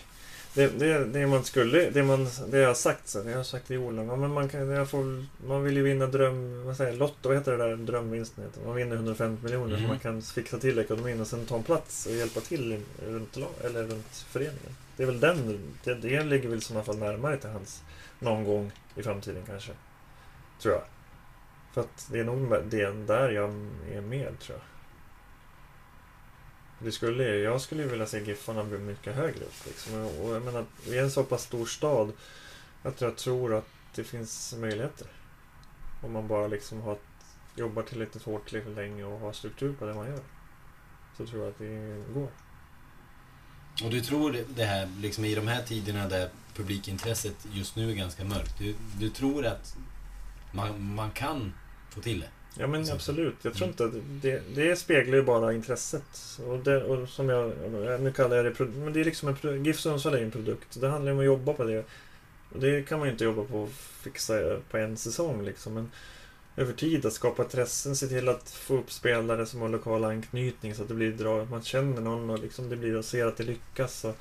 Det, 0.56 0.68
det, 0.80 1.06
det 1.06 1.28
man 1.28 1.44
skulle, 1.44 1.90
det, 1.90 2.04
man, 2.04 2.28
det 2.48 2.58
jag 2.60 2.68
har 2.68 2.74
sagt 2.76 3.14
det 3.26 3.30
jag 3.32 3.38
har 3.38 3.44
sagt 3.44 3.68
till 3.68 3.76
Joel, 3.76 3.96
ja, 3.96 4.16
men 4.16 4.34
man, 4.34 4.50
kan, 4.50 4.70
jag 4.70 4.90
får, 4.90 5.26
man 5.48 5.64
vill 5.64 5.78
ju 5.78 5.84
vinna 5.84 6.08
dröm, 6.08 6.66
vad 6.66 6.78
säger 6.78 6.92
jag, 6.92 7.00
Lotto, 7.00 7.30
vad 7.30 7.38
heter 7.38 7.52
det 7.52 7.58
där 7.58 7.76
drömvinsten 7.76 8.44
heter? 8.44 8.62
Man 8.66 8.76
vinner 8.76 8.96
150 8.96 9.44
miljoner 9.44 9.68
Mm. 9.74 9.82
så 9.82 9.88
man 9.88 10.00
kan 10.00 10.22
fixa 10.22 10.58
till 10.60 10.80
ekonomin 10.80 11.22
och 11.22 11.28
sen 11.28 11.46
ta 11.46 11.56
en 11.56 11.64
plats 11.64 12.06
och 12.06 12.12
hjälpa 12.14 12.40
till 12.40 12.74
i- 12.74 13.06
runt, 13.10 13.38
eller 13.64 13.84
runt 13.84 14.26
föreningen. 14.30 14.76
Det 14.98 15.04
är 15.04 15.08
väl 15.08 15.20
den, 15.20 15.60
det, 15.84 15.94
det 15.94 16.24
ligger 16.24 16.50
väl 16.50 16.58
i 16.58 16.62
sådana 16.62 16.84
fall 16.86 16.98
närmare 16.98 17.38
till 17.38 17.50
hans 17.50 17.84
någon 18.20 18.44
gång 18.44 18.72
i 18.96 19.04
framtiden 19.04 19.44
kanske. 19.48 19.72
Tror 20.62 20.74
jag. 20.74 20.84
För 21.74 21.82
att 21.82 22.08
det 22.12 22.20
är 22.20 22.24
nog 22.24 22.56
det 22.70 22.92
där 22.92 23.30
jag 23.30 23.50
är 23.94 24.02
med 24.02 24.40
tror 24.40 24.58
jag. 24.58 24.73
Det 26.84 26.92
skulle, 26.92 27.24
jag 27.24 27.62
skulle 27.62 27.84
ju 27.84 27.90
vilja 27.90 28.06
se 28.06 28.24
Giffarna 28.24 28.64
bli 28.64 28.78
mycket 28.78 29.16
högre 29.16 29.46
upp. 29.46 29.66
Liksom. 29.66 29.94
Och, 29.94 30.26
och 30.26 30.36
jag 30.36 30.42
menar, 30.42 30.66
vi 30.90 30.98
är 30.98 31.04
en 31.04 31.12
så 31.12 31.24
pass 31.24 31.44
stor 31.44 31.66
stad 31.66 32.12
att 32.84 33.02
jag 33.02 33.16
tror 33.16 33.54
att 33.54 33.68
det 33.96 34.04
finns 34.04 34.56
möjligheter. 34.58 35.08
Om 36.02 36.12
man 36.12 36.28
bara 36.28 36.48
liksom 36.48 36.82
har 36.82 36.98
jobbar 37.56 37.84
tillräckligt 37.84 38.24
hårt 38.24 38.50
tillräckligt 38.50 38.76
länge 38.76 39.04
och 39.04 39.20
har 39.20 39.34
struktur 39.34 39.74
på 39.74 39.86
det 39.86 39.94
man 39.94 40.08
gör. 40.08 40.20
Så 41.18 41.26
tror 41.26 41.42
jag 41.44 41.50
att 41.50 41.58
det 41.58 42.04
går. 42.14 42.30
Och 43.84 43.90
du 43.90 44.02
tror 44.02 44.38
det 44.56 44.66
här, 44.66 44.90
liksom 45.02 45.26
i 45.26 45.36
de 45.36 45.48
här 45.48 45.64
tiderna 45.64 46.08
där 46.08 46.30
publikintresset 46.56 47.48
just 47.52 47.76
nu 47.76 47.92
är 47.92 47.96
ganska 47.96 48.24
mörkt. 48.24 48.58
Du, 48.58 48.76
du 49.00 49.10
tror 49.10 49.46
att 49.46 49.78
man, 50.52 50.96
man 50.96 51.12
kan 51.12 51.54
få 51.90 52.02
till 52.02 52.20
det? 52.20 52.30
Ja 52.58 52.68
men 52.68 52.92
absolut. 52.92 53.36
Jag 53.42 53.54
tror 53.54 53.68
Mm. 53.68 53.72
inte 53.72 53.86
att 53.86 54.04
det, 54.22 54.42
det 54.56 54.76
speglar 54.76 55.16
ju 55.18 55.24
bara 55.24 55.54
intresset. 55.54 56.40
Och, 56.48 56.60
det, 56.60 56.84
och 56.84 57.10
som 57.10 57.30
jag, 57.30 57.52
nu 58.02 58.14
kallar 58.16 58.36
jag 58.36 58.46
det, 58.46 58.60
men 58.66 58.94
det 58.94 59.00
är 59.00 59.06
liksom 59.06 59.36
en, 59.44 59.66
GIF 59.66 59.80
Sundsvall 59.80 60.14
är 60.14 60.22
en 60.24 60.32
produkt. 60.32 60.82
Det 60.82 60.88
handlar 60.88 61.12
ju 61.12 61.14
om 61.14 61.20
att 61.20 61.26
jobba 61.26 61.54
på 61.54 61.64
det. 61.64 61.86
Och 62.54 62.60
det 62.60 62.88
kan 62.88 63.00
man 63.00 63.08
ju 63.08 63.12
inte 63.12 63.24
jobba 63.24 63.44
på 63.44 63.64
och 63.64 63.70
fixa 64.02 64.58
på 64.72 64.78
en 64.78 64.98
säsong 64.98 65.46
liksom. 65.46 65.74
Men 65.74 65.92
över 66.58 66.74
tid 66.74 67.06
att 67.06 67.14
skapa 67.14 67.44
intressen, 67.44 67.96
se 67.96 68.08
till 68.08 68.30
att 68.30 68.50
få 68.50 68.78
upp 68.78 68.92
spelare 68.92 69.46
som 69.46 69.62
har 69.62 69.70
lokal 69.70 70.04
anknytning 70.04 70.76
så 70.76 70.82
att 70.82 70.88
det 70.88 70.94
blir 70.94 71.12
drag, 71.12 71.40
att 71.42 71.50
man 71.50 71.64
känner 71.64 72.02
någon 72.02 72.30
och 72.30 72.40
liksom 72.40 72.70
det 72.70 72.76
blir 72.76 72.98
och 72.98 73.06
ser 73.06 73.26
att 73.26 73.38
det 73.38 73.44
lyckas. 73.44 74.06
Och 74.06 74.16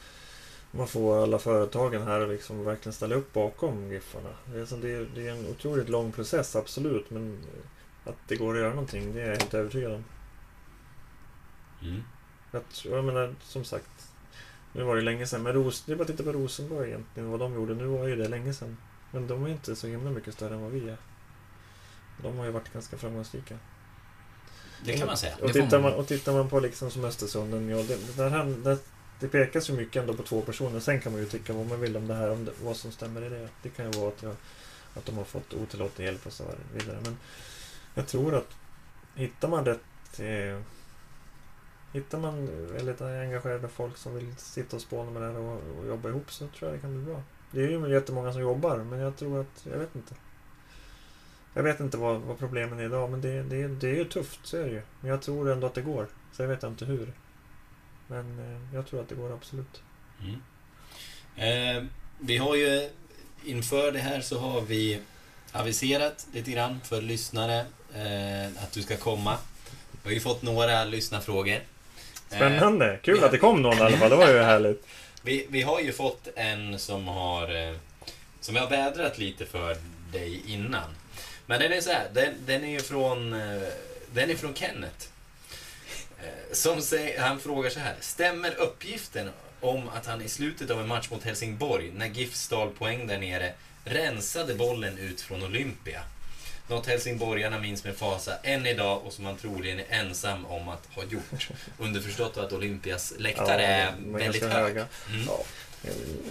man 0.70 0.89
får 0.89 1.22
alla 1.22 1.39
företagen 1.39 2.03
här 2.03 2.20
och 2.20 2.28
liksom 2.28 2.64
verkligen 2.64 2.93
ställa 2.93 3.14
upp 3.14 3.33
bakom 3.33 3.93
Giffarna. 3.93 4.28
Det 4.55 4.61
är, 4.61 4.66
så 4.66 4.76
det, 4.76 4.91
är, 4.91 5.07
det 5.14 5.28
är 5.28 5.33
en 5.33 5.47
otroligt 5.47 5.89
lång 5.89 6.12
process, 6.12 6.57
absolut. 6.57 7.11
Men 7.11 7.39
att 8.05 8.17
det 8.29 8.37
går 8.37 8.55
att 8.55 8.61
göra 8.61 8.71
någonting, 8.71 9.15
det 9.15 9.21
är 9.23 9.27
jag 9.31 9.37
helt 9.37 9.55
övertygad 9.55 9.93
om. 9.93 10.05
Mm. 11.83 12.03
Jag, 12.51 12.69
tror, 12.69 12.97
jag 12.97 13.05
menar, 13.05 13.35
som 13.43 13.65
sagt, 13.65 14.09
nu 14.73 14.83
var 14.83 14.97
det 14.97 15.03
länge 15.03 15.27
sedan, 15.27 15.43
men 15.43 15.53
Ros, 15.53 15.83
det 15.87 15.93
är 15.93 15.97
bara 15.97 16.03
att 16.03 16.09
titta 16.09 16.23
på 16.23 16.33
Rosenborg 16.33 16.89
egentligen, 16.89 17.31
vad 17.31 17.41
de 17.41 17.55
gjorde. 17.55 17.75
Nu 17.75 17.87
var 17.87 18.07
ju 18.07 18.17
det 18.17 18.29
länge 18.29 18.55
sedan. 18.55 18.77
Men 19.11 19.27
de 19.27 19.45
är 19.45 19.49
inte 19.49 19.77
så 19.77 19.87
himla 19.87 20.11
mycket 20.11 20.35
större 20.35 20.55
än 20.55 20.63
vad 20.63 20.71
vi 20.73 20.89
är. 20.89 20.97
De 22.23 22.39
har 22.39 22.45
ju 22.45 22.51
varit 22.51 22.73
ganska 22.73 22.97
framgångsrika. 22.97 23.59
Det 24.85 24.99
kan 24.99 25.07
man 25.07 25.17
säga. 25.17 25.35
Och 25.35 25.41
får 25.41 25.49
tittar 25.49 25.81
man- 25.81 25.93
och 25.95 26.07
tittar 26.07 26.33
man 26.33 26.49
på 26.49 26.61
liksom 26.61 26.91
som 26.91 27.05
Östersunden, 27.05 27.69
ja, 27.69 27.77
det, 27.83 28.17
där, 28.17 28.31
han- 28.31 28.63
det, 28.63 28.79
det 29.21 29.29
pekas 29.29 29.71
ju 29.71 29.75
mycket 29.75 30.01
ändå 30.01 30.15
på 30.15 30.23
två 30.23 30.41
personer. 30.41 30.81
Sen 30.81 31.01
kan 31.01 31.13
man 31.13 31.21
ju 31.21 31.27
tycka 31.29 31.53
vad 31.53 31.67
man 31.67 31.81
vill 31.81 31.97
om 31.97 32.07
det 32.07 32.15
här, 32.15 32.31
om 32.31 32.45
det, 32.45 32.53
vad 32.63 32.77
som 32.77 32.93
stämmer 32.93 33.25
i 33.25 33.29
det. 33.29 33.49
Det 33.63 33.69
kan 33.69 33.93
ju 33.93 33.99
vara 34.01 34.09
att, 34.09 34.23
jag, 34.23 34.37
att 34.95 35.07
de 35.07 35.17
har 35.17 35.25
fått 35.25 35.55
otillåten 35.55 36.05
hjälp 36.05 36.27
och 36.27 36.33
så 36.33 36.45
vidare. 36.75 36.99
Men 37.05 37.17
jag 37.95 38.07
tror 38.07 38.34
att 38.34 38.57
hittar 39.14 39.49
man 39.49 39.64
rätt 39.64 40.20
eh, 40.20 40.61
Hittar 41.93 42.18
man 42.18 42.49
eh, 42.49 42.74
väldigt 42.74 43.01
engagerade 43.01 43.68
folk 43.68 43.97
som 43.97 44.14
vill 44.14 44.36
sitta 44.36 44.76
och 44.76 44.82
spåna 44.82 45.11
med 45.11 45.22
det 45.22 45.28
här 45.28 45.38
och, 45.38 45.61
och 45.78 45.86
jobba 45.86 46.09
ihop 46.09 46.32
så 46.32 46.49
tror 46.49 46.70
jag 46.70 46.78
det 46.78 46.80
kan 46.80 46.95
bli 46.95 47.12
bra. 47.12 47.22
Det 47.51 47.61
är 47.61 47.68
ju 47.68 47.93
jättemånga 47.93 48.32
som 48.32 48.43
jobbar 48.43 48.76
men 48.78 48.99
jag 48.99 49.16
tror 49.16 49.40
att, 49.40 49.66
jag 49.70 49.78
vet 49.78 49.97
inte. 49.97 50.14
Jag 51.55 51.62
vet 51.62 51.80
inte 51.80 51.97
vad, 51.97 52.20
vad 52.20 52.38
problemen 52.38 52.78
är 52.78 52.84
idag 52.84 53.11
men 53.11 53.20
det, 53.20 53.43
det, 53.43 53.68
det 53.68 53.88
är 53.88 53.95
ju 53.95 54.05
tufft, 54.05 54.40
så 54.43 54.57
är 54.57 54.64
det 54.64 54.70
ju. 54.70 54.82
Men 55.01 55.11
jag 55.11 55.22
tror 55.22 55.51
ändå 55.51 55.66
att 55.66 55.74
det 55.74 55.82
går. 55.82 56.07
Så 56.32 56.43
jag 56.43 56.49
vet 56.49 56.62
inte 56.62 56.84
hur. 56.84 57.12
Men 58.07 58.38
eh, 58.38 58.74
jag 58.74 58.86
tror 58.86 59.01
att 59.01 59.09
det 59.09 59.14
går 59.14 59.32
absolut. 59.32 59.82
Mm. 60.20 60.40
Eh, 61.36 61.84
vi 62.18 62.36
har 62.36 62.57
ju 62.57 62.90
inför 63.45 63.93
det 63.93 63.99
här 63.99 64.20
så 64.20 64.38
har 64.38 64.61
vi 64.61 65.01
aviserat 65.53 66.26
lite 66.32 66.51
grann 66.51 66.80
för 66.80 67.03
lyssnare 67.03 67.66
eh, 67.97 68.62
att 68.62 68.72
du 68.72 68.82
ska 68.82 68.97
komma. 68.97 69.36
Vi 70.03 70.09
har 70.09 70.14
ju 70.14 70.20
fått 70.20 70.43
några 70.43 70.84
lyssnarfrågor. 70.84 71.55
Eh, 71.55 71.61
Spännande! 72.36 72.99
Kul 73.03 73.24
att 73.24 73.30
det 73.30 73.38
kom 73.38 73.62
någon 73.62 73.78
i 73.78 73.80
alla 73.80 73.97
fall, 73.97 74.11
det 74.11 74.16
var 74.16 74.28
ju 74.30 74.38
härligt. 74.43 74.86
vi, 75.22 75.47
vi 75.51 75.62
har 75.62 75.80
ju 75.80 75.93
fått 75.93 76.28
en 76.36 76.78
som 76.78 77.09
har 77.09 77.68
eh, 77.68 77.76
som 78.40 78.57
jag 78.57 78.62
har 78.62 78.70
vädrat 78.70 79.18
lite 79.18 79.47
för 79.47 79.76
dig 80.12 80.43
innan. 80.47 80.90
Men 81.47 81.61
den 81.61 81.72
är 81.72 81.80
så 81.80 81.90
här, 81.90 82.09
den, 82.12 82.34
den 82.47 82.64
är 82.64 82.70
ju 82.70 82.80
från 82.80 83.32
eh, 83.32 83.62
den 84.14 84.30
är 84.30 84.34
från 84.34 84.55
Kenneth. 84.55 85.07
Eh, 86.22 86.53
Som 86.53 86.82
säger, 86.82 87.20
han 87.20 87.40
frågar 87.40 87.70
så 87.70 87.80
här. 87.80 87.95
Stämmer 88.01 88.55
uppgiften 88.61 89.30
om 89.61 89.88
att 89.88 90.07
han 90.07 90.22
i 90.22 90.28
slutet 90.28 90.70
av 90.70 90.80
en 90.80 90.88
match 90.88 91.11
mot 91.11 91.24
Helsingborg, 91.24 91.90
när 91.95 92.07
GIF 92.07 92.34
stal 92.34 92.70
poäng 92.70 93.07
där 93.07 93.18
nere, 93.18 93.53
rensade 93.84 94.55
bollen 94.55 94.99
ut 94.99 95.20
från 95.20 95.43
Olympia? 95.43 96.01
Något 96.73 96.87
helsingborgarna 96.87 97.59
minns 97.59 97.85
med 97.85 97.97
fasa 97.97 98.37
än 98.43 98.66
idag 98.66 99.03
och 99.07 99.12
som 99.12 99.25
man 99.25 99.37
troligen 99.37 99.79
är 99.79 99.85
ensam 99.91 100.47
om 100.47 100.68
att 100.68 100.89
ha 100.95 101.05
gjort. 101.05 101.49
Underförstått 101.79 102.37
att 102.37 102.53
Olympias 102.53 103.12
läktare 103.18 103.93
de 104.01 104.14
är 104.14 104.18
väldigt 104.18 104.43
hög. 104.43 104.53
höga. 104.53 104.87
Mm. 105.12 105.27
Ja. 105.27 105.41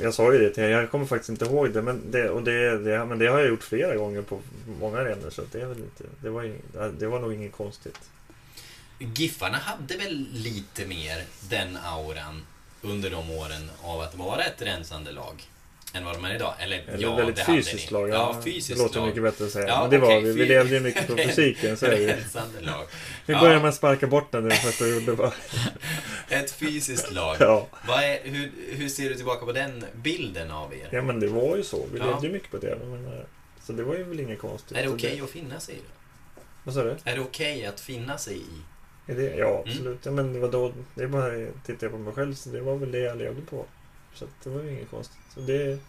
Jag 0.02 0.14
sa 0.14 0.34
ju 0.34 0.40
det 0.40 0.50
till 0.50 0.64
er, 0.64 0.70
jag 0.70 0.92
kommer 0.92 1.06
faktiskt 1.06 1.30
inte 1.30 1.46
ihåg 1.46 1.74
det 1.74 1.82
men 1.82 2.12
det, 2.12 2.30
och 2.30 2.44
det, 2.44 2.78
det, 2.78 3.06
men 3.06 3.20
det 3.20 3.28
har 3.28 3.40
jag 3.40 3.48
gjort 3.50 3.64
flera 3.64 3.96
gånger 3.96 4.22
på 4.22 4.40
många 4.80 4.98
arenor 4.98 5.30
så 5.30 5.42
det, 5.52 5.62
är 5.62 5.66
väl 5.66 5.78
inte, 5.78 6.04
det, 6.22 6.30
var, 6.30 6.44
ju- 6.44 6.60
det 7.00 7.08
var 7.08 7.20
nog 7.20 7.34
inget 7.34 7.52
konstigt. 7.52 8.00
Giffarna 9.00 9.58
hade 9.58 9.98
väl 9.98 10.28
lite 10.34 10.86
mer 10.86 11.24
den 11.50 11.78
auran 11.86 12.46
under 12.82 13.10
de 13.10 13.32
åren 13.32 13.70
av 13.84 14.02
att 14.02 14.16
vara 14.16 14.44
ett 14.44 14.62
rensande 14.62 15.12
lag 15.12 15.44
än 15.94 16.06
vad 16.06 16.16
de 16.16 16.26
är 16.26 16.36
idag. 16.36 16.54
Eller, 16.60 16.78
Eller 16.88 17.04
ja, 17.04 17.16
väldigt 17.16 17.36
det 17.36 17.44
fysiskt 17.46 17.92
lag. 17.92 18.10
Ja, 18.10 18.42
fysiskt 18.44 18.70
det 18.78 18.84
låter 18.84 19.00
lag. 19.00 19.08
mycket 19.08 19.24
bättre 19.24 19.46
att 19.46 19.52
säga. 19.52 19.68
Ja, 19.68 19.82
men 19.82 19.90
det 19.90 19.98
var 19.98 20.08
okej, 20.08 20.22
vi. 20.22 20.32
Vi 20.34 20.46
levde 20.46 20.74
ju 20.76 20.80
mycket 20.80 21.08
på 21.08 21.18
fysiken. 21.18 21.78
Så 21.78 21.86
är 21.86 21.92
det 21.92 22.62
lag. 22.62 22.86
Vi 23.26 23.34
Ja. 23.34 23.40
började 23.40 23.60
med 23.60 23.70
att 23.70 23.76
sparka 23.76 24.08
bort 24.08 24.32
den 24.32 24.44
det 24.50 24.56
första 24.56 24.86
vi 24.86 24.94
gjorde. 25.00 25.14
Bara. 25.16 25.32
Ett 26.30 26.52
fysiskt 26.52 27.12
lag. 27.14 27.36
Ja. 27.40 27.68
Vad 27.88 28.04
är, 28.04 28.20
hur, 28.24 28.52
hur 28.72 28.90
ser 28.90 29.10
du 29.10 29.16
tillbaka 29.16 29.46
på 29.46 29.52
den 29.52 29.86
bilden 29.94 30.52
av 30.52 30.74
er? 30.74 30.88
ja 30.92 31.02
men 31.02 31.20
det 31.20 31.28
var 31.28 31.58
ju 31.58 31.64
så. 31.64 31.86
Vi 31.94 32.00
Ja. 32.00 32.06
levde 32.06 32.28
ju 32.28 32.34
mycket 32.34 32.52
på 32.52 32.58
det. 32.58 32.78
Men, 32.86 33.06
eh, 33.06 33.24
så 33.64 33.74
det 33.74 33.84
var 33.84 33.96
ju 33.96 34.04
väl 34.04 34.20
inget 34.20 34.40
konstigt. 34.40 34.78
Är 34.78 34.84
det 34.84 34.90
okej 34.90 35.22
att 35.24 35.30
finna 35.30 35.60
sig 35.60 35.76
i 35.76 35.78
det? 35.78 36.42
Vad 36.64 36.76
sa 36.76 36.84
du? 36.84 36.96
Är 37.04 37.16
det 37.16 37.22
okej 37.22 37.66
att 37.66 37.80
finna 37.80 38.18
sig 38.18 38.38
i? 38.38 39.12
Är 39.12 39.16
det? 39.16 39.36
Ja, 39.38 39.48
Mm. 39.48 39.62
absolut. 39.70 40.00
Ja, 40.06 40.12
men 40.12 40.34
det 40.34 40.40
var 40.40 40.52
då, 40.52 40.74
det 40.96 41.04
är 41.04 41.08
bara, 41.08 41.30
tittar 41.66 41.88
jag 41.88 41.92
på 41.92 41.98
mig 41.98 42.14
själv 42.14 42.34
så 42.36 42.50
det 42.50 42.62
var 42.62 42.76
väl 42.76 42.92
det 42.92 43.00
jag 43.00 43.18
levde 43.18 43.42
på. 43.42 43.66
Så 44.14 44.28
det 44.44 44.50
var 44.50 44.62
ju 44.62 44.72
inget 44.72 44.90
konstigt. 44.90 45.18
Så 45.34 45.40
det, 45.40 45.80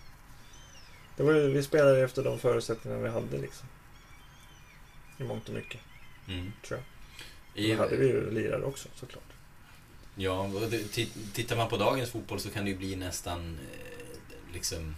det 1.16 1.22
var, 1.22 1.32
vi 1.32 1.62
spelade 1.62 2.00
efter 2.04 2.24
de 2.24 2.38
förutsättningar 2.38 2.98
vi 2.98 3.08
hade 3.08 3.38
liksom. 3.38 3.68
I 5.18 5.24
mångt 5.24 5.48
och 5.48 5.54
mycket, 5.54 5.80
Mm. 6.28 6.52
tror 6.66 6.80
jag. 7.54 7.76
Då 7.76 7.82
hade 7.82 7.96
vi 7.96 8.06
ju 8.06 8.30
lirare 8.30 8.62
också 8.64 8.88
såklart. 8.94 9.22
Ja, 10.14 10.50
det, 10.70 10.94
tittar 11.32 11.56
man 11.56 11.68
på 11.68 11.76
dagens 11.76 12.10
fotboll 12.10 12.40
så 12.40 12.50
kan 12.50 12.64
det 12.64 12.70
ju 12.70 12.76
bli 12.76 12.96
nästan 12.96 13.58
eh, 13.72 14.52
liksom... 14.52 14.94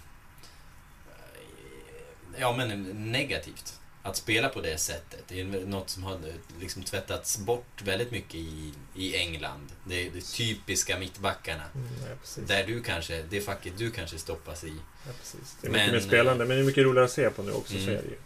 eh, 1.11 2.41
Ja, 2.41 2.57
men 2.57 2.83
negativt. 3.13 3.81
Att 4.07 4.17
spela 4.17 4.49
på 4.49 4.61
det 4.61 4.79
sättet. 4.79 5.25
Det 5.29 5.41
är 5.41 5.45
något 5.67 5.91
som 5.91 6.03
har 6.03 6.19
liksom 6.61 6.83
tvättats 6.83 7.39
bort 7.39 7.83
väldigt 7.83 8.11
mycket 8.11 8.35
i, 8.35 8.73
i 8.95 9.17
England. 9.17 9.73
Det 9.85 10.07
är 10.07 10.11
de 10.11 10.21
typiska 10.21 10.99
mittbackarna. 10.99 11.63
Mm, 11.75 11.89
ja. 12.09 12.43
Där 12.47 12.67
du 12.67 12.83
kanske, 12.83 13.23
det 13.23 13.41
facket 13.41 13.79
du 13.79 13.91
kanske 13.91 14.19
stoppas 14.19 14.65
i. 14.65 14.77
Ja, 15.07 15.13
precis. 15.21 15.57
Det 15.61 15.67
är 15.67 15.71
Men, 15.73 15.81
mycket 15.81 15.93
mer 15.93 16.09
spelande, 16.09 16.45
men 16.45 16.57
det 16.57 16.63
är 16.63 16.67
mycket 16.67 16.85
roligare 16.85 17.05
att 17.05 17.11
se 17.13 17.31
på 17.31 17.43
nu 17.43 17.53
också, 17.53 17.73
Mm. 17.75 17.85
så 17.87 17.91
är 17.91 17.97
det 17.97 18.09
ju. 18.09 18.17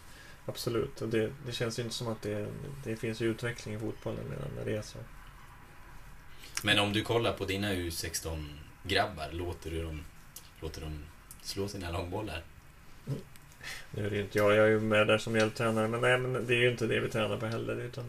Absolut. 0.45 1.01
Och 1.01 1.09
det, 1.09 1.31
det 1.45 1.51
känns 1.51 1.79
ju 1.79 1.83
inte 1.83 1.95
som 1.95 2.07
att 2.07 2.21
det, 2.21 2.47
det 2.83 2.95
finns 2.95 3.21
utveckling 3.21 3.75
i 3.75 3.79
fotbollen 3.79 4.23
medan 4.29 4.47
när 4.55 4.65
det 4.65 4.77
är 4.77 4.81
så. 4.81 4.97
Men 6.63 6.79
om 6.79 6.93
du 6.93 7.03
kollar 7.03 7.33
på 7.33 7.45
dina 7.45 7.73
U16-grabbar, 7.73 9.31
låter 9.31 9.71
du 9.71 9.83
dem, 9.83 10.03
låter 10.61 10.81
dem 10.81 11.03
slå 11.41 11.67
sina 11.67 11.91
långbollar? 11.91 12.43
Nu 13.91 14.05
är 14.05 14.09
det 14.09 14.21
inte 14.21 14.37
jag, 14.37 14.55
jag 14.55 14.65
är 14.65 14.69
ju 14.69 14.79
med 14.79 15.07
där 15.07 15.17
som 15.17 15.35
hjälptränare, 15.35 15.87
men, 15.87 16.01
nej, 16.01 16.17
men 16.17 16.47
det 16.47 16.53
är 16.53 16.59
ju 16.59 16.71
inte 16.71 16.87
det 16.87 16.99
vi 16.99 17.09
tränar 17.09 17.37
på 17.37 17.45
heller. 17.45 17.75
Utan 17.81 18.05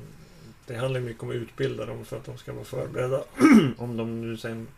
det 0.66 0.76
handlar 0.76 1.00
mycket 1.00 1.22
om 1.22 1.30
att 1.30 1.34
utbilda 1.34 1.86
dem 1.86 2.04
för 2.04 2.16
att 2.16 2.24
de 2.24 2.38
ska 2.38 2.52
vara 2.52 2.64
förberedda 2.64 3.24
om 3.76 3.96
de 3.96 4.20
nu 4.20 4.36
sen 4.36 4.68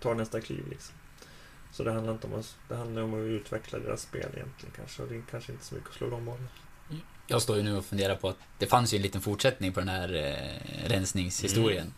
tar 0.00 0.14
nästa 0.14 0.40
kliv. 0.40 0.64
Liksom. 0.70 0.94
Så 1.72 1.84
det 1.84 1.92
handlar 1.92 2.12
inte 2.12 2.26
om 2.26 2.34
att, 2.34 2.56
det 2.68 2.76
handlar 2.76 3.02
om 3.02 3.14
att 3.14 3.26
utveckla 3.26 3.78
deras 3.78 4.02
spel 4.02 4.26
egentligen 4.34 4.74
kanske. 4.76 5.02
Och 5.02 5.08
det 5.08 5.16
är 5.16 5.22
kanske 5.30 5.52
inte 5.52 5.64
så 5.64 5.74
mycket 5.74 5.90
att 5.90 5.96
slå 5.96 6.10
dem 6.10 6.24
bollar. 6.24 6.48
Jag 7.26 7.42
står 7.42 7.56
ju 7.56 7.62
nu 7.62 7.76
och 7.76 7.84
funderar 7.84 8.16
på 8.16 8.28
att 8.28 8.38
det 8.58 8.66
fanns 8.66 8.94
ju 8.94 8.96
en 8.96 9.02
liten 9.02 9.20
fortsättning 9.20 9.72
på 9.72 9.80
den 9.80 9.88
här 9.88 10.14
eh, 10.14 10.88
rensningshistorien. 10.88 11.92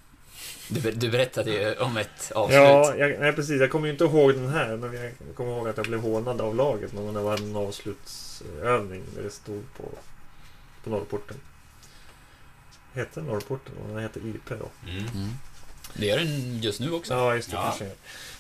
Du, 0.68 0.90
du 0.90 1.10
berättade 1.10 1.50
ju 1.50 1.74
om 1.74 1.96
ett 1.96 2.32
avslut. 2.34 2.60
Ja, 2.60 2.94
jag, 2.96 3.20
nej 3.20 3.32
precis. 3.32 3.60
Jag 3.60 3.70
kommer 3.70 3.86
ju 3.86 3.92
inte 3.92 4.04
ihåg 4.04 4.34
den 4.34 4.48
här, 4.48 4.76
men 4.76 4.94
jag 4.94 5.12
kommer 5.34 5.50
ihåg 5.50 5.68
att 5.68 5.76
jag 5.76 5.86
blev 5.86 6.00
hånad 6.00 6.40
av 6.40 6.56
laget 6.56 6.92
någon 6.92 7.04
gång 7.04 7.14
när 7.14 7.20
det 7.20 7.26
var 7.26 7.36
en 7.36 7.56
avslutsövning 7.56 9.02
där 9.14 9.22
det 9.22 9.30
stod 9.30 9.64
på, 9.76 9.84
på 10.84 10.90
Norrporten. 10.90 11.36
Hette 12.94 13.20
Norrporten? 13.20 13.74
Den 13.88 13.98
heter 13.98 14.20
IP 14.26 14.48
då. 14.48 14.90
Mm. 14.90 15.06
Mm. 15.14 15.30
Det 15.94 16.06
gör 16.06 16.18
den 16.18 16.60
just 16.62 16.80
nu 16.80 16.92
också. 16.92 17.14
Ja, 17.14 17.34
just 17.34 17.50
det. 17.50 17.56
Ja. 17.56 17.74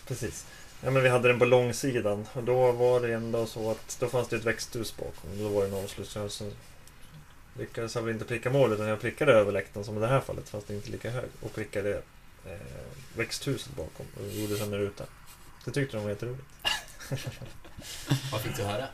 Precis. 0.06 0.46
Ja, 0.82 0.90
men 0.90 1.02
vi 1.02 1.08
hade 1.08 1.28
den 1.28 1.38
på 1.38 1.44
långsidan 1.44 2.26
och 2.32 2.44
då 2.44 2.72
var 2.72 3.00
det 3.00 3.14
ändå 3.14 3.46
så 3.46 3.70
att 3.70 3.96
då 4.00 4.08
fanns 4.08 4.28
det 4.28 4.36
ett 4.36 4.44
växthus 4.44 4.96
bakom. 4.96 5.38
Då 5.38 5.48
var 5.48 5.62
det 5.62 5.68
en 5.68 5.84
avslutsövning. 5.84 6.52
Lyckades 7.58 7.94
jag 7.94 8.02
väl 8.02 8.12
inte 8.12 8.24
pricka 8.24 8.50
mål 8.50 8.72
utan 8.72 8.86
jag 8.88 9.00
prickade 9.00 9.32
över 9.32 9.52
läktaren 9.52 9.84
som 9.84 9.96
i 9.96 10.00
det 10.00 10.06
här 10.06 10.20
fallet 10.20 10.48
fast 10.48 10.68
det 10.68 10.74
inte 10.74 10.90
lika 10.90 11.10
hög. 11.10 11.28
Och 11.40 11.54
prickade 11.54 12.02
eh, 12.46 12.52
växthuset 13.16 13.76
bakom 13.76 14.06
och 14.20 14.32
gjorde 14.32 14.56
sen 14.56 14.72
en 14.72 14.78
ruta. 14.78 15.04
Det 15.64 15.70
tyckte 15.70 15.96
de 15.96 16.02
var 16.02 16.10
jätteroligt. 16.10 16.44
Vad 18.32 18.40
fick 18.40 18.56
du 18.56 18.62
höra? 18.62 18.86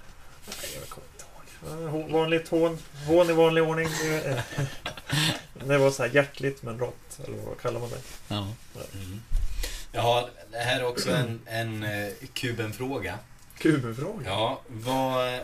Jag 0.80 0.88
kommer 0.88 1.06
inte 1.08 1.24
ihåg. 1.24 1.82
Ja, 1.82 1.88
hå- 1.88 2.12
Vanligt 2.12 2.48
hån. 2.48 2.78
Hån 3.06 3.30
i 3.30 3.32
vanlig 3.32 3.64
ordning. 3.64 3.88
Det, 5.66 5.78
var 5.78 5.90
så 5.90 6.02
här 6.02 6.10
hjärtligt 6.14 6.62
men 6.62 6.78
rått. 6.78 7.20
Eller 7.24 7.36
vad 7.38 7.60
kallar 7.60 7.80
man 7.80 7.90
det? 7.90 8.00
Ja. 8.28 8.48
Mm. 8.94 9.22
Jaha, 9.92 10.28
det 10.50 10.58
här 10.58 10.80
är 10.80 10.84
också 10.86 11.10
en, 11.10 11.40
en 11.46 11.82
eh, 11.82 12.12
Kuben-fråga. 12.34 13.18
Kubenfråga. 13.58 14.24
Ja, 14.26 14.62
vad... 14.68 15.40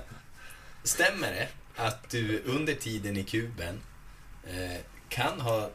Stämmer 0.84 1.32
det 1.32 1.48
att 1.76 2.10
du 2.10 2.42
under 2.44 2.74
tiden 2.74 3.16
i 3.16 3.24
kuben 3.24 3.80
eh, 4.44 4.80
kan 5.08 5.40
ha 5.40 5.70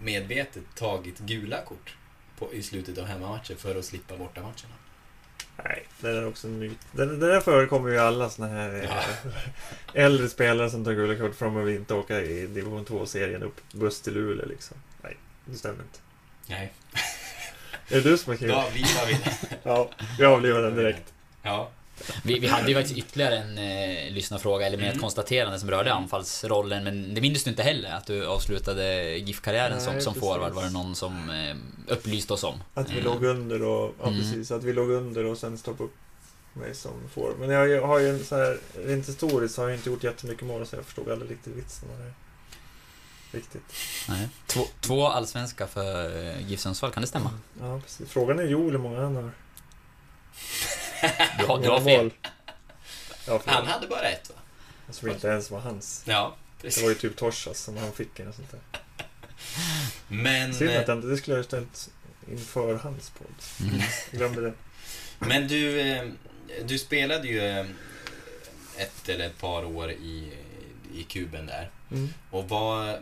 medvetet 0.00 0.62
tagit 0.74 1.18
gula 1.18 1.62
kort 1.62 1.96
på, 2.38 2.52
i 2.54 2.62
slutet 2.62 2.98
av 2.98 3.04
hemmamatcher 3.06 3.54
för 3.54 3.76
att 3.78 3.84
slippa 3.84 4.16
bortamatcherna? 4.16 4.74
Nej, 5.64 5.86
det 6.00 6.08
är 6.08 6.26
också 6.26 6.46
en 6.46 6.58
myt. 6.58 6.78
Det, 6.92 7.06
det 7.06 7.26
där 7.26 7.40
förekommer 7.40 7.90
ju 7.90 7.98
alla 7.98 8.30
såna 8.30 8.48
här 8.48 8.74
eh, 8.74 8.84
Ja. 8.84 9.02
äldre 10.02 10.28
spelare 10.28 10.70
som 10.70 10.84
tar 10.84 10.92
gula 10.92 11.16
kort 11.16 11.34
för 11.34 11.46
att 11.46 11.54
de 11.54 11.64
vill 11.64 11.76
inte 11.76 11.94
åka 11.94 12.20
i 12.20 12.46
division 12.46 12.86
2-serien 12.86 13.42
upp 13.42 13.60
buss 13.72 14.00
till 14.00 14.14
Luleå 14.14 14.46
liksom. 14.46 14.76
Nej, 15.02 15.16
det 15.44 15.56
stämmer 15.56 15.82
inte. 15.82 15.98
Nej. 16.46 16.72
Är 17.88 17.94
det 17.94 18.10
du 18.10 18.18
som 18.18 18.30
har 18.30 18.36
kul? 18.38 18.48
Då 18.48 18.54
avlivar 18.54 19.06
vi 19.06 19.18
Ja, 19.62 19.90
vi 20.18 20.24
avlivar 20.24 20.62
den 20.62 20.76
direkt. 20.76 21.12
Ja. 21.42 21.70
Vi, 22.24 22.38
vi 22.38 22.46
hade 22.48 22.68
ju 22.68 22.74
faktiskt 22.74 22.98
ytterligare 22.98 23.36
en 23.38 23.58
eh, 23.58 24.10
lyssnarfråga, 24.12 24.66
eller 24.66 24.76
mer 24.76 24.84
ett 24.86 24.90
Mm. 24.92 25.02
konstaterande 25.02 25.58
som 25.60 25.70
rörde 25.70 25.92
anfallsrollen, 25.92 26.84
men 26.84 27.14
det 27.14 27.20
minns 27.20 27.44
du 27.44 27.50
inte 27.50 27.62
heller 27.62 27.90
att 27.92 28.06
du 28.06 28.26
avslutade 28.26 29.16
GIF-karriären 29.18 29.80
som, 29.80 30.00
som 30.00 30.14
forward, 30.14 30.52
var 30.52 30.62
det 30.62 30.70
någon 30.70 30.94
som 30.94 31.30
eh, 31.30 31.56
upplyste 31.92 32.32
oss 32.32 32.44
om. 32.44 32.62
Att 32.74 32.90
vi 32.90 32.98
Eh, 32.98 33.04
låg 33.04 33.24
under 33.24 33.62
och, 33.62 33.94
ja 34.00 34.06
Mm. 34.08 34.20
precis, 34.20 34.50
att 34.50 34.64
vi 34.64 34.72
låg 34.72 34.90
under 34.90 35.24
och 35.24 35.38
sen 35.38 35.58
stoppade 35.58 35.84
upp 35.84 35.94
mig 36.52 36.74
som 36.74 36.92
får. 37.14 37.34
Men 37.38 37.50
jag 37.50 37.82
har 37.86 37.98
ju- 37.98 38.08
en 38.08 38.24
så 38.24 38.36
här, 38.36 38.58
rent 38.86 39.08
historiskt 39.08 39.54
så 39.54 39.62
har 39.62 39.68
jag 39.68 39.78
inte 39.78 39.90
gjort 39.90 40.04
jättemycket 40.04 40.46
mål 40.46 40.66
så 40.66 40.76
jag 40.76 40.84
förstod 40.84 41.10
aldrig 41.10 41.30
riktigt 41.30 41.56
vitsen 41.56 41.88
med 41.88 41.98
det. 42.06 42.12
Riktigt. 43.38 43.62
Nej. 44.08 44.28
Två, 44.46 44.66
två 44.80 45.06
allsvenska 45.06 45.66
för 45.66 46.24
eh, 46.26 46.48
GIF 46.48 46.60
Sundsvall, 46.60 46.90
kan 46.92 47.00
det 47.00 47.06
stämma? 47.06 47.30
Ja, 47.60 47.80
precis. 47.84 48.08
Frågan 48.10 48.38
är 48.38 48.42
Joel 48.44 48.70
hur 48.72 48.78
många 48.78 49.00
han 49.00 49.16
har. 49.16 49.30
Du 51.38 51.46
har, 51.46 51.62
du 51.62 51.68
har 51.68 51.80
fel. 51.80 52.10
Ja, 53.26 53.42
Han 53.46 53.66
hade 53.66 53.86
bara 53.86 54.02
ett 54.08 54.30
va? 54.30 54.34
Som 54.90 55.10
inte 55.10 55.28
ens 55.28 55.50
var 55.50 55.60
hans. 55.60 56.02
Ja, 56.06 56.36
Det 56.56 56.62
precis. 56.62 56.82
var 56.82 56.88
ju 56.88 56.94
typ 56.94 57.16
Torsas 57.16 57.58
som 57.60 57.76
han 57.76 57.92
fick 57.92 58.20
eller 58.20 58.32
sånt 58.32 58.50
där. 58.50 58.60
Men, 60.08 60.54
Synd 60.54 60.70
att 60.70 60.76
eh, 60.76 60.82
jag 60.88 60.96
inte, 60.98 61.08
det 61.08 61.16
skulle 61.16 61.36
jag 61.36 61.42
ha 61.42 61.46
ställt 61.46 61.90
inför 62.30 62.74
hans 62.74 63.10
podd. 63.10 63.66
Mm. 63.68 63.80
Jag 64.10 64.18
glömde 64.18 64.40
det. 64.40 64.52
men 65.18 65.48
du, 65.48 65.80
eh, 65.80 66.08
du 66.64 66.78
spelade 66.78 67.28
ju 67.28 67.40
eh, 67.40 67.66
ett 68.76 69.08
eller 69.08 69.26
ett 69.26 69.38
par 69.38 69.64
år 69.64 69.90
i, 69.90 70.32
i 70.94 71.02
kuben 71.02 71.46
där. 71.46 71.70
Mm. 71.90 72.08
Och 72.30 72.48
vad... 72.48 72.98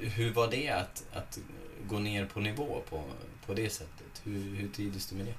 Hur 0.00 0.32
var 0.32 0.50
det 0.50 0.68
att, 0.68 1.04
att 1.12 1.38
gå 1.86 1.98
ner 1.98 2.26
på 2.26 2.40
nivå 2.40 2.82
på, 2.90 3.04
på 3.46 3.54
det 3.54 3.70
sättet? 3.70 4.20
Hur, 4.24 4.54
hur 4.56 4.68
trivdes 4.68 5.06
du 5.06 5.16
med 5.16 5.26
det? 5.26 5.34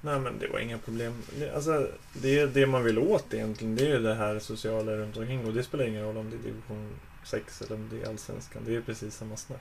Nej 0.00 0.18
men 0.20 0.38
det 0.38 0.48
var 0.48 0.58
inga 0.58 0.78
problem. 0.78 1.22
Alltså, 1.54 1.90
det 2.12 2.38
är 2.38 2.46
det 2.46 2.66
man 2.66 2.84
vill 2.84 2.98
åt 2.98 3.34
egentligen. 3.34 3.76
Det 3.76 3.84
är 3.84 3.88
ju 3.88 3.98
det 4.02 4.14
här 4.14 4.38
sociala 4.38 4.92
runt 4.92 5.16
omkring. 5.16 5.46
Och 5.46 5.52
det 5.52 5.62
spelar 5.62 5.84
ingen 5.84 6.02
roll 6.02 6.16
om 6.16 6.30
det 6.30 6.36
är 6.36 6.52
division 6.52 6.90
6 7.24 7.62
eller 7.62 7.74
om 7.74 7.88
det 7.92 8.02
är 8.02 8.08
allsvenskan. 8.08 8.62
Det 8.66 8.76
är 8.76 8.80
precis 8.80 9.14
samma 9.14 9.36
snack. 9.36 9.60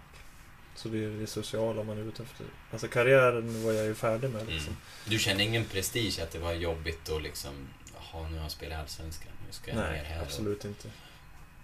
Så 0.75 0.89
det 0.89 1.03
är 1.03 1.09
det 1.09 1.27
sociala 1.27 1.83
man 1.83 1.97
är 1.97 2.01
ute 2.01 2.23
efter. 2.23 2.45
Alltså 2.71 2.87
karriären 2.87 3.63
var 3.63 3.71
jag 3.71 3.85
ju 3.85 3.95
färdig 3.95 4.29
med 4.29 4.47
liksom. 4.47 4.67
Mm. 4.73 4.81
Du 5.05 5.19
kände 5.19 5.43
ingen 5.43 5.65
prestige 5.65 6.19
att 6.23 6.31
det 6.31 6.39
var 6.39 6.53
jobbigt 6.53 7.09
att 7.09 7.21
liksom... 7.21 7.51
Jaha, 7.93 8.27
nu 8.29 8.35
har 8.35 8.43
jag 8.43 8.51
spelat 8.51 8.79
Allsvenskan. 8.79 9.31
Nu 9.47 9.53
ska 9.53 9.71
jag 9.71 9.77
ner 9.77 9.89
Nej, 9.91 10.03
här. 10.05 10.17
och- 10.19 10.25
absolut 10.25 10.65
inte. 10.65 10.87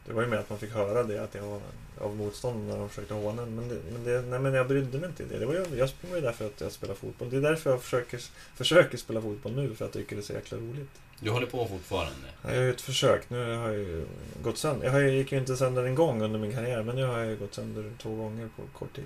Det 0.05 0.13
var 0.13 0.21
ju 0.21 0.27
mer 0.27 0.37
att 0.37 0.49
man 0.49 0.59
fick 0.59 0.71
höra 0.71 1.03
det 1.03 1.23
att 1.23 1.35
jag 1.35 1.43
var 1.43 1.59
av 2.01 2.15
motståndarna 2.15 2.73
när 2.73 2.79
de 2.79 2.89
försökte 2.89 3.13
håna 3.13 3.41
en. 3.41 3.55
Men, 3.55 3.69
det, 3.69 3.79
men, 3.91 4.03
det, 4.03 4.21
nej, 4.21 4.39
men 4.39 4.53
jag 4.53 4.67
brydde 4.67 4.97
mig 4.97 5.09
inte 5.09 5.23
i 5.23 5.25
det. 5.25 5.39
det 5.39 5.45
var 5.45 5.53
ju, 5.53 5.59
jag 5.59 5.89
var 6.09 6.15
ju 6.15 6.21
där 6.21 6.31
för 6.31 6.45
att 6.45 6.61
jag 6.61 6.71
spelar 6.71 6.95
fotboll. 6.95 7.29
Det 7.29 7.37
är 7.37 7.41
därför 7.41 7.69
jag 7.69 7.81
försöker, 7.81 8.21
försöker 8.55 8.97
spela 8.97 9.21
fotboll 9.21 9.55
nu. 9.55 9.75
För 9.75 9.85
att 9.85 9.95
jag 9.95 10.03
tycker 10.03 10.15
det 10.15 10.21
är 10.21 10.23
så 10.23 10.33
jäkla 10.33 10.57
roligt. 10.57 10.89
Du 11.19 11.29
håller 11.29 11.47
på 11.47 11.67
fortfarande? 11.67 12.13
Jag 12.41 12.49
har 12.49 12.61
ju 12.61 12.69
ett 12.69 12.81
försök. 12.81 13.29
Nu 13.29 13.55
har 13.55 13.67
jag 13.67 13.73
ju 13.73 14.05
gått 14.41 14.57
sönder. 14.57 14.99
Jag 14.99 15.09
gick 15.09 15.31
ju 15.31 15.37
inte 15.37 15.57
sönder 15.57 15.83
en 15.83 15.95
gång 15.95 16.21
under 16.21 16.39
min 16.39 16.53
karriär. 16.53 16.83
Men 16.83 16.95
nu 16.95 17.05
har 17.05 17.19
jag 17.19 17.29
ju 17.29 17.37
gått 17.37 17.53
sönder 17.53 17.91
två 18.01 18.15
gånger 18.15 18.49
på 18.55 18.79
kort 18.79 18.95
tid. 18.95 19.05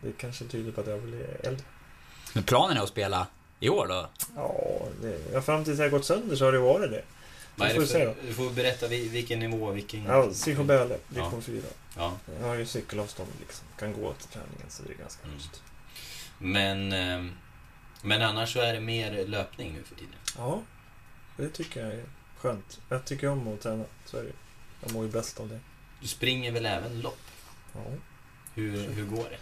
Det 0.00 0.12
kanske 0.12 0.44
tyder 0.44 0.72
på 0.72 0.80
att 0.80 0.86
jag 0.86 1.00
blir 1.00 1.36
äldre. 1.42 1.64
Men 2.34 2.42
planen 2.42 2.76
är 2.76 2.82
att 2.82 2.88
spela 2.88 3.26
i 3.60 3.68
år 3.68 3.86
då? 3.86 4.08
Ja, 4.36 4.52
det, 5.02 5.18
ja 5.32 5.42
fram 5.42 5.64
tills 5.64 5.78
jag 5.78 5.84
har 5.84 5.90
gått 5.90 6.04
sönder 6.04 6.36
så 6.36 6.44
har 6.44 6.52
det 6.52 6.58
varit 6.58 6.90
det. 6.90 7.02
Vad 7.60 7.72
får 7.72 7.80
vi 7.80 7.86
se 7.86 8.04
för, 8.04 8.14
du 8.26 8.34
får 8.34 8.50
berätta 8.50 8.88
vi- 8.88 9.08
vilken 9.08 9.38
nivå, 9.38 9.70
vilken... 9.72 10.04
Ja, 10.04 10.26
Psycho 10.32 10.62
Bäle, 10.64 10.94
Ja. 11.08 11.14
division 11.14 11.42
4. 11.42 11.62
Ja. 11.96 12.16
Jag 12.40 12.48
har 12.48 12.54
ju 12.54 12.66
cykelavstånd 12.66 13.30
liksom. 13.40 13.66
Kan 13.78 13.92
gå 13.92 14.12
till 14.12 14.28
träningen 14.28 14.66
så 14.68 14.82
det 14.82 14.92
är 14.92 14.96
ganska 14.96 15.24
Mm. 15.24 15.36
schysst. 15.38 15.62
Men, 16.38 16.92
ehm, 16.92 17.30
men 18.02 18.22
annars 18.22 18.52
så 18.52 18.60
är 18.60 18.72
det 18.74 18.80
mer 18.80 19.26
löpning 19.26 19.72
nu 19.72 19.82
för 19.82 19.94
tiden. 19.94 20.14
Ja, 20.36 20.62
det 21.36 21.48
tycker 21.48 21.84
jag 21.84 21.94
är 21.94 22.04
skönt. 22.38 22.80
Jag 22.88 23.04
tycker 23.04 23.28
om 23.28 23.48
att 23.48 23.60
träna, 23.60 23.84
så 24.06 24.16
är 24.16 24.22
det 24.22 24.32
Jag 24.82 24.92
mår 24.92 25.04
ju 25.04 25.10
bäst 25.10 25.40
av 25.40 25.48
det. 25.48 25.60
Du 26.00 26.06
springer 26.08 26.52
väl 26.52 26.66
även 26.66 27.00
lopp? 27.00 27.18
Ja. 27.74 27.80
Hur, 28.54 28.88
hur 28.88 29.04
går 29.04 29.24
det? 29.30 29.36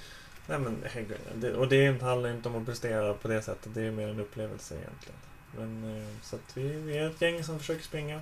Nej 0.47 0.59
men 0.59 1.55
och 1.57 1.69
det 1.69 2.03
handlar 2.03 2.31
inte 2.31 2.49
om 2.49 2.57
att 2.57 2.67
prestera 2.67 3.15
på 3.15 3.29
det 3.29 3.43
sättet. 3.43 3.75
Det 3.75 3.83
är 3.83 3.91
mer 3.91 4.09
en 4.09 4.21
upplevelse 4.21 4.75
egentligen. 4.75 5.19
Men 5.57 5.97
eh, 5.99 6.07
så 6.23 6.37
att 6.37 6.57
vi, 6.57 6.63
vi 6.69 6.99
är 6.99 7.07
ett 7.11 7.21
gäng 7.23 7.45
som 7.45 7.59
försöker 7.59 7.83
springa. 7.85 8.17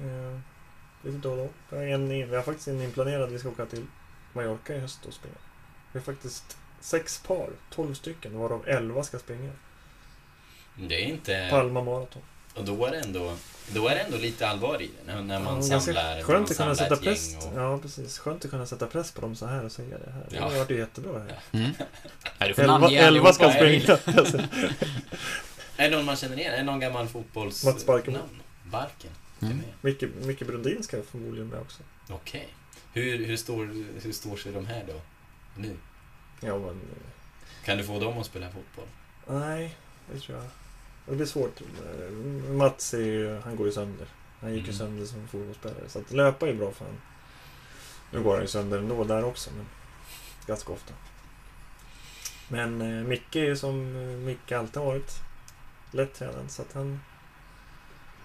Eh, 0.00 0.38
lite 1.02 1.18
då 1.18 1.30
och 1.32 1.52
då. 1.70 1.76
En, 1.76 2.08
vi 2.08 2.36
har 2.36 2.42
faktiskt 2.42 2.68
en 2.68 2.80
inplanerad, 2.82 3.30
vi 3.30 3.38
ska 3.38 3.48
åka 3.48 3.66
till 3.66 3.86
Mallorca 4.32 4.74
i 4.74 4.78
höst 4.80 5.06
och 5.06 5.14
springa. 5.14 5.34
Vi 5.92 5.98
har 5.98 6.04
faktiskt 6.04 6.56
sex 6.80 7.18
par, 7.26 7.48
12 7.70 7.94
stycken, 7.94 8.38
varav 8.38 8.64
11 8.68 9.02
ska 9.02 9.18
springa. 9.18 9.50
Det 10.76 10.94
är 11.04 11.06
inte... 11.08 11.48
Palma 11.50 11.82
Marathon. 11.84 12.22
Och 12.54 12.64
då 12.64 12.86
är 12.86 12.90
det 12.90 12.98
ändå, 13.00 13.34
då 13.74 13.88
är 13.88 13.94
det 13.94 14.00
ändå 14.00 14.16
lite 14.16 14.48
allvar 14.48 14.82
i 14.82 14.86
det, 15.06 15.12
när, 15.12 15.22
när 15.22 15.40
man 15.40 15.66
Ja, 15.66 15.80
samlar, 15.80 16.22
Skönt 16.22 16.50
att 16.50 16.56
kunna 16.56 16.74
sätta 16.74 16.96
press. 16.96 17.36
och- 17.36 17.52
Ja, 17.60 17.78
precis. 17.78 18.18
Skönt 18.18 18.44
att 18.44 18.50
kunna 18.50 18.66
sätta 18.66 18.86
press 18.86 19.12
på 19.12 19.20
dem 19.20 19.36
så 19.36 19.46
här 19.46 19.64
och 19.64 19.72
säga 19.72 19.98
det 20.04 20.10
här. 20.12 20.26
Det 20.30 20.36
Ja. 20.36 20.42
har 20.42 20.50
varit 20.58 20.70
jättebra 20.70 21.18
här. 21.18 21.38
Mm. 21.52 21.70
Elva, 22.38 22.90
elva 22.90 23.32
ska 23.32 23.50
springa. 23.52 23.98
Är 25.76 25.90
det 25.90 25.96
någon 25.96 26.04
man 26.04 26.16
känner 26.16 26.38
igen? 26.38 26.52
Är 26.52 26.56
det 26.58 26.62
någon 26.64 26.80
gammal 26.80 27.08
fotbolls... 27.08 27.64
Mats 27.64 27.86
Barkemo. 27.86 28.16
namn? 28.16 28.42
Barken? 28.64 29.10
Mm. 29.42 29.60
Micke, 29.80 30.04
Micke 30.22 30.46
Brundin 30.46 30.82
ska 30.82 31.02
förmodligen 31.02 31.48
med 31.48 31.60
också. 31.60 31.82
Okej. 32.08 32.48
Hur, 32.92 33.24
hur, 33.26 33.36
stor, 33.36 33.84
hur 34.02 34.12
stor 34.12 34.36
ser 34.36 34.52
de 34.52 34.66
här 34.66 34.84
då? 34.88 35.00
Nu? 35.56 35.76
Ja, 36.40 36.58
men... 36.58 36.80
Kan 37.64 37.78
du 37.78 37.84
få 37.84 37.98
dem 38.00 38.18
att 38.18 38.26
spela 38.26 38.46
fotboll? 38.50 38.86
Nej, 39.26 39.76
det 40.12 40.20
tror 40.20 40.38
jag. 40.38 40.46
Det 41.06 41.16
blir 41.16 41.26
svårt. 41.26 41.60
Mats 42.48 42.94
är 42.94 42.98
ju, 42.98 43.40
han 43.44 43.56
går 43.56 43.66
ju 43.66 43.72
sönder. 43.72 44.06
Han 44.40 44.50
gick 44.54 44.66
ju 44.66 44.72
Mm. 44.72 44.78
sönder 44.78 45.06
som 45.06 45.28
fotbollsspelare. 45.28 45.88
Så 45.88 45.98
att 45.98 46.12
löpa 46.12 46.48
är 46.48 46.54
bra 46.54 46.72
för 46.72 46.84
honom. 46.84 47.00
Nu 48.10 48.22
går 48.22 48.32
han 48.32 48.42
ju 48.42 48.48
sönder 48.48 48.78
ändå 48.78 49.04
där 49.04 49.24
också, 49.24 49.50
men 49.56 49.66
ganska 50.46 50.72
ofta. 50.72 50.94
Men 52.48 52.80
eh, 52.82 53.04
Micke 53.04 53.36
är 53.36 53.44
ju 53.44 53.56
som 53.56 53.96
eh, 53.96 54.16
Micke 54.16 54.52
alltid 54.52 54.76
har 54.76 54.84
varit. 54.84 55.12
Lättränad, 55.94 56.50
så 56.50 56.62
att 56.62 56.72
han... 56.72 57.00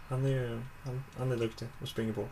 Han 0.08 0.26
är 0.26 0.30
ju... 0.30 0.62
Han, 0.84 1.04
han 1.18 1.32
är 1.32 1.36
duktig 1.36 1.68
och 1.82 1.88
springer 1.88 2.14
på. 2.14 2.28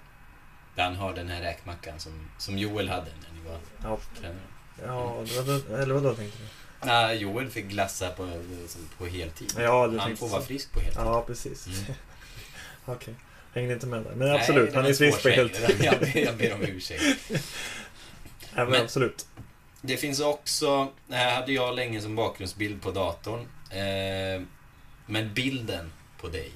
Han 0.78 0.96
har 0.96 1.14
den 1.14 1.28
här 1.30 1.42
räkmackan 1.42 2.00
som, 2.00 2.30
som 2.38 2.58
Joel 2.58 2.90
hade 2.90 3.06
när 3.22 3.40
ni 3.42 3.50
var 3.50 3.60
Ja, 3.84 4.00
tränare. 4.20 4.40
ja 4.86 5.24
det 5.68 5.74
eller 5.82 5.94
vadå 5.94 6.14
tänkte 6.14 6.38
du? 6.40 6.48
Nej, 6.88 7.18
Joel 7.18 7.50
fick 7.50 7.66
glassa 7.66 8.10
på, 8.10 8.42
på 8.98 9.06
heltid. 9.06 9.54
Ja, 9.58 9.88
Han 10.00 10.18
får 10.18 10.28
så. 10.28 10.34
vara 10.34 10.42
frisk 10.42 10.72
på 10.74 10.80
heltid. 10.80 11.02
Ja, 11.06 11.24
precis. 11.28 11.68
Mm. 11.68 11.80
Okej. 12.86 13.16
Hängde 13.54 13.74
inte 13.74 13.88
med 13.88 14.04
där. 14.04 14.10
Men 14.16 14.28
Nej, 14.28 14.40
absolut, 14.40 14.76
han 14.76 14.86
är 14.86 14.94
frisk 14.94 15.18
på 15.18 15.22
svår 15.22 15.30
helt 15.30 15.56
tjej. 15.56 15.76
Jag, 15.86 16.00
ber- 16.00 16.18
jag 16.26 16.38
ber 16.38 16.54
om 16.54 16.62
ursäkt. 16.62 17.04
Ja, 18.56 18.64
men 18.64 18.70
Men- 18.72 18.82
absolut. 18.82 19.28
Det 19.82 19.98
finns 19.98 20.20
också, 20.20 20.92
det 21.08 21.16
här 21.16 21.36
hade 21.36 21.52
jag 21.52 21.76
länge 21.76 22.02
som 22.02 22.16
bakgrundsbild 22.16 22.82
på 22.82 22.92
datorn. 22.92 23.40
Eh, 23.70 24.42
men 25.08 25.34
bilden 25.34 25.92
på 26.22 26.28
dig 26.28 26.52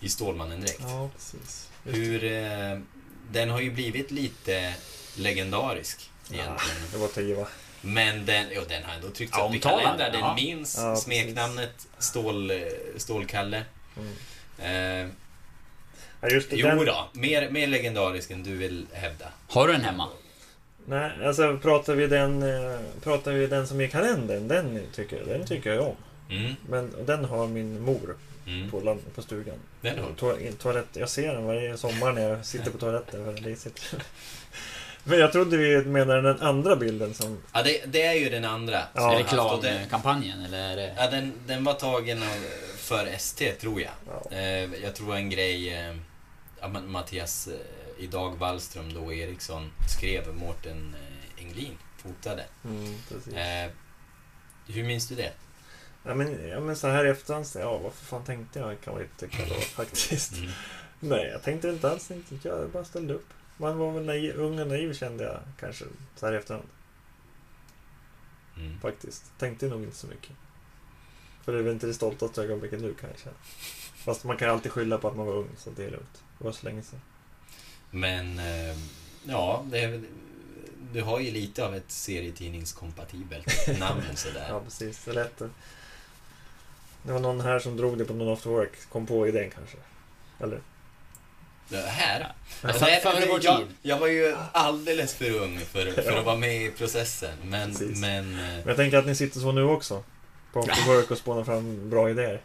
i 0.00 0.08
Stålmannen-dräkt. 0.08 0.80
Ja, 0.80 1.10
precis. 1.16 1.68
Hur, 1.84 2.24
eh, 2.24 2.78
den 3.32 3.50
har 3.50 3.60
ju 3.60 3.70
blivit 3.70 4.10
lite 4.10 4.74
legendarisk 5.16 6.10
Ja, 6.28 6.34
egentligen. 6.34 6.76
det 6.92 6.98
var 6.98 7.08
tio 7.08 7.34
va? 7.34 7.46
Men 7.80 8.26
den, 8.26 8.46
jo, 8.54 8.62
den 8.68 8.82
har 8.84 8.94
ändå 8.94 9.10
tryckts 9.10 9.38
Ja, 9.38 9.48
upp 9.48 9.54
i 9.54 9.58
kalendrar. 9.60 10.10
Den 10.10 10.20
ja. 10.20 10.34
minns 10.34 10.76
Ja, 10.78 10.96
smeknamnet 10.96 11.86
Stål, 11.98 12.50
eh, 12.50 12.56
Stålkalle. 12.96 13.64
Mm. 13.96 15.04
Eh, 15.06 15.12
Ja, 16.22 16.28
just 16.28 16.50
det. 16.50 16.56
jo 16.56 16.66
den, 16.66 16.84
då, 16.84 17.08
mer, 17.12 17.50
mer 17.50 17.66
legendarisk 17.66 18.30
än 18.30 18.42
du 18.42 18.56
vill 18.56 18.86
hävda. 18.92 19.26
Har 19.48 19.66
du 19.66 19.72
den 19.72 19.84
hemma? 19.84 20.08
Nej, 20.86 21.26
alltså 21.26 21.58
pratar 21.62 21.94
vi 21.94 22.06
den, 22.06 22.42
eh, 22.42 22.80
pratar 23.02 23.32
vi 23.32 23.46
den 23.46 23.66
som 23.68 23.80
är 23.80 23.84
i 23.84 23.88
kalendern, 23.88 24.48
den 24.48 24.80
tycker 24.92 25.16
jag, 25.16 25.26
den 25.28 25.46
tycker 25.46 25.72
jag 25.74 25.86
om. 25.86 25.96
Mm, 26.30 26.54
Men 26.68 27.06
den 27.06 27.24
har 27.24 27.46
min 27.46 27.82
mor 27.82 28.16
mm. 28.46 28.70
på, 28.70 28.80
land, 28.80 29.00
på 29.14 29.22
stugan. 29.22 29.56
Den 29.80 29.98
har. 29.98 30.12
To, 30.12 30.36
toalett, 30.58 30.86
jag 30.92 31.08
ser 31.08 31.34
den 31.34 31.44
varje 31.44 31.76
sommar 31.76 32.12
när 32.12 32.28
jag 32.28 32.46
sitter 32.46 32.70
på 32.70 32.78
toaletten. 32.78 33.24
För 33.24 33.42
det 33.42 33.56
sitter. 33.56 34.02
Men 35.04 35.18
jag 35.18 35.32
trodde 35.32 35.56
vi 35.56 35.84
menade 35.84 36.22
den 36.22 36.40
andra 36.40 36.76
bilden 36.76 37.14
som... 37.14 37.38
Ja, 37.52 37.62
det, 37.62 37.82
det 37.86 38.02
är 38.02 38.14
ju 38.14 38.28
den 38.28 38.44
andra. 38.44 38.82
Ja. 38.94 39.10
det- 39.10 39.18
Reklamkampanjen 39.18 40.44
eller 40.44 40.70
är 40.70 40.76
det... 40.76 40.94
Ja, 40.96 41.10
den, 41.10 41.32
den 41.46 41.64
var 41.64 41.74
tagen 41.74 42.22
av, 42.22 42.44
för 42.76 43.06
ST, 43.06 43.52
tror 43.52 43.80
jag. 43.80 43.90
Ja. 44.06 44.36
Eh, 44.36 44.82
jag 44.82 44.94
tror 44.94 45.16
en 45.16 45.30
grej 45.30 45.74
eh, 45.74 46.70
Mattias 46.86 47.48
eh, 47.48 48.04
idag 48.04 48.36
Wallström 48.38 48.94
då 48.94 49.12
Eriksson 49.12 49.70
skrev, 49.98 50.34
Mårten 50.34 50.96
Englin 51.38 51.78
fotade. 51.96 52.44
Mm, 52.64 52.94
precis. 53.08 53.34
Eh, 53.34 53.70
hur 54.66 54.84
minns 54.84 55.08
du 55.08 55.14
det? 55.14 55.32
Ja, 56.02 56.14
men, 56.14 56.48
ja, 56.48 56.60
men 56.60 56.76
så 56.76 56.88
här 56.88 57.04
i 57.04 57.08
efterhand, 57.08 57.46
så, 57.46 57.58
ja 57.58 57.78
vad 57.78 57.92
för 57.92 58.04
fan 58.04 58.24
tänkte 58.24 58.58
jag 58.58 58.80
kan 58.80 58.94
man 58.94 59.02
inte 59.02 59.26
tycka 59.26 59.44
då 59.48 59.54
faktiskt. 59.60 60.36
Mm. 60.36 60.50
Nej, 61.00 61.26
jag 61.26 61.42
tänkte 61.42 61.68
inte 61.68 61.90
alls. 61.90 62.10
Inte, 62.10 62.48
jag 62.48 62.70
bara 62.70 62.84
ställde 62.84 63.14
upp. 63.14 63.28
Man 63.56 63.78
var 63.78 63.92
väl 63.92 64.04
naiv, 64.04 64.34
ung 64.40 64.60
och 64.60 64.66
naiv 64.66 64.94
kände 64.94 65.24
jag 65.24 65.40
kanske 65.60 65.84
så 66.16 66.26
här 66.26 66.32
i 66.32 66.36
efterhand. 66.36 66.68
Mm. 68.56 68.80
Faktiskt. 68.80 69.32
Tänkte 69.38 69.66
nog 69.66 69.82
inte 69.82 69.96
så 69.96 70.06
mycket. 70.06 70.32
För 71.44 71.52
det 71.52 71.58
är 71.58 71.62
väl 71.62 71.72
inte 71.72 71.86
det 71.86 71.94
stoltaste 71.94 72.42
ögonblicket 72.42 72.80
nu 72.80 72.94
kan 72.94 73.10
jag 73.10 73.18
känna. 73.18 73.36
Fast 73.94 74.24
man 74.24 74.36
kan 74.36 74.48
ju 74.48 74.54
alltid 74.54 74.72
skylla 74.72 74.98
på 74.98 75.08
att 75.08 75.16
man 75.16 75.26
var 75.26 75.34
ung, 75.34 75.50
så 75.56 75.70
det 75.70 75.84
är 75.84 75.90
lugnt. 75.90 76.22
Det 76.38 76.44
var 76.44 76.52
så 76.52 76.66
länge 76.66 76.82
sedan. 76.82 77.00
Men, 77.90 78.38
eh, 78.38 78.76
ja, 79.24 79.64
det, 79.70 80.02
du 80.92 81.02
har 81.02 81.20
ju 81.20 81.30
lite 81.30 81.66
av 81.66 81.74
ett 81.74 81.90
serietidningskompatibelt 81.90 83.78
namn 83.78 84.02
sådär. 84.14 84.46
Ja, 84.48 84.60
precis. 84.60 85.04
Det 85.04 85.10
är 85.10 85.14
lätt. 85.14 85.42
Det 87.02 87.12
var 87.12 87.20
någon 87.20 87.40
här 87.40 87.58
som 87.58 87.76
drog 87.76 87.98
det 87.98 88.04
på 88.04 88.12
någon 88.12 88.32
after 88.32 88.50
work. 88.50 88.72
Kom 88.92 89.06
på 89.06 89.28
idén 89.28 89.50
kanske. 89.50 89.76
Eller? 90.40 90.60
Det 91.68 91.76
här? 91.76 92.32
För- 92.48 92.80
Nej, 92.80 93.00
före 93.00 93.26
vår 93.28 93.40
jag, 93.44 93.58
tid. 93.58 93.66
jag 93.82 93.98
var 93.98 94.06
ju 94.06 94.36
alldeles 94.52 95.14
för 95.14 95.30
ung 95.30 95.58
för, 95.58 96.02
för 96.02 96.18
att 96.18 96.24
vara 96.24 96.36
med 96.36 96.62
i 96.62 96.70
processen. 96.70 97.34
Men, 97.44 97.70
Precis. 97.70 98.00
men 98.00 98.34
eh, 98.34 98.40
Men 98.40 98.62
jag 98.66 98.76
tänker 98.76 98.98
att 98.98 99.06
ni 99.06 99.14
sitter 99.14 99.40
så 99.40 99.52
nu 99.52 99.62
också. 99.62 100.02
På 100.52 100.60
after 100.60 100.86
work 100.94 101.10
och 101.10 101.18
spånar 101.18 101.44
fram 101.44 101.90
bra 101.90 102.10
idéer. 102.10 102.40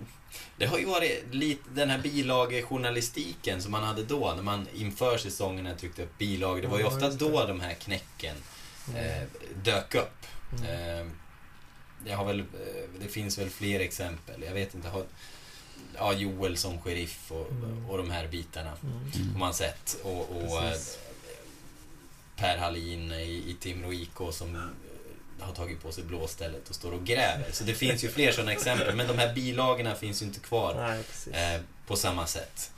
det 0.58 0.66
har 0.66 0.78
ju 0.78 0.86
varit 0.86 1.24
lite 1.32 1.64
den 1.74 1.90
här 1.90 1.98
bilagejournalistiken 2.00 3.62
som 3.62 3.72
man 3.72 3.84
hade 3.84 4.04
då 4.04 4.34
när 4.36 4.44
man 4.44 4.68
inför 4.74 5.18
säsongerna 5.18 5.76
tryckte 5.76 6.04
upp 6.04 6.18
bilagor. 6.18 6.62
Det 6.62 6.68
var 6.68 6.80
ju 6.80 6.86
ofta 6.86 7.10
det. 7.10 7.16
då 7.16 7.46
de 7.48 7.60
här 7.60 7.74
knäcken 7.74 8.36
eh, 8.96 9.24
dök 9.64 9.96
upp. 9.96 10.26
Mm. 10.66 11.12
Det, 12.06 12.12
har 12.14 12.26
väl, 12.26 12.40
eh, 12.40 12.46
det 13.02 13.08
finns 13.08 13.38
väl 13.38 13.50
fler 13.50 13.80
exempel. 13.80 14.44
Jag 14.44 14.54
vet 14.54 14.74
inte. 14.76 14.88
Har, 14.90 15.04
ja, 15.98 16.14
Joel 16.14 16.58
som 16.58 16.82
sheriff 16.82 17.32
och, 17.32 17.52
Mm. 17.52 17.90
och 17.90 17.98
de 17.98 18.12
här 18.12 18.28
bitarna 18.28 18.72
Mm. 18.84 19.32
har 19.34 19.40
man 19.40 19.54
sett. 19.54 19.98
Och, 20.04 20.30
och 20.30 20.64
eh. 20.64 20.74
Per 22.36 22.58
Hallin 22.58 23.12
i, 23.12 23.44
i 23.48 23.56
Timrå 23.60 23.94
IK 23.94 24.18
som 24.32 24.56
eh, 24.56 24.62
har 25.46 25.54
tagit 25.54 25.82
på 25.84 25.92
sig 25.92 26.04
blåstället 26.04 26.70
och 26.70 26.76
står 26.76 26.92
och 26.92 27.06
gräver. 27.06 27.52
Så 27.52 27.64
det 27.64 27.74
finns 27.74 28.04
ju 28.04 28.10
fler 28.10 28.32
sådana 28.32 28.52
exempel. 28.54 28.96
Men 28.96 29.08
de 29.08 29.18
här 29.18 29.34
bilagorna 29.34 29.96
finns 29.96 30.22
ju 30.22 30.26
inte 30.26 30.40
kvar 30.40 30.76
Nej, 31.34 31.54
eh, 31.56 31.62
på 31.88 31.96
samma 31.96 32.28
sätt. 32.28 32.72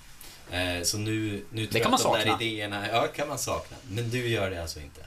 Eh, 0.52 0.82
så 0.84 0.98
nu, 0.98 1.44
nu 1.52 1.66
tror 1.66 1.74
Det 1.74 1.80
kan 1.80 1.82
jag 1.82 1.90
man 1.92 1.94
att 1.94 2.04
de 2.04 2.14
där 2.26 2.32
sakna. 2.32 2.46
idéerna, 2.46 2.88
ja 2.90 3.08
kan 3.08 3.28
man 3.28 3.38
sakna. 3.40 3.78
Men 3.90 4.10
du 4.10 4.28
gör 4.28 4.50
det 4.50 4.62
alltså 4.62 4.80
inte? 4.80 5.02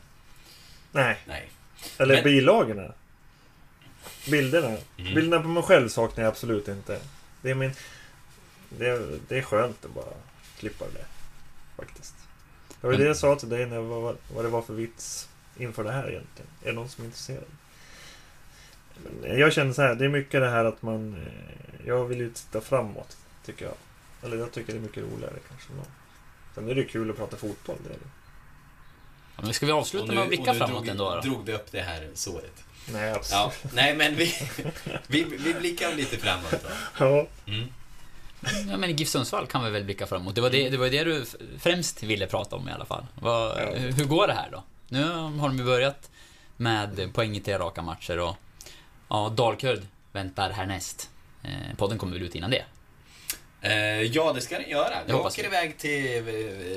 Nej. 0.93 1.17
Nej. 1.27 1.51
Eller 1.99 2.15
Men- 2.15 2.25
bilagorna. 2.25 2.93
Bilderna. 4.31 4.77
Mm. 4.97 5.15
Bilderna 5.15 5.43
på 5.43 5.49
mig 5.49 5.63
själv 5.63 5.89
saknar 5.89 6.25
jag 6.25 6.31
absolut 6.31 6.69
inte. 6.69 7.01
Det 7.43 7.51
är 7.51 7.55
min... 7.55 7.73
Det 8.79 8.89
är, 8.89 9.19
det 9.29 9.39
är 9.39 9.43
skönt 9.43 9.85
att 9.85 9.95
bara 9.95 10.13
klippa 10.59 10.85
det. 10.85 11.05
Faktiskt. 11.77 12.15
Det 12.81 12.87
var 12.87 12.93
ju 12.93 12.99
det 12.99 13.05
jag 13.05 13.17
sa 13.17 13.37
till 13.37 13.49
dig 13.49 13.67
när 13.67 13.77
jag 13.77 13.83
var, 13.83 14.17
vad 14.35 14.45
det 14.45 14.49
var 14.49 14.63
för 14.63 14.75
vits 14.75 15.29
inför 15.57 15.85
det 15.85 15.93
här 15.93 16.11
egentligen. 16.11 16.51
Är 16.63 16.67
det 16.67 16.73
någon 16.73 16.89
som 16.89 17.03
är 17.05 17.07
intresserad? 17.07 17.45
Men 19.23 19.39
jag 19.39 19.53
känner 19.53 19.73
så 19.73 19.83
här, 19.83 19.95
det 19.95 20.05
är 20.05 20.09
mycket 20.09 20.41
det 20.41 20.51
här 20.51 20.65
att 20.65 20.83
man... 20.83 21.15
eh, 21.15 21.87
Jag 21.87 22.05
vill 22.05 22.19
ju 22.19 22.31
titta 22.31 22.61
framåt, 22.61 23.17
tycker 23.45 23.65
jag. 23.65 23.75
Eller 24.23 24.37
jag 24.37 24.53
tycker 24.53 24.73
det 24.73 24.79
är 24.79 24.83
mycket 24.83 25.03
roligare 25.03 25.37
kanske. 25.49 25.73
Nå. 25.73 25.83
Sen 26.55 26.69
är 26.69 26.75
det 26.75 26.85
kul 26.85 27.11
att 27.11 27.17
prata 27.17 27.37
fotboll, 27.37 27.77
det 27.85 27.89
är 27.95 27.99
det. 27.99 28.11
Ja, 29.37 29.43
men 29.43 29.55
ska 29.55 29.67
vi 29.67 29.73
avsluta 29.73 30.07
Och 30.07 30.15
med 30.15 30.23
att 30.23 30.29
blicka 30.29 30.55
framåt 30.55 30.71
drog, 30.71 30.89
ändå 30.89 31.15
då? 31.15 31.21
drog 31.21 31.47
vi 31.47 31.53
upp 31.53 31.71
det 31.73 31.81
här 31.81 32.09
såret. 32.15 32.65
Nej, 32.93 33.13
absolut. 33.13 33.53
Ja, 33.63 33.69
nej 33.73 33.95
men 33.97 34.17
vi, 34.17 34.35
vi, 35.07 35.25
vi 35.25 35.55
blickar 35.55 35.95
lite 35.95 36.17
framåt 36.17 36.51
då. 36.51 36.69
Ja. 36.99 37.27
Mm. 37.47 37.69
Ja, 38.71 38.77
men 38.77 38.97
GIF 38.97 39.09
Sundsvall 39.09 39.47
kan 39.47 39.65
vi 39.65 39.71
väl 39.71 39.85
blicka 39.85 40.07
framåt. 40.07 40.35
Det 40.35 40.41
var 40.41 40.51
det, 40.51 40.69
det 40.69 40.77
var 40.77 40.89
det 40.91 41.05
du 41.05 41.25
främst 41.59 42.03
ville 42.03 42.27
prata 42.27 42.57
om 42.57 42.69
i 42.69 42.73
alla 42.73 42.85
fall. 42.85 43.07
Vad, 43.15 43.59
Ja. 43.61 43.71
hur, 43.79 44.05
går 44.05 44.27
det 44.27 44.33
här 44.35 44.49
då? 44.53 44.65
Nu 44.89 45.05
har 45.13 45.49
de 45.49 45.65
börjat 45.65 46.11
med 46.57 47.15
poäng 47.15 47.37
i 47.37 47.41
tre 47.41 47.59
raka 47.59 47.83
matcher 47.83 48.19
och 48.19 48.37
ja, 49.09 49.33
Dalkurd 49.37 49.81
väntar 50.13 50.51
härnäst. 50.51 51.11
Eh, 51.43 51.77
podden 51.77 51.99
kommer 51.99 52.13
väl 52.13 52.23
ut 52.23 52.35
innan 52.35 52.51
det? 52.51 52.65
Eh, 53.63 54.03
ja, 54.03 54.33
det 54.33 54.41
ska 54.41 54.59
den 54.59 54.71
göra. 54.71 54.95
Jag 55.07 55.17
hoppas 55.17 55.35
åker 55.39 55.43
vi. 55.51 55.57
iväg 55.57 55.79
till... 55.79 56.29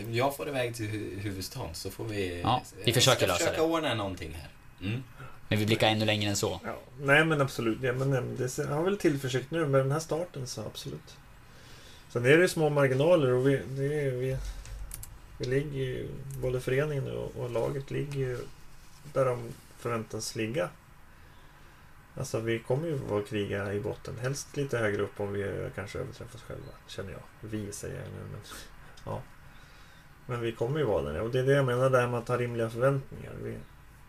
eh, 0.09 0.15
Jag 0.17 0.35
får 0.35 0.47
iväg 0.49 0.75
till 0.75 0.85
hu- 0.85 1.19
huvudstaden 1.19 1.75
så 1.75 1.91
får 1.91 2.03
vi... 2.05 2.41
Ja, 2.43 2.61
vi 2.77 2.81
jag 2.85 2.93
försöker 2.95 3.27
lösa 3.27 3.39
försöka 3.39 3.57
det. 3.57 3.67
ordna 3.67 3.93
någonting 3.93 4.33
här. 4.33 4.49
Mm. 4.87 5.03
Men 5.53 5.59
vi 5.59 5.65
blickar 5.65 5.87
ännu 5.87 6.05
längre 6.05 6.29
än 6.29 6.35
så. 6.35 6.59
Ja, 6.63 6.79
nej 6.99 7.25
men 7.25 7.41
absolut. 7.41 7.77
Ja, 7.81 7.93
men, 7.93 8.35
det 8.37 8.57
jag 8.57 8.67
har 8.67 8.83
väl 8.83 8.97
tillförsikt 8.97 9.51
nu 9.51 9.65
med 9.65 9.81
den 9.81 9.91
här 9.91 9.99
starten 9.99 10.47
så 10.47 10.61
absolut. 10.61 11.17
Sen 12.09 12.25
är 12.25 12.37
det 12.37 12.41
ju 12.41 12.47
små 12.47 12.69
marginaler 12.69 13.31
och 13.31 13.47
vi, 13.47 13.61
det 13.69 14.01
är, 14.01 14.11
vi, 14.11 14.37
vi 15.37 15.45
ligger 15.45 15.79
ju, 15.79 16.07
både 16.41 16.59
föreningen 16.59 17.17
och, 17.17 17.35
och 17.35 17.49
laget 17.49 17.91
ligger 17.91 18.19
ju 18.19 18.37
där 19.13 19.25
de 19.25 19.53
förväntas 19.77 20.35
ligga. 20.35 20.69
Alltså 22.17 22.39
vi 22.39 22.59
kommer 22.59 22.87
ju 22.87 22.93
vara 22.93 23.23
kriga 23.23 23.73
i 23.73 23.79
botten. 23.79 24.17
Helst 24.21 24.57
lite 24.57 24.77
högre 24.77 25.01
upp 25.01 25.19
om 25.19 25.33
vi 25.33 25.69
kanske 25.75 25.99
överträffar 25.99 26.35
oss 26.35 26.43
själva. 26.43 26.71
Känner 26.87 27.11
jag. 27.11 27.21
Vi 27.41 27.71
säger 27.71 27.95
jag 27.95 28.03
nu 28.03 28.31
men... 28.31 28.41
Ja. 29.05 29.21
Men 30.25 30.41
vi 30.41 30.51
kommer 30.51 30.79
ju 30.79 30.85
vara 30.85 31.11
där. 31.11 31.21
Och 31.21 31.29
det 31.29 31.39
är 31.39 31.43
det 31.43 31.53
jag 31.53 31.65
menar 31.65 31.89
där 31.89 32.07
med 32.07 32.19
att 32.19 32.27
ha 32.27 32.37
rimliga 32.37 32.69
förväntningar. 32.69 33.33
Vi, 33.43 33.57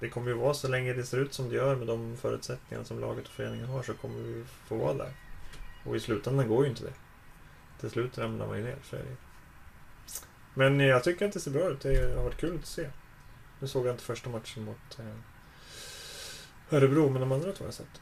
det 0.00 0.08
kommer 0.08 0.28
ju 0.28 0.34
vara 0.34 0.54
så 0.54 0.68
länge 0.68 0.92
det 0.92 1.04
ser 1.04 1.18
ut 1.18 1.34
som 1.34 1.48
det 1.48 1.54
gör 1.54 1.76
med 1.76 1.86
de 1.86 2.16
förutsättningar 2.16 2.84
som 2.84 3.00
laget 3.00 3.26
och 3.26 3.32
föreningen 3.32 3.66
har 3.66 3.82
så 3.82 3.94
kommer 3.94 4.22
vi 4.22 4.44
få 4.66 4.76
vara 4.76 4.94
där. 4.94 5.12
Och 5.84 5.96
i 5.96 6.00
slutändan 6.00 6.48
går 6.48 6.64
ju 6.64 6.70
inte 6.70 6.84
det. 6.84 6.92
Till 7.80 7.90
slut 7.90 8.18
ramlar 8.18 8.46
man 8.46 8.58
ju 8.58 8.64
ner. 8.64 8.76
Så 8.84 8.96
är 8.96 9.00
det. 9.00 9.16
Men 10.54 10.80
jag 10.80 11.04
tycker 11.04 11.26
att 11.26 11.32
det 11.32 11.40
ser 11.40 11.50
bra 11.50 11.68
ut. 11.68 11.80
Det 11.80 12.16
har 12.16 12.24
varit 12.24 12.36
kul 12.36 12.58
att 12.58 12.66
se. 12.66 12.90
Nu 13.60 13.68
såg 13.68 13.86
jag 13.86 13.94
inte 13.94 14.04
första 14.04 14.30
matchen 14.30 14.64
mot 14.64 14.98
eh, 14.98 16.76
Örebro, 16.76 17.10
men 17.10 17.20
de 17.20 17.32
andra 17.32 17.52
två 17.52 17.64
har 17.64 17.66
jag 17.66 17.74
sett. 17.74 18.00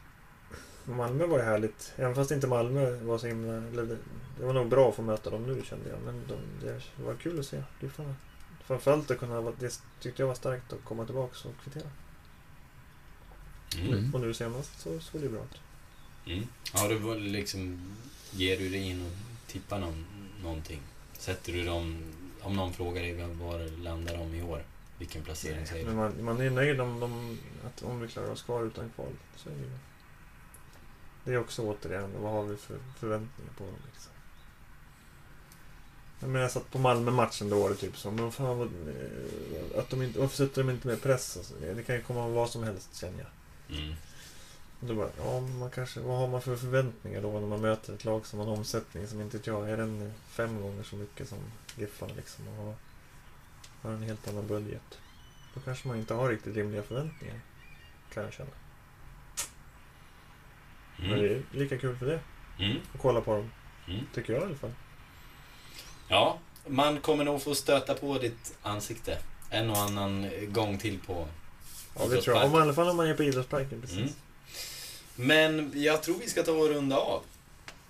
Malmö 0.85 1.25
var 1.25 1.37
ju 1.37 1.43
härligt. 1.43 1.93
Även 1.95 2.15
fast 2.15 2.31
inte 2.31 2.47
Malmö 2.47 2.91
var 2.91 3.17
så 3.17 3.27
himla... 3.27 3.53
Det, 3.81 3.97
var 4.45 4.53
nog 4.53 4.69
bra 4.69 4.89
att 4.89 4.95
få 4.95 5.01
möta 5.01 5.29
dem 5.29 5.43
nu 5.43 5.61
kände 5.63 5.89
jag. 5.89 5.99
Men 6.05 6.21
de, 6.27 6.65
det 6.65 7.03
var 7.03 7.15
kul 7.15 7.39
att 7.39 7.45
se 7.45 7.63
Giffarna. 7.79 8.15
Framförallt 8.65 9.11
att 9.11 9.19
kunna... 9.19 9.41
Det 9.41 9.81
tyckte 9.99 10.21
jag 10.21 10.27
var 10.27 10.35
starkt 10.35 10.73
att 10.73 10.83
komma 10.83 11.05
tillbaka 11.05 11.47
och 11.47 11.63
kvittera. 11.63 11.89
Mm. 13.77 14.13
Och 14.13 14.21
nu 14.21 14.33
senast 14.33 14.79
så 14.79 14.99
såg 14.99 15.21
det 15.21 15.29
bra 15.29 15.41
ut. 15.41 15.61
Mm. 16.25 16.47
Ja, 16.73 16.87
du 16.87 16.95
var 16.95 17.15
liksom... 17.15 17.81
Ger 18.31 18.57
du 18.57 18.69
dig 18.69 18.89
in 18.89 19.05
och 19.05 19.11
tippar 19.47 19.79
någon, 19.79 20.05
någonting? 20.43 20.81
Sätter 21.13 21.53
du 21.53 21.63
dem... 21.63 22.13
Om 22.41 22.55
någon 22.55 22.73
frågar 22.73 23.01
dig 23.01 23.13
var 23.13 23.77
landar 23.77 24.17
de 24.17 24.33
i 24.33 24.43
år? 24.43 24.65
Vilken 24.97 25.23
placering 25.23 25.67
säger 25.67 25.85
du? 25.85 25.93
man, 25.93 26.23
man 26.23 26.41
är 26.41 26.49
nöjd 26.49 26.81
om, 26.81 26.99
de, 26.99 27.39
att, 27.65 27.83
om 27.83 27.99
vi 27.99 28.07
klarar 28.07 28.31
oss 28.31 28.43
kvar 28.43 28.63
utan 28.63 28.89
kval. 28.89 29.11
Så 29.35 29.49
är 29.49 29.53
det. 29.53 29.79
Det 31.23 31.33
är 31.33 31.39
också 31.39 31.61
återigen, 31.61 32.11
vad 32.21 32.31
har 32.31 32.43
vi 32.43 32.57
för 32.57 32.77
förväntningar 32.99 33.51
på 33.57 33.63
dem? 33.63 33.75
Liksom. 33.93 34.12
Jag 36.19 36.29
menar, 36.29 36.41
jag 36.41 36.51
satt 36.51 36.71
på 36.71 36.79
Malmö-matchen 36.79 37.49
då 37.49 37.59
var 37.61 37.69
det 37.69 37.75
typ 37.75 37.97
så. 37.97 38.11
Men 38.11 38.31
fan 38.31 38.57
vad, 38.57 38.67
eh, 38.67 39.79
att 39.79 39.89
de 39.89 40.01
inte, 40.01 40.19
varför 40.19 40.37
sätter 40.37 40.63
de 40.63 40.69
inte 40.69 40.87
mer 40.87 40.95
press? 40.95 41.37
Alltså, 41.37 41.53
det 41.75 41.83
kan 41.83 41.95
ju 41.95 42.01
komma 42.01 42.27
vad 42.27 42.49
som 42.49 42.63
helst 42.63 42.95
känner 42.99 43.19
jag. 43.19 43.77
Mm. 43.79 43.93
Och 44.79 44.87
då 44.87 44.95
bara, 44.95 45.09
ja, 45.17 45.39
man 45.39 45.69
kanske, 45.71 45.99
vad 45.99 46.17
har 46.17 46.27
man 46.27 46.41
för 46.41 46.55
förväntningar 46.55 47.21
då 47.21 47.39
när 47.39 47.47
man 47.47 47.61
möter 47.61 47.93
ett 47.93 48.05
lag 48.05 48.25
som 48.25 48.39
har 48.39 48.45
en 48.45 48.51
omsättning 48.53 49.07
som 49.07 49.21
inte 49.21 49.39
jag, 49.43 49.69
är 49.69 49.77
den 49.77 50.13
fem 50.27 50.61
gånger 50.61 50.83
så 50.83 50.95
mycket 50.95 51.29
som 51.29 51.37
Giffarna 51.75 52.13
liksom 52.15 52.47
och 52.47 52.55
har, 52.65 52.75
har 53.81 53.91
en 53.91 54.03
helt 54.03 54.27
annan 54.27 54.47
budget. 54.47 54.99
Då 55.53 55.59
kanske 55.59 55.87
man 55.87 55.97
inte 55.97 56.13
har 56.13 56.29
riktigt 56.29 56.55
rimliga 56.55 56.83
förväntningar. 56.83 57.39
Kan 58.13 58.23
jag 58.23 58.33
känna. 58.33 58.49
Men 60.97 61.09
det 61.09 61.15
Mm. 61.29 61.43
är 61.53 61.57
lika 61.57 61.77
kul 61.77 61.97
för 61.97 62.05
det. 62.05 62.19
Mm. 62.59 62.77
Att 62.93 63.01
kolla 63.01 63.21
på 63.21 63.35
dem. 63.35 63.49
Mm. 63.87 64.05
Tycker 64.13 64.33
jag 64.33 64.41
i 64.41 64.45
alla 64.45 64.55
fall. 64.55 64.71
Ja, 66.07 66.37
man 66.67 66.99
kommer 66.99 67.23
nog 67.23 67.41
få 67.41 67.55
stöta 67.55 67.93
på 67.93 68.17
ditt 68.17 68.53
ansikte 68.61 69.17
en 69.49 69.69
och 69.69 69.77
annan 69.77 70.29
gång 70.47 70.77
till 70.77 70.99
på 70.99 71.27
Ja, 71.99 72.05
det 72.07 72.21
tror 72.21 72.37
jag. 72.37 72.45
Om, 72.45 72.59
I 72.59 72.61
alla 72.61 72.73
fall 72.73 72.89
om 72.89 72.97
man 72.97 73.07
är 73.07 73.13
på 73.13 73.23
idrottsparken. 73.23 73.81
Precis. 73.81 73.97
Mm. 73.97 74.13
Men 75.15 75.71
jag 75.75 76.03
tror 76.03 76.15
vi 76.19 76.29
ska 76.29 76.43
ta 76.43 76.51
och 76.51 76.69
runda 76.69 76.97
av. 76.97 77.21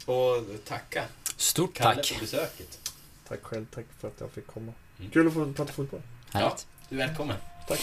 Och 0.06 0.46
tacka 0.66 1.04
Stort 1.38 1.74
Kalle 1.74 1.96
tack. 1.96 2.06
för 2.06 2.20
besöket. 2.20 2.92
Tack 3.28 3.44
själv. 3.44 3.66
Tack 3.74 3.86
för 4.00 4.08
att 4.08 4.20
jag 4.20 4.32
fick 4.32 4.48
komma. 4.48 4.74
Mm. 5.00 5.12
Kul 5.12 5.28
att 5.28 5.34
få 5.34 5.54
prata 5.54 5.74
fotboll. 5.74 6.02
Härligt. 6.32 6.68
Du 6.90 7.02
är 7.02 7.08
välkommen. 7.08 7.38
Tack. 7.68 7.82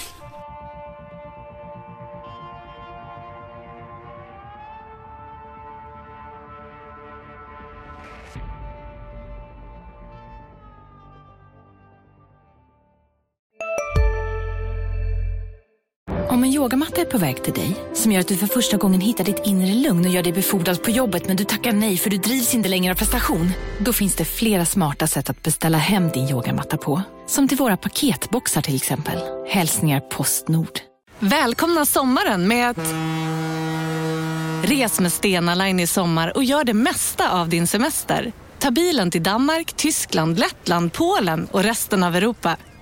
Yogamatta 16.61 17.01
är 17.01 17.05
på 17.05 17.19
väg 17.19 17.45
till 17.45 17.53
dig, 17.53 17.77
som 17.95 18.13
gör 18.13 18.21
att 18.21 18.29
du 18.29 18.37
för 18.37 18.47
första 18.47 18.77
gången 18.77 19.01
hittar 19.01 19.25
ditt 19.25 19.43
inre 19.45 19.75
lugn 19.75 20.07
och 20.07 20.13
gör 20.13 20.23
dig 20.23 20.33
befordrad 20.33 20.83
på 20.83 20.91
jobbet 20.91 21.27
men 21.27 21.37
du 21.37 21.45
tackar 21.45 21.73
nej 21.73 21.97
för 21.97 22.11
du 22.11 22.17
drivs 22.17 22.55
inte 22.55 22.69
längre 22.69 22.93
av 22.93 22.97
prestation. 22.97 23.51
Då 23.79 23.93
finns 23.93 24.17
det 24.17 24.25
flera 24.25 24.65
smarta 24.65 25.07
sätt 25.07 25.31
att 25.31 25.43
beställa 25.43 25.79
hem 25.79 26.09
din 26.09 26.29
yogamatta 26.29 26.77
på. 26.77 27.03
Som 27.27 27.49
till 27.49 27.59
våra 27.59 27.77
paketboxar 27.77 28.63
till 28.63 28.77
exempel. 28.77 29.19
Hälsningar 29.49 30.01
Postnord. 30.01 30.81
Välkomna 31.19 31.87
sommaren 31.87 32.49
med 32.49 32.71
att... 32.71 32.95
Res 34.63 35.01
med 35.01 35.13
Stena 35.13 35.55
Line 35.55 35.81
i 35.81 35.87
sommar 35.87 36.37
och 36.37 36.45
gör 36.45 36.65
det 36.65 36.75
mesta 36.75 37.31
av 37.31 37.49
din 37.49 37.67
semester. 37.67 38.33
Ta 38.59 38.71
bilen 38.71 39.11
till 39.11 39.23
Danmark, 39.23 39.73
Tyskland, 39.73 40.39
Lettland, 40.39 40.93
Polen 40.93 41.49
och 41.51 41.63
resten 41.63 42.03
av 42.03 42.17
Europa. 42.17 42.57